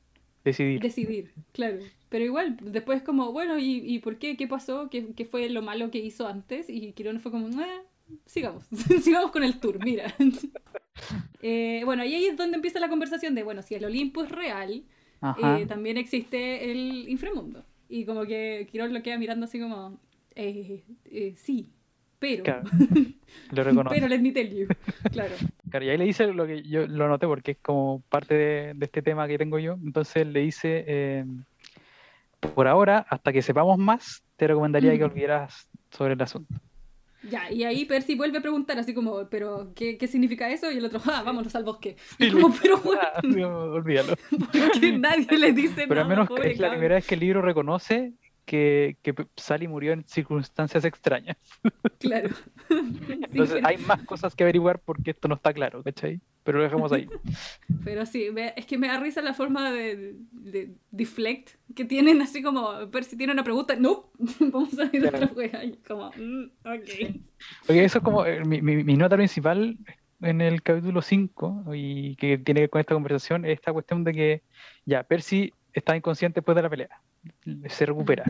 decidir. 0.48 0.82
Decidir, 0.82 1.34
claro. 1.52 1.78
Pero 2.10 2.26
igual, 2.26 2.58
después 2.62 3.02
como, 3.02 3.32
bueno, 3.32 3.58
¿y, 3.60 3.84
y 3.86 4.00
por 4.00 4.18
qué? 4.18 4.38
¿Qué 4.38 4.48
pasó? 4.48 4.90
¿Qué, 4.90 5.14
qué 5.16 5.26
fue 5.26 5.50
lo 5.50 5.62
malo 5.62 5.92
que 5.92 6.00
hizo 6.00 6.28
antes? 6.28 6.70
Y 6.70 6.94
Quirón 6.94 7.20
fue 7.20 7.32
como, 7.32 7.48
eh, 7.62 7.82
sigamos, 8.26 8.64
sigamos 9.02 9.32
con 9.32 9.44
el 9.44 9.60
tour, 9.60 9.84
mira. 9.84 10.14
Eh, 11.44 11.84
bueno, 11.86 12.04
y 12.04 12.16
ahí 12.16 12.26
es 12.26 12.36
donde 12.36 12.56
empieza 12.56 12.80
la 12.80 12.90
conversación 12.90 13.36
de, 13.36 13.44
bueno, 13.44 13.62
si 13.62 13.76
el 13.76 13.86
Olimpo 13.86 14.24
es 14.24 14.32
real, 14.32 14.84
eh, 15.38 15.66
también 15.68 15.96
existe 15.96 16.72
el 16.72 17.08
inframundo. 17.08 17.64
Y 17.88 18.04
como 18.04 18.26
que 18.26 18.68
Quirón 18.72 18.96
lo 18.96 19.04
queda 19.04 19.20
mirando 19.20 19.46
así 19.46 19.60
como, 19.60 20.00
eh, 20.34 20.82
sí, 21.38 21.70
pero, 22.20 22.44
Claro, 22.44 22.64
lo 23.52 23.64
reconoce. 23.64 23.96
pero 23.96 24.08
let 24.08 24.20
me 24.20 24.32
tell 24.32 24.50
you. 24.50 24.68
Claro, 25.12 25.36
Claro, 25.70 25.86
y 25.86 25.90
ahí 25.90 25.98
le 25.98 26.06
dice 26.06 26.28
lo 26.28 26.48
que 26.48 26.64
yo 26.64 26.88
lo 26.88 27.08
noté 27.08 27.28
porque 27.28 27.52
es 27.52 27.58
como 27.62 28.02
parte 28.10 28.34
de, 28.36 28.74
de 28.76 28.86
este 28.86 29.02
tema 29.02 29.28
que 29.28 29.38
tengo 29.38 29.60
yo. 29.60 29.74
Entonces 29.74 30.26
le 30.26 30.40
dice, 30.42 30.84
eh, 30.88 31.26
por 32.56 32.68
ahora, 32.68 33.06
hasta 33.10 33.34
que 33.34 33.42
sepamos 33.42 33.78
más, 33.78 34.24
te 34.36 34.48
recomendaría 34.48 34.98
que 34.98 35.04
olvidaras 35.04 35.68
sobre 35.92 36.14
el 36.14 36.22
asunto. 36.22 36.54
ya, 37.24 37.52
y 37.52 37.64
ahí 37.64 37.86
Percy 37.86 38.16
vuelve 38.16 38.38
a 38.38 38.42
preguntar 38.42 38.78
así 38.80 38.94
como, 38.94 39.28
pero, 39.30 39.74
¿qué, 39.76 39.98
qué 39.98 40.08
significa 40.08 40.50
eso? 40.50 40.72
Y 40.72 40.78
el 40.78 40.86
otro, 40.86 41.02
ah, 41.06 41.24
vámonos 41.26 41.54
al 41.56 41.64
bosque. 41.64 41.98
Y 42.20 42.32
como, 42.32 42.54
pero, 42.62 42.82
Ah, 43.02 43.20
bueno, 43.24 43.60
olvídalo. 43.74 44.14
que 44.80 44.98
nadie 44.98 45.38
le 45.38 45.52
dice 45.52 45.86
Pero 45.88 45.96
nada. 45.96 46.02
al 46.04 46.10
menos 46.10 46.28
pobre 46.28 46.52
es 46.52 46.60
la 46.60 46.70
primera 46.72 46.96
vez 46.96 47.06
que 47.08 47.16
el 47.16 47.22
libro 47.22 47.42
reconoce 47.42 48.14
que, 48.48 48.98
que 49.04 49.14
Sally 49.36 49.68
murió 49.68 49.92
en 49.94 50.04
circunstancias 50.08 50.84
extrañas. 50.86 51.38
Claro. 52.00 52.30
Sí, 52.70 53.14
Entonces 53.32 53.56
pero, 53.56 53.68
hay 53.68 53.78
más 53.78 54.02
cosas 54.04 54.36
que 54.36 54.44
averiguar 54.44 54.80
porque 54.80 55.12
esto 55.12 55.28
no 55.28 55.36
está 55.36 55.54
claro, 55.54 55.82
¿cachai? 55.84 56.20
Pero 56.44 56.58
lo 56.60 56.64
dejamos 56.66 56.92
ahí. 56.92 57.08
pero 57.84 58.06
sí, 58.06 58.30
me- 58.32 58.54
es 58.56 58.66
que 58.66 58.78
me 58.78 58.88
da 58.88 59.00
risa 59.00 59.22
la 59.22 59.34
forma 59.34 59.72
de, 59.72 60.16
de 60.32 60.76
deflect 60.92 61.52
que 61.76 61.86
tienen, 61.86 62.22
así 62.22 62.42
como, 62.44 62.90
Percy 62.92 63.16
tiene 63.18 63.34
una 63.34 63.44
pregunta, 63.44 63.76
no, 63.78 64.12
vamos 64.40 64.78
a 64.80 64.90
ir 64.94 65.06
a 65.06 65.08
otra 65.10 65.20
Claro. 65.28 65.34
wea. 65.36 65.62
Como, 65.88 66.12
mm, 66.16 66.44
ok. 66.66 67.22
Porque 67.66 67.84
eso 67.84 67.98
es 68.00 68.04
como 68.04 68.26
eh, 68.26 68.44
mi, 68.46 68.62
mi- 68.62 68.84
mi 68.84 68.96
nota 68.96 69.16
principal 69.16 69.78
en 70.22 70.42
el 70.42 70.62
capítulo 70.62 71.02
5 71.02 71.64
y 71.74 72.16
que 72.18 72.38
tiene 72.38 72.60
que 72.60 72.64
ver 72.64 72.70
con 72.70 72.82
esta 72.82 72.94
conversación, 72.96 73.46
es 73.46 73.54
esta 73.54 73.72
cuestión 73.74 74.04
de 74.04 74.14
que 74.14 74.44
ya 74.86 75.04
Percy 75.04 75.54
está 75.78 75.96
inconsciente 75.96 76.40
después 76.40 76.56
de 76.56 76.62
la 76.62 76.70
pelea, 76.70 77.02
se 77.68 77.86
recupera. 77.86 78.24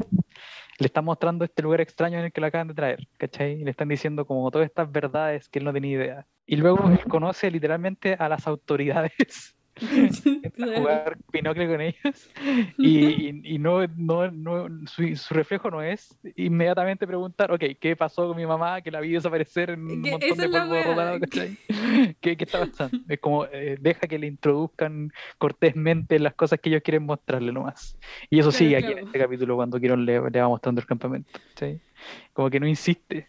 Le 0.80 0.86
están 0.86 1.06
mostrando 1.06 1.44
este 1.44 1.64
lugar 1.64 1.82
extraño 1.82 2.20
en 2.20 2.26
el 2.26 2.32
que 2.32 2.42
lo 2.42 2.48
acaban 2.48 2.68
de 2.68 2.74
traer, 2.74 3.08
¿cachai? 3.18 3.64
Le 3.64 3.72
están 3.72 3.88
diciendo 3.88 4.26
como 4.26 4.52
todas 4.52 4.68
estas 4.68 4.92
verdades 4.92 5.50
que 5.50 5.60
él 5.60 5.66
no 5.66 5.74
tenía 5.74 5.92
idea. 5.92 6.28
Y 6.46 6.58
luego 6.58 6.88
él 6.90 7.04
conoce 7.06 7.50
literalmente 7.50 8.14
a 8.14 8.30
las 8.30 8.48
autoridades 8.48 9.57
jugar 10.58 11.18
Pinocchio 11.32 11.68
con 11.68 11.82
ellos 11.82 12.30
y, 12.78 13.54
y, 13.56 13.60
no, 13.60 13.86
no, 13.88 14.32
no 14.32 14.68
su, 14.88 15.16
su, 15.16 15.34
reflejo 15.34 15.70
no 15.70 15.82
es 15.82 16.18
inmediatamente 16.36 17.06
preguntar, 17.06 17.52
ok, 17.52 17.64
¿qué 17.80 17.96
pasó 17.96 18.28
con 18.28 18.38
mi 18.38 18.46
mamá 18.46 18.82
que 18.82 18.92
la 18.92 19.00
vi 19.00 19.12
desaparecer 19.12 19.72
en 19.72 19.82
un 19.82 20.02
montón 20.02 20.38
de 20.38 20.50
polvo 20.50 20.84
rodado? 20.84 21.20
¿Qué, 22.22 22.38
¿Qué, 22.38 22.44
está 22.44 22.60
pasando? 22.60 22.98
Es 23.08 23.20
como, 23.20 23.46
eh, 23.46 23.78
deja 23.80 24.08
que 24.08 24.20
le 24.20 24.28
introduzcan 24.28 25.12
cortésmente 25.38 26.20
las 26.20 26.34
cosas 26.34 26.60
que 26.60 26.70
ellos 26.70 26.82
quieren 26.84 27.06
mostrarle 27.06 27.52
nomás. 27.52 27.98
Y 28.30 28.40
eso 28.40 28.52
sí, 28.52 28.76
aquí 28.76 28.92
en 28.92 29.00
este 29.00 29.20
capítulo 29.20 29.56
cuando 29.56 29.80
quiero 29.80 29.96
le, 29.96 30.20
le 30.30 30.42
va 30.42 30.48
mostrando 30.48 30.82
el 30.82 30.88
campamento. 30.88 31.40
¿sí? 31.56 31.80
Como 32.34 32.50
que 32.50 32.60
no 32.60 32.68
insiste 32.68 33.28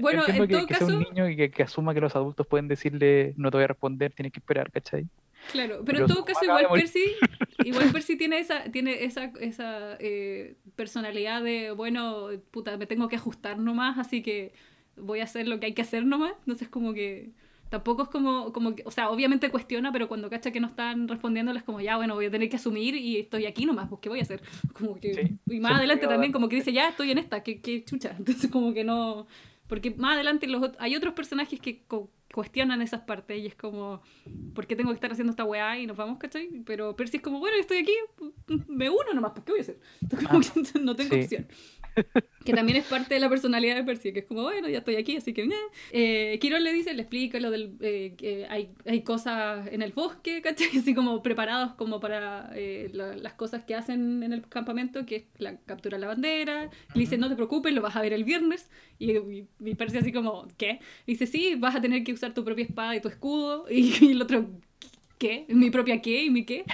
bueno, 0.00 0.22
en 0.26 0.46
que, 0.46 0.54
todo 0.54 0.66
que 0.66 0.74
sea 0.74 0.86
un 0.86 1.00
niño 1.00 1.28
y 1.28 1.50
que, 1.50 1.62
asuma 1.62 1.94
que 1.94 2.00
los 2.00 2.14
adultos 2.14 2.46
pueden 2.46 2.68
decirle 2.68 3.34
no 3.36 3.50
te 3.50 3.56
voy 3.56 3.64
a 3.64 3.68
responder, 3.68 4.12
tienes 4.12 4.32
que 4.32 4.38
esperar, 4.38 4.70
¿cachai? 4.70 5.06
Claro, 5.52 5.82
pero, 5.84 6.00
en 6.00 6.06
todo 6.06 6.24
caso 6.24 6.44
igual 6.44 6.66
Percy, 6.72 7.04
igual 7.64 7.90
Percy 7.92 8.16
tiene 8.16 8.38
esa, 8.38 8.64
tiene 8.64 9.04
esa, 9.04 9.32
esa 9.40 9.96
eh, 9.98 10.56
personalidad 10.76 11.42
de, 11.42 11.72
bueno, 11.72 12.28
puta, 12.50 12.76
me 12.76 12.86
tengo 12.86 13.08
que 13.08 13.16
ajustar 13.16 13.58
nomás, 13.58 13.98
así 13.98 14.22
que 14.22 14.52
voy 14.96 15.20
a 15.20 15.24
hacer 15.24 15.48
lo 15.48 15.58
que 15.58 15.66
hay 15.66 15.72
que 15.72 15.82
hacer 15.82 16.04
nomás. 16.04 16.34
Entonces 16.40 16.68
como 16.68 16.92
que 16.92 17.30
Tampoco 17.70 18.02
es 18.02 18.08
como, 18.08 18.52
como 18.52 18.74
que, 18.74 18.82
o 18.84 18.90
sea, 18.90 19.10
obviamente 19.10 19.48
cuestiona, 19.48 19.92
pero 19.92 20.08
cuando 20.08 20.28
cacha 20.28 20.50
que 20.50 20.58
no 20.58 20.66
están 20.66 21.06
respondiendo, 21.06 21.52
es 21.52 21.62
como, 21.62 21.80
ya, 21.80 21.96
bueno, 21.96 22.16
voy 22.16 22.26
a 22.26 22.30
tener 22.30 22.48
que 22.48 22.56
asumir 22.56 22.96
y 22.96 23.18
estoy 23.18 23.46
aquí 23.46 23.64
nomás, 23.64 23.88
pues, 23.88 24.00
¿qué 24.00 24.08
voy 24.08 24.18
a 24.18 24.22
hacer? 24.22 24.42
Como 24.74 24.96
que, 24.96 25.36
y 25.46 25.60
más 25.60 25.78
adelante 25.78 26.06
también 26.08 26.32
como 26.32 26.48
que 26.48 26.56
dice, 26.56 26.72
ya, 26.72 26.88
estoy 26.88 27.12
en 27.12 27.18
esta, 27.18 27.42
qué, 27.42 27.60
qué 27.60 27.84
chucha. 27.84 28.14
Entonces 28.18 28.50
como 28.50 28.74
que 28.74 28.82
no, 28.82 29.26
porque 29.68 29.92
más 29.92 30.14
adelante 30.14 30.48
los, 30.48 30.72
hay 30.80 30.96
otros 30.96 31.14
personajes 31.14 31.60
que 31.60 31.84
cuestionan 32.34 32.82
esas 32.82 33.02
partes 33.02 33.38
y 33.38 33.46
es 33.46 33.54
como, 33.54 34.02
¿por 34.52 34.66
qué 34.66 34.74
tengo 34.74 34.90
que 34.90 34.96
estar 34.96 35.12
haciendo 35.12 35.30
esta 35.30 35.44
weá 35.44 35.78
y 35.78 35.86
nos 35.86 35.96
vamos, 35.96 36.18
cachai? 36.18 36.48
Pero 36.66 36.96
Percy 36.96 37.18
es 37.18 37.22
como, 37.22 37.38
bueno, 37.38 37.56
estoy 37.56 37.78
aquí, 37.78 37.92
me 38.66 38.90
uno 38.90 39.14
nomás, 39.14 39.30
¿por 39.30 39.44
qué 39.44 39.52
voy 39.52 39.60
a 39.60 39.62
hacer? 39.62 39.78
Entonces, 40.00 40.28
como 40.28 40.40
que 40.40 40.80
no 40.80 40.96
tengo 40.96 41.14
opción. 41.14 41.46
que 42.44 42.52
también 42.52 42.78
es 42.78 42.84
parte 42.84 43.14
de 43.14 43.20
la 43.20 43.28
personalidad 43.28 43.76
de 43.76 43.84
Percy, 43.84 44.12
que 44.12 44.20
es 44.20 44.26
como, 44.26 44.42
bueno, 44.42 44.68
ya 44.68 44.78
estoy 44.78 44.96
aquí, 44.96 45.16
así 45.16 45.32
que... 45.32 45.48
Eh, 45.92 46.38
Quirón 46.40 46.64
le 46.64 46.72
dice, 46.72 46.94
le 46.94 47.02
explica 47.02 47.38
lo 47.40 47.50
del... 47.50 47.76
Eh, 47.80 48.14
que 48.16 48.46
hay, 48.48 48.70
hay 48.86 49.02
cosas 49.02 49.66
en 49.70 49.82
el 49.82 49.92
bosque, 49.92 50.40
¿cachai? 50.42 50.68
Así 50.78 50.94
como 50.94 51.22
preparados 51.22 51.74
como 51.74 52.00
para 52.00 52.50
eh, 52.54 52.90
las 52.92 53.34
cosas 53.34 53.64
que 53.64 53.74
hacen 53.74 54.22
en 54.22 54.32
el 54.32 54.48
campamento, 54.48 55.06
que 55.06 55.16
es 55.16 55.24
la 55.38 55.58
captura 55.58 55.96
de 55.96 56.00
la 56.02 56.08
bandera. 56.08 56.70
Le 56.94 57.00
dice, 57.00 57.18
no 57.18 57.28
te 57.28 57.36
preocupes, 57.36 57.72
lo 57.72 57.82
vas 57.82 57.96
a 57.96 58.02
ver 58.02 58.12
el 58.12 58.24
viernes. 58.24 58.70
Y, 58.98 59.12
y, 59.60 59.74
Percy 59.74 59.98
así 59.98 60.12
como, 60.12 60.46
¿qué? 60.56 60.80
dice, 61.06 61.26
sí, 61.26 61.54
vas 61.56 61.74
a 61.74 61.80
tener 61.80 62.04
que 62.04 62.12
usar 62.12 62.34
tu 62.34 62.44
propia 62.44 62.64
espada 62.64 62.96
y 62.96 63.00
tu 63.00 63.08
escudo. 63.08 63.66
Y, 63.70 63.94
y 64.04 64.12
el 64.12 64.22
otro, 64.22 64.50
¿qué? 65.18 65.46
¿Mi 65.48 65.70
propia 65.70 66.00
qué? 66.00 66.24
¿Y 66.24 66.30
mi 66.30 66.44
qué? 66.44 66.64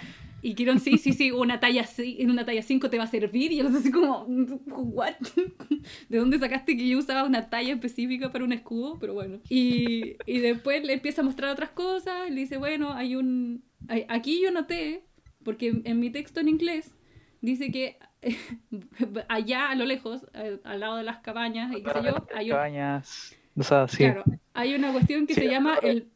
Y 0.47 0.55
Kiron, 0.55 0.79
sí, 0.79 0.97
sí, 0.97 1.13
sí, 1.13 1.33
una 1.33 1.59
talla, 1.59 1.85
en 1.99 2.31
una 2.31 2.45
talla 2.45 2.63
5 2.63 2.89
te 2.89 2.99
va 2.99 3.03
a 3.03 3.09
servir. 3.09 3.51
Y 3.51 3.57
yo 3.57 3.67
así 3.67 3.91
como, 3.91 4.27
¿what? 4.69 5.15
¿De 6.09 6.19
dónde 6.19 6.39
sacaste 6.39 6.77
que 6.77 6.89
yo 6.89 6.99
usaba 6.99 7.25
una 7.25 7.51
talla 7.51 7.73
específica 7.73 8.31
para 8.31 8.45
un 8.45 8.53
escudo? 8.53 8.97
Pero 9.01 9.15
bueno. 9.15 9.41
Y, 9.49 10.15
y 10.25 10.39
después 10.39 10.85
le 10.85 10.93
empieza 10.93 11.23
a 11.23 11.25
mostrar 11.25 11.51
otras 11.51 11.71
cosas. 11.71 12.31
Le 12.31 12.37
dice, 12.37 12.59
bueno, 12.59 12.93
hay 12.93 13.17
un... 13.17 13.65
aquí 14.09 14.41
yo 14.41 14.53
noté, 14.53 15.03
porque 15.43 15.83
en 15.83 15.99
mi 15.99 16.11
texto 16.11 16.39
en 16.39 16.47
inglés 16.47 16.95
dice 17.41 17.73
que 17.73 17.99
allá 19.29 19.71
a 19.71 19.75
lo 19.75 19.85
lejos, 19.85 20.29
al 20.63 20.79
lado 20.79 20.95
de 20.95 21.03
las 21.03 21.19
cabañas 21.23 21.73
y 21.77 21.83
qué 21.83 21.91
sé 21.91 22.05
yo, 22.05 22.25
hay, 22.33 22.51
cabañas, 22.51 23.37
o 23.57 23.65
sea, 23.65 23.89
sí. 23.89 23.97
claro, 23.97 24.23
hay 24.55 24.77
una 24.77 24.93
cuestión 24.93 25.27
que 25.27 25.35
se 25.35 25.49
llama 25.49 25.77
el, 25.83 26.07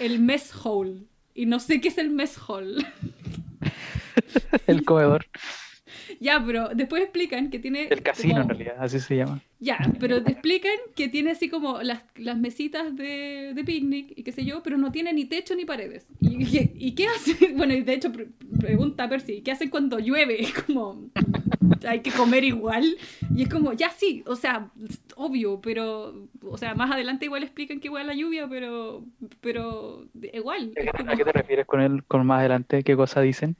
el 0.00 0.20
mess 0.20 0.54
hall. 0.64 1.06
Y 1.34 1.44
no 1.44 1.58
sé 1.58 1.82
qué 1.82 1.88
es 1.88 1.98
el 1.98 2.08
mess 2.08 2.38
hall. 2.48 2.86
el 4.66 4.84
comedor. 4.84 5.26
Ya, 6.20 6.42
pero 6.44 6.68
después 6.74 7.02
explican 7.02 7.50
que 7.50 7.58
tiene... 7.58 7.88
El 7.88 8.02
casino 8.02 8.40
en 8.42 8.48
realidad, 8.48 8.76
así 8.78 9.00
se 9.00 9.16
llama. 9.16 9.40
Ya, 9.60 9.78
pero 9.98 10.22
te 10.22 10.32
explican 10.32 10.76
que 10.94 11.08
tiene 11.08 11.30
así 11.30 11.48
como 11.48 11.80
las, 11.82 12.02
las 12.16 12.36
mesitas 12.36 12.94
de, 12.96 13.52
de, 13.54 13.64
picnic 13.64 14.12
y 14.14 14.22
qué 14.22 14.30
sé 14.30 14.44
yo, 14.44 14.62
pero 14.62 14.76
no 14.76 14.92
tiene 14.92 15.12
ni 15.12 15.24
techo 15.24 15.54
ni 15.54 15.64
paredes. 15.64 16.06
¿Y, 16.20 16.70
y, 16.74 16.94
qué 16.94 17.06
hacen? 17.06 17.34
Bueno, 17.56 17.72
y 17.72 17.82
de 17.82 17.94
hecho 17.94 18.12
pregunta 18.60 19.08
Percy, 19.08 19.40
¿qué 19.40 19.52
hacen 19.52 19.70
cuando 19.70 19.98
llueve? 19.98 20.42
Es 20.42 20.52
como, 20.66 21.08
hay 21.88 22.00
que 22.00 22.10
comer 22.10 22.44
igual. 22.44 22.96
Y 23.34 23.44
es 23.44 23.48
como, 23.48 23.72
ya 23.72 23.90
sí, 23.90 24.22
o 24.26 24.36
sea, 24.36 24.68
obvio, 25.16 25.60
pero, 25.60 26.28
o 26.42 26.58
sea, 26.58 26.74
más 26.74 26.90
adelante 26.90 27.24
igual 27.24 27.42
explican 27.42 27.80
que 27.80 27.88
igual 27.88 28.06
la 28.06 28.14
lluvia, 28.14 28.46
pero, 28.48 29.04
pero 29.40 30.06
igual. 30.32 30.72
¿A 31.06 31.16
qué 31.16 31.24
te 31.24 31.32
refieres 31.32 31.66
con, 31.66 31.80
el, 31.80 32.04
con 32.04 32.26
más 32.26 32.40
adelante? 32.40 32.82
¿Qué 32.82 32.96
cosa 32.96 33.20
dicen? 33.20 33.56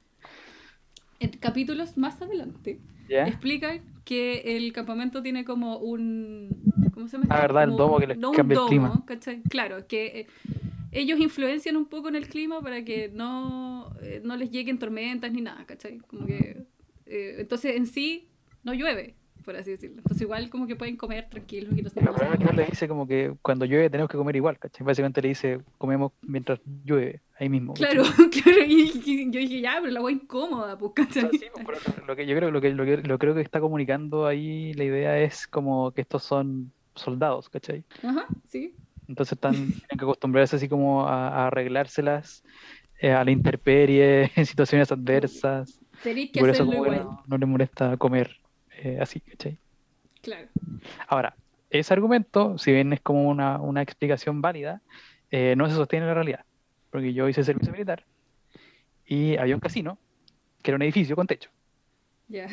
En 1.25 1.39
capítulos 1.39 1.97
más 1.97 2.21
adelante, 2.21 2.79
explican 3.09 3.81
que 4.05 4.57
el 4.57 4.71
campamento 4.71 5.21
tiene 5.21 5.43
como 5.43 5.77
un. 5.77 6.49
¿Cómo 6.93 7.07
se 7.07 7.17
llama? 7.17 7.27
Ah, 7.29 7.41
verdad, 7.41 7.63
el 7.63 7.75
domo 7.75 7.99
que 7.99 8.07
les 8.07 8.17
cambia 8.17 8.59
el 8.59 8.67
clima. 8.67 9.03
Claro, 9.49 9.87
que 9.87 10.05
eh, 10.05 10.27
ellos 10.91 11.19
influencian 11.19 11.75
un 11.75 11.85
poco 11.85 12.07
en 12.07 12.15
el 12.15 12.27
clima 12.27 12.61
para 12.61 12.85
que 12.85 13.09
no, 13.13 13.91
eh, 14.01 14.21
no 14.23 14.37
les 14.37 14.51
lleguen 14.51 14.77
tormentas 14.77 15.31
ni 15.31 15.41
nada, 15.41 15.65
¿cachai? 15.65 15.97
Como 15.99 16.25
que. 16.25 16.65
Eh, 17.07 17.35
entonces 17.39 17.75
en 17.75 17.85
sí 17.87 18.27
no 18.63 18.73
llueve, 18.73 19.15
por 19.45 19.55
así 19.55 19.71
decirlo. 19.71 19.97
Entonces 19.97 20.21
igual 20.23 20.49
como 20.49 20.65
que 20.67 20.75
pueden 20.75 20.97
comer 20.97 21.29
tranquilos 21.29 21.77
y 21.77 21.81
no 21.83 21.89
se 21.89 22.01
que 22.01 22.53
le 22.53 22.65
dice 22.65 22.87
como 22.87 23.07
que 23.07 23.33
cuando 23.41 23.65
llueve 23.65 23.89
tenemos 23.89 24.09
que 24.09 24.17
comer 24.17 24.35
igual, 24.35 24.57
¿cachai? 24.57 24.85
Básicamente 24.85 25.21
le 25.21 25.29
dice 25.29 25.59
comemos 25.77 26.11
mientras 26.21 26.59
llueve, 26.83 27.21
ahí 27.39 27.47
mismo. 27.47 27.73
Claro, 27.73 28.03
claro, 28.43 28.63
y, 28.65 29.31
yo 29.31 29.39
dije, 29.39 29.61
ya, 29.61 29.77
pero 29.79 29.91
la 29.91 29.99
agua 29.99 30.11
incómoda, 30.11 30.77
pues, 30.77 30.91
¿cachai? 30.95 31.29
sí, 31.31 31.45
pues, 31.63 31.79
lo 32.05 32.15
que 32.15 32.25
yo 32.25 32.35
creo, 32.35 32.51
lo 32.51 32.59
que, 32.59 32.71
lo 32.71 32.85
que 32.85 32.97
lo 32.97 33.19
creo 33.19 33.35
que 33.35 33.41
está 33.41 33.59
comunicando 33.59 34.25
ahí 34.25 34.73
la 34.73 34.83
idea 34.83 35.19
es 35.19 35.47
como 35.47 35.91
que 35.91 36.01
estos 36.01 36.23
son 36.23 36.71
soldados, 36.95 37.49
¿cachai? 37.49 37.83
Ajá, 38.03 38.25
sí. 38.47 38.75
Entonces 39.07 39.33
están, 39.33 39.53
tienen 39.53 39.97
que 39.99 40.05
acostumbrarse 40.05 40.55
así 40.55 40.67
como 40.67 41.07
a, 41.07 41.47
arreglárselas 41.47 42.43
eh, 42.99 43.11
a 43.11 43.23
la 43.23 43.29
intemperie, 43.29 44.31
en 44.35 44.45
situaciones 44.45 44.91
adversas. 44.91 45.79
que 46.03 46.31
por 46.39 46.49
eso 46.49 46.65
como 46.65 46.85
no, 46.87 47.23
no 47.27 47.37
le 47.37 47.45
molesta 47.45 47.97
comer 47.97 48.39
eh, 48.83 48.99
así, 49.01 49.19
¿cachai? 49.21 49.57
Claro. 50.21 50.47
Ahora, 51.07 51.35
ese 51.69 51.93
argumento, 51.93 52.57
si 52.57 52.71
bien 52.71 52.93
es 52.93 53.01
como 53.01 53.29
una, 53.29 53.59
una 53.59 53.81
explicación 53.81 54.41
válida, 54.41 54.81
eh, 55.31 55.55
no 55.57 55.67
se 55.69 55.75
sostiene 55.75 56.05
en 56.05 56.09
la 56.09 56.13
realidad. 56.13 56.45
Porque 56.89 57.13
yo 57.13 57.27
hice 57.27 57.43
servicio 57.43 57.71
militar 57.71 58.05
y 59.05 59.37
había 59.37 59.55
un 59.55 59.61
casino 59.61 59.97
que 60.61 60.71
era 60.71 60.77
un 60.77 60.81
edificio 60.81 61.15
con 61.15 61.27
techo. 61.27 61.49
Ya. 62.27 62.47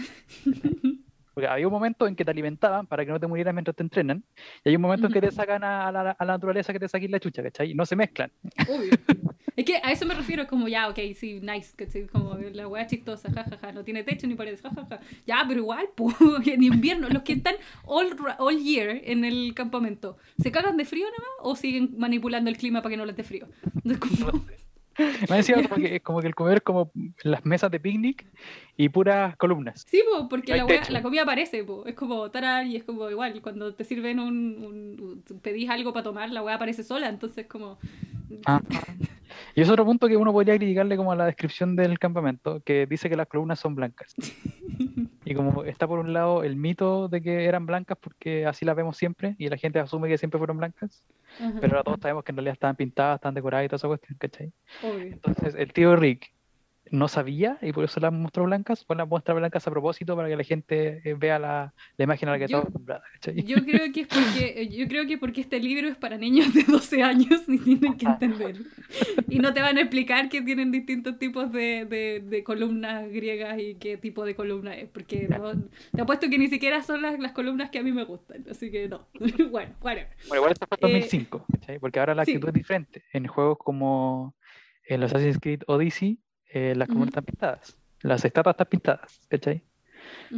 Porque 1.34 1.48
había 1.48 1.66
un 1.66 1.72
momento 1.72 2.06
en 2.06 2.14
que 2.14 2.24
te 2.24 2.30
alimentaban 2.30 2.86
para 2.86 3.06
que 3.06 3.10
no 3.10 3.18
te 3.18 3.26
murieras 3.26 3.54
mientras 3.54 3.74
te 3.74 3.82
entrenan, 3.82 4.22
y 4.64 4.68
hay 4.68 4.76
un 4.76 4.82
momento 4.82 5.06
en 5.06 5.12
que 5.14 5.20
te 5.20 5.30
sacan 5.32 5.64
a 5.64 5.90
la, 5.90 6.10
a 6.10 6.24
la 6.24 6.32
naturaleza 6.34 6.74
que 6.74 6.80
te 6.80 6.88
saquen 6.88 7.10
la 7.10 7.20
chucha, 7.20 7.42
¿cachai? 7.42 7.70
Y 7.70 7.74
no 7.74 7.86
se 7.86 7.96
mezclan. 7.96 8.30
Es 9.56 9.64
que 9.64 9.76
a 9.76 9.92
eso 9.92 10.06
me 10.06 10.14
refiero, 10.14 10.46
como 10.46 10.68
ya, 10.68 10.88
ok, 10.88 10.98
sí, 11.14 11.40
nice, 11.40 11.74
¿cachai? 11.76 12.06
Como 12.06 12.34
la 12.34 12.68
weá 12.68 12.86
chistosa, 12.86 13.28
jajaja, 13.28 13.50
ja, 13.50 13.66
ja, 13.68 13.72
no 13.72 13.84
tiene 13.84 14.02
techo 14.02 14.26
ni 14.26 14.34
paredes, 14.34 14.62
jajaja. 14.62 14.86
Ja, 14.86 15.00
ya, 15.26 15.44
pero 15.46 15.60
igual, 15.60 15.88
pues, 15.94 16.16
en 16.46 16.62
invierno, 16.62 17.08
los 17.08 17.22
que 17.22 17.34
están 17.34 17.54
all, 17.84 18.16
all 18.38 18.58
year 18.58 19.00
en 19.04 19.24
el 19.24 19.52
campamento, 19.54 20.16
¿se 20.38 20.50
cagan 20.50 20.76
de 20.76 20.84
frío 20.84 21.06
nomás 21.06 21.30
o 21.40 21.56
siguen 21.56 21.94
manipulando 21.98 22.50
el 22.50 22.56
clima 22.56 22.82
para 22.82 22.90
que 22.90 22.96
no 22.96 23.04
les 23.04 23.16
dé 23.16 23.24
frío? 23.24 23.46
como... 24.00 24.44
Me 25.28 25.36
decía 25.36 25.56
como 25.68 25.82
que, 25.82 26.00
como 26.00 26.20
que 26.20 26.26
el 26.26 26.34
comer 26.34 26.56
es 26.58 26.62
como 26.62 26.90
las 27.22 27.46
mesas 27.46 27.70
de 27.70 27.80
picnic 27.80 28.26
y 28.76 28.90
puras 28.90 29.36
columnas. 29.36 29.86
Sí, 29.88 30.02
porque 30.28 30.54
la, 30.54 30.66
la, 30.90 31.02
comida 31.02 31.22
aparece, 31.22 31.64
es 31.86 31.94
como 31.94 32.30
tarar 32.30 32.66
y 32.66 32.76
es 32.76 32.84
como 32.84 33.08
igual, 33.08 33.40
cuando 33.40 33.74
te 33.74 33.84
sirven 33.84 34.20
un, 34.20 35.22
pedís 35.40 35.70
algo 35.70 35.92
para 35.94 36.04
tomar, 36.04 36.30
la 36.30 36.42
weá 36.42 36.56
aparece 36.56 36.84
sola, 36.84 37.08
entonces 37.08 37.46
como... 37.46 37.78
Ah, 38.44 38.60
y 39.54 39.60
es 39.60 39.68
otro 39.68 39.84
punto 39.84 40.08
que 40.08 40.16
uno 40.16 40.32
podría 40.32 40.56
criticarle 40.56 40.96
como 40.96 41.12
a 41.12 41.16
la 41.16 41.26
descripción 41.26 41.76
del 41.76 41.98
campamento, 41.98 42.60
que 42.64 42.86
dice 42.86 43.08
que 43.08 43.16
las 43.16 43.26
columnas 43.26 43.60
son 43.60 43.74
blancas. 43.74 44.14
y 45.24 45.34
como 45.34 45.64
está 45.64 45.86
por 45.86 45.98
un 45.98 46.12
lado 46.12 46.42
el 46.42 46.56
mito 46.56 47.08
de 47.08 47.22
que 47.22 47.44
eran 47.44 47.66
blancas 47.66 47.96
porque 48.00 48.46
así 48.46 48.64
las 48.64 48.76
vemos 48.76 48.96
siempre 48.96 49.36
y 49.38 49.48
la 49.48 49.56
gente 49.56 49.78
asume 49.78 50.08
que 50.08 50.18
siempre 50.18 50.38
fueron 50.38 50.58
blancas, 50.58 51.04
pero 51.60 51.76
ahora 51.76 51.84
todos 51.84 52.00
sabemos 52.00 52.24
que 52.24 52.32
en 52.32 52.36
realidad 52.36 52.54
estaban 52.54 52.76
pintadas, 52.76 53.16
estaban 53.16 53.34
decoradas 53.34 53.66
y 53.66 53.68
toda 53.68 53.76
esa 53.76 53.88
cuestión, 53.88 54.18
¿cachai? 54.18 54.52
Entonces 54.82 55.54
el 55.54 55.72
tío 55.72 55.96
Rick 55.96 56.32
no 56.92 57.08
sabía 57.08 57.58
y 57.62 57.72
por 57.72 57.84
eso 57.84 57.98
las 58.00 58.12
mostró 58.12 58.44
blancas, 58.44 58.84
o 58.86 58.94
las 58.94 59.08
muestra 59.08 59.34
blancas 59.34 59.66
a 59.66 59.70
propósito 59.70 60.14
para 60.14 60.28
que 60.28 60.36
la 60.36 60.44
gente 60.44 61.00
eh, 61.04 61.14
vea 61.14 61.38
la, 61.38 61.72
la 61.96 62.04
imagen 62.04 62.28
a 62.28 62.32
la 62.32 62.38
que 62.38 62.44
estaba 62.44 62.62
acostumbrada. 62.62 63.02
Yo 63.34 63.64
creo 63.64 63.90
que 63.92 64.02
es 64.02 64.06
porque, 64.06 64.68
yo 64.70 64.86
creo 64.88 65.06
que 65.06 65.16
porque 65.16 65.40
este 65.40 65.58
libro 65.58 65.88
es 65.88 65.96
para 65.96 66.18
niños 66.18 66.52
de 66.52 66.64
12 66.64 67.02
años 67.02 67.42
y 67.48 67.58
tienen 67.58 67.96
que 67.96 68.06
entender. 68.06 68.56
Y 69.28 69.38
no 69.38 69.54
te 69.54 69.62
van 69.62 69.78
a 69.78 69.80
explicar 69.80 70.28
que 70.28 70.42
tienen 70.42 70.70
distintos 70.70 71.18
tipos 71.18 71.50
de, 71.50 71.86
de, 71.86 72.22
de 72.24 72.44
columnas 72.44 73.10
griegas 73.10 73.58
y 73.58 73.76
qué 73.76 73.96
tipo 73.96 74.26
de 74.26 74.34
columna 74.34 74.76
es, 74.76 74.90
porque 74.90 75.28
no, 75.28 75.52
te 75.94 76.02
apuesto 76.02 76.28
que 76.28 76.38
ni 76.38 76.48
siquiera 76.48 76.82
son 76.82 77.00
las, 77.00 77.18
las, 77.18 77.32
columnas 77.32 77.70
que 77.70 77.78
a 77.78 77.82
mí 77.82 77.92
me 77.92 78.04
gustan, 78.04 78.44
así 78.50 78.70
que 78.70 78.88
no. 78.88 79.08
bueno, 79.50 79.74
bueno. 79.80 80.02
Bueno, 80.28 80.36
igual 80.36 80.52
esto 80.52 80.66
fue 80.68 80.76
en 80.80 81.00
2005, 81.00 81.46
porque 81.80 82.00
ahora 82.00 82.14
la 82.14 82.22
actitud 82.22 82.48
es 82.48 82.54
diferente. 82.54 83.02
En 83.14 83.26
juegos 83.26 83.56
como 83.56 84.34
en 84.86 85.00
los 85.00 85.14
Assassin's 85.14 85.38
Creed 85.40 85.62
Odyssey 85.66 86.18
eh, 86.52 86.74
las 86.76 86.88
columnas 86.88 87.08
Ujú. 87.08 87.18
están 87.18 87.24
pintadas, 87.24 87.76
las 88.02 88.24
estatuas 88.24 88.54
están 88.54 88.66
pintadas, 88.68 89.20
¿cachai? 89.28 89.62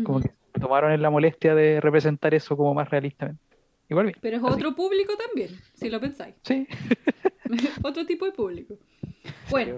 Como 0.05 0.21
que 0.21 0.31
tomaron 0.61 0.93
en 0.93 1.03
la 1.03 1.11
molestia 1.11 1.55
de 1.55 1.81
representar 1.81 2.35
eso 2.35 2.57
como 2.57 2.75
más 2.75 2.91
realistamente. 2.91 3.43
Igual 3.89 4.07
bien. 4.07 4.19
Pero 4.21 4.37
es 4.37 4.43
así. 4.45 4.53
otro 4.55 4.75
público 4.75 5.13
también, 5.17 5.51
si 5.75 5.91
lo 5.91 6.01
pensáis. 6.01 6.35
Sí. 6.43 6.67
otro 7.83 8.07
tipo 8.07 8.25
de 8.25 8.33
público. 8.33 8.79
Bueno, 9.51 9.77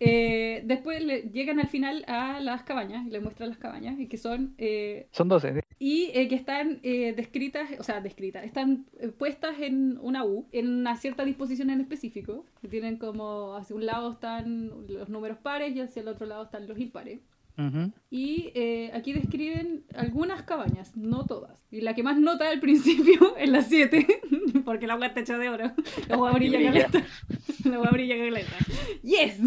eh, 0.00 0.62
después 0.64 1.02
le- 1.04 1.22
llegan 1.32 1.58
al 1.60 1.68
final 1.68 2.04
a 2.08 2.40
las 2.40 2.62
cabañas, 2.62 3.06
y 3.06 3.10
le 3.10 3.20
muestran 3.20 3.48
las 3.50 3.58
cabañas, 3.58 3.98
y 3.98 4.06
que 4.06 4.16
son, 4.16 4.54
eh, 4.58 5.06
Son 5.10 5.28
12. 5.28 5.62
y 5.78 6.10
eh, 6.14 6.28
que 6.28 6.34
están 6.34 6.80
eh, 6.82 7.12
descritas, 7.16 7.68
o 7.78 7.82
sea, 7.82 8.00
descritas, 8.00 8.44
están 8.44 8.86
puestas 9.18 9.60
en 9.60 9.98
una 10.00 10.24
U, 10.24 10.46
en 10.52 10.68
una 10.68 10.96
cierta 10.96 11.24
disposición 11.24 11.70
en 11.70 11.80
específico, 11.80 12.44
que 12.60 12.68
tienen 12.68 12.96
como, 12.98 13.54
hacia 13.56 13.74
un 13.76 13.86
lado 13.86 14.12
están 14.12 14.70
los 14.88 15.08
números 15.08 15.38
pares 15.38 15.74
y 15.74 15.80
hacia 15.80 16.02
el 16.02 16.08
otro 16.08 16.26
lado 16.26 16.44
están 16.44 16.66
los 16.68 16.78
impares. 16.78 17.20
Ujú. 17.58 17.92
Y 18.08 18.52
eh, 18.54 18.92
aquí 18.94 19.12
describen 19.12 19.84
algunas 19.94 20.42
cabañas, 20.44 20.96
no 20.96 21.26
todas. 21.26 21.66
Y 21.72 21.80
la 21.80 21.94
que 21.94 22.04
más 22.04 22.18
nota 22.18 22.48
al 22.48 22.60
principio 22.60 23.36
es 23.38 23.50
la 23.50 23.62
7, 23.62 24.06
porque 24.64 24.86
la 24.86 24.94
agua 24.94 25.06
está 25.06 25.20
hecha 25.20 25.38
de 25.38 25.48
oro. 25.48 25.72
La 26.08 26.14
agua 26.14 26.32
brilla 26.32 26.58
brilla. 26.58 26.72
caleta. 26.86 27.04
La 27.64 27.76
agua 27.76 27.90
brilla 27.90 28.16
caleta. 28.16 28.56
¡Yes! 29.02 29.38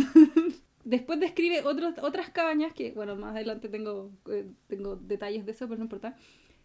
Después 0.83 1.19
describe 1.19 1.61
otros, 1.63 1.95
otras 2.01 2.29
cabañas 2.29 2.73
que, 2.73 2.91
bueno, 2.91 3.15
más 3.15 3.35
adelante 3.35 3.69
tengo, 3.69 4.11
eh, 4.29 4.45
tengo 4.67 4.95
detalles 4.97 5.45
de 5.45 5.53
eso, 5.53 5.67
pero 5.67 5.77
no 5.77 5.85
importa. 5.85 6.15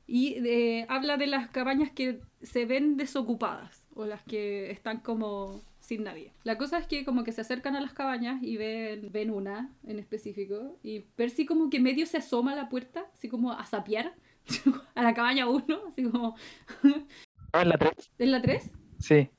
Y 0.07 0.35
eh, 0.47 0.87
habla 0.89 1.17
de 1.17 1.27
las 1.27 1.49
cabañas 1.51 1.91
que 1.93 2.21
se 2.43 2.65
ven 2.65 2.97
desocupadas 2.97 3.87
o 3.95 4.05
las 4.07 4.23
que 4.23 4.71
están 4.71 5.01
como 5.01 5.63
sin 5.87 6.03
nadie. 6.03 6.33
La 6.43 6.59
cosa 6.59 6.79
es 6.79 6.87
que 6.87 7.05
como 7.05 7.23
que 7.23 7.31
se 7.33 7.41
acercan 7.43 7.77
a 7.77 7.81
las 7.81 7.93
cabañas 7.93 8.43
y 8.43 8.57
ven, 8.57 9.09
ven 9.13 9.31
una 9.31 9.71
en 9.87 9.99
específico 10.01 10.77
y 10.83 11.01
Percy 11.01 11.47
como 11.47 11.71
que 11.71 11.79
medio 11.81 12.07
se 12.07 12.17
asoma 12.19 12.53
a 12.53 12.57
la 12.57 12.69
puerta, 12.69 13.07
así 13.15 13.29
como 13.29 13.53
a 13.53 13.65
sapear 13.67 14.13
a 14.97 15.03
la 15.03 15.15
cabaña 15.15 15.49
1, 15.49 15.65
así 15.89 16.03
como... 16.05 16.35
Ah, 17.53 17.63
en 17.63 17.69
la 17.69 17.79
3. 17.79 17.93
¿Es 18.19 18.29
la 18.29 18.43
3? 18.43 18.71
Sí. 18.99 19.31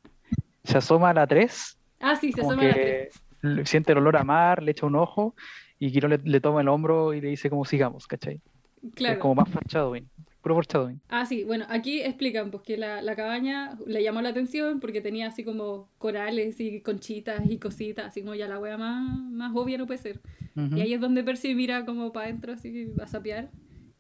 Se 0.63 0.77
asoma 0.77 1.09
a 1.09 1.13
la 1.13 1.27
3, 1.27 1.77
Ah, 1.99 2.15
sí, 2.15 2.31
se 2.31 2.41
asoma 2.41 2.61
a 2.63 2.65
la 2.67 2.73
3. 2.73 3.21
que 3.41 3.47
le- 3.47 3.65
siente 3.65 3.91
el 3.91 3.97
olor 3.97 4.15
a 4.17 4.23
mar, 4.23 4.63
le 4.63 4.71
echa 4.71 4.85
un 4.85 4.95
ojo 4.95 5.35
y 5.79 5.91
Quirón 5.91 6.11
le, 6.11 6.17
le 6.19 6.39
toma 6.39 6.61
el 6.61 6.69
hombro 6.69 7.13
y 7.13 7.21
le 7.21 7.27
dice 7.29 7.49
como 7.49 7.65
sigamos, 7.65 8.07
¿cachai? 8.07 8.41
Es 8.83 8.93
Claro. 8.95 9.19
como 9.19 9.35
más 9.35 9.49
foreshadowing. 9.49 10.07
Puro 10.47 10.55
foreshadowing. 10.55 11.01
Ah, 11.09 11.25
sí, 11.25 11.43
bueno, 11.43 11.65
aquí 11.67 11.99
explican 11.99 12.51
pues 12.51 12.63
que 12.63 12.77
la, 12.77 13.01
la 13.01 13.17
cabaña 13.17 13.77
le 13.85 14.01
llamó 14.01 14.21
la 14.21 14.29
atención 14.29 14.79
porque 14.79 15.01
tenía 15.01 15.27
así 15.27 15.43
como 15.43 15.89
corales 15.97 16.61
y 16.61 16.79
conchitas 16.79 17.41
y 17.49 17.57
cositas, 17.57 18.05
así 18.05 18.21
como 18.21 18.33
ya 18.33 18.47
la 18.47 18.57
wea 18.57 18.77
más, 18.77 19.19
más 19.29 19.51
obvia 19.53 19.77
no 19.77 19.85
puede 19.87 19.99
ser. 19.99 20.21
Ujú. 20.55 20.77
Y 20.77 20.81
ahí 20.81 20.93
es 20.93 21.01
donde 21.01 21.21
Percy 21.21 21.53
mira 21.53 21.83
como 21.85 22.13
para 22.13 22.27
adentro, 22.27 22.53
así 22.53 22.93
a 23.01 23.07
sapear. 23.07 23.49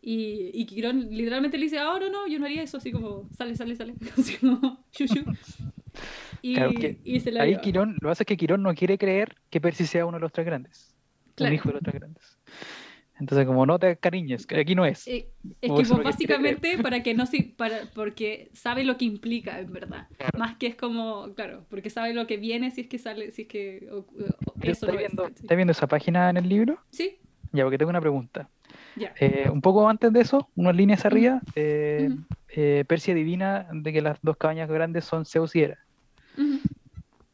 Y, 0.01 0.51
y 0.53 0.65
Quirón 0.67 1.09
literalmente 1.09 1.57
le 1.57 1.65
dice, 1.65 1.79
ah, 1.79 1.97
no, 1.99 2.09
no, 2.09 2.27
yo 2.29 2.39
no 2.39 2.45
haría 2.45 2.63
eso, 2.63 2.77
así 2.77 2.93
como, 2.93 3.27
sale, 3.37 3.57
sale, 3.57 3.75
sale. 3.75 3.95
Así 4.17 4.37
como, 4.37 4.85
shushu. 4.93 5.25
Y, 6.41 6.53
Claro, 6.53 6.71
y 7.03 7.19
se 7.19 7.31
la 7.31 7.43
Ahí. 7.43 7.57
Quirón, 7.57 7.93
lo 7.95 7.99
que 7.99 8.05
pasa 8.05 8.23
es 8.23 8.27
que 8.27 8.37
Quirón 8.37 8.63
no 8.63 8.73
quiere 8.73 8.97
creer 8.97 9.35
que 9.49 9.59
Percy 9.59 9.85
sea 9.85 10.05
uno 10.05 10.15
de 10.15 10.21
los 10.21 10.31
tres 10.31 10.45
grandes. 10.45 10.95
Claro. 11.35 11.51
Un 11.51 11.55
hijo 11.55 11.67
de 11.67 11.73
los 11.73 11.83
tres 11.83 11.95
grandes. 11.95 12.37
Entonces, 13.19 13.47
como 13.47 13.65
no 13.65 13.79
te 13.79 13.97
cariñes, 13.97 14.45
que 14.45 14.59
aquí 14.59 14.75
no 14.75 14.85
es. 14.85 15.07
Eh, 15.07 15.29
es 15.43 15.51
que 15.59 15.65
es 15.67 15.71
pues, 15.71 15.89
lo 15.89 15.97
que 15.97 16.03
básicamente 16.03 16.77
para 16.77 17.01
que 17.01 17.13
no 17.15 17.25
se, 17.25 17.43
para, 17.57 17.81
porque 17.95 18.49
sabe 18.53 18.83
lo 18.83 18.97
que 18.97 19.05
implica 19.05 19.59
en 19.59 19.73
verdad. 19.73 20.07
Claro. 20.17 20.37
Más 20.37 20.57
que 20.57 20.67
es 20.67 20.75
como, 20.75 21.33
claro, 21.33 21.65
porque 21.69 21.89
sabe 21.89 22.13
lo 22.13 22.27
que 22.27 22.37
viene 22.37 22.69
si 22.71 22.81
es 22.81 22.87
que 22.87 22.99
sale, 22.99 23.31
si 23.31 23.43
es 23.43 23.47
que 23.47 23.87
o- 23.91 23.97
o- 23.99 24.53
eso 24.61 24.85
no 24.85 24.93
¿Estás 24.93 24.93
es. 24.93 24.97
viendo, 24.99 25.23
¿cachai? 25.23 25.41
estás 25.41 25.55
viendo 25.57 25.71
esa 25.71 25.87
página 25.87 26.29
en 26.29 26.37
el 26.37 26.47
libro? 26.47 26.79
Sí, 26.91 27.17
Ya, 27.53 27.63
porque 27.63 27.77
tengo 27.77 27.89
una 27.89 28.01
pregunta. 28.01 28.49
ya. 28.95 29.13
Eh, 29.19 29.49
un 29.51 29.61
poco 29.61 29.87
antes 29.89 30.11
de 30.13 30.21
eso, 30.21 30.49
unas 30.55 30.75
líneas 30.75 31.05
arriba, 31.05 31.41
eh, 31.55 32.09
Ujú. 32.11 32.21
eh, 32.49 32.83
Percy 32.87 33.11
adivina 33.11 33.67
de 33.71 33.93
que 33.93 34.01
las 34.01 34.19
dos 34.21 34.37
cabañas 34.37 34.69
grandes 34.69 35.05
son 35.05 35.25
Zeus 35.25 35.55
y 35.55 35.61
Hera. 35.63 35.79
Ujú. 36.37 36.59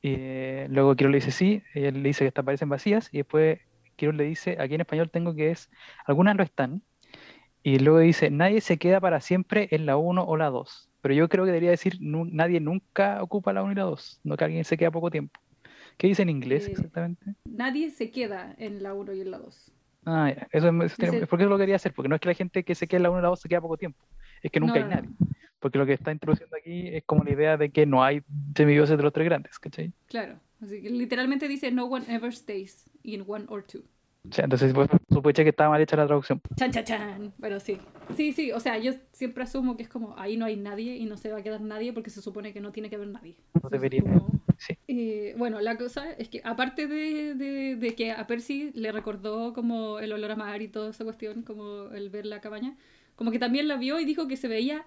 Eh, 0.02 0.68
luego 0.70 0.96
Quirón 0.96 1.12
le 1.14 1.18
dice 1.20 1.32
sí, 1.32 1.62
él 1.74 2.04
le 2.04 2.10
dice 2.10 2.24
que 2.24 2.28
estas 2.28 2.44
parecen 2.46 2.70
vacías, 2.70 3.10
y 3.12 3.18
después 3.18 3.60
Quirón 3.96 4.18
le 4.18 4.24
dice, 4.26 4.58
aquí 4.60 4.76
en 4.76 4.82
español 4.82 5.10
tengo 5.10 5.34
que 5.36 5.52
es, 5.52 5.70
algunas 6.06 6.36
lo 6.36 6.44
están, 6.44 6.82
y 7.62 7.80
luego 7.80 8.00
dice, 8.00 8.30
nadie 8.30 8.60
se 8.62 8.78
queda 8.78 9.00
para 9.00 9.22
siempre 9.22 9.68
en 9.72 9.86
la 9.86 9.98
1 9.98 10.24
o 10.26 10.36
la 10.38 10.50
2. 10.50 10.90
Pero 11.02 11.14
yo 11.16 11.30
creo 11.30 11.44
que 11.46 11.52
debería 11.52 11.70
decir, 11.70 11.98
"Nu- 12.02 12.26
nadie 12.26 12.60
nunca 12.60 13.22
ocupa 13.22 13.54
la 13.54 13.64
1 13.64 13.72
y 13.72 13.76
la 13.76 13.84
2, 13.84 14.20
no 14.24 14.36
que 14.38 14.44
alguien 14.46 14.66
se 14.66 14.78
queda 14.78 14.92
poco 14.92 15.10
tiempo. 15.12 15.40
¿Qué 15.98 16.08
dice 16.08 16.24
en 16.24 16.30
inglés 16.30 16.68
Eh, 16.68 16.72
exactamente? 16.72 17.36
Nadie 17.46 17.90
se 17.92 18.10
queda 18.12 18.56
en 18.58 18.82
la 18.84 18.94
1 18.94 19.14
y 19.14 19.22
en 19.22 19.32
la 19.32 19.38
2. 19.38 19.74
Ah, 20.06 20.34
ya, 20.36 20.48
Eso, 20.52 20.70
tiene- 20.98 21.20
es 21.20 21.28
porque 21.28 21.44
eso 21.44 21.50
lo 21.50 21.58
quería 21.58 21.78
hacer, 21.78 21.94
porque 21.94 22.10
no 22.10 22.16
es 22.16 22.22
que 22.22 22.28
la 22.28 22.34
gente 22.34 22.64
que 22.64 22.76
se 22.76 22.88
queda 22.88 22.98
en 22.98 23.04
la 23.04 23.10
1 23.12 23.20
y 23.20 23.24
la 23.24 23.30
2 23.30 23.40
se 23.40 23.48
queda 23.48 23.62
poco 23.62 23.78
tiempo, 23.78 24.04
es 24.42 24.52
que 24.52 24.60
nunca 24.60 24.74
No, 24.80 24.80
hay 24.80 24.84
no, 24.84 24.96
nadie. 25.02 25.10
Porque 25.60 25.78
lo 25.78 25.86
que 25.86 25.94
está 25.94 26.12
introduciendo 26.12 26.58
aquí 26.58 26.90
es 26.90 27.04
como 27.06 27.24
la 27.24 27.32
idea 27.32 27.56
de 27.56 27.70
que 27.70 27.86
no 27.86 28.04
hay 28.04 28.22
semidioses 28.56 28.98
de 28.98 29.04
los 29.04 29.14
tres 29.14 29.26
grandes, 29.26 29.58
¿cachai? 29.60 29.94
Claro. 30.08 30.40
Así 30.64 30.82
que 30.82 30.90
literalmente 30.90 31.48
dice 31.48 31.72
no 31.72 31.86
one 31.86 32.06
ever 32.08 32.34
stays 32.34 32.90
in 33.04 33.24
one 33.28 33.46
or 33.50 33.64
two. 33.64 33.82
Entonces 34.38 34.74
pues, 34.74 34.90
sospeché 35.10 35.44
que 35.44 35.50
estaba 35.50 35.70
mal 35.72 35.82
hecha 35.82 35.98
la 35.98 36.06
traducción. 36.08 36.40
Chan, 36.56 36.72
chan, 36.72 36.86
chan. 36.86 37.34
Bueno, 37.38 37.60
sí. 37.60 37.78
Sí, 38.16 38.32
sí. 38.32 38.54
O 38.54 38.60
sea, 38.62 38.78
yo 38.78 38.94
siempre 39.12 39.44
asumo 39.44 39.76
que 39.76 39.84
es 39.84 39.90
como 39.90 40.18
ahí 40.18 40.38
no 40.38 40.46
hay 40.46 40.56
nadie 40.56 40.96
y 40.96 41.06
no 41.06 41.18
se 41.18 41.30
va 41.30 41.40
a 41.40 41.44
quedar 41.44 41.60
nadie 41.60 41.92
porque 41.92 42.10
se 42.10 42.22
supone 42.22 42.54
que 42.54 42.62
no 42.62 42.72
tiene 42.72 42.90
que 42.90 42.96
haber 42.96 43.10
nadie. 43.10 43.36
No 43.62 43.70
debería. 43.70 44.02
como- 44.02 44.32
Sí. 44.58 44.78
Eh, 44.88 45.36
bueno, 45.38 45.60
la 45.60 45.76
cosa 45.78 46.10
es 46.14 46.30
que 46.30 46.40
aparte 46.46 46.88
de, 46.88 47.34
de- 47.36 47.76
de 47.76 47.96
que 47.96 48.12
a 48.14 48.26
Percy 48.28 48.72
le 48.76 48.94
recordó 48.94 49.52
como 49.52 50.00
el 50.00 50.14
olor 50.14 50.32
a 50.32 50.36
mar 50.38 50.62
y 50.62 50.70
toda 50.70 50.92
esa 50.92 51.04
cuestión, 51.04 51.42
como 51.42 51.90
el 51.90 52.10
ver 52.10 52.26
la 52.26 52.40
cabaña, 52.40 52.78
como 53.16 53.32
que 53.32 53.40
también 53.40 53.68
la 53.68 53.78
vio 53.78 54.00
y 54.00 54.06
dijo 54.06 54.28
que 54.28 54.38
se 54.38 54.48
veía 54.48 54.86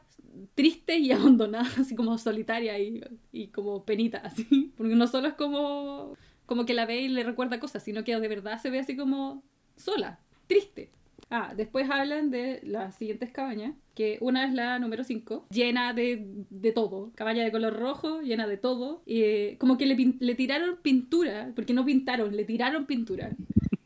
triste 0.55 0.99
y 0.99 1.13
abandonada, 1.13 1.69
así 1.79 1.95
como 1.95 2.19
solitaria 2.19 2.79
y, 2.79 3.03
y 3.33 3.49
como 3.49 3.85
penita, 3.85 4.19
así. 4.19 4.73
Porque 4.77 4.95
no 4.95 5.07
solo 5.07 5.29
es 5.29 5.35
como, 5.35 6.17
como 6.47 6.67
que 6.67 6.75
la 6.75 6.87
ve 6.87 7.03
y 7.03 7.09
le 7.09 7.25
recuerda 7.25 7.61
cosas, 7.61 7.83
sino 7.83 8.05
que 8.05 8.19
de 8.19 8.29
verdad 8.29 8.61
se 8.61 8.71
ve 8.71 8.79
así 8.81 8.97
como 8.97 9.43
sola, 9.77 10.21
triste. 10.47 10.91
Ah, 11.29 11.55
después 11.57 11.91
hablan 11.91 12.31
de 12.31 12.61
las 12.63 12.95
siguientes 12.95 13.33
cabañas, 13.33 13.75
que 13.97 14.17
una 14.21 14.47
es 14.47 14.55
la 14.55 14.79
número 14.79 15.03
5, 15.03 15.47
llena 15.51 15.93
de, 15.93 16.25
de 16.51 16.71
todo, 16.71 17.11
cabaña 17.17 17.43
de 17.43 17.51
color 17.51 17.75
rojo, 17.75 18.21
llena 18.21 18.47
de 18.47 18.57
todo, 18.59 19.03
eh, 19.07 19.57
como 19.59 19.77
que 19.77 19.87
le, 19.87 20.15
le 20.21 20.35
tiraron 20.37 20.77
pintura, 20.83 21.51
porque 21.57 21.75
no 21.75 21.85
pintaron, 21.85 22.37
le 22.37 22.45
tiraron 22.45 22.87
pintura. 22.87 23.35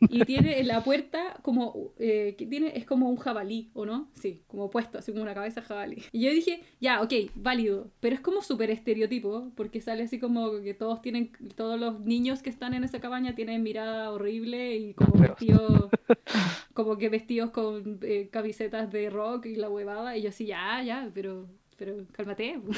Y 0.09 0.25
tiene 0.25 0.61
en 0.61 0.69
la 0.69 0.83
puerta 0.83 1.39
como, 1.43 1.93
eh, 1.99 2.35
que 2.39 2.47
tiene, 2.47 2.73
es 2.77 2.87
como 2.87 3.11
un 3.11 3.17
jabalí, 3.17 3.71
¿o 3.75 3.85
no? 3.85 4.09
Sí, 4.15 4.43
como 4.47 4.71
puesto, 4.71 4.99
así 4.99 5.13
como 5.13 5.23
una 5.23 5.35
cabeza 5.35 5.63
jabalí. 5.63 6.03
Y 6.13 6.23
yo 6.23 6.31
dije, 6.31 6.63
ya, 6.81 7.03
ok, 7.03 7.13
válido, 7.35 7.91
pero 8.01 8.15
es 8.15 8.21
como 8.21 8.41
súper 8.41 8.71
estereotipo, 8.71 9.53
porque 9.55 9.81
sale 9.81 10.05
así 10.05 10.19
como 10.19 10.61
que 10.63 10.75
todos 10.75 11.03
tienen, 11.03 11.33
todos 11.55 11.79
los 11.79 12.01
niños 12.01 12.43
que 12.43 12.51
están 12.51 12.75
en 12.75 12.85
esa 12.85 13.01
cabaña 13.01 13.35
tienen 13.35 13.63
mirada 13.63 14.11
horrible 14.11 14.77
y 14.77 14.95
como 14.95 15.21
vestidos, 15.21 15.91
como 16.75 16.97
que 16.97 17.09
vestidos 17.09 17.51
con 17.51 17.99
eh, 18.03 18.29
camisetas 18.33 18.91
de 18.91 19.11
rock 19.11 19.47
y 19.47 19.57
la 19.57 19.69
huevada, 19.69 20.17
y 20.17 20.23
yo 20.23 20.31
así, 20.31 20.47
ya, 20.47 20.83
ya, 20.83 21.11
pero, 21.13 21.47
pero 21.77 22.07
cálmate. 22.13 22.61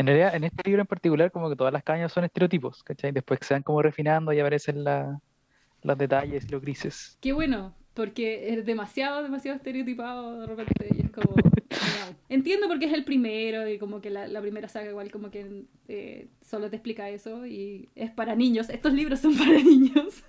En 0.00 0.06
realidad, 0.06 0.34
en 0.34 0.44
este 0.44 0.62
libro 0.64 0.80
en 0.80 0.86
particular, 0.86 1.30
como 1.30 1.50
que 1.50 1.56
todas 1.56 1.74
las 1.74 1.82
cabañas 1.82 2.10
son 2.10 2.24
estereotipos, 2.24 2.82
¿cachai? 2.82 3.12
Después 3.12 3.38
que 3.38 3.44
se 3.44 3.52
van 3.52 3.62
como 3.62 3.82
refinando 3.82 4.32
y 4.32 4.40
aparecen 4.40 4.82
la- 4.82 5.20
los 5.82 5.98
detalles 5.98 6.46
y 6.46 6.48
los 6.48 6.62
grises. 6.62 7.18
Qué 7.20 7.34
bueno, 7.34 7.74
porque 7.92 8.48
es 8.54 8.64
demasiado, 8.64 9.22
demasiado 9.22 9.58
estereotipado 9.58 10.40
de 10.40 10.46
repente 10.46 10.88
y 10.96 11.02
es 11.02 11.10
como... 11.10 11.34
Entiendo 12.30 12.66
porque 12.66 12.86
es 12.86 12.94
el 12.94 13.04
primero 13.04 13.68
y 13.68 13.78
como 13.78 14.00
que 14.00 14.08
la, 14.08 14.26
la 14.26 14.40
primera 14.40 14.68
saga 14.68 14.88
igual 14.88 15.10
como 15.10 15.30
que 15.30 15.64
eh, 15.88 16.28
solo 16.40 16.70
te 16.70 16.76
explica 16.76 17.10
eso 17.10 17.44
y 17.44 17.90
es 17.94 18.10
para 18.10 18.34
niños. 18.34 18.70
Estos 18.70 18.94
libros 18.94 19.20
son 19.20 19.36
para 19.36 19.52
niños. 19.62 20.24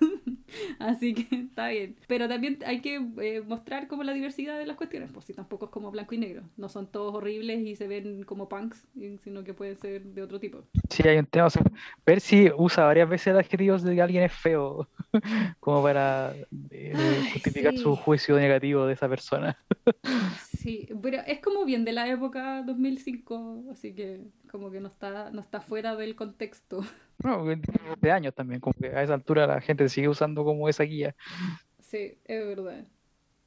Así 0.78 1.14
que 1.14 1.34
está 1.36 1.68
bien. 1.68 1.96
Pero 2.06 2.28
también 2.28 2.58
hay 2.66 2.80
que 2.80 2.96
eh, 3.20 3.42
mostrar 3.46 3.88
como 3.88 4.02
la 4.02 4.12
diversidad 4.12 4.58
de 4.58 4.66
las 4.66 4.76
cuestiones, 4.76 5.10
pues 5.12 5.26
si 5.26 5.34
tampoco 5.34 5.66
es 5.66 5.70
como 5.70 5.90
blanco 5.90 6.14
y 6.14 6.18
negro. 6.18 6.42
No 6.56 6.68
son 6.68 6.86
todos 6.86 7.14
horribles 7.14 7.60
y 7.60 7.76
se 7.76 7.88
ven 7.88 8.24
como 8.24 8.48
punks, 8.48 8.86
sino 9.22 9.44
que 9.44 9.54
pueden 9.54 9.76
ser 9.76 10.02
de 10.02 10.22
otro 10.22 10.38
tipo. 10.40 10.64
Sí, 10.90 11.06
hay 11.06 11.18
un 11.18 11.26
tema. 11.26 11.46
O 11.46 11.50
sea, 11.50 11.62
Percy 12.04 12.50
usa 12.56 12.84
varias 12.84 13.08
veces 13.08 13.28
el 13.28 13.38
adjetivo 13.38 13.78
de 13.78 13.94
que 13.94 14.02
alguien 14.02 14.24
es 14.24 14.32
feo, 14.32 14.88
como 15.60 15.82
para 15.82 16.34
eh, 16.70 16.92
Ay, 16.94 17.30
justificar 17.32 17.72
sí. 17.72 17.78
su 17.78 17.96
juicio 17.96 18.36
negativo 18.36 18.86
de 18.86 18.94
esa 18.94 19.08
persona. 19.08 19.56
Sí, 20.62 20.88
pero 21.02 21.18
es 21.26 21.40
como 21.40 21.64
bien 21.64 21.84
de 21.84 21.92
la 21.92 22.08
época 22.08 22.62
2005, 22.62 23.64
así 23.72 23.94
que 23.94 24.20
como 24.50 24.70
que 24.70 24.80
no 24.80 24.88
está, 24.88 25.30
no 25.30 25.40
está 25.40 25.60
fuera 25.60 25.96
del 25.96 26.14
contexto. 26.16 26.80
No, 27.24 27.44
de 27.46 28.10
años 28.10 28.34
también, 28.34 28.60
como 28.60 28.74
que 28.74 28.88
a 28.88 29.00
esa 29.00 29.14
altura 29.14 29.46
la 29.46 29.60
gente 29.60 29.88
sigue 29.88 30.08
usando 30.08 30.42
como 30.44 30.68
esa 30.68 30.82
guía. 30.82 31.14
Sí, 31.78 32.18
es 32.24 32.46
verdad. 32.48 32.84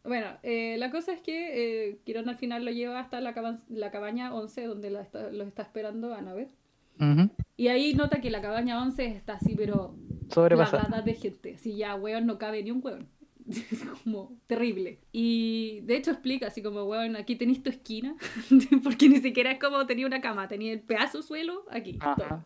Bueno, 0.05 0.27
eh, 0.43 0.77
la 0.77 0.91
cosa 0.91 1.11
es 1.11 1.19
que 1.19 1.89
eh, 1.89 1.99
Quirón 2.05 2.29
al 2.29 2.37
final 2.37 2.63
lo 2.63 2.71
lleva 2.71 2.99
hasta 3.01 3.19
la, 3.19 3.33
caba- 3.33 3.59
la 3.67 3.91
cabaña 3.91 4.33
11, 4.33 4.65
donde 4.67 4.91
la 4.91 5.01
está- 5.01 5.29
los 5.29 5.45
está 5.47 5.63
esperando 5.63 6.13
Annabeth. 6.13 6.51
Ujú. 7.01 7.29
Y 7.57 7.67
ahí 7.67 7.93
nota 7.95 8.21
que 8.21 8.29
la 8.29 8.41
cabaña 8.41 8.81
11 8.81 9.07
está 9.07 9.33
así, 9.33 9.55
pero 9.57 9.97
Sobrepasada. 10.29 11.01
de 11.01 11.13
gente. 11.15 11.55
Así 11.55 11.75
ya, 11.75 11.95
weón, 11.95 12.25
no 12.27 12.37
cabe 12.37 12.63
ni 12.63 12.71
un 12.71 12.79
weón. 12.81 13.09
Es 13.49 13.83
como 14.03 14.33
terrible. 14.47 14.99
Y 15.11 15.81
de 15.83 15.97
hecho 15.97 16.11
explica 16.11 16.47
así 16.47 16.61
como, 16.61 16.83
weón, 16.85 17.15
aquí 17.15 17.35
tenéis 17.35 17.61
tu 17.63 17.69
esquina. 17.69 18.15
Porque 18.83 19.09
ni 19.09 19.17
siquiera 19.17 19.51
es 19.51 19.59
como 19.59 19.85
tenía 19.85 20.05
una 20.07 20.21
cama, 20.21 20.47
tenía 20.47 20.73
el 20.73 20.81
pedazo 20.81 21.21
suelo 21.21 21.63
aquí. 21.69 21.93
todo. 21.99 22.43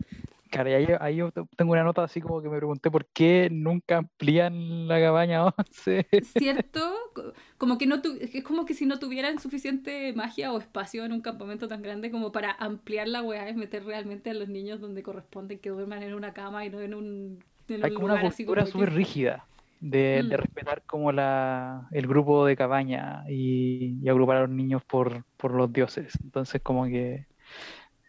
Claro, 0.52 0.68
y 0.72 0.74
ahí, 0.74 0.88
ahí 1.00 1.16
yo 1.18 1.32
te- 1.32 1.44
tengo 1.56 1.74
una 1.74 1.84
nota 1.84 2.04
así 2.04 2.20
como 2.22 2.42
que 2.42 2.50
me 2.50 2.58
pregunté 2.58 2.90
por 2.90 3.06
qué 3.06 3.50
nunca 3.52 3.98
amplían 3.98 4.88
la 4.88 5.00
cabaña 5.00 5.46
11. 5.58 6.08
¿Cierto? 6.24 6.92
Co- 7.14 7.34
Como 7.60 7.78
que 7.78 7.86
no 7.86 8.02
tu- 8.02 8.18
es 8.20 8.44
como 8.44 8.66
que 8.66 8.74
si 8.74 8.88
no 8.88 8.98
tuvieran 8.98 9.38
suficiente 9.38 10.12
magia 10.14 10.52
o 10.52 10.58
espacio 10.58 11.06
en 11.06 11.12
un 11.14 11.22
campamento 11.22 11.68
tan 11.68 11.84
grande 11.84 12.10
como 12.10 12.32
para 12.32 12.52
ampliar 12.54 13.08
la 13.08 13.22
weá, 13.22 13.48
es 13.48 13.56
meter 13.56 13.86
realmente 13.86 14.32
a 14.32 14.34
los 14.34 14.50
niños 14.50 14.82
donde 14.82 15.04
corresponden 15.04 15.60
que 15.60 15.70
duerman 15.70 16.02
en 16.02 16.16
una 16.16 16.34
cama 16.34 16.66
y 16.66 16.72
no 16.72 16.82
en 16.82 16.96
un, 16.96 17.44
en 17.68 17.84
Hay 17.86 17.92
un 17.92 17.96
como 17.96 18.06
una 18.08 18.16
lugar 18.16 18.34
como 18.34 18.66
súper 18.66 18.92
rígida 18.94 19.46
de, 19.80 20.24
de 20.26 20.38
Mm. 20.38 20.38
respetar 20.38 20.84
como 20.86 21.12
la, 21.12 21.88
el 21.92 22.08
grupo 22.08 22.46
de 22.46 22.56
cabaña 22.58 23.24
y, 23.30 24.00
y 24.04 24.10
agrupar 24.10 24.38
a 24.38 24.42
los 24.42 24.50
niños 24.50 24.84
por, 24.88 25.24
por 25.38 25.54
los 25.54 25.72
dioses. 25.74 26.14
Entonces 26.24 26.62
como 26.64 26.86
que 26.86 27.28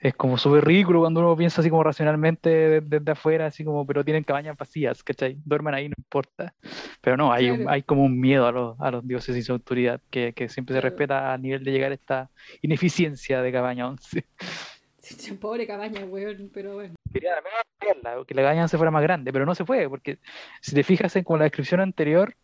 es 0.00 0.14
como 0.14 0.38
súper 0.38 0.64
ridículo 0.64 1.00
cuando 1.00 1.20
uno 1.20 1.36
piensa 1.36 1.60
así 1.60 1.68
como 1.70 1.84
racionalmente 1.84 2.48
de- 2.50 2.80
desde 2.80 3.12
afuera, 3.12 3.46
así 3.46 3.64
como, 3.64 3.86
pero 3.86 4.04
tienen 4.04 4.24
cabañas 4.24 4.56
vacías, 4.56 5.02
¿cachai? 5.02 5.36
Duerman 5.44 5.74
ahí, 5.74 5.88
no 5.90 5.94
importa. 5.98 6.54
Pero 7.02 7.16
no, 7.18 7.32
hay, 7.32 7.50
un- 7.50 7.68
hay 7.68 7.82
como 7.82 8.04
un 8.04 8.18
miedo 8.18 8.46
a 8.46 8.52
los, 8.52 8.80
a 8.80 8.90
los 8.90 9.06
dioses 9.06 9.36
y 9.36 9.42
su 9.42 9.52
autoridad 9.52 10.00
que, 10.10 10.32
que 10.34 10.48
siempre 10.48 10.74
se 10.74 10.80
respeta 10.80 11.32
a 11.34 11.38
nivel 11.38 11.64
de 11.64 11.72
llegar 11.72 11.90
a 11.92 11.94
esta 11.94 12.30
ineficiencia 12.62 13.42
de 13.42 13.52
cabaña 13.52 13.88
11. 13.88 14.26
Pobre 15.40 15.66
cabaña, 15.66 16.04
weón, 16.04 16.50
pero 16.52 16.74
bueno. 16.74 16.94
Quería 17.12 17.32
ampliarla, 17.72 18.24
que 18.24 18.34
la 18.34 18.42
cabaña 18.42 18.68
se 18.68 18.76
fuera 18.76 18.90
más 18.90 19.02
grande, 19.02 19.32
pero 19.32 19.46
no 19.46 19.54
se 19.54 19.64
puede, 19.64 19.88
porque 19.88 20.18
si 20.60 20.74
te 20.74 20.82
fijas 20.82 21.14
en 21.16 21.24
como 21.24 21.38
la 21.38 21.44
descripción 21.44 21.80
anterior, 21.80 22.34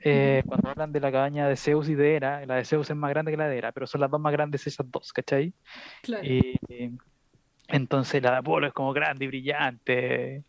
eh, 0.00 0.42
cuando 0.46 0.70
hablan 0.70 0.92
de 0.92 1.00
la 1.00 1.12
cabaña 1.12 1.48
de 1.48 1.56
Zeus 1.56 1.88
y 1.88 1.94
de 1.94 2.16
Hera, 2.16 2.46
la 2.46 2.56
de 2.56 2.64
Zeus 2.64 2.88
es 2.88 2.96
más 2.96 3.10
grande 3.10 3.30
que 3.30 3.36
la 3.36 3.48
de 3.48 3.58
Hera, 3.58 3.72
pero 3.72 3.86
son 3.86 4.00
las 4.00 4.10
dos 4.10 4.20
más 4.20 4.32
grandes 4.32 4.66
esas 4.66 4.90
dos, 4.90 5.12
¿cachai? 5.12 5.52
Claro. 6.02 6.24
Y, 6.24 6.58
y 6.68 6.92
entonces 7.68 8.22
la 8.22 8.30
de 8.30 8.36
Apolo 8.38 8.66
es 8.68 8.72
como 8.72 8.92
grande 8.92 9.24
y 9.24 9.28
brillante. 9.28 10.44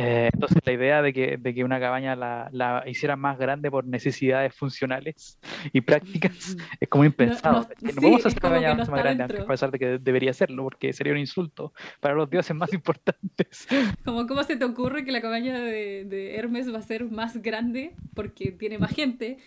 Eh, 0.00 0.30
entonces 0.32 0.58
la 0.64 0.72
idea 0.72 1.02
de 1.02 1.12
que, 1.12 1.36
de 1.38 1.52
que 1.54 1.64
una 1.64 1.80
cabaña 1.80 2.14
la, 2.14 2.48
la 2.52 2.84
hicieran 2.86 3.18
más 3.18 3.36
grande 3.36 3.68
por 3.68 3.84
necesidades 3.84 4.54
funcionales 4.54 5.40
y 5.72 5.80
prácticas 5.80 6.56
es 6.78 6.88
como 6.88 7.04
impensado. 7.04 7.62
no. 7.62 7.68
No 7.80 7.90
sí, 7.90 7.96
podemos 7.96 8.20
es 8.20 8.26
hacer 8.26 8.40
cabañas 8.40 8.70
no 8.72 8.78
más 8.78 8.88
está 8.88 9.02
grandes, 9.02 9.28
dentro. 9.28 9.44
a 9.44 9.48
pesar 9.48 9.70
de 9.72 9.78
que 9.80 9.98
debería 9.98 10.32
serlo, 10.32 10.62
porque 10.62 10.92
sería 10.92 11.12
un 11.12 11.18
insulto 11.18 11.72
para 11.98 12.14
los 12.14 12.30
dioses 12.30 12.54
más 12.54 12.72
importantes. 12.72 13.66
Como, 14.04 14.26
¿Cómo 14.28 14.44
se 14.44 14.56
te 14.56 14.64
ocurre 14.64 15.04
que 15.04 15.10
la 15.10 15.20
cabaña 15.20 15.58
de, 15.58 16.04
de 16.04 16.36
Hermes 16.36 16.72
va 16.72 16.78
a 16.78 16.82
ser 16.82 17.04
más 17.04 17.42
grande 17.42 17.96
porque 18.14 18.52
tiene 18.52 18.78
más 18.78 18.92
gente 18.92 19.38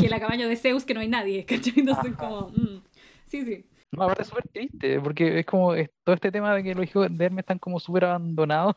que 0.00 0.08
la 0.08 0.20
cabaña 0.20 0.46
de 0.46 0.54
Zeus 0.54 0.84
que 0.84 0.94
no 0.94 1.00
hay 1.00 1.08
nadie? 1.08 1.44
¿cachai? 1.44 1.72
Entonces, 1.76 2.14
como, 2.14 2.50
mm, 2.50 2.82
sí, 3.26 3.44
sí. 3.44 3.64
No, 3.90 4.04
aparte 4.04 4.22
es 4.22 4.28
súper 4.28 4.46
triste, 4.48 5.00
porque 5.00 5.40
es 5.40 5.46
como 5.46 5.74
es 5.74 5.90
todo 6.04 6.14
este 6.14 6.30
tema 6.30 6.54
de 6.54 6.62
que 6.62 6.74
los 6.74 6.84
hijos 6.84 7.08
de 7.10 7.24
Hermes 7.24 7.42
están 7.42 7.58
como 7.58 7.80
súper 7.80 8.04
abandonados. 8.04 8.76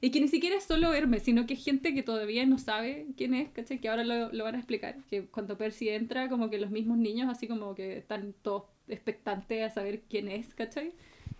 Y 0.00 0.10
que 0.10 0.20
ni 0.20 0.28
siquiera 0.28 0.56
es 0.56 0.64
solo 0.64 0.92
Hermes, 0.92 1.22
sino 1.22 1.46
que 1.46 1.54
es 1.54 1.64
gente 1.64 1.94
que 1.94 2.02
todavía 2.02 2.44
no 2.46 2.58
sabe 2.58 3.06
quién 3.16 3.34
es, 3.34 3.50
¿cachai? 3.50 3.80
Que 3.80 3.88
ahora 3.88 4.04
lo, 4.04 4.32
lo 4.32 4.44
van 4.44 4.54
a 4.54 4.58
explicar. 4.58 4.96
Que 5.08 5.26
cuando 5.26 5.56
Percy 5.56 5.88
entra, 5.88 6.28
como 6.28 6.50
que 6.50 6.58
los 6.58 6.70
mismos 6.70 6.98
niños, 6.98 7.28
así 7.30 7.48
como 7.48 7.74
que 7.74 7.98
están 7.98 8.34
todos 8.42 8.64
expectantes 8.88 9.62
a 9.64 9.74
saber 9.74 10.02
quién 10.08 10.28
es, 10.28 10.54
¿cachai? 10.54 10.92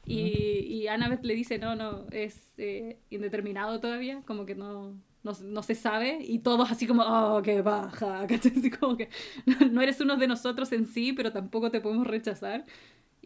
Y, 0.07 0.61
y 0.69 0.89
Annabeth 0.89 1.25
le 1.25 1.35
dice, 1.35 1.59
no, 1.59 1.75
no, 1.75 2.07
es 2.13 2.55
eh, 2.59 2.99
indeterminado 3.11 3.81
todavía, 3.81 4.23
como 4.25 4.47
que 4.47 4.55
no, 4.55 4.95
no, 5.25 5.33
no 5.43 5.63
se 5.63 5.75
sabe. 5.75 6.19
Y 6.23 6.39
todos 6.39 6.71
así 6.71 6.87
como, 6.87 7.03
oh, 7.03 7.43
qué 7.43 7.61
baja, 7.61 8.27
¿cachai? 8.29 8.53
Así 8.57 8.71
como 8.71 8.97
que 8.97 9.09
no, 9.47 9.67
no 9.69 9.83
eres 9.83 10.01
uno 10.01 10.17
de 10.17 10.29
nosotros 10.29 10.73
en 10.73 10.87
sí, 10.87 11.13
pero 11.13 11.33
tampoco 11.33 11.71
te 11.71 11.81
podemos 11.81 12.07
rechazar. 12.07 12.65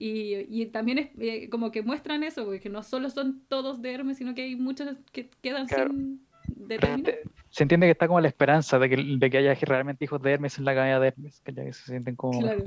Y, 0.03 0.47
y 0.49 0.65
también 0.67 0.99
es 0.99 1.11
eh, 1.21 1.51
como 1.51 1.71
que 1.71 1.83
muestran 1.83 2.23
eso, 2.25 2.45
porque 2.47 2.59
que 2.61 2.71
no 2.71 2.83
solo 2.83 3.11
son 3.11 3.43
todos 3.49 3.83
de 3.83 3.93
Hermes, 3.93 4.17
sino 4.17 4.35
que 4.35 4.43
hay 4.43 4.57
muchos 4.57 4.97
que 5.13 5.29
quedan 5.43 5.67
Claro. 5.69 5.91
sin 5.91 6.27
determinar. 6.57 7.03
te- 7.13 7.23
se 7.51 7.65
entiende 7.65 7.87
que 7.87 7.91
está 7.93 8.07
como 8.09 8.21
la 8.21 8.29
esperanza 8.29 8.79
de 8.79 8.89
que, 8.89 8.97
de 8.97 9.31
que 9.31 9.37
haya 9.39 9.55
realmente 9.61 10.05
hijos 10.07 10.23
de 10.23 10.33
Hermes 10.33 10.57
en 10.59 10.65
la 10.65 10.73
cabaña 10.75 10.99
de 10.99 11.09
Hermes, 11.09 11.43
que 11.45 11.53
ya 11.53 11.65
se 11.73 11.85
sienten 11.85 12.17
como 12.17 12.41
Claro. 12.41 12.65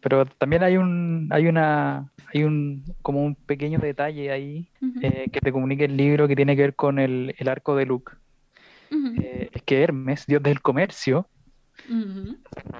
Pero 0.00 0.26
también 0.26 0.62
hay 0.62 0.76
un, 0.76 1.28
hay 1.30 1.46
una, 1.46 2.12
hay 2.34 2.44
un, 2.44 2.84
como 3.00 3.24
un 3.24 3.34
pequeño 3.34 3.78
detalle 3.78 4.30
ahí 4.30 4.68
eh, 5.00 5.28
que 5.32 5.40
te 5.40 5.52
comunica 5.52 5.84
el 5.86 5.96
libro 5.96 6.28
que 6.28 6.36
tiene 6.36 6.54
que 6.54 6.62
ver 6.62 6.74
con 6.74 6.98
el, 6.98 7.34
el 7.38 7.48
arco 7.48 7.76
de 7.76 7.86
Luke. 7.86 8.12
Eh, 8.90 9.48
es 9.52 9.62
que 9.62 9.82
Hermes, 9.82 10.26
dios 10.26 10.42
del 10.42 10.60
comercio, 10.60 11.28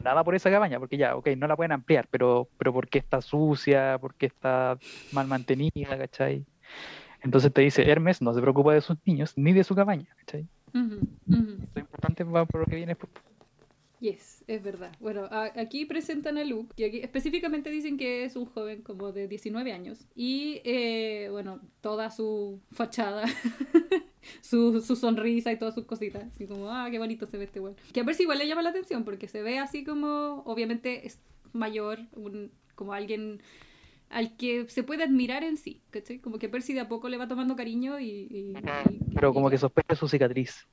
nada 0.02 0.24
por 0.24 0.34
esa 0.34 0.50
cabaña, 0.50 0.78
porque 0.78 0.96
ya, 0.96 1.16
ok, 1.16 1.28
no 1.36 1.46
la 1.46 1.56
pueden 1.56 1.72
ampliar, 1.72 2.08
pero, 2.10 2.48
pero 2.58 2.72
porque 2.72 2.98
está 2.98 3.20
sucia, 3.20 3.98
porque 4.00 4.26
está 4.26 4.78
mal 5.10 5.26
mantenida, 5.26 5.98
¿cachai? 5.98 6.44
Entonces 7.22 7.52
te 7.52 7.62
dice, 7.62 7.88
Hermes 7.88 8.20
no 8.20 8.34
se 8.34 8.40
preocupa 8.40 8.74
de 8.74 8.80
sus 8.80 8.96
niños 9.04 9.32
ni 9.36 9.52
de 9.52 9.64
su 9.64 9.74
cabaña, 9.74 10.08
¿cachai? 10.18 10.48
Ujú. 10.74 11.00
Lo 11.74 11.80
importante 11.80 12.24
va 12.24 12.44
por 12.44 12.60
lo 12.62 12.66
que 12.66 12.76
viene 12.76 12.94
después. 12.94 13.12
Yes, 14.02 14.42
es 14.48 14.60
verdad. 14.64 14.90
Bueno, 14.98 15.28
a- 15.30 15.52
aquí 15.54 15.84
presentan 15.86 16.36
a 16.36 16.42
Luke 16.42 16.74
y 16.76 16.82
aquí 16.82 16.98
específicamente 16.98 17.70
dicen 17.70 17.96
que 17.96 18.24
es 18.24 18.34
un 18.34 18.46
joven 18.46 18.82
como 18.82 19.12
de 19.12 19.28
19 19.28 19.72
años 19.72 20.08
y 20.16 20.60
eh, 20.64 21.28
bueno, 21.30 21.60
toda 21.80 22.10
su 22.10 22.60
fachada, 22.72 23.22
su, 24.40 24.80
su 24.80 24.96
sonrisa 24.96 25.52
y 25.52 25.56
todas 25.56 25.74
sus 25.76 25.84
cositas, 25.84 26.24
así 26.34 26.46
como, 26.46 26.68
ah, 26.68 26.88
qué 26.90 26.98
bonito 26.98 27.26
se 27.26 27.38
ve 27.38 27.44
este 27.44 27.60
weón. 27.60 27.76
Que 27.92 28.00
a 28.00 28.02
ver 28.02 28.16
si 28.16 28.24
igual 28.24 28.38
le 28.38 28.48
llama 28.48 28.62
la 28.62 28.70
atención 28.70 29.04
porque 29.04 29.28
se 29.28 29.40
ve 29.40 29.60
así 29.60 29.84
como, 29.84 30.42
obviamente 30.46 31.06
es 31.06 31.20
mayor, 31.52 32.00
un, 32.16 32.50
como 32.74 32.94
alguien 32.94 33.40
al 34.10 34.36
que 34.36 34.68
se 34.68 34.82
puede 34.82 35.04
admirar 35.04 35.44
en 35.44 35.56
sí, 35.56 35.80
¿cachai? 35.90 36.18
Como 36.18 36.38
que 36.38 36.48
Percy 36.48 36.74
de 36.74 36.80
a 36.80 36.88
poco 36.88 37.08
le 37.08 37.16
va 37.18 37.28
tomando 37.28 37.56
cariño 37.56 37.98
y... 38.00 38.08
y- 38.10 38.52
y- 38.90 39.14
Pero 39.14 39.30
y 39.30 39.32
como 39.32 39.48
que 39.48 39.58
sospecha 39.58 39.94
su 39.94 40.08
cicatriz. 40.08 40.66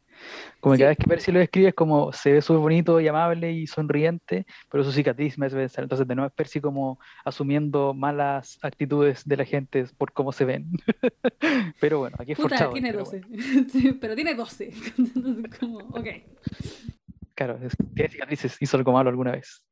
Como 0.60 0.76
Sí. 0.76 0.80
cada 0.80 0.90
vez 0.90 0.98
que 0.98 1.08
Percy 1.08 1.32
lo 1.32 1.40
describe 1.40 1.70
es 1.70 1.74
como 1.74 2.12
se 2.12 2.34
ve 2.34 2.42
súper 2.42 2.60
bonito 2.60 3.00
y 3.00 3.08
amable 3.08 3.52
y 3.52 3.66
sonriente, 3.66 4.46
pero 4.70 4.84
su 4.84 4.92
cicatriz 4.92 5.38
me 5.38 5.46
hace 5.46 5.56
pensar. 5.56 5.84
Entonces, 5.84 6.06
de 6.08 6.16
nuevo 6.16 6.28
es 6.28 6.34
Percy 6.34 6.60
como 6.60 7.00
asumiendo 7.24 7.94
malas 7.94 8.60
actitudes 8.62 9.24
de 9.26 9.38
la 9.38 9.46
gente 9.46 9.86
por 9.98 10.12
cómo 10.12 10.32
se 10.34 10.46
ven. 10.46 10.70
pero 11.80 12.00
bueno, 12.00 12.18
aquí 12.20 12.34
es 12.34 12.38
Puta, 12.38 12.50
forchado. 12.50 12.74
tiene 12.74 12.92
pero 12.92 13.00
12. 13.06 13.22
bueno. 13.22 13.44
Sí, 13.70 13.94
pero 13.94 14.16
tiene 14.16 14.36
12. 14.36 14.72
Entonces, 14.98 15.56
como, 15.60 15.78
ok. 15.80 16.08
Claro, 17.36 17.58
es- 17.62 17.76
tiene 17.96 18.10
cicatrices, 18.10 18.58
hizo 18.62 18.76
algo 18.78 18.92
malo 18.92 19.10
alguna 19.10 19.32
vez. 19.32 19.64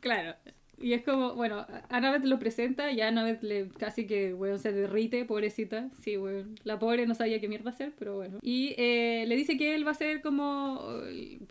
Claro. 0.00 0.34
Y 0.80 0.94
es 0.94 1.02
como, 1.02 1.34
bueno, 1.34 1.66
Annabeth 1.90 2.24
lo 2.24 2.38
presenta 2.38 2.90
y 2.90 3.02
Annabeth 3.02 3.42
le 3.42 3.68
casi 3.68 4.06
que, 4.06 4.32
weón, 4.32 4.58
se 4.58 4.72
derrite, 4.72 5.26
pobrecita. 5.26 5.90
Sí, 6.00 6.16
weón. 6.16 6.54
La 6.64 6.78
pobre 6.78 7.06
no 7.06 7.14
sabía 7.14 7.38
qué 7.38 7.48
mierda 7.48 7.70
hacer, 7.70 7.92
pero 7.98 8.16
bueno. 8.16 8.38
Y 8.40 8.74
eh, 8.78 9.24
le 9.28 9.36
dice 9.36 9.58
que 9.58 9.74
él 9.74 9.86
va 9.86 9.90
a 9.90 9.94
ser 9.94 10.22
como, 10.22 10.80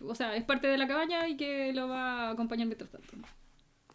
o 0.04 0.14
sea, 0.16 0.34
es 0.34 0.42
parte 0.42 0.66
de 0.66 0.78
la 0.78 0.88
cabaña 0.88 1.28
y 1.28 1.36
que 1.36 1.72
lo 1.72 1.86
va 1.86 2.28
a 2.28 2.30
acompañar 2.30 2.66
mientras 2.66 2.90
tanto. 2.90 3.08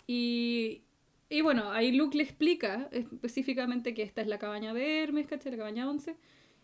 Y, 0.07 0.83
y 1.29 1.41
bueno, 1.41 1.69
ahí 1.71 1.91
Luke 1.91 2.15
le 2.15 2.23
explica 2.23 2.87
específicamente 2.91 3.93
que 3.93 4.03
esta 4.03 4.21
es 4.21 4.27
la 4.27 4.39
cabaña 4.39 4.73
de 4.73 5.03
Hermes, 5.03 5.27
¿cachai? 5.27 5.51
La 5.51 5.57
cabaña 5.57 5.89
11. 5.89 6.15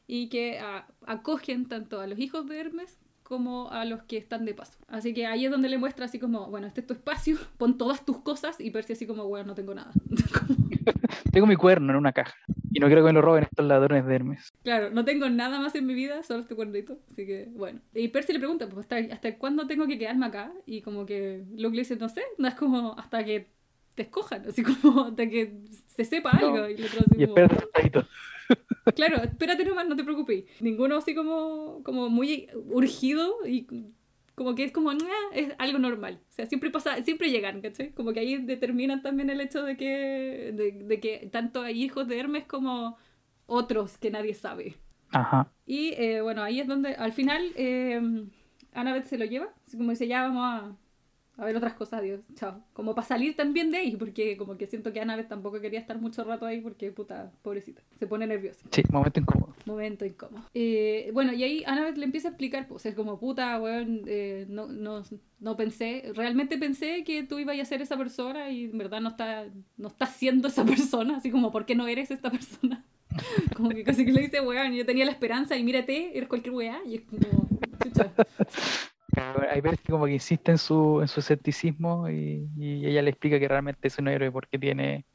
Y 0.08 0.30
que 0.30 0.60
acogen 1.06 1.68
tanto 1.68 2.00
a 2.00 2.08
los 2.08 2.20
hijos 2.20 2.48
de 2.48 2.60
Hermes 2.60 3.01
como 3.32 3.72
a 3.72 3.86
los 3.86 4.04
que 4.04 4.18
están 4.18 4.44
de 4.44 4.54
paso. 4.54 4.78
Así 4.90 5.14
que 5.14 5.26
ahí 5.26 5.46
es 5.46 5.52
donde 5.52 5.70
le 5.70 5.78
muestra 5.78 6.04
así 6.04 6.20
como, 6.20 6.48
bueno, 6.48 6.68
este 6.68 6.82
es 6.82 6.88
tu 6.88 6.94
espacio, 6.94 7.38
pon 7.58 7.78
todas 7.78 8.04
tus 8.06 8.18
cosas 8.18 8.60
y 8.60 8.72
Percy 8.72 8.92
así 8.94 9.08
como, 9.08 9.26
bueno, 9.26 9.46
no 9.48 9.56
tengo 9.56 9.74
nada. 9.74 9.92
Tengo 11.32 11.48
mi 11.48 11.56
cuerno 11.56 11.92
en 11.94 11.98
una 11.98 12.12
caja 12.12 12.34
y 12.74 12.80
no 12.80 12.88
quiero 12.88 13.02
que 13.04 13.08
me 13.08 13.14
lo 13.14 13.22
roben 13.22 13.44
estos 13.44 13.66
ladrones 13.66 14.06
de 14.06 14.16
Hermes. 14.16 14.52
claro, 14.64 14.90
no 14.90 15.06
tengo 15.06 15.30
nada 15.30 15.60
más 15.60 15.76
en 15.76 15.86
mi 15.86 15.94
vida, 15.94 16.24
solo 16.24 16.42
este 16.42 16.56
cuernito. 16.56 16.98
Así 17.10 17.26
que, 17.26 17.48
bueno. 17.56 17.80
Y 17.94 18.10
Percy 18.10 18.34
le 18.34 18.40
pregunta, 18.40 18.68
pues, 18.68 18.80
¿hasta, 18.86 18.98
¿hasta 19.14 19.38
cuándo 19.38 19.66
tengo 19.68 19.88
que 19.88 19.98
quedarme 19.98 20.26
acá? 20.26 20.52
Y 20.66 20.82
como 20.82 21.06
que 21.06 21.44
Luke 21.56 21.76
le 21.76 21.82
dice, 21.84 21.96
no 21.96 22.10
sé, 22.10 22.22
no 22.38 22.48
es 22.50 22.56
como 22.56 22.98
hasta 22.98 23.24
que 23.24 23.48
te 23.96 24.04
escojan, 24.04 24.46
así 24.48 24.62
como 24.64 25.06
hasta 25.06 25.28
que 25.30 25.54
se 25.88 26.04
sepa 26.06 26.34
No. 26.34 26.48
algo. 26.48 26.70
Y 26.70 26.74
el 26.74 26.86
otro 26.86 27.00
así 27.00 27.24
Y 27.24 27.28
como, 27.28 27.38
espérate 27.38 27.56
sentadito. 27.60 28.08
Claro, 28.96 29.18
espérate 29.18 29.64
nomás, 29.64 29.88
no 29.88 29.96
te 29.96 30.04
preocupes. 30.04 30.46
Ninguno 30.60 30.98
así 30.98 31.14
como, 31.14 31.82
como 31.84 32.10
muy 32.10 32.48
urgido 32.54 33.36
y 33.46 33.68
como 34.36 34.56
que 34.56 34.64
es 34.64 34.72
como, 34.72 34.92
es 34.92 35.54
algo 35.60 35.80
normal. 35.80 36.20
O 36.30 36.34
sea, 36.34 36.46
siempre 36.46 36.72
pasa, 36.72 37.02
siempre 37.04 37.30
llegan, 37.30 37.62
¿cachai? 37.62 37.92
Como 37.92 38.12
que 38.12 38.22
ahí 38.22 38.38
determinan 38.38 39.02
también 39.02 39.30
el 39.30 39.40
hecho 39.40 39.64
de 39.64 39.78
que, 39.78 40.52
de, 40.54 40.84
de 40.84 41.00
que 41.00 41.30
tanto 41.32 41.62
hay 41.62 41.84
hijos 41.84 42.08
de 42.08 42.20
Hermes 42.20 42.46
como 42.46 42.98
otros 43.46 43.98
que 43.98 44.12
nadie 44.12 44.34
sabe. 44.34 44.78
Ajá. 45.12 45.52
Y 45.66 45.94
eh, 45.98 46.22
bueno, 46.22 46.42
ahí 46.42 46.60
es 46.60 46.68
donde 46.68 46.96
al 46.96 47.12
final 47.12 47.52
eh, 47.56 48.02
Annabeth 48.74 49.06
se 49.06 49.18
lo 49.18 49.26
lleva, 49.26 49.50
así 49.68 49.78
como 49.78 49.92
dice, 49.92 50.08
ya 50.08 50.24
vamos 50.24 50.44
a, 50.44 50.76
a 51.38 51.46
ver 51.46 51.56
otras 51.56 51.74
cosas, 51.74 52.00
adiós, 52.00 52.22
chao. 52.36 52.62
Como 52.74 52.94
para 52.94 53.08
salir 53.08 53.36
también 53.36 53.72
de 53.72 53.78
ahí, 53.78 53.96
porque 53.96 54.38
como 54.38 54.58
que 54.58 54.68
siento 54.68 54.92
que 54.94 55.02
Annabeth 55.02 55.30
tampoco 55.30 55.60
quería 55.62 55.80
estar 55.80 56.00
mucho 56.00 56.24
rato 56.24 56.46
ahí 56.46 56.62
porque, 56.62 56.92
puta, 56.92 57.32
pobrecita, 57.42 57.82
se 57.98 58.06
pone 58.08 58.28
nerviosa. 58.28 58.60
Sí, 58.72 58.84
momento 58.92 59.20
incómodo. 59.20 59.56
Momento 59.66 60.06
incómodo. 60.06 60.44
Eh, 60.54 61.10
bueno, 61.14 61.34
y 61.34 61.44
ahí 61.44 61.64
Annabeth 61.66 61.98
le 61.98 62.06
empieza 62.06 62.28
a 62.28 62.32
explicar, 62.32 62.68
pues 62.68 62.86
es 62.86 62.96
como, 62.96 63.20
puta, 63.20 63.60
weón, 63.60 64.04
eh, 64.08 64.46
no, 64.50 64.68
no, 64.68 65.04
no 65.40 65.58
pensé, 65.58 66.12
realmente 66.14 66.58
pensé 66.58 67.04
que 67.04 67.24
tú 67.24 67.40
ibas 67.40 67.60
a 67.60 67.66
ser 67.66 67.82
esa 67.82 67.98
persona 67.98 68.50
y 68.52 68.66
en 68.66 68.78
verdad 68.78 69.02
no 69.02 69.10
está, 69.10 69.46
no 69.78 69.88
estás 69.88 70.16
siendo 70.16 70.48
esa 70.50 70.66
persona, 70.66 71.18
así 71.18 71.32
como, 71.32 71.52
¿por 71.52 71.66
qué 71.66 71.76
no 71.76 71.88
eres 71.88 72.12
esta 72.12 72.30
persona? 72.30 72.86
como 73.56 73.70
que 73.70 73.84
casi 73.84 74.06
que 74.06 74.12
le 74.12 74.22
dice, 74.22 74.42
weón, 74.42 74.74
yo 74.74 74.86
tenía 74.86 75.06
la 75.06 75.12
esperanza 75.12 75.58
y 75.58 75.64
mírate, 75.64 76.18
eres 76.18 76.30
cualquier 76.30 76.54
weá, 76.54 76.80
y 76.86 76.96
es 76.96 77.02
como, 77.02 77.48
chucha. 77.84 78.12
Hay 79.50 79.62
veces 79.62 79.80
como 79.88 80.06
que 80.06 80.14
insiste 80.14 80.52
en 80.52 80.58
su, 80.58 81.02
en 81.02 81.08
su 81.08 81.20
escepticismo 81.20 82.10
y, 82.10 82.48
y 82.58 82.86
ella 82.86 83.02
le 83.02 83.10
explica 83.12 83.40
que 83.40 83.48
realmente 83.48 83.88
es 83.88 83.98
un 84.00 84.08
héroe 84.08 84.32
porque 84.32 84.58
tiene 84.58 85.06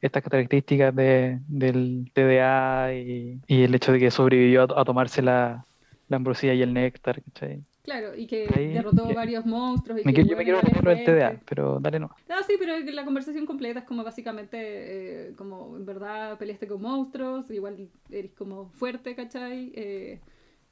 estas 0.00 0.22
características 0.22 0.94
de, 0.94 1.38
del 1.48 2.10
TDA 2.14 2.94
y, 2.94 3.40
y 3.46 3.62
el 3.62 3.74
hecho 3.74 3.92
de 3.92 3.98
que 3.98 4.10
sobrevivió 4.10 4.62
a, 4.62 4.80
a 4.80 4.84
tomarse 4.84 5.22
la, 5.22 5.64
la 6.08 6.16
ambrosía 6.16 6.54
y 6.54 6.62
el 6.62 6.72
néctar, 6.72 7.22
¿cachai? 7.22 7.64
Claro, 7.82 8.14
y 8.16 8.28
que 8.28 8.46
derrotó 8.46 9.08
ya. 9.08 9.14
varios 9.14 9.44
monstruos. 9.44 10.00
Y 10.00 10.04
Me 10.04 10.14
que 10.14 10.24
yo 10.24 10.36
me 10.36 10.44
quiero 10.44 10.60
referir 10.60 10.88
al 10.88 11.04
TDA, 11.04 11.40
pero 11.48 11.80
dale 11.80 11.98
no. 11.98 12.10
Ah, 12.28 12.42
sí, 12.46 12.54
pero 12.58 12.78
la 12.78 13.04
conversación 13.04 13.44
completa 13.44 13.80
es 13.80 13.86
como 13.86 14.04
básicamente, 14.04 15.30
eh, 15.30 15.34
como 15.36 15.76
en 15.76 15.84
verdad 15.84 16.38
peleaste 16.38 16.68
con 16.68 16.80
monstruos, 16.80 17.50
igual 17.50 17.88
eres 18.10 18.32
como 18.34 18.70
fuerte, 18.70 19.16
¿cachai? 19.16 19.72
Eh, 19.74 20.20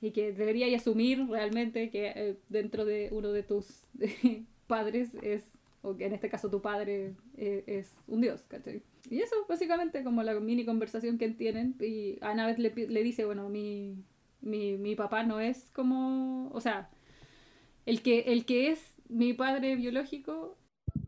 y 0.01 0.13
que 0.13 0.33
deberías 0.33 0.81
asumir 0.81 1.27
realmente 1.29 1.91
que 1.91 2.13
eh, 2.15 2.37
dentro 2.49 2.85
de 2.85 3.09
uno 3.13 3.33
de 3.33 3.43
tus 3.43 3.85
padres 4.67 5.11
es, 5.23 5.43
o 5.83 5.97
que 5.97 6.07
en 6.07 6.15
este 6.15 6.29
caso 6.29 6.51
tu 6.51 6.63
padre 6.63 7.15
eh, 7.37 7.65
es 7.67 7.93
un 8.07 8.21
dios, 8.21 8.43
¿cachai? 8.49 8.83
Y 9.11 9.21
eso 9.21 9.35
básicamente 9.49 10.03
como 10.03 10.23
la 10.23 10.39
mini 10.41 10.65
conversación 10.65 11.19
que 11.19 11.29
tienen 11.31 11.77
y 11.81 12.19
Annabeth 12.23 12.59
le, 12.59 12.71
le 12.89 13.03
dice, 13.03 13.25
bueno, 13.25 13.49
mi, 13.49 13.97
mi, 14.41 14.77
mi 14.77 14.95
papá 14.95 15.23
no 15.23 15.41
es 15.41 15.71
como, 15.75 16.51
o 16.53 16.61
sea, 16.61 16.91
el 17.87 18.03
que, 18.03 18.21
el 18.33 18.45
que 18.45 18.71
es 18.71 18.95
mi 19.09 19.33
padre 19.33 19.77
biológico 19.77 20.57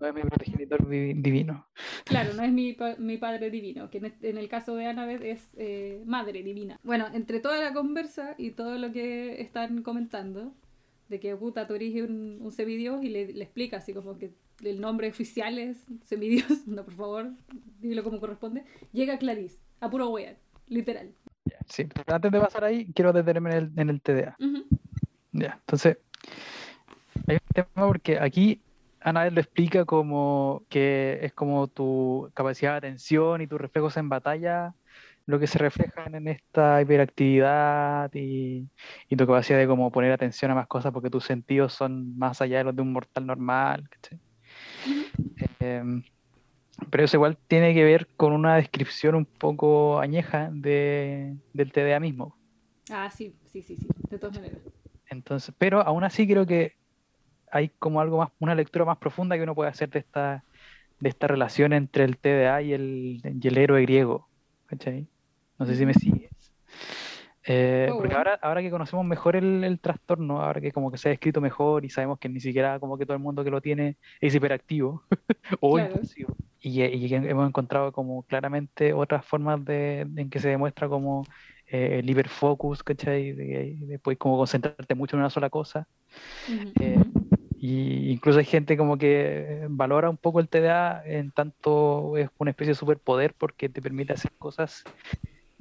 No 0.02 0.08
es 0.08 0.14
mi 0.14 0.22
progenitor 0.22 0.80
divi- 0.88 1.22
divino. 1.22 1.64
Claro, 2.04 2.34
no 2.34 2.42
es 2.42 2.50
mi, 2.52 2.72
pa- 2.72 2.96
mi 2.98 3.18
padre 3.18 3.50
divino, 3.50 3.88
que 3.88 3.98
en, 3.98 4.06
este- 4.06 4.30
en 4.30 4.36
el 4.36 4.48
caso 4.48 4.74
de 4.74 4.86
Annabeth 4.86 5.22
es 5.22 5.48
eh, 5.56 6.02
madre 6.04 6.42
divina. 6.42 6.80
Bueno, 6.82 7.06
entre 7.12 7.38
toda 7.38 7.60
la 7.62 7.72
conversa 7.72 8.34
y 8.36 8.50
todo 8.50 8.78
lo 8.78 8.90
que 8.90 9.40
están 9.40 9.82
comentando, 9.82 10.52
de 11.08 11.20
que 11.20 11.36
puta, 11.36 11.68
tú 11.68 11.74
eres 11.74 11.94
un, 12.02 12.38
un 12.40 12.50
semidios 12.50 13.04
y 13.04 13.10
le, 13.10 13.32
le 13.32 13.44
explica 13.44 13.76
así 13.76 13.92
como 13.94 14.18
que 14.18 14.32
el 14.64 14.80
nombre 14.80 15.08
oficial 15.08 15.56
es 15.58 15.86
semidios, 16.04 16.46
no, 16.66 16.84
por 16.84 16.94
favor, 16.94 17.30
dilo 17.80 18.02
como 18.02 18.18
corresponde, 18.18 18.64
llega 18.92 19.18
Clarice, 19.18 19.58
a 19.80 19.88
puro 19.88 20.08
wear, 20.10 20.36
literal. 20.68 21.12
Sí, 21.68 21.84
pero 21.84 22.16
antes 22.16 22.32
de 22.32 22.40
pasar 22.40 22.64
ahí, 22.64 22.86
quiero 22.92 23.12
detenerme 23.12 23.50
en 23.50 23.56
el, 23.56 23.70
en 23.76 23.90
el 23.90 24.00
TDA. 24.00 24.36
Ya, 25.32 25.54
entonces, 25.60 25.98
hay 27.28 27.36
un 27.36 27.40
tema 27.54 27.86
porque 27.86 28.18
aquí 28.18 28.60
Anabel 29.04 29.34
lo 29.34 29.40
explica 29.40 29.84
como 29.84 30.64
que 30.68 31.18
es 31.22 31.32
como 31.34 31.68
tu 31.68 32.30
capacidad 32.34 32.72
de 32.72 32.78
atención 32.78 33.40
y 33.42 33.46
tus 33.46 33.60
reflejos 33.60 33.96
en 33.96 34.08
batalla 34.08 34.74
lo 35.26 35.38
que 35.38 35.46
se 35.46 35.58
reflejan 35.58 36.14
en 36.16 36.28
esta 36.28 36.82
hiperactividad 36.82 38.10
y, 38.14 38.68
y 39.08 39.16
tu 39.16 39.26
capacidad 39.26 39.58
de 39.58 39.68
como 39.68 39.90
poner 39.92 40.12
atención 40.12 40.50
a 40.50 40.54
más 40.54 40.66
cosas 40.66 40.92
porque 40.92 41.10
tus 41.10 41.24
sentidos 41.24 41.72
son 41.74 42.16
más 42.18 42.40
allá 42.42 42.58
de 42.58 42.64
los 42.64 42.76
de 42.76 42.82
un 42.82 42.92
mortal 42.92 43.26
normal, 43.26 43.88
¿cachai? 43.88 44.20
ujú. 44.86 45.12
Em, 45.60 46.02
pero 46.90 47.04
eso 47.04 47.16
igual 47.16 47.38
tiene 47.48 47.74
que 47.74 47.84
ver 47.84 48.08
con 48.16 48.32
una 48.32 48.56
descripción 48.56 49.14
un 49.14 49.26
poco 49.38 50.00
añeja 50.00 50.50
de, 50.52 51.36
del 51.52 51.72
TDA 51.72 52.00
mismo. 52.00 52.38
Ah, 52.90 53.10
sí, 53.10 53.34
sí, 53.46 53.62
sí, 53.62 53.76
sí, 53.76 53.88
de 54.10 54.18
todas 54.18 54.34
maneras. 54.34 54.58
Entonces, 55.08 55.54
pero 55.58 55.80
aún 55.80 56.04
así 56.04 56.26
creo 56.26 56.46
que 56.46 56.72
hay 57.52 57.70
como 57.78 58.00
algo 58.00 58.18
más, 58.18 58.30
una 58.40 58.54
lectura 58.56 58.84
más 58.86 58.98
profunda 58.98 59.36
que 59.36 59.42
uno 59.44 59.54
puede 59.54 59.70
hacer 59.70 59.90
de 59.90 60.00
esta, 60.00 60.44
de 61.00 61.08
esta 61.10 61.26
relación 61.28 61.72
entre 61.74 62.04
el 62.04 62.18
TDA 62.20 62.62
y 62.62 62.72
el, 62.74 63.22
y 63.24 63.48
el 63.48 63.58
héroe 63.58 63.82
griego. 63.82 64.30
¿cachai? 64.66 65.10
No 65.58 65.66
sé 65.66 65.76
si 65.76 65.86
me 65.86 65.94
sigues. 65.94 66.32
Eh, 67.44 67.88
Oh, 67.90 67.96
porque 67.96 68.14
bueno. 68.14 68.18
ahora, 68.18 68.34
ahora 68.42 68.62
que 68.62 68.70
conocemos 68.70 69.04
mejor 69.04 69.34
el, 69.36 69.64
el 69.64 69.80
trastorno, 69.80 70.40
ahora 70.42 70.60
que 70.60 70.70
como 70.72 70.90
que 70.92 70.98
se 70.98 71.08
ha 71.08 71.12
escrito 71.12 71.40
mejor 71.40 71.84
y 71.84 71.90
sabemos 71.90 72.18
que 72.18 72.28
ni 72.28 72.40
siquiera 72.40 72.78
como 72.78 72.96
que 72.98 73.04
todo 73.04 73.16
el 73.16 73.22
mundo 73.22 73.42
que 73.44 73.50
lo 73.50 73.60
tiene 73.60 73.98
es 74.20 74.34
hiperactivo 74.34 75.04
o 75.60 75.78
Claro. 75.78 75.94
impulsivo. 75.94 76.36
Y, 76.60 76.82
y 76.84 77.14
hemos 77.14 77.48
encontrado 77.48 77.90
como 77.92 78.22
claramente 78.24 78.92
otras 78.92 79.26
formas 79.26 79.64
de, 79.64 80.00
en 80.02 80.30
que 80.30 80.38
se 80.38 80.48
demuestra 80.48 80.88
como 80.88 81.24
eh, 81.66 81.98
el 82.00 82.08
hiperfocus, 82.10 82.82
¿cachai? 82.84 83.32
De, 83.32 83.76
después 83.80 84.16
como 84.18 84.36
concentrarte 84.38 84.94
mucho 84.94 85.16
en 85.16 85.20
una 85.20 85.30
sola 85.30 85.50
cosa. 85.50 85.88
Ujú. 86.46 86.74
Eh, 86.78 87.04
y 87.64 88.10
incluso 88.10 88.40
hay 88.40 88.44
gente 88.44 88.76
como 88.76 88.98
que 88.98 89.66
valora 89.70 90.10
un 90.10 90.16
poco 90.16 90.40
el 90.40 90.48
TDA 90.48 91.00
en 91.06 91.30
tanto 91.30 92.16
es 92.16 92.28
una 92.38 92.50
especie 92.50 92.72
de 92.72 92.74
superpoder 92.74 93.34
porque 93.34 93.68
te 93.68 93.80
permite 93.80 94.12
hacer 94.12 94.32
cosas 94.32 94.82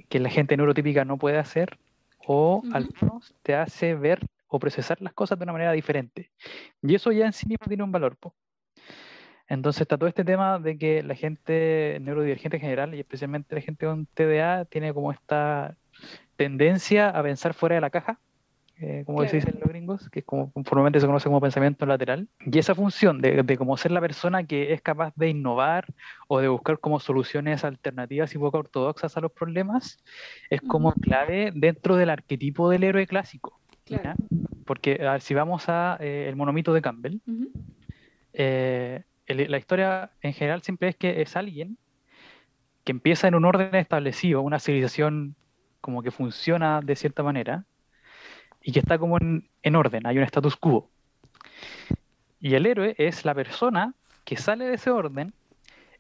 que 0.09 0.19
la 0.19 0.31
gente 0.31 0.57
neurotípica 0.57 1.05
no 1.05 1.17
puede 1.17 1.37
hacer 1.37 1.77
o 2.25 2.63
al 2.73 2.89
menos 2.99 3.35
te 3.43 3.53
hace 3.53 3.93
ver 3.93 4.19
o 4.47 4.57
procesar 4.57 4.99
las 4.99 5.13
cosas 5.13 5.37
de 5.37 5.43
una 5.43 5.53
manera 5.53 5.73
diferente. 5.73 6.31
Y 6.81 6.95
eso 6.95 7.11
ya 7.11 7.27
en 7.27 7.33
sí 7.33 7.45
mismo 7.45 7.67
tiene 7.67 7.83
un 7.83 7.91
valor. 7.91 8.17
po. 8.17 8.33
Entonces 9.47 9.81
está 9.81 9.95
todo 9.95 10.09
este 10.09 10.25
tema 10.25 10.57
de 10.57 10.79
que 10.79 11.03
la 11.03 11.13
gente 11.13 11.99
neurodivergente 12.01 12.57
en 12.57 12.61
general 12.61 12.95
y 12.95 12.99
especialmente 12.99 13.53
la 13.53 13.61
gente 13.61 13.85
con 13.85 14.07
TDA 14.07 14.65
tiene 14.65 14.91
como 14.91 15.11
esta 15.11 15.77
tendencia 16.35 17.09
a 17.09 17.21
pensar 17.21 17.53
fuera 17.53 17.75
de 17.75 17.81
la 17.81 17.91
caja, 17.91 18.19
eh, 18.81 19.03
como 19.05 19.19
se 19.27 19.37
dicen 19.37 19.59
los 19.59 19.69
gringos, 19.69 20.09
que 20.09 20.19
es 20.19 20.25
como 20.25 20.51
formalmente 20.65 20.99
se 20.99 21.05
conoce 21.07 21.25
como 21.29 21.39
pensamiento 21.41 21.85
lateral. 21.85 22.27
Y 22.39 22.57
esa 22.59 22.75
función 22.75 23.21
de, 23.21 23.43
de 23.43 23.57
como 23.57 23.77
ser 23.77 23.91
la 23.91 24.01
persona 24.01 24.45
que 24.45 24.73
es 24.73 24.81
capaz 24.81 25.13
de 25.15 25.29
innovar 25.29 25.85
o 26.27 26.39
de 26.39 26.47
buscar 26.47 26.79
como 26.79 26.99
soluciones 26.99 27.63
alternativas 27.63 28.33
y 28.35 28.37
poco 28.39 28.57
ortodoxas 28.59 29.15
a 29.17 29.21
los 29.21 29.31
problemas 29.31 29.97
es 30.49 30.61
como 30.61 30.93
clave 30.95 31.51
dentro 31.55 31.95
del 31.95 32.09
arquetipo 32.09 32.69
del 32.69 32.83
héroe 32.83 33.07
clásico. 33.07 33.61
Porque 34.65 35.05
a 35.07 35.13
ver, 35.13 35.21
si 35.21 35.33
vamos 35.33 35.69
a 35.69 35.97
eh, 35.99 36.27
el 36.29 36.35
monomito 36.35 36.73
de 36.73 36.81
Campbell, 36.81 37.19
eh, 38.33 39.03
el- 39.25 39.51
la 39.51 39.57
historia 39.57 40.11
en 40.21 40.33
general 40.33 40.61
siempre 40.63 40.89
es 40.89 40.95
que 40.95 41.21
es 41.21 41.35
alguien 41.35 41.77
que 42.83 42.91
empieza 42.91 43.27
en 43.27 43.35
un 43.35 43.45
orden 43.45 43.75
establecido, 43.75 44.41
una 44.41 44.59
civilización 44.59 45.35
como 45.81 46.01
que 46.03 46.11
funciona 46.11 46.81
de 46.81 46.95
cierta 46.95 47.23
manera 47.23 47.65
y 48.61 48.71
que 48.71 48.79
está 48.79 48.97
como 48.97 49.17
en, 49.17 49.47
en 49.63 49.75
orden, 49.75 50.05
hay 50.05 50.17
un 50.17 50.23
status 50.23 50.55
quo. 50.55 50.89
Y 52.39 52.55
el 52.55 52.65
héroe 52.65 52.95
es 52.97 53.25
la 53.25 53.35
persona 53.35 53.93
que 54.25 54.37
sale 54.37 54.65
de 54.65 54.75
ese 54.75 54.89
orden, 54.89 55.33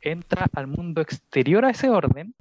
entra 0.01 0.47
al 0.53 0.67
mundo 0.67 1.01
exterior 1.01 1.65
a 1.65 1.69
ese 1.71 1.89
orden, 1.89 2.33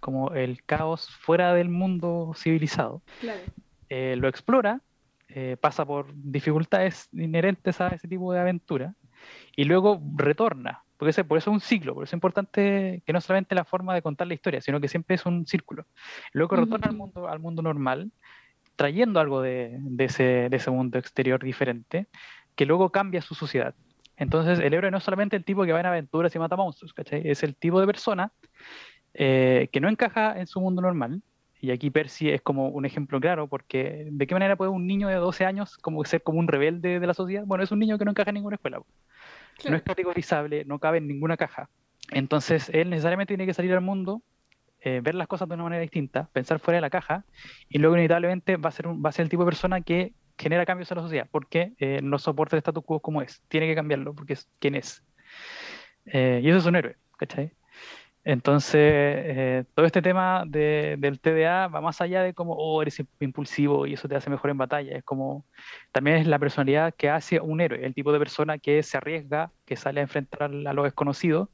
como 0.00 0.30
el 0.32 0.62
caos 0.64 1.08
fuera 1.10 1.54
del 1.54 1.68
mundo 1.68 2.32
civilizado, 2.36 3.02
Claro. 3.20 3.40
eh, 3.88 4.16
lo 4.16 4.28
explora, 4.28 4.80
eh, 5.28 5.56
pasa 5.60 5.84
por 5.84 6.06
dificultades 6.14 7.08
inherentes 7.12 7.80
a 7.80 7.88
ese 7.88 8.08
tipo 8.08 8.32
de 8.32 8.40
aventura 8.40 8.94
y 9.56 9.64
luego 9.64 10.00
retorna. 10.16 10.82
Porque 10.96 11.10
ese, 11.10 11.22
por 11.22 11.38
eso 11.38 11.50
es 11.50 11.54
un 11.54 11.60
ciclo, 11.60 11.94
por 11.94 12.02
eso 12.04 12.10
es 12.10 12.14
importante 12.14 13.02
que 13.06 13.12
no 13.12 13.20
solamente 13.20 13.54
la 13.54 13.64
forma 13.64 13.94
de 13.94 14.02
contar 14.02 14.26
la 14.26 14.34
historia, 14.34 14.60
sino 14.60 14.80
que 14.80 14.88
siempre 14.88 15.14
es 15.14 15.26
un 15.26 15.46
círculo. 15.46 15.86
Luego 16.32 16.56
retorna 16.56 16.88
al 16.88 16.96
mundo, 16.96 17.28
al 17.28 17.38
mundo 17.38 17.62
normal, 17.62 18.10
trayendo 18.78 19.18
algo 19.18 19.42
de, 19.42 19.76
de 19.80 20.04
ese, 20.04 20.48
de 20.48 20.56
ese 20.56 20.70
mundo 20.70 20.98
exterior 20.98 21.42
diferente, 21.42 22.06
que 22.54 22.64
luego 22.64 22.90
cambia 22.90 23.20
su 23.20 23.34
sociedad. 23.34 23.74
Entonces, 24.16 24.60
el 24.60 24.72
héroe 24.72 24.90
no 24.92 24.98
es 24.98 25.04
solamente 25.04 25.36
el 25.36 25.44
tipo 25.44 25.64
que 25.64 25.72
va 25.72 25.80
en 25.80 25.86
aventuras 25.86 26.34
y 26.34 26.38
mata 26.38 26.54
monstruos, 26.56 26.94
¿cachai? 26.94 27.22
Es 27.24 27.42
el 27.42 27.56
tipo 27.56 27.80
de 27.80 27.86
persona 27.86 28.32
eh, 29.14 29.68
que 29.72 29.80
no 29.80 29.88
encaja 29.88 30.38
en 30.38 30.46
su 30.46 30.60
mundo 30.60 30.80
normal. 30.80 31.22
Y 31.60 31.72
aquí 31.72 31.90
Percy 31.90 32.30
es 32.30 32.40
como 32.40 32.68
un 32.68 32.84
ejemplo 32.84 33.18
claro, 33.20 33.48
porque 33.48 34.06
¿de 34.08 34.26
qué 34.28 34.34
manera 34.34 34.54
puede 34.54 34.70
un 34.70 34.86
niño 34.86 35.08
de 35.08 35.16
12 35.16 35.44
años 35.44 35.76
como 35.78 36.04
ser 36.04 36.22
como 36.22 36.38
un 36.38 36.46
rebelde 36.46 37.00
de 37.00 37.06
la 37.06 37.14
sociedad? 37.14 37.42
Bueno, 37.46 37.64
es 37.64 37.72
un 37.72 37.80
niño 37.80 37.98
que 37.98 38.04
no 38.04 38.12
encaja 38.12 38.30
en 38.30 38.34
ninguna 38.34 38.54
escuela. 38.54 38.78
po. 38.78 38.86
No 39.68 39.74
es 39.74 39.82
categorizable, 39.82 40.64
no 40.64 40.78
cabe 40.78 40.98
en 40.98 41.08
ninguna 41.08 41.36
caja. 41.36 41.68
Entonces, 42.12 42.70
él 42.72 42.90
necesariamente 42.90 43.34
tiene 43.34 43.46
que 43.46 43.54
salir 43.54 43.72
al 43.72 43.80
mundo, 43.80 44.22
eh, 44.96 45.00
ver 45.02 45.14
las 45.14 45.28
cosas 45.28 45.48
de 45.48 45.54
una 45.54 45.64
manera 45.64 45.82
distinta, 45.82 46.28
pensar 46.32 46.60
fuera 46.60 46.76
de 46.78 46.82
la 46.82 46.90
caja, 46.90 47.24
y 47.68 47.78
luego 47.78 47.96
inevitablemente 47.96 48.56
va 48.56 48.68
a 48.70 48.72
ser, 48.72 48.86
un- 48.88 49.02
va 49.04 49.10
a 49.10 49.12
ser 49.12 49.24
el 49.24 49.30
tipo 49.30 49.44
de 49.44 49.50
persona 49.50 49.80
que 49.82 50.14
genera 50.38 50.66
cambios 50.66 50.90
en 50.90 50.96
la 50.98 51.02
sociedad, 51.02 51.28
porque 51.30 51.74
eh, 51.78 52.00
no 52.02 52.18
soporta 52.18 52.56
el 52.56 52.58
status 52.60 52.84
quo 52.84 53.00
como 53.00 53.22
es. 53.22 53.42
Tiene 53.48 53.66
que 53.66 53.74
cambiarlo, 53.74 54.14
porque 54.14 54.34
es 54.34 54.48
quien 54.60 54.74
es. 54.76 55.04
Eh, 56.06 56.40
y 56.42 56.48
eso 56.48 56.58
es 56.58 56.66
un 56.66 56.76
héroe, 56.76 56.96
¿cachai? 57.18 57.52
Entonces, 58.24 58.74
eh, 58.82 59.64
todo 59.74 59.86
este 59.86 60.02
tema 60.02 60.44
de- 60.46 60.96
del 60.98 61.20
TDA 61.20 61.68
va 61.68 61.80
más 61.80 62.00
allá 62.02 62.22
de 62.22 62.34
como, 62.34 62.54
oh, 62.54 62.82
eres 62.82 63.02
impulsivo 63.20 63.86
y 63.86 63.94
eso 63.94 64.08
te 64.08 64.16
hace 64.16 64.30
mejor 64.30 64.50
en 64.50 64.58
batalla. 64.58 64.96
Es 64.98 65.04
como, 65.04 65.46
también 65.92 66.18
es 66.18 66.26
la 66.28 66.38
personalidad 66.38 66.94
que 66.96 67.10
hace 67.10 67.40
un 67.40 67.60
héroe, 67.62 67.84
el 67.86 67.94
tipo 67.94 68.12
de 68.12 68.18
persona 68.20 68.58
que 68.58 68.82
se 68.84 68.96
arriesga, 68.98 69.52
que 69.66 69.76
sale 69.76 70.00
a 70.00 70.04
enfrentar 70.04 70.44
a 70.44 70.48
lo 70.74 70.84
desconocido 70.84 71.52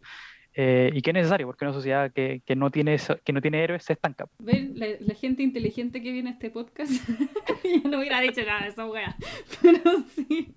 eh, 0.55 0.91
y 0.95 1.03
que 1.03 1.11
es 1.11 1.15
necesario, 1.15 1.47
porque 1.47 1.65
una 1.65 1.75
sociedad 1.75 2.13
que, 2.13 2.43
que 2.47 2.55
no 2.57 2.71
tiene, 2.71 2.95
eso- 2.95 3.19
que 3.25 3.33
no 3.33 3.41
tiene 3.41 3.63
héroes 3.63 3.83
se 3.85 3.93
estanca. 3.95 4.29
¿Ven? 4.39 4.73
La, 4.77 4.87
la 5.01 5.15
gente 5.15 5.43
inteligente 5.43 6.03
que 6.03 6.13
viene 6.13 6.31
a 6.31 6.33
este 6.33 6.51
podcast. 6.51 6.93
Yo 7.83 7.89
no 7.91 7.99
hubiera 7.99 8.21
dicho 8.21 8.43
nada 8.45 8.63
de 8.63 8.69
esa 8.69 8.87
wea. 8.87 9.17
Pero 9.63 9.81
sí. 10.15 10.55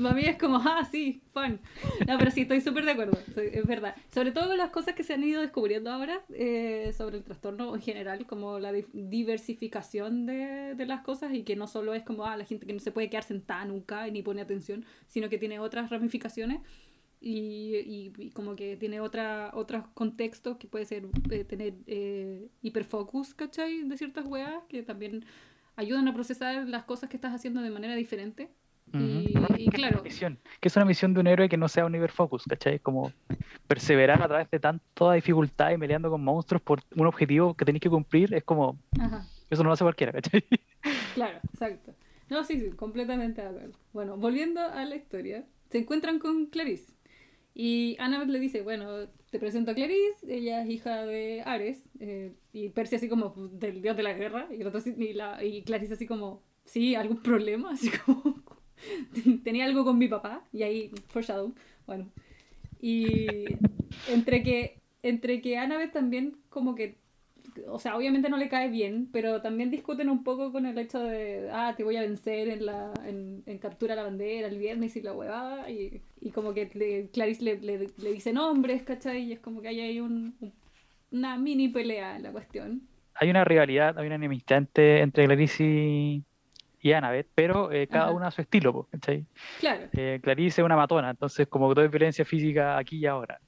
Para 0.00 0.14
mí 0.14 0.22
es 0.26 0.36
como, 0.36 0.56
ah, 0.58 0.86
sí, 0.90 1.22
fun. 1.32 1.58
No, 2.06 2.18
pero 2.18 2.30
sí, 2.30 2.42
estoy 2.42 2.60
súper 2.60 2.84
de 2.84 2.90
acuerdo. 2.90 3.18
Es 3.36 3.66
verdad. 3.66 3.96
Sobre 4.12 4.32
todo 4.32 4.48
con 4.48 4.58
las 4.58 4.68
cosas 4.68 4.94
que 4.94 5.02
se 5.02 5.14
han 5.14 5.24
ido 5.24 5.40
descubriendo 5.40 5.90
ahora 5.90 6.20
eh, 6.34 6.92
sobre 6.96 7.16
el 7.16 7.24
trastorno 7.24 7.74
en 7.74 7.80
general, 7.80 8.26
como 8.26 8.58
la 8.58 8.70
di- 8.70 8.84
diversificación 8.92 10.26
de, 10.26 10.74
de 10.74 10.86
las 10.86 11.00
cosas 11.00 11.32
y 11.32 11.42
que 11.42 11.56
no 11.56 11.66
solo 11.66 11.94
es 11.94 12.02
como, 12.02 12.26
ah, 12.26 12.36
la 12.36 12.44
gente 12.44 12.66
que 12.66 12.72
no 12.74 12.80
se 12.80 12.92
puede 12.92 13.08
quedar 13.08 13.22
sentada 13.24 13.64
nunca 13.64 14.06
y 14.06 14.12
ni 14.12 14.22
pone 14.22 14.42
atención, 14.42 14.84
sino 15.06 15.30
que 15.30 15.38
tiene 15.38 15.58
otras 15.58 15.88
ramificaciones 15.90 16.60
y, 17.20 17.76
y- 17.76 18.12
y 18.18 18.30
como 18.30 18.56
que 18.56 18.76
tiene 18.76 19.00
otra, 19.00 19.50
otros 19.54 19.84
contextos 19.94 20.56
que 20.56 20.66
puede 20.68 20.86
ser 20.86 21.04
eh, 21.30 21.44
tener 21.44 21.74
eh, 21.86 22.48
hiperfocus, 22.62 23.34
¿cachai? 23.34 23.82
De 23.82 23.96
ciertas 23.98 24.24
weas 24.26 24.62
que 24.68 24.82
también 24.82 25.24
ayudan 25.76 26.08
a 26.08 26.14
procesar 26.14 26.66
las 26.68 26.84
cosas 26.84 27.08
que 27.10 27.16
estás 27.16 27.34
haciendo 27.34 27.60
de 27.62 27.70
manera 27.70 27.94
diferente. 27.94 28.50
Y, 28.92 29.34
y 29.58 29.68
claro, 29.68 30.02
Misión, 30.02 30.38
que 30.60 30.66
es 30.68 30.76
una 30.76 30.84
misión 30.84 31.14
de 31.14 31.20
un 31.20 31.26
héroe 31.28 31.48
que 31.48 31.56
no 31.56 31.68
sea 31.68 31.84
un 31.86 31.94
hiperfocus, 31.94 32.44
¿cachai? 32.44 32.80
Como 32.80 33.12
perseverar 33.68 34.20
a 34.22 34.26
través 34.28 34.50
de 34.50 34.58
tanta 34.58 35.12
dificultad 35.12 35.70
y 35.70 35.78
peleando 35.78 36.10
con 36.10 36.24
monstruos 36.24 36.60
por 36.62 36.80
un 36.96 37.06
objetivo 37.06 37.54
que 37.54 37.64
tenéis 37.64 37.82
que 37.82 37.90
cumplir, 37.90 38.34
es 38.34 38.42
como, 38.42 38.78
ajá, 38.98 39.26
eso 39.48 39.62
no 39.62 39.68
lo 39.68 39.74
hace 39.74 39.84
cualquiera, 39.84 40.12
¿cachai? 40.12 40.44
claro, 41.14 41.38
exacto. 41.52 41.94
No, 42.28 42.44
sí, 42.44 42.60
sí, 42.60 42.70
completamente 42.70 43.42
de 43.42 43.48
acuerdo. 43.48 43.72
Bueno, 43.92 44.16
volviendo 44.16 44.60
a 44.60 44.84
la 44.84 44.96
historia, 44.96 45.44
se 45.70 45.78
encuentran 45.78 46.18
con 46.18 46.46
Clarice. 46.46 46.92
Y 47.62 47.94
Annabeth 47.98 48.30
le 48.30 48.40
dice, 48.40 48.62
bueno, 48.62 49.06
te 49.28 49.38
presento 49.38 49.72
a 49.72 49.74
Clarice, 49.74 50.16
ella 50.26 50.62
es 50.62 50.70
hija 50.70 51.04
de 51.04 51.42
Ares, 51.44 51.84
eh, 51.98 52.32
y 52.54 52.70
Percy 52.70 52.96
así 52.96 53.06
como 53.06 53.34
del 53.52 53.82
dios 53.82 53.98
de 53.98 54.02
la 54.02 54.14
guerra, 54.14 54.48
y, 54.50 54.64
otro 54.64 54.80
y, 54.96 55.12
la, 55.12 55.44
y 55.44 55.62
Clarice 55.62 55.92
así 55.92 56.06
como, 56.06 56.42
sí, 56.64 56.94
algún 56.94 57.18
problema, 57.18 57.70
así 57.72 57.90
como, 57.90 58.42
tenía 59.44 59.66
algo 59.66 59.84
con 59.84 59.98
mi 59.98 60.08
papá, 60.08 60.42
y 60.54 60.62
ahí, 60.62 60.90
foreshadow, 61.08 61.54
bueno. 61.86 62.10
Y 62.80 63.26
entre 64.08 64.42
que, 64.42 64.80
entre 65.02 65.42
que 65.42 65.58
Annabeth 65.58 65.92
también 65.92 66.38
como 66.48 66.74
que 66.74 66.96
o 67.68 67.78
sea, 67.78 67.96
obviamente 67.96 68.28
no 68.28 68.36
le 68.36 68.48
cae 68.48 68.68
bien, 68.68 69.08
pero 69.12 69.40
también 69.42 69.70
discuten 69.70 70.08
un 70.10 70.22
poco 70.24 70.52
con 70.52 70.66
el 70.66 70.78
hecho 70.78 71.00
de, 71.00 71.48
ah, 71.52 71.74
te 71.76 71.84
voy 71.84 71.96
a 71.96 72.00
vencer 72.02 72.48
en 72.48 72.66
la 72.66 72.92
en, 73.06 73.42
en 73.46 73.58
captura 73.58 73.94
la 73.94 74.04
bandera 74.04 74.48
el 74.48 74.58
viernes 74.58 74.96
y 74.96 75.02
la 75.02 75.12
huevada, 75.12 75.70
y, 75.70 76.00
y 76.20 76.30
como 76.30 76.52
que 76.54 76.70
le- 76.74 77.08
Clarice 77.10 77.42
le, 77.44 77.60
le, 77.60 77.78
le 77.96 78.12
dice 78.12 78.32
nombres, 78.32 78.82
¿cachai? 78.82 79.22
Y 79.24 79.32
es 79.32 79.40
como 79.40 79.60
que 79.62 79.68
hay 79.68 79.80
ahí 79.80 80.00
un, 80.00 80.34
un- 80.40 80.52
una 81.12 81.36
mini 81.36 81.68
pelea 81.68 82.16
en 82.16 82.22
la 82.22 82.32
cuestión. 82.32 82.82
Hay 83.14 83.28
una 83.30 83.44
rivalidad, 83.44 83.98
hay 83.98 84.06
una 84.06 84.14
enemistad 84.14 84.58
entre, 84.58 85.00
entre 85.02 85.26
Clarice 85.26 85.64
y, 85.64 86.24
y 86.80 86.92
Annabeth, 86.92 87.28
pero 87.34 87.70
eh, 87.72 87.86
cada 87.88 88.04
Ajá. 88.06 88.14
una 88.14 88.26
a 88.28 88.30
su 88.30 88.40
estilo, 88.42 88.88
¿cachai? 88.90 89.26
Claro, 89.58 89.88
Eh, 89.92 90.20
Clarice 90.22 90.60
es 90.60 90.64
una 90.64 90.76
matona, 90.76 91.10
entonces 91.10 91.48
como 91.48 91.68
que 91.68 91.74
todo 91.74 91.84
es 91.84 91.90
violencia 91.90 92.24
física 92.24 92.78
aquí 92.78 92.98
y 92.98 93.06
ahora. 93.06 93.40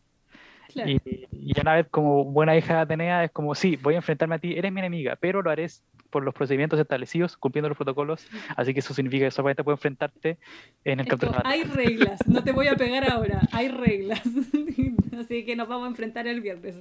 Claro. 0.73 0.91
Y, 0.91 1.29
y 1.33 1.61
Annabeth, 1.61 1.91
como 1.91 2.25
buena 2.25 2.57
hija 2.57 2.75
de 2.75 2.81
Atenea, 2.81 3.25
es 3.25 3.31
como, 3.31 3.55
sí, 3.55 3.77
voy 3.83 3.95
a 3.95 3.99
enfrentarme 3.99 4.37
a 4.37 4.39
ti, 4.39 4.55
eres 4.57 4.73
mi 4.73 4.81
enemiga, 4.81 5.17
pero 5.21 5.43
lo 5.43 5.51
haré 5.51 5.67
por 6.11 6.23
los 6.23 6.35
procedimientos 6.35 6.79
establecidos, 6.79 7.37
cumpliendo 7.37 7.69
los 7.69 7.77
protocolos, 7.77 8.27
así 8.57 8.75
que 8.75 8.81
eso 8.81 8.93
significa 8.93 9.25
que 9.25 9.31
solamente 9.31 9.65
puedo 9.65 9.77
enfrentarte 9.77 10.39
en 10.85 11.01
el 11.01 11.07
campeonato. 11.07 11.43
hay 11.45 11.65
reglas, 11.65 12.21
no 12.29 12.45
te 12.45 12.53
voy 12.53 12.69
a 12.69 12.77
pegar 12.77 13.11
ahora, 13.11 13.41
hay 13.53 13.69
reglas. 13.69 14.23
Así 15.19 15.45
que 15.45 15.57
nos 15.57 15.69
vamos 15.69 15.87
a 15.87 15.91
enfrentar 15.91 16.27
el 16.27 16.41
viernes. 16.41 16.81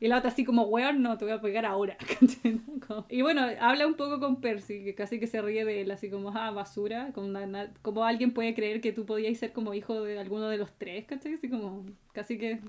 Y 0.00 0.08
la 0.08 0.18
otra 0.18 0.30
así 0.30 0.44
como, 0.44 0.64
weón, 0.64 1.02
no, 1.02 1.18
te 1.18 1.24
voy 1.24 1.34
a 1.34 1.40
pegar 1.40 1.66
ahora. 1.66 1.96
Y 3.10 3.20
bueno, 3.20 3.42
habla 3.60 3.86
un 3.86 3.94
poco 3.94 4.18
con 4.18 4.40
Percy, 4.40 4.82
que 4.82 4.94
casi 4.94 5.20
que 5.20 5.26
se 5.26 5.42
ríe 5.42 5.64
de 5.66 5.82
él, 5.82 5.90
así 5.90 6.08
como, 6.08 6.30
ah, 6.30 6.50
basura. 6.50 7.10
Como, 7.12 7.38
como 7.82 8.04
alguien 8.04 8.32
puede 8.32 8.54
creer 8.54 8.80
que 8.80 8.92
tú 8.92 9.04
podías 9.04 9.36
ser 9.36 9.52
como 9.52 9.74
hijo 9.74 10.02
de 10.02 10.18
alguno 10.18 10.48
de 10.48 10.56
los 10.56 10.72
tres, 10.72 11.04
¿cachai? 11.04 11.34
Así 11.34 11.50
como, 11.50 11.84
casi 12.12 12.38
que, 12.38 12.60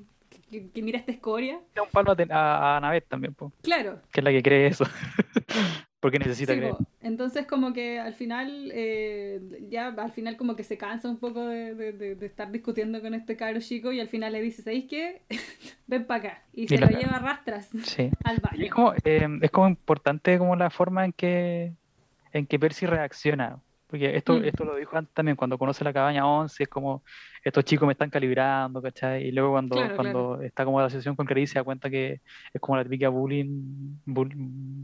que, 0.49 0.69
que 0.69 0.81
mira 0.81 0.97
esta 0.99 1.11
escoria. 1.11 1.59
Da 1.76 1.84
un 1.84 1.89
palo 1.89 2.11
a, 2.11 2.15
Aten- 2.15 2.31
a, 2.31 2.57
a 2.73 2.77
Annabeth 2.77 3.07
también, 3.07 3.34
po, 3.34 3.51
Claro, 3.61 4.01
que 4.11 4.19
es 4.19 4.23
la 4.23 4.31
que 4.31 4.43
cree 4.43 4.67
eso. 4.67 4.85
Porque 5.99 6.17
necesita 6.17 6.53
Sí, 6.53 6.59
creer. 6.59 6.76
po. 6.76 6.85
entonces 7.01 7.45
como 7.45 7.73
que 7.73 7.99
al 7.99 8.13
final, 8.13 8.71
eh, 8.73 9.41
ya 9.69 9.88
al 9.89 10.11
final 10.13 10.38
como 10.38 10.55
que 10.55 10.63
se 10.63 10.77
cansa 10.77 11.09
un 11.09 11.17
poco 11.17 11.45
de, 11.45 11.76
de- 11.76 11.91
de- 11.91 12.15
de 12.15 12.26
estar 12.26 12.49
discutiendo 12.51 13.01
con 13.01 13.13
este 13.13 13.35
cabro 13.35 13.59
chico 13.59 13.91
y 13.91 13.99
al 13.99 14.07
final 14.07 14.31
le 14.31 14.41
dice, 14.41 14.61
¿sabéis 14.61 14.85
qué? 14.89 15.23
Ven 15.88 16.05
para 16.05 16.19
acá. 16.30 16.43
Y 16.53 16.69
se 16.69 16.77
la- 16.77 16.89
lo 16.89 16.97
lleva 16.97 17.17
a 17.17 17.19
rastras 17.19 17.69
Sí. 17.84 18.09
al 18.23 18.38
Y 18.38 18.39
baño. 18.39 18.63
es 18.65 18.71
como, 18.71 18.93
eh, 19.03 19.27
es 19.41 19.51
como 19.51 19.67
importante 19.67 20.38
como 20.38 20.55
la 20.55 20.69
forma 20.69 21.03
en 21.03 21.11
que, 21.11 21.73
en 22.31 22.45
que 22.47 22.57
Percy 22.59 22.85
reacciona. 22.85 23.59
Porque 23.90 24.16
esto, 24.16 24.41
Mm. 24.41 24.44
esto 24.44 24.66
lo 24.66 24.76
dijo 24.76 24.95
antes 24.98 25.14
también, 25.16 25.36
cuando 25.36 25.57
conoce 25.57 25.84
la 25.84 25.94
cabaña 25.94 26.28
11, 26.28 26.64
es 26.64 26.70
como, 26.70 27.03
estos 27.44 27.66
chicos 27.66 27.88
me 27.88 27.94
están 27.94 28.10
calibrando, 28.11 28.82
¿cachai? 28.82 29.24
Y 29.28 29.32
luego 29.32 29.52
cuando, 29.53 29.91
Claro, 29.91 29.95
cuando 29.95 30.41
está 30.41 30.64
como 30.66 30.80
la 30.82 30.90
sesión 30.91 31.16
con 31.16 31.26
Clarice, 31.26 31.53
se 31.53 31.60
da 31.60 31.64
cuenta 31.64 31.90
que 31.90 32.22
es 32.53 32.61
como 32.61 32.78
la 32.78 32.84
típica 32.84 33.10
bullying, 33.10 33.99
bull- 34.06 34.36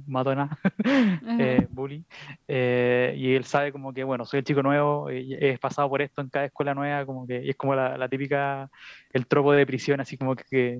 matona, 0.08 0.50
eh, 1.38 1.68
bully. 1.70 2.06
Eh, 2.48 3.14
y 3.18 3.36
él 3.36 3.46
sabe 3.46 3.72
como 3.72 3.94
que, 3.94 4.04
bueno, 4.04 4.26
soy 4.26 4.40
el 4.40 4.46
chico 4.46 4.64
nuevo, 4.64 5.10
he 5.10 5.58
pasado 5.60 5.90
por 5.90 6.02
esto 6.02 6.22
en 6.22 6.30
cada 6.30 6.46
escuela 6.46 6.74
nueva, 6.74 7.06
como 7.06 7.28
que 7.28 7.44
y 7.44 7.50
es 7.50 7.56
como 7.56 7.76
la, 7.76 7.98
la 7.98 8.10
típica, 8.10 8.70
el 9.12 9.28
tropo 9.28 9.52
de 9.54 9.66
prisión, 9.66 10.00
así 10.02 10.18
como 10.18 10.36
que, 10.36 10.44
que 10.50 10.80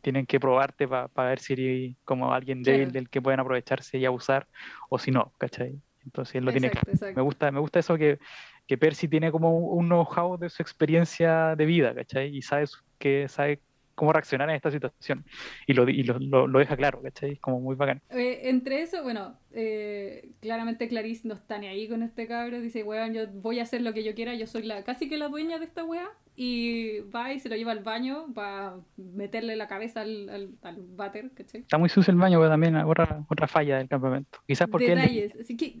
tienen 0.00 0.26
que 0.26 0.40
probarte 0.40 0.88
para 0.88 1.10
ver 1.30 1.40
si 1.40 1.54
eres 1.54 1.96
como 2.04 2.32
alguien 2.32 2.64
débil 2.64 2.90
Claro. 2.90 2.92
del 2.92 3.10
que 3.10 3.22
pueden 3.22 3.40
aprovecharse 3.40 3.98
y 3.98 4.06
abusar, 4.06 4.48
o 4.90 4.98
si 4.98 5.10
no, 5.10 5.34
¿cachai? 5.38 5.80
Entonces 6.08 6.34
él 6.36 6.44
lo 6.44 6.50
tiene 6.52 6.68
Exacto. 6.68 6.88
Me 6.90 6.94
exacto. 6.94 7.24
gusta, 7.24 7.50
me 7.52 7.60
gusta 7.60 7.78
eso 7.78 7.96
que, 7.96 8.18
que 8.66 8.78
Percy 8.78 9.08
tiene 9.08 9.30
como 9.30 9.58
un 9.58 9.86
know-how 9.86 10.38
de 10.38 10.48
su 10.50 10.62
experiencia 10.62 11.54
de 11.54 11.66
vida, 11.66 11.94
¿cachai? 11.94 12.34
Y 12.36 12.42
sabe, 12.42 12.64
que 12.98 13.28
sabe 13.28 13.60
cómo 13.94 14.12
reaccionar 14.12 14.48
en 14.48 14.54
esta 14.54 14.70
situación. 14.70 15.24
Y 15.66 15.72
lo, 15.74 15.88
y 15.88 16.04
lo, 16.04 16.18
lo- 16.20 16.46
lo 16.46 16.58
deja 16.60 16.76
claro, 16.76 17.02
¿cachai? 17.02 17.36
Como 17.38 17.60
muy 17.60 17.74
bacán. 17.74 18.00
Eh, 18.10 18.42
entre 18.44 18.82
eso, 18.82 19.02
bueno, 19.02 19.36
eh, 19.52 20.30
claramente 20.40 20.86
Clarice 20.88 21.26
no 21.26 21.34
está 21.34 21.58
ni 21.58 21.66
ahí 21.66 21.88
con 21.88 22.02
este 22.04 22.28
cabro. 22.28 22.60
Dice, 22.60 22.84
weón, 22.84 23.12
yo 23.12 23.26
voy 23.32 23.58
a 23.58 23.64
hacer 23.64 23.82
lo 23.82 23.92
que 23.92 24.04
yo 24.04 24.14
quiera, 24.14 24.34
yo 24.34 24.46
soy 24.46 24.62
la 24.62 24.84
casi 24.84 25.08
que 25.08 25.18
la 25.18 25.28
dueña 25.28 25.58
de 25.58 25.64
esta 25.64 25.84
wea. 25.84 26.08
Y 26.40 27.00
va 27.12 27.32
y 27.32 27.40
se 27.40 27.48
lo 27.48 27.56
lleva 27.56 27.72
al 27.72 27.82
baño 27.82 28.26
para 28.32 28.76
meterle 28.96 29.56
la 29.56 29.66
cabeza 29.66 30.02
al, 30.02 30.28
al, 30.28 30.50
al 30.62 30.76
váter, 30.94 31.32
¿cachai? 31.34 31.62
Está 31.62 31.78
muy 31.78 31.88
sucio 31.88 32.12
el 32.12 32.16
baño, 32.18 32.38
pero 32.38 32.50
también 32.50 32.76
otra, 32.76 33.24
otra 33.28 33.48
falla 33.48 33.78
del 33.78 33.88
campamento. 33.88 34.38
Quizás 34.46 34.68
porque 34.68 34.92
él... 34.92 35.00
Detalles. 35.00 35.34
Así 35.40 35.56
que. 35.56 35.80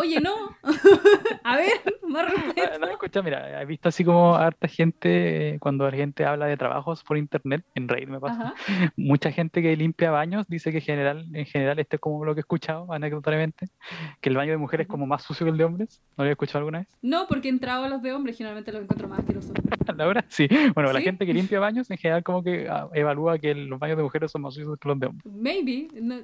Oye, 0.00 0.20
no. 0.20 0.34
a 1.42 1.56
ver, 1.56 1.70
más 2.08 2.30
respeto. 2.34 2.78
No, 2.78 2.86
escucha, 2.88 3.22
mira, 3.22 3.60
he 3.60 3.64
visto 3.64 3.88
así 3.88 4.04
como 4.04 4.34
harta 4.34 4.68
gente, 4.68 5.54
eh, 5.54 5.58
cuando 5.58 5.84
la 5.84 5.96
gente 5.96 6.24
habla 6.24 6.46
de 6.46 6.56
trabajos 6.56 7.02
por 7.02 7.16
internet, 7.16 7.64
en 7.74 7.88
Reddit 7.88 8.08
me 8.08 8.20
pasa, 8.20 8.54
Ajá. 8.54 8.54
mucha 8.96 9.30
gente 9.30 9.62
que 9.62 9.76
limpia 9.76 10.10
baños 10.10 10.46
dice 10.48 10.72
que 10.72 10.80
general, 10.80 11.26
en 11.32 11.46
general, 11.46 11.78
este 11.78 11.96
es 11.96 12.00
como 12.00 12.24
lo 12.24 12.34
que 12.34 12.40
he 12.40 12.42
escuchado 12.42 12.92
anecdotariamente, 12.92 13.68
que 14.20 14.28
el 14.28 14.36
baño 14.36 14.52
de 14.52 14.58
mujeres 14.58 14.86
es 14.86 14.90
como 14.90 15.06
más 15.06 15.22
sucio 15.22 15.44
que 15.44 15.50
el 15.50 15.58
de 15.58 15.64
hombres. 15.64 16.02
¿No 16.10 16.18
lo 16.18 16.22
había 16.24 16.32
escuchado 16.32 16.58
alguna 16.58 16.78
vez? 16.80 16.88
No, 17.02 17.26
porque 17.28 17.48
he 17.48 17.50
entrado 17.50 17.84
a 17.84 17.88
los 17.88 18.02
de 18.02 18.12
hombres, 18.12 18.36
generalmente 18.36 18.72
los 18.72 18.82
encuentro 18.82 19.08
más 19.08 19.20
asquerosos. 19.20 19.52
Laura, 19.96 20.24
sí. 20.28 20.48
Bueno, 20.74 20.92
la 20.92 20.98
¿Sí? 20.98 21.04
gente 21.04 21.26
que 21.26 21.34
limpia 21.34 21.60
baños 21.60 21.90
en 21.90 21.98
general 21.98 22.22
como 22.22 22.42
que 22.42 22.66
ah, 22.68 22.88
evalúa 22.94 23.38
que 23.38 23.54
los 23.54 23.78
baños 23.78 23.96
de 23.96 24.02
mujeres 24.02 24.30
son 24.30 24.42
más 24.42 24.54
sucios 24.54 24.78
que 24.78 24.88
los 24.88 24.98
de 24.98 25.06
hombres. 25.06 25.34
Maybe, 25.34 25.88
no, 26.00 26.16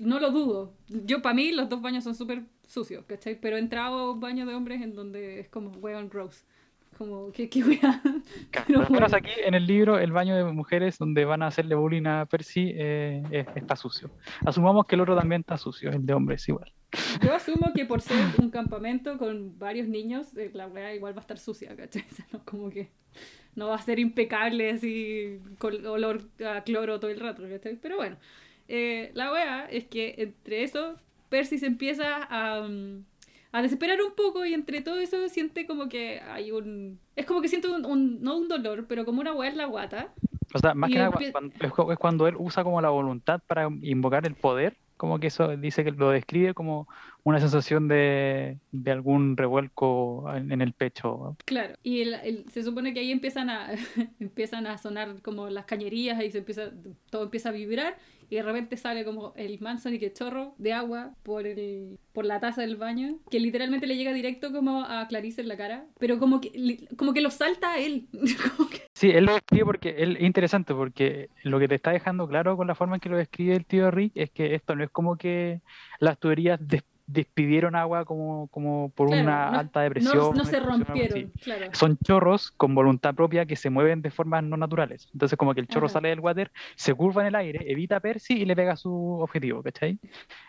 no 0.00 0.20
lo 0.20 0.30
dudo. 0.30 0.74
Yo, 0.88 1.22
para 1.22 1.34
mí, 1.34 1.52
los 1.52 1.68
dos 1.68 1.80
baños 1.80 2.04
son 2.04 2.14
súper 2.14 2.42
sucios, 2.74 3.04
¿cachai? 3.06 3.38
Pero 3.40 3.56
he 3.56 3.60
entrado 3.60 3.98
a 3.98 4.10
un 4.12 4.20
baño 4.20 4.44
de 4.46 4.54
hombres 4.54 4.82
en 4.82 4.94
donde 4.94 5.40
es 5.40 5.48
como 5.48 5.70
weón 5.78 6.08
gross. 6.08 6.44
Como, 6.98 7.32
¿qué, 7.32 7.48
qué? 7.48 7.60
Claro, 8.52 8.66
Pero 8.66 8.84
bueno. 8.88 9.06
aquí 9.12 9.30
en 9.44 9.54
el 9.54 9.66
libro, 9.66 9.98
el 9.98 10.12
baño 10.12 10.36
de 10.36 10.44
mujeres 10.44 10.96
donde 10.98 11.24
van 11.24 11.42
a 11.42 11.48
hacerle 11.48 11.74
bullying 11.74 12.06
a 12.06 12.26
Percy 12.26 12.72
eh, 12.76 13.22
es- 13.32 13.46
está 13.56 13.74
sucio. 13.74 14.10
Asumamos 14.46 14.86
que 14.86 14.94
el 14.94 15.00
otro 15.00 15.16
también 15.16 15.40
está 15.40 15.56
sucio, 15.56 15.90
el 15.90 16.06
de 16.06 16.12
hombres 16.14 16.48
igual. 16.48 16.72
Yo 17.20 17.34
asumo 17.34 17.72
que 17.74 17.84
por 17.84 18.00
ser 18.00 18.16
un 18.38 18.50
campamento 18.50 19.18
con 19.18 19.58
varios 19.58 19.88
niños, 19.88 20.36
eh, 20.36 20.50
la 20.54 20.68
wea 20.68 20.94
igual 20.94 21.14
va 21.14 21.18
a 21.18 21.22
estar 21.22 21.38
sucia, 21.38 21.74
¿cachai? 21.74 22.04
O 22.12 22.14
sea, 22.14 22.26
no, 22.32 22.44
como 22.44 22.70
que 22.70 22.90
no 23.56 23.68
va 23.68 23.74
a 23.74 23.82
ser 23.82 23.98
impecable 23.98 24.70
así 24.70 25.40
con 25.58 25.84
olor 25.86 26.22
a 26.46 26.62
cloro 26.62 27.00
todo 27.00 27.10
el 27.10 27.18
rato, 27.18 27.42
¿cachai? 27.50 27.74
Pero 27.74 27.96
bueno, 27.96 28.16
eh, 28.68 29.10
la 29.14 29.32
wea 29.32 29.66
es 29.68 29.86
que 29.86 30.14
entre 30.18 30.62
eso, 30.62 30.94
Percy 31.34 31.58
se 31.58 31.66
empieza 31.66 32.28
a, 32.30 32.62
mm, 32.62 33.04
a 33.50 33.60
desesperar 33.62 34.00
un 34.00 34.14
poco 34.14 34.44
y 34.46 34.54
entre 34.54 34.82
todo 34.82 35.00
eso 35.00 35.28
siente 35.28 35.66
como 35.66 35.88
que 35.88 36.20
hay 36.20 36.52
un... 36.52 37.00
Es 37.16 37.26
como 37.26 37.40
que 37.40 37.48
siento 37.48 37.74
un, 37.74 37.84
un- 37.84 38.22
no 38.22 38.36
un 38.36 38.46
dolor, 38.46 38.86
pero 38.88 39.04
como 39.04 39.20
una 39.20 39.32
wea 39.32 39.50
en 39.50 39.56
la 39.56 39.64
guata. 39.66 40.12
O 40.54 40.58
sea, 40.60 40.74
más 40.74 40.90
Y 40.90 40.92
que 40.92 40.98
nada 41.00 41.10
cuando- 41.32 41.52
es, 41.60 41.72
cu- 41.72 41.90
es 41.90 41.98
cuando 41.98 42.28
él 42.28 42.36
usa 42.38 42.62
como 42.62 42.80
la 42.80 42.90
voluntad 42.90 43.40
para 43.48 43.68
invocar 43.82 44.24
el 44.26 44.36
poder, 44.36 44.76
como 44.96 45.18
que 45.18 45.26
eso 45.26 45.56
dice 45.56 45.82
que 45.82 45.90
lo 45.90 46.10
describe 46.10 46.54
como 46.54 46.86
una 47.24 47.40
sensación 47.40 47.88
de, 47.88 48.58
de 48.70 48.90
algún 48.92 49.36
revuelco 49.36 50.32
en, 50.32 50.52
en 50.52 50.60
el 50.60 50.72
pecho. 50.72 51.36
Claro, 51.44 51.74
y 51.82 52.02
el- 52.02 52.14
el- 52.14 52.44
se 52.52 52.62
supone 52.62 52.94
que 52.94 53.00
ahí 53.00 53.10
empiezan 53.10 53.50
a, 53.50 53.70
empiezan 54.20 54.68
a 54.68 54.78
sonar 54.78 55.20
como 55.22 55.48
las 55.50 55.64
cañerías 55.64 56.22
y 56.22 56.30
se 56.30 56.38
empieza, 56.38 56.70
todo 57.10 57.24
empieza 57.24 57.48
a 57.48 57.52
vibrar 57.52 57.96
y 58.30 58.36
de 58.36 58.42
repente 58.42 58.76
sale 58.76 59.04
como 59.04 59.32
el 59.36 59.60
Manson 59.60 59.94
y 59.94 59.98
que 59.98 60.12
chorro 60.12 60.54
de 60.58 60.72
agua 60.72 61.14
por, 61.22 61.46
el, 61.46 61.98
por 62.12 62.24
la 62.24 62.40
taza 62.40 62.62
del 62.62 62.76
baño, 62.76 63.18
que 63.30 63.40
literalmente 63.40 63.86
le 63.86 63.96
llega 63.96 64.12
directo 64.12 64.52
como 64.52 64.84
a 64.84 65.06
Clarice 65.08 65.40
en 65.40 65.48
la 65.48 65.56
cara, 65.56 65.86
pero 65.98 66.18
como 66.18 66.40
que, 66.40 66.86
como 66.96 67.12
que 67.12 67.20
lo 67.20 67.30
salta 67.30 67.72
a 67.72 67.78
él. 67.78 68.08
Sí, 68.96 69.10
él 69.10 69.24
lo 69.24 69.34
describe 69.34 69.64
porque 69.64 69.96
él, 69.98 70.16
es 70.16 70.22
interesante 70.22 70.72
porque 70.72 71.28
lo 71.42 71.58
que 71.58 71.66
te 71.66 71.74
está 71.74 71.90
dejando 71.90 72.28
claro 72.28 72.56
con 72.56 72.68
la 72.68 72.76
forma 72.76 72.94
en 72.94 73.00
que 73.00 73.08
lo 73.08 73.16
describe 73.16 73.56
el 73.56 73.66
tío 73.66 73.90
Rick 73.90 74.12
es 74.14 74.30
que 74.30 74.54
esto 74.54 74.76
no 74.76 74.84
es 74.84 74.90
como 74.90 75.16
que 75.16 75.60
las 75.98 76.16
tuberías 76.18 76.60
despidieron 77.06 77.76
agua 77.76 78.04
como, 78.04 78.48
como 78.48 78.88
por 78.90 79.08
Claro, 79.08 79.22
una 79.22 79.50
no- 79.50 79.58
alta 79.58 79.80
no, 79.80 79.84
depresión. 79.84 80.16
no 80.16 80.30
una 80.30 80.44
se 80.44 80.58
rompieron, 80.60 81.32
claro. 81.42 81.66
Son 81.72 81.98
chorros 81.98 82.50
con 82.52 82.74
voluntad 82.74 83.14
propia 83.14 83.44
que 83.44 83.56
se 83.56 83.68
mueven 83.70 84.00
de 84.02 84.10
formas 84.10 84.42
no 84.42 84.56
naturales. 84.56 85.08
Entonces, 85.12 85.36
como 85.38 85.52
que 85.54 85.60
el 85.60 85.68
chorro 85.68 85.86
Ajá. 85.86 85.94
sale 85.94 86.08
del 86.08 86.20
water, 86.20 86.50
se 86.76 86.94
curva 86.94 87.22
en 87.22 87.28
el 87.28 87.34
aire, 87.34 87.70
evita 87.70 87.96
a 87.96 88.00
Percy 88.00 88.34
y 88.40 88.44
le 88.46 88.56
pega 88.56 88.72
a 88.72 88.76
su 88.76 88.90
objetivo, 89.20 89.62
¿cachai? 89.62 89.98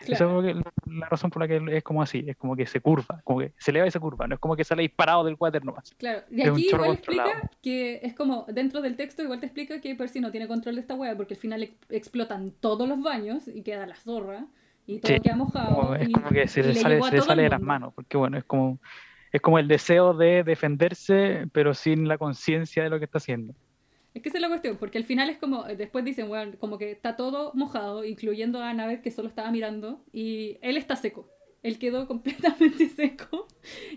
Esa 0.00 0.12
es 0.12 0.18
claro. 0.18 0.28
como 0.28 0.42
que 0.42 0.54
la 0.86 1.08
razón 1.08 1.30
por 1.30 1.42
la 1.42 1.48
que 1.48 1.76
es 1.76 1.84
como 1.84 2.02
así, 2.02 2.24
es 2.26 2.36
como 2.36 2.56
que 2.56 2.66
se 2.66 2.80
curva, 2.80 3.20
como 3.24 3.40
que 3.40 3.52
se 3.58 3.70
eleva 3.70 3.86
y 3.86 3.90
se 3.90 4.00
curva, 4.00 4.26
no 4.26 4.34
es 4.36 4.40
como 4.40 4.56
que 4.56 4.64
sale 4.64 4.82
disparado 4.82 5.24
del 5.24 5.36
water 5.38 5.64
nomás. 5.64 5.94
Claro, 5.98 6.22
y 6.30 6.40
Es 6.40 6.48
aquí 6.48 6.68
igual 6.68 6.92
explica 6.92 7.50
que 7.62 8.00
es 8.02 8.14
como, 8.14 8.46
dentro 8.48 8.80
del 8.80 8.96
texto 8.96 9.22
igual 9.22 9.40
te 9.40 9.46
explica 9.46 9.80
que 9.80 9.94
Percy 9.94 10.20
no 10.20 10.30
tiene 10.30 10.48
control 10.48 10.76
de 10.76 10.80
esta 10.80 10.94
wea 10.94 11.14
porque 11.16 11.34
al 11.34 11.40
final 11.40 11.62
ex- 11.64 11.74
explotan 11.90 12.50
todos 12.60 12.88
los 12.88 13.02
baños 13.02 13.46
y 13.48 13.62
queda 13.62 13.86
la 13.86 13.96
zorra 13.96 14.46
y 14.86 14.98
todo 15.00 15.12
Sí, 15.12 15.20
queda 15.20 15.36
mojado. 15.36 15.94
Es 15.96 16.08
y- 16.08 16.12
como 16.12 16.30
que 16.30 16.46
se 16.48 16.62
le 16.62 16.74
sale, 16.74 17.02
se 17.02 17.12
le 17.16 17.20
sale 17.22 17.42
de 17.42 17.50
las 17.50 17.60
manos, 17.60 17.92
porque 17.94 18.16
bueno, 18.16 18.38
es 18.38 18.44
como, 18.44 18.78
es 19.32 19.40
como 19.40 19.58
el 19.58 19.68
deseo 19.68 20.14
de 20.14 20.42
defenderse, 20.44 21.46
pero 21.52 21.74
sin 21.74 22.08
la 22.08 22.18
conciencia 22.18 22.82
de 22.82 22.90
lo 22.90 22.98
que 22.98 23.04
está 23.06 23.18
haciendo. 23.18 23.54
Es 24.14 24.22
que 24.22 24.30
esa 24.30 24.38
es 24.38 24.42
la 24.42 24.48
cuestión, 24.48 24.76
porque 24.78 24.96
al 24.96 25.04
final 25.04 25.28
es 25.28 25.36
como, 25.36 25.64
después 25.64 26.02
dicen, 26.04 26.28
bueno, 26.28 26.52
como 26.58 26.78
que 26.78 26.90
está 26.90 27.16
todo 27.16 27.52
mojado, 27.54 28.02
incluyendo 28.04 28.60
a 28.62 28.70
Annabeth 28.70 29.02
que 29.02 29.10
solo 29.10 29.28
estaba 29.28 29.50
mirando, 29.50 30.00
y 30.12 30.56
él 30.62 30.78
está 30.78 30.96
seco. 30.96 31.28
Él 31.62 31.78
quedó 31.78 32.06
completamente 32.08 32.88
seco, 32.88 33.46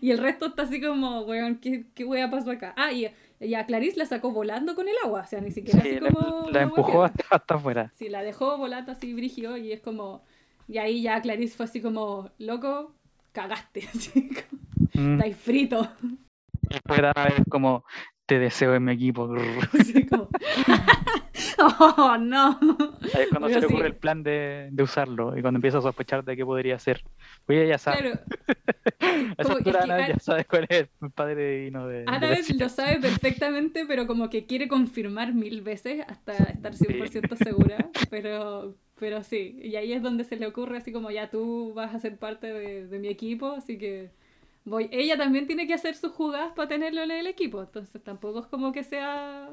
y 0.02 0.12
el 0.12 0.18
resto 0.18 0.48
está 0.48 0.64
así 0.64 0.82
como, 0.82 1.22
weón, 1.22 1.60
¿qué, 1.60 1.86
qué 1.96 2.04
wea 2.04 2.30
pasó 2.30 2.52
acá? 2.52 2.74
Ah, 2.76 2.92
y, 2.92 3.08
y 3.40 3.54
a 3.54 3.66
Clarice 3.66 3.98
la 3.98 4.06
sacó 4.06 4.32
volando 4.32 4.76
con 4.76 4.90
el 4.90 4.96
agua, 5.06 5.22
o 5.22 5.28
sea, 5.28 5.40
ni 5.40 5.52
siquiera 5.52 5.82
Sí, 5.82 5.90
así 5.90 6.00
la, 6.02 6.12
como... 6.12 6.50
la 6.50 6.62
empujó 6.64 7.04
hasta, 7.04 7.24
hasta 7.30 7.54
afuera. 7.56 7.92
Sí, 7.96 8.10
la 8.10 8.22
dejó 8.22 8.58
volando 8.58 8.92
así 8.92 9.14
brigio, 9.14 9.56
y 9.56 9.72
es 9.72 9.80
como... 9.80 10.26
Y 10.70 10.78
ahí 10.78 11.02
ya 11.02 11.20
Clarice 11.20 11.58
fue 11.58 11.66
así 11.66 11.82
como, 11.82 12.30
loco, 12.38 12.94
cagaste, 13.34 13.88
así 13.94 14.30
como, 14.30 14.60
Mm. 14.94 15.14
estáis 15.16 15.38
frito. 15.38 15.88
Y 16.70 16.78
fuera 16.88 17.12
es 17.38 17.44
como, 17.50 17.84
te 18.26 18.40
deseo 18.40 18.76
en 18.76 18.86
mi 18.86 18.94
equipo. 18.94 19.30
Así 19.80 20.06
como, 20.06 20.30
oh, 21.80 22.18
no. 22.20 22.58
Ahí 23.14 23.24
es 23.24 23.30
cuando 23.30 23.50
se 23.50 23.56
le 23.62 23.68
sí. 23.68 23.74
ocurre 23.74 23.88
el 23.88 23.96
plan 23.96 24.24
de, 24.24 24.70
de 24.72 24.84
usarlo 24.84 25.38
y 25.38 25.42
cuando 25.42 25.58
empieza 25.58 25.80
a 25.80 25.82
sospechar 25.82 26.24
de 26.24 26.36
qué 26.38 26.46
podría 26.46 26.78
ser. 26.80 27.04
Pues 27.46 27.60
ella 27.60 27.70
ya 27.72 27.78
sabe. 27.78 27.98
Claro. 27.98 28.20
Altura 29.60 30.00
es 30.00 30.08
que 30.08 30.14
ya 30.14 30.20
sabe 30.20 30.46
cuál 30.46 30.66
es 30.70 30.90
el 31.02 31.12
padre 31.12 31.52
divino 31.58 31.88
de, 31.88 32.00
de 32.00 32.06
Annabeth 32.08 32.38
Percy. 32.38 32.58
lo 32.58 32.70
sabe 32.70 33.00
perfectamente, 33.00 33.86
pero 33.86 34.08
como 34.08 34.30
que 34.30 34.46
quiere 34.46 34.68
confirmar 34.68 35.34
mil 35.34 35.62
veces 35.62 36.04
hasta 36.08 36.34
estar 36.34 36.74
100% 36.74 37.36
segura. 37.38 37.90
Pero, 38.10 38.76
pero 39.00 39.24
sí, 39.24 39.60
y 39.62 39.76
ahí 39.76 39.94
es 39.94 40.02
donde 40.02 40.24
se 40.24 40.36
le 40.36 40.48
ocurre 40.48 40.78
así 40.78 40.92
como 40.92 41.12
ya 41.12 41.30
tú 41.30 41.74
vas 41.74 41.94
a 41.94 42.00
ser 42.00 42.18
parte 42.18 42.52
de, 42.52 42.88
de 42.88 43.00
mi 43.00 43.08
equipo, 43.08 43.52
así 43.52 43.78
que 43.78 44.12
voy. 44.66 44.90
Ella 44.92 45.18
también 45.18 45.48
tiene 45.48 45.68
que 45.68 45.74
hacer 45.74 45.96
sus 45.96 46.12
jugadas 46.12 46.54
para 46.56 46.70
tenerlo 46.70 47.02
en 47.04 47.12
el 47.12 47.28
equipo, 47.28 47.62
entonces 47.62 48.04
tampoco 48.04 48.40
es 48.40 48.48
como 48.48 48.72
que 48.72 48.84
sea, 48.84 49.50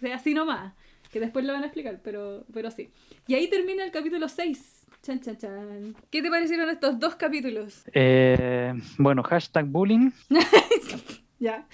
sea 0.00 0.16
así 0.16 0.34
nomás, 0.34 0.74
que 1.14 1.20
después 1.20 1.44
lo 1.44 1.52
van 1.52 1.62
a 1.62 1.66
explicar, 1.66 2.00
pero, 2.02 2.44
pero 2.52 2.72
sí. 2.72 2.90
Y 3.28 3.34
ahí 3.34 3.48
termina 3.48 3.84
el 3.84 3.92
capítulo 3.92 4.28
6. 4.28 4.84
Chan, 5.00 5.20
chan, 5.20 5.36
chan. 5.38 5.94
¿Qué 6.10 6.20
te 6.20 6.28
parecieron 6.28 6.68
estos 6.68 6.98
dos 6.98 7.14
capítulos? 7.14 7.84
Eh, 7.92 8.74
bueno, 8.98 9.22
hashtag 9.22 9.64
bullying. 9.66 10.10
Ya. 11.40 11.66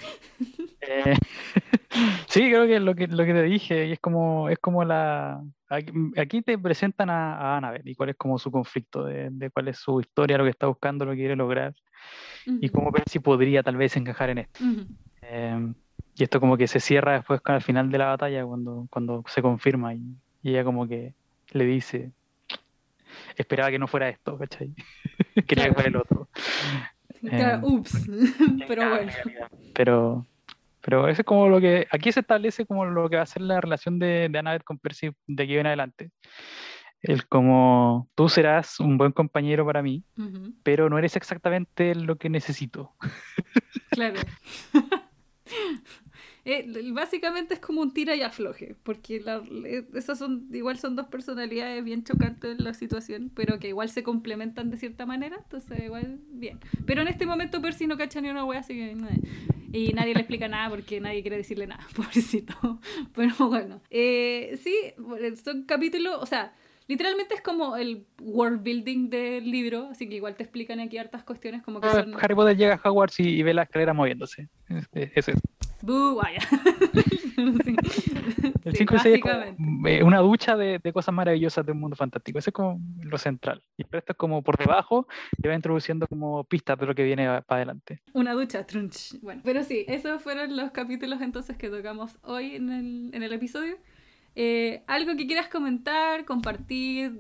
Eh, 0.81 1.15
sí, 2.29 2.49
creo 2.49 2.67
que 2.67 2.81
lo 2.81 2.95
que 2.95 3.07
lo 3.07 3.25
que 3.25 3.33
te 3.35 3.43
dije, 3.43 3.87
y 3.87 3.93
es 3.93 4.01
como, 4.01 4.49
es 4.49 4.59
como 4.59 4.83
la 4.85 5.41
aquí, 6.17 6.43
te 6.43 6.59
presentan 6.59 7.09
a, 7.09 7.37
a 7.37 7.57
Annabeth 7.59 7.87
y 7.87 7.95
cuál 7.95 8.09
es 8.09 8.17
como 8.17 8.39
su 8.39 8.51
conflicto, 8.51 9.05
de, 9.05 9.29
de 9.31 9.51
cuál 9.51 9.69
es 9.69 9.79
su 9.79 10.01
historia, 10.01 10.39
lo 10.39 10.45
que 10.45 10.51
está 10.51 10.67
buscando, 10.67 11.05
lo 11.05 11.13
que 11.13 11.19
quiere 11.19 11.37
lograr, 11.37 11.75
y 12.47 12.69
cómo 12.71 12.91
Percy 12.91 13.21
podría 13.21 13.63
tal 13.63 13.77
vez 13.77 13.97
encajar 13.97 14.31
en 14.31 14.39
esto. 14.39 14.65
Eh, 15.23 15.73
y 16.21 16.25
esto 16.25 16.39
como 16.39 16.57
que 16.59 16.67
se 16.67 16.81
cierra 16.81 17.15
después 17.15 17.41
con- 17.41 17.55
al 17.55 17.63
final 17.63 17.91
de 17.91 17.97
la 17.99 18.07
batalla, 18.07 18.45
cuando, 18.45 18.87
cuando 18.91 19.25
se 19.27 19.41
confirma, 19.41 19.95
y, 19.95 20.03
y 20.43 20.51
ella 20.51 20.65
como 20.65 20.87
que 20.87 21.15
le 21.53 21.65
dice, 21.65 22.13
esperaba 23.37 23.71
que 23.71 23.79
no 23.79 23.87
fuera 23.89 24.09
esto, 24.11 24.37
¿cachai? 24.39 24.73
Quería 25.47 25.65
que 25.69 25.73
fuera 25.75 25.89
el 25.89 25.97
otro. 25.97 26.29
Claro, 27.23 27.59
Eh, 27.59 27.61
ups. 27.65 28.09
Pero 28.69 28.89
bueno. 28.89 29.13
Pero, 29.75 30.27
pero 30.81 31.07
eso 31.09 31.21
es 31.21 31.27
como 31.27 31.49
lo 31.51 31.61
que, 31.61 31.87
aquí 31.91 32.13
se 32.13 32.21
establece 32.21 32.65
como 32.65 32.87
lo 32.87 33.11
que 33.11 33.17
va 33.17 33.23
a 33.23 33.27
ser 33.27 33.43
la 33.43 33.61
relación 33.61 33.99
de, 33.99 34.29
de 34.31 34.39
Annabeth 34.39 34.65
con 34.65 34.79
Percy 34.79 35.11
de 35.27 35.43
aquí 35.43 35.59
en 35.59 35.67
adelante. 35.67 36.11
El 37.03 37.27
como, 37.29 38.09
tú 38.15 38.31
serás 38.31 38.81
un 38.81 38.97
buen 38.97 39.13
compañero 39.13 39.67
para 39.67 39.83
mí, 39.83 40.03
pero 40.63 40.89
no 40.89 40.99
eres 40.99 41.15
exactamente 41.17 41.95
lo 41.95 42.17
que 42.17 42.31
necesito. 42.31 42.95
Claro. 43.91 44.21
Eh, 46.53 46.91
básicamente 46.93 47.55
es 47.55 47.61
como 47.61 47.81
un 47.81 47.93
tira 47.95 48.17
y 48.17 48.23
afloje, 48.23 48.75
porque 48.83 49.21
la- 49.21 49.43
esas 49.95 50.19
son, 50.19 50.49
igual 50.53 50.79
son 50.79 50.97
dos 50.97 51.07
personalidades 51.07 51.85
bien 51.85 52.03
chocantes 52.03 52.59
en 52.59 52.65
la 52.65 52.75
situación, 52.75 53.31
pero 53.35 53.59
que 53.61 53.69
igual 53.69 53.89
se 53.89 54.03
complementan 54.03 54.69
de 54.71 54.77
cierta 54.77 55.07
manera, 55.07 55.37
entonces 55.37 55.79
igual 55.85 56.19
bien. 56.33 56.59
Pero 56.87 57.03
en 57.03 57.09
este 57.09 57.25
momento 57.27 57.63
Percy 57.63 57.87
no 57.87 57.97
cacha 57.97 58.21
ni 58.21 58.31
una 58.31 58.45
wea, 58.45 58.61
así 58.61 58.75
que. 58.75 58.97
Y 59.73 59.93
nadie 59.93 60.15
le 60.15 60.21
explica 60.21 60.49
nada 60.49 60.69
porque 60.69 61.01
nadie 61.01 61.23
quiere 61.23 61.37
decirle 61.37 61.69
nada, 61.69 61.87
pobrecito. 61.95 62.81
Pero 63.15 63.33
bueno, 63.49 63.81
eh, 63.91 64.59
sí, 64.61 64.75
son 65.45 65.63
capítulos, 65.63 66.17
o 66.21 66.27
sea, 66.27 66.53
literalmente 66.89 67.35
es 67.37 67.41
como 67.43 67.77
el 67.77 68.05
world 68.21 68.65
building 68.65 69.09
del 69.11 69.49
libro, 69.49 69.87
así 69.93 70.09
que 70.09 70.17
igual 70.17 70.35
te 70.35 70.43
explican 70.43 70.81
aquí 70.81 70.99
hartas 70.99 71.23
cuestiones 71.23 71.63
como 71.63 71.81
que 71.81 71.89
son... 71.89 72.15
Harry 72.21 72.35
Potter 72.35 72.57
llega 72.57 72.81
a 72.83 72.89
Hogwarts 72.91 73.21
y, 73.21 73.29
y 73.29 73.43
ve 73.45 73.55
la 73.55 73.63
escalera 73.63 73.95
moviéndose. 73.95 74.49
Es, 74.69 74.89
es- 74.93 75.29
es 75.29 75.37
¡Bú! 75.83 76.17
Vaya. 76.23 76.41
Sí. 77.65 77.75
El 78.65 78.73
Sí, 78.73 78.79
5 78.81 78.95
y 78.97 78.99
6 78.99 79.15
es 79.25 79.55
eh, 79.87 80.03
una 80.03 80.19
ducha 80.19 80.55
de, 80.55 80.79
de 80.79 80.93
cosas 80.93 81.15
maravillosas 81.15 81.65
de 81.65 81.73
un 81.73 81.81
mundo 81.81 81.97
fantástico. 81.97 82.39
Eso 82.39 82.51
es 82.51 82.55
como 82.55 82.79
lo 83.03 83.17
central. 83.17 83.63
Y 83.79 83.83
esto 83.83 83.99
es 84.07 84.17
como 84.17 84.43
por 84.43 84.59
debajo, 84.59 85.07
te 85.41 85.49
va 85.49 85.55
introduciendo 85.55 86.07
como 86.07 86.45
pistas 86.45 86.79
de 86.79 86.85
lo 86.85 86.95
que 86.95 87.03
viene 87.03 87.25
para 87.47 87.63
adelante. 87.63 88.03
Una 88.13 88.35
ducha, 88.35 88.67
trunch. 88.67 89.19
Bueno, 89.23 89.41
pero 89.43 89.65
sí, 89.65 89.87
esos 89.89 90.23
fueron 90.23 90.55
los 90.55 90.71
capítulos 90.71 91.23
entonces 91.23 91.57
que 91.57 91.71
tocamos 91.71 92.19
hoy 92.23 92.57
en 92.57 92.71
el, 92.71 93.11
en 93.15 93.23
el 93.23 93.33
episodio. 93.33 93.77
Eh, 94.37 94.83
¿Algo 94.87 95.17
que 95.17 95.27
quieras 95.27 95.49
comentar, 95.49 96.27
compartir, 96.27 97.13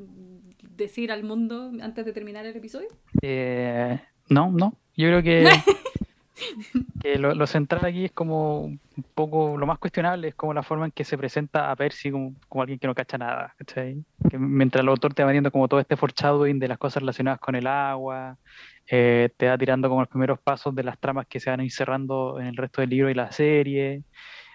decir 0.62 1.12
al 1.12 1.24
mundo 1.24 1.72
antes 1.80 2.04
de 2.04 2.12
terminar 2.12 2.44
el 2.44 2.56
episodio? 2.56 2.88
Eh, 3.22 3.98
no, 4.28 4.50
no. 4.50 4.76
Yo 4.96 5.08
creo 5.08 5.22
que, 5.22 5.48
que 7.02 7.18
lo, 7.18 7.34
lo 7.34 7.46
central 7.46 7.84
aquí 7.84 8.04
es 8.06 8.12
como 8.12 8.62
un 8.62 8.80
poco, 9.14 9.56
lo 9.56 9.66
más 9.66 9.78
cuestionable 9.78 10.28
es 10.28 10.34
como 10.34 10.52
la 10.54 10.62
forma 10.62 10.86
en 10.86 10.90
que 10.92 11.04
se 11.04 11.16
presenta 11.16 11.70
a 11.70 11.76
Percy 11.76 12.10
como, 12.10 12.34
como 12.48 12.62
alguien 12.62 12.78
que 12.78 12.86
no 12.86 12.94
cacha 12.94 13.16
nada, 13.18 13.54
¿cachai? 13.56 14.04
Que 14.28 14.38
mientras 14.38 14.82
el 14.82 14.88
autor 14.88 15.14
te 15.14 15.24
va 15.24 15.32
viendo 15.32 15.50
como 15.50 15.68
todo 15.68 15.80
este 15.80 15.96
foreshadowing 15.96 16.58
de 16.58 16.68
las 16.68 16.78
cosas 16.78 17.02
relacionadas 17.02 17.40
con 17.40 17.54
el 17.54 17.66
agua, 17.66 18.36
eh, 18.90 19.30
te 19.36 19.48
va 19.48 19.56
tirando 19.56 19.88
como 19.88 20.00
los 20.02 20.08
primeros 20.08 20.40
pasos 20.40 20.74
de 20.74 20.82
las 20.82 20.98
tramas 20.98 21.26
que 21.26 21.40
se 21.40 21.48
van 21.50 21.60
a 21.60 21.64
ir 21.64 21.72
cerrando 21.72 22.38
en 22.40 22.46
el 22.48 22.56
resto 22.56 22.80
del 22.80 22.90
libro 22.90 23.10
y 23.10 23.14
la 23.14 23.30
serie, 23.32 24.02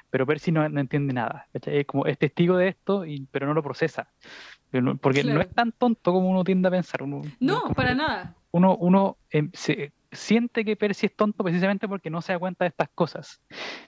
pero 0.10 0.26
Percy 0.26 0.52
no, 0.52 0.68
no 0.70 0.80
entiende 0.80 1.14
nada, 1.14 1.48
¿cachai? 1.52 1.80
Es 1.80 1.86
como 1.88 2.06
es 2.06 2.18
testigo 2.18 2.57
de 2.57 2.70
esto, 2.70 3.06
y, 3.06 3.28
pero 3.32 3.48
no 3.48 3.53
lo 3.53 3.64
procesa. 3.64 4.07
No- 4.72 4.98
Porque 4.98 5.24
no 5.24 5.32
Claro. 5.36 5.41
es 5.41 5.53
tan 5.53 5.72
tonto 5.72 6.12
como 6.14 6.30
uno 6.30 6.44
tiende 6.44 6.68
a 6.68 6.72
pensar. 6.72 7.02
Uno, 7.03 7.22
No, 7.40 7.64
para 7.76 7.95
nada. 7.95 8.36
uno, 8.52 8.76
uno 8.78 9.18
em, 9.30 9.49
se- 9.53 9.94
siente 10.16 10.66
que 10.66 10.76
Percy 10.76 11.08
es 11.08 11.16
tonto 11.16 11.44
precisamente 11.44 11.88
porque 11.88 12.10
no 12.10 12.22
se 12.22 12.34
da 12.34 12.40
cuenta 12.40 12.66
de 12.66 12.70
estas 12.70 12.90
cosas. 12.96 13.42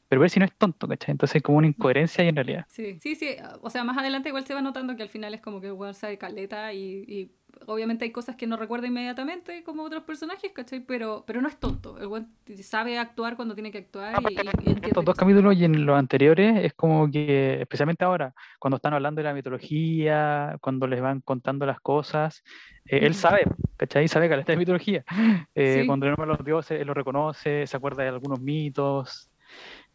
Pero 0.07 0.21
Percy 0.21 0.39
no 0.39 0.45
es 0.45 0.55
tonto, 0.57 0.87
¿cachai? 0.87 1.11
Entonces 1.11 1.35
hay 1.35 1.41
como 1.41 1.57
una 1.57 1.67
incoherencia 1.67 2.21
ahí 2.21 2.29
en 2.29 2.35
realidad. 2.35 2.65
Sí, 2.69 2.99
sí, 2.99 3.15
sí. 3.15 3.35
O 3.61 3.69
sea, 3.69 3.83
más 3.83 3.97
adelante 3.97 4.29
igual 4.29 4.45
se 4.45 4.53
va 4.53 4.61
notando 4.61 4.95
que 4.95 5.03
al 5.03 5.09
final 5.09 5.33
es 5.33 5.41
como 5.41 5.61
que 5.61 5.67
igual 5.67 5.95
sabe 5.95 6.17
caleta 6.17 6.73
y, 6.73 7.03
y 7.07 7.31
obviamente 7.67 8.05
hay 8.05 8.11
cosas 8.11 8.35
que 8.35 8.47
no 8.47 8.57
recuerda 8.57 8.87
inmediatamente 8.87 9.63
como 9.63 9.83
otros 9.83 10.03
personajes, 10.03 10.51
¿cachai? 10.53 10.79
Pero, 10.79 11.23
pero 11.27 11.41
no 11.41 11.47
es 11.49 11.59
tonto. 11.59 11.97
El 11.99 12.07
buen 12.07 12.27
sabe 12.63 12.97
actuar 12.97 13.35
cuando 13.35 13.53
tiene 13.53 13.71
que 13.71 13.79
actuar 13.79 14.15
y, 14.23 14.25
y, 14.33 14.35
y 14.35 14.47
entiende 14.47 14.87
Estos 14.87 15.05
dos 15.05 15.15
capítulos 15.15 15.55
y 15.55 15.65
en 15.65 15.85
los 15.85 15.97
anteriores 15.97 16.63
es 16.63 16.73
como 16.73 17.11
que, 17.11 17.61
especialmente 17.61 18.05
ahora, 18.05 18.33
cuando 18.59 18.77
están 18.77 18.93
hablando 18.93 19.19
de 19.19 19.25
la 19.25 19.33
mitología, 19.33 20.57
cuando 20.61 20.87
les 20.87 21.01
van 21.01 21.21
contando 21.21 21.65
las 21.65 21.79
cosas, 21.81 22.41
eh, 22.85 22.99
él 23.03 23.11
Ujú. 23.11 23.19
sabe, 23.19 23.45
¿cachai? 23.75 24.07
Sabe 24.07 24.29
que 24.29 24.37
de 24.43 24.57
mitología. 24.57 25.03
Eh, 25.55 25.81
Sí. 25.81 25.87
Cuando 25.87 26.05
le 26.05 26.11
nombra 26.11 26.25
a 26.33 26.37
los 26.37 26.45
dioses, 26.45 26.79
él 26.79 26.87
lo 26.87 26.93
reconoce, 26.93 27.67
se 27.67 27.77
acuerda 27.77 28.03
de 28.03 28.09
algunos 28.09 28.39
mitos. 28.39 29.29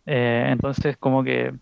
eh, 0.07 0.47
entonces, 0.49 0.97
como 0.99 1.23
que 1.25 1.53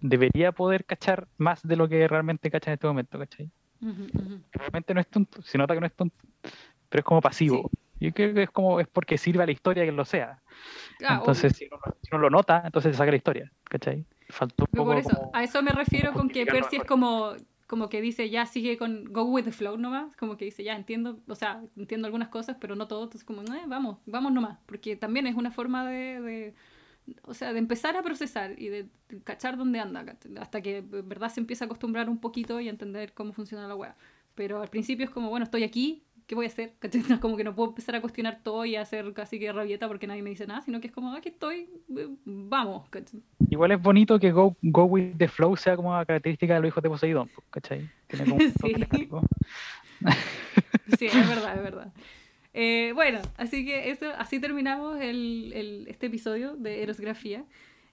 debería 0.00 0.52
poder 0.52 0.84
cachar 0.84 1.26
más 1.38 1.62
de 1.62 1.76
lo 1.76 1.88
que 1.88 2.06
realmente 2.08 2.50
cacha 2.50 2.70
en 2.70 2.74
este 2.74 2.86
momento, 2.86 3.18
¿cachai? 3.18 3.50
Ujú, 3.84 4.02
ujú. 4.04 4.40
Realmente 4.52 4.94
no 4.94 5.00
es 5.00 5.08
tonto, 5.08 5.42
se 5.42 5.58
nota 5.58 5.74
que 5.74 5.80
no 5.80 5.86
es 5.86 5.94
tonto, 5.94 6.16
pero 6.88 7.00
es 7.00 7.04
como 7.04 7.20
pasivo. 7.20 7.70
Yo 8.00 8.12
creo 8.12 8.34
que 8.34 8.42
es 8.44 8.50
como 8.50 8.80
es 8.80 8.88
porque 8.88 9.18
sirve 9.18 9.42
a 9.42 9.46
la 9.46 9.52
historia 9.52 9.84
que 9.84 9.92
lo 9.92 10.04
sea. 10.04 10.40
Ah, 11.06 11.16
entonces, 11.18 11.56
si 11.56 11.66
uno, 11.66 11.80
si 12.02 12.08
uno 12.12 12.18
lo 12.22 12.30
nota, 12.30 12.62
entonces 12.64 12.92
se 12.92 12.98
saca 12.98 13.10
la 13.10 13.16
historia, 13.16 13.52
¿cachai? 13.64 14.04
Faltó 14.30 14.64
un 14.64 14.72
poco 14.72 14.84
por 14.90 14.98
eso, 14.98 15.10
como- 15.10 15.30
a 15.34 15.42
eso 15.44 15.62
me 15.62 15.72
refiero 15.72 16.12
con 16.12 16.28
que 16.28 16.46
Percy 16.46 16.76
es 16.76 16.84
como, 16.84 17.32
como 17.66 17.88
que 17.88 18.00
dice, 18.00 18.30
ya 18.30 18.46
sigue 18.46 18.76
con 18.78 19.04
go 19.12 19.24
with 19.24 19.44
the 19.44 19.52
flow 19.52 19.76
nomás, 19.76 20.14
como 20.16 20.36
que 20.36 20.44
dice, 20.46 20.64
ya 20.64 20.74
entiendo, 20.76 21.18
o 21.28 21.34
sea, 21.34 21.62
entiendo 21.76 22.06
algunas 22.06 22.28
cosas, 22.28 22.56
pero 22.60 22.74
no 22.76 22.86
todo, 22.88 23.04
entonces 23.04 23.24
como, 23.24 23.42
eh, 23.42 23.62
vamos, 23.66 23.98
vamos 24.06 24.32
nomás, 24.32 24.58
porque 24.66 24.96
también 24.96 25.26
es 25.26 25.34
una 25.34 25.50
forma 25.50 25.86
de, 25.88 26.20
de- 26.20 26.54
o 27.22 27.34
sea, 27.34 27.52
de 27.52 27.58
empezar 27.58 27.96
a 27.96 28.02
procesar 28.02 28.54
y 28.58 28.68
de 28.68 28.86
cachar 29.24 29.56
dónde 29.56 29.80
anda, 29.80 30.04
hasta 30.40 30.60
que 30.60 30.78
en 30.78 31.08
verdad 31.08 31.30
se 31.30 31.40
empieza 31.40 31.64
a 31.64 31.66
acostumbrar 31.66 32.08
un 32.08 32.18
poquito 32.18 32.60
y 32.60 32.68
a 32.68 32.70
entender 32.70 33.12
cómo 33.12 33.32
funciona 33.32 33.68
la 33.68 33.74
web. 33.74 33.92
Pero 34.34 34.60
al 34.60 34.68
principio 34.68 35.04
es 35.04 35.10
como, 35.10 35.30
bueno, 35.30 35.44
estoy 35.44 35.64
aquí, 35.64 36.02
¿qué 36.26 36.34
voy 36.34 36.46
a 36.46 36.48
hacer? 36.48 36.74
Como 37.20 37.36
que 37.36 37.44
no 37.44 37.54
puedo 37.54 37.68
empezar 37.70 37.94
a 37.96 38.00
cuestionar 38.00 38.40
todo 38.42 38.64
y 38.64 38.76
a 38.76 38.82
hacer 38.82 39.12
casi 39.12 39.38
que 39.38 39.52
rabieta 39.52 39.86
porque 39.88 40.06
nadie 40.06 40.22
me 40.22 40.30
dice 40.30 40.46
nada, 40.46 40.62
sino 40.62 40.80
que 40.80 40.88
es 40.88 40.92
como, 40.92 41.14
aquí 41.14 41.28
estoy, 41.28 41.68
eh, 41.96 42.08
vamos. 42.24 42.88
Igual 43.50 43.72
es 43.72 43.82
bonito 43.82 44.18
que 44.18 44.32
Go, 44.32 44.56
Go 44.62 44.84
with 44.84 45.16
the 45.18 45.28
Flow 45.28 45.56
sea 45.56 45.76
como 45.76 45.90
una 45.90 46.04
característica 46.04 46.54
de 46.54 46.60
los 46.60 46.68
hijos 46.68 46.82
de 46.82 46.88
Poseidón, 46.88 47.30
¿cachai? 47.50 47.88
Tiene 48.06 48.24
como 48.24 48.36
un 48.44 48.52
Sí. 48.52 49.08
Sí, 50.98 51.06
es 51.06 51.28
verdad, 51.28 51.56
es 51.56 51.62
verdad. 51.62 51.92
Eh, 52.54 52.92
bueno, 52.94 53.20
así 53.36 53.64
que 53.64 53.90
eso, 53.90 54.06
así 54.16 54.38
terminamos 54.40 55.00
el, 55.00 55.52
el- 55.54 55.86
este 55.88 56.06
episodio 56.06 56.54
de 56.56 56.82
Erosgrafía. 56.82 57.44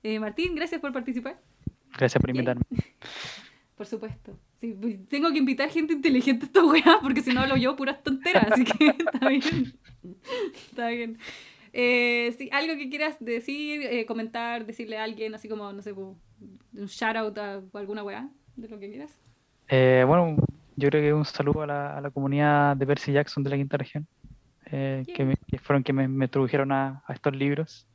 Eh, 0.04 0.20
Martín, 0.20 0.56
gracias 0.56 0.80
por 0.80 0.94
participar. 0.94 1.40
Gracias 1.98 2.22
por 2.22 2.30
invitarme. 2.30 2.64
Por 3.76 3.88
supuesto. 3.88 4.38
Sí, 4.60 4.76
pues, 4.80 5.08
tengo 5.08 5.32
que 5.32 5.40
invitar 5.40 5.68
gente 5.72 5.94
inteligente 5.94 6.46
a 6.46 6.48
esta 6.48 6.64
weá, 6.64 7.00
porque 7.02 7.22
si 7.22 7.34
no 7.34 7.42
hablo 7.42 7.58
yo 7.58 7.76
puras 7.76 8.04
tonteras, 8.04 8.52
así 8.52 8.64
que 8.64 8.88
está 9.00 9.28
bien. 9.28 9.74
Está 10.54 10.88
bien. 10.90 11.18
Eh, 11.74 12.32
sí, 12.38 12.48
algo 12.52 12.76
que 12.78 12.88
quieras 12.90 13.18
decir, 13.20 13.82
eh, 13.82 14.06
comentar, 14.06 14.68
decirle 14.68 15.00
a 15.00 15.04
alguien, 15.04 15.34
así 15.34 15.50
como, 15.50 15.74
no 15.74 15.82
sé, 15.82 15.94
un 15.94 16.16
shout 16.86 17.16
out 17.16 17.38
a 17.40 17.62
alguna 17.74 18.04
weá, 18.04 18.30
de 18.56 18.68
lo 18.68 18.78
que 18.80 18.88
quieras. 18.92 19.20
Eh, 19.68 20.04
bueno, 20.06 20.36
yo 20.76 20.90
creo 20.90 21.02
que 21.02 21.14
un 21.14 21.26
saludo 21.26 21.64
a 21.64 21.68
la, 21.68 21.98
a 21.98 22.02
la 22.02 22.12
comunidad 22.12 22.78
de 22.78 22.86
Percy 22.86 23.14
Jackson 23.14 23.44
de 23.44 23.50
la 23.50 23.58
quinta 23.58 23.78
región, 23.78 24.06
eh, 24.72 25.04
que, 25.16 25.26
me- 25.26 25.38
que 25.48 25.58
fueron 25.60 25.84
que 25.84 25.94
me, 25.94 26.08
me 26.08 26.26
introdujeron 26.26 26.72
a, 26.72 27.04
a 27.08 27.14
estos 27.14 27.36
libros 27.36 27.88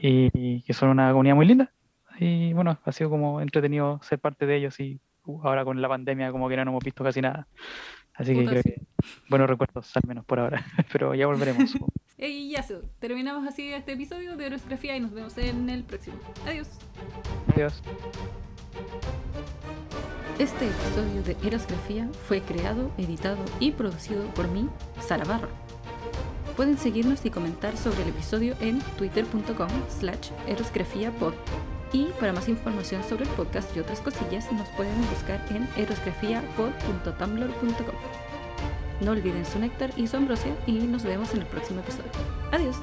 y, 0.00 0.28
y 0.32 0.62
que 0.62 0.72
son 0.72 0.88
una 0.90 1.10
comunidad 1.10 1.34
muy 1.34 1.46
linda. 1.46 1.72
Y 2.20 2.52
bueno, 2.52 2.78
ha 2.84 2.92
sido 2.92 3.10
como 3.10 3.40
entretenido 3.40 4.00
ser 4.02 4.18
parte 4.18 4.46
de 4.46 4.56
ellos 4.56 4.78
y 4.80 5.00
uh, 5.26 5.40
ahora 5.46 5.64
con 5.64 5.80
la 5.80 5.88
pandemia 5.88 6.32
como 6.32 6.48
que 6.48 6.56
no 6.56 6.62
hemos 6.62 6.82
visto 6.84 7.04
casi 7.04 7.20
nada. 7.20 7.46
Así 8.14 8.34
que 8.34 8.44
creo 8.44 8.62
sí. 8.62 8.72
que 8.72 8.82
buenos 9.28 9.48
recuerdos, 9.48 9.96
al 9.96 10.02
menos 10.08 10.24
por 10.24 10.40
ahora, 10.40 10.64
pero 10.92 11.14
ya 11.14 11.26
volveremos. 11.26 11.74
Y 12.20 12.50
ya 12.50 12.58
eso, 12.58 12.82
terminamos 12.98 13.46
así 13.46 13.72
este 13.72 13.92
episodio 13.92 14.36
de 14.36 14.46
Erosgrafía 14.46 14.96
y 14.96 15.00
nos 15.00 15.12
vemos 15.12 15.38
en 15.38 15.70
el 15.70 15.84
próximo. 15.84 16.16
Adiós. 16.44 16.68
Adiós. 17.54 17.80
Este 20.40 20.66
episodio 20.66 21.22
de 21.22 21.36
Erosgrafía 21.46 22.08
fue 22.26 22.40
creado, 22.40 22.90
editado 22.98 23.38
y 23.60 23.70
producido 23.70 24.24
por 24.34 24.48
mí, 24.48 24.68
Sara 25.00 25.24
Barra. 25.26 25.46
Pueden 26.58 26.76
seguirnos 26.76 27.24
y 27.24 27.30
comentar 27.30 27.74
sobre 27.76 28.02
el 28.02 28.08
episodio 28.08 28.56
en 28.60 28.80
twitter.com 28.96 29.68
slash 30.00 30.30
erosgrafiapod. 30.48 31.32
Y 31.92 32.06
para 32.18 32.32
más 32.32 32.48
información 32.48 33.04
sobre 33.04 33.26
el 33.26 33.30
podcast 33.30 33.76
y 33.76 33.80
otras 33.80 34.00
cosillas 34.00 34.50
nos 34.50 34.68
pueden 34.70 35.00
buscar 35.08 35.40
en 35.50 35.68
erosgrafiapod.tumblr.com. 35.76 37.94
No 39.00 39.12
olviden 39.12 39.46
su 39.46 39.60
néctar 39.60 39.92
y 39.96 40.08
su 40.08 40.16
ambrosia 40.16 40.56
y 40.66 40.80
nos 40.80 41.04
vemos 41.04 41.32
en 41.32 41.42
el 41.42 41.46
próximo 41.46 41.78
episodio. 41.78 42.10
Adiós. 42.50 42.74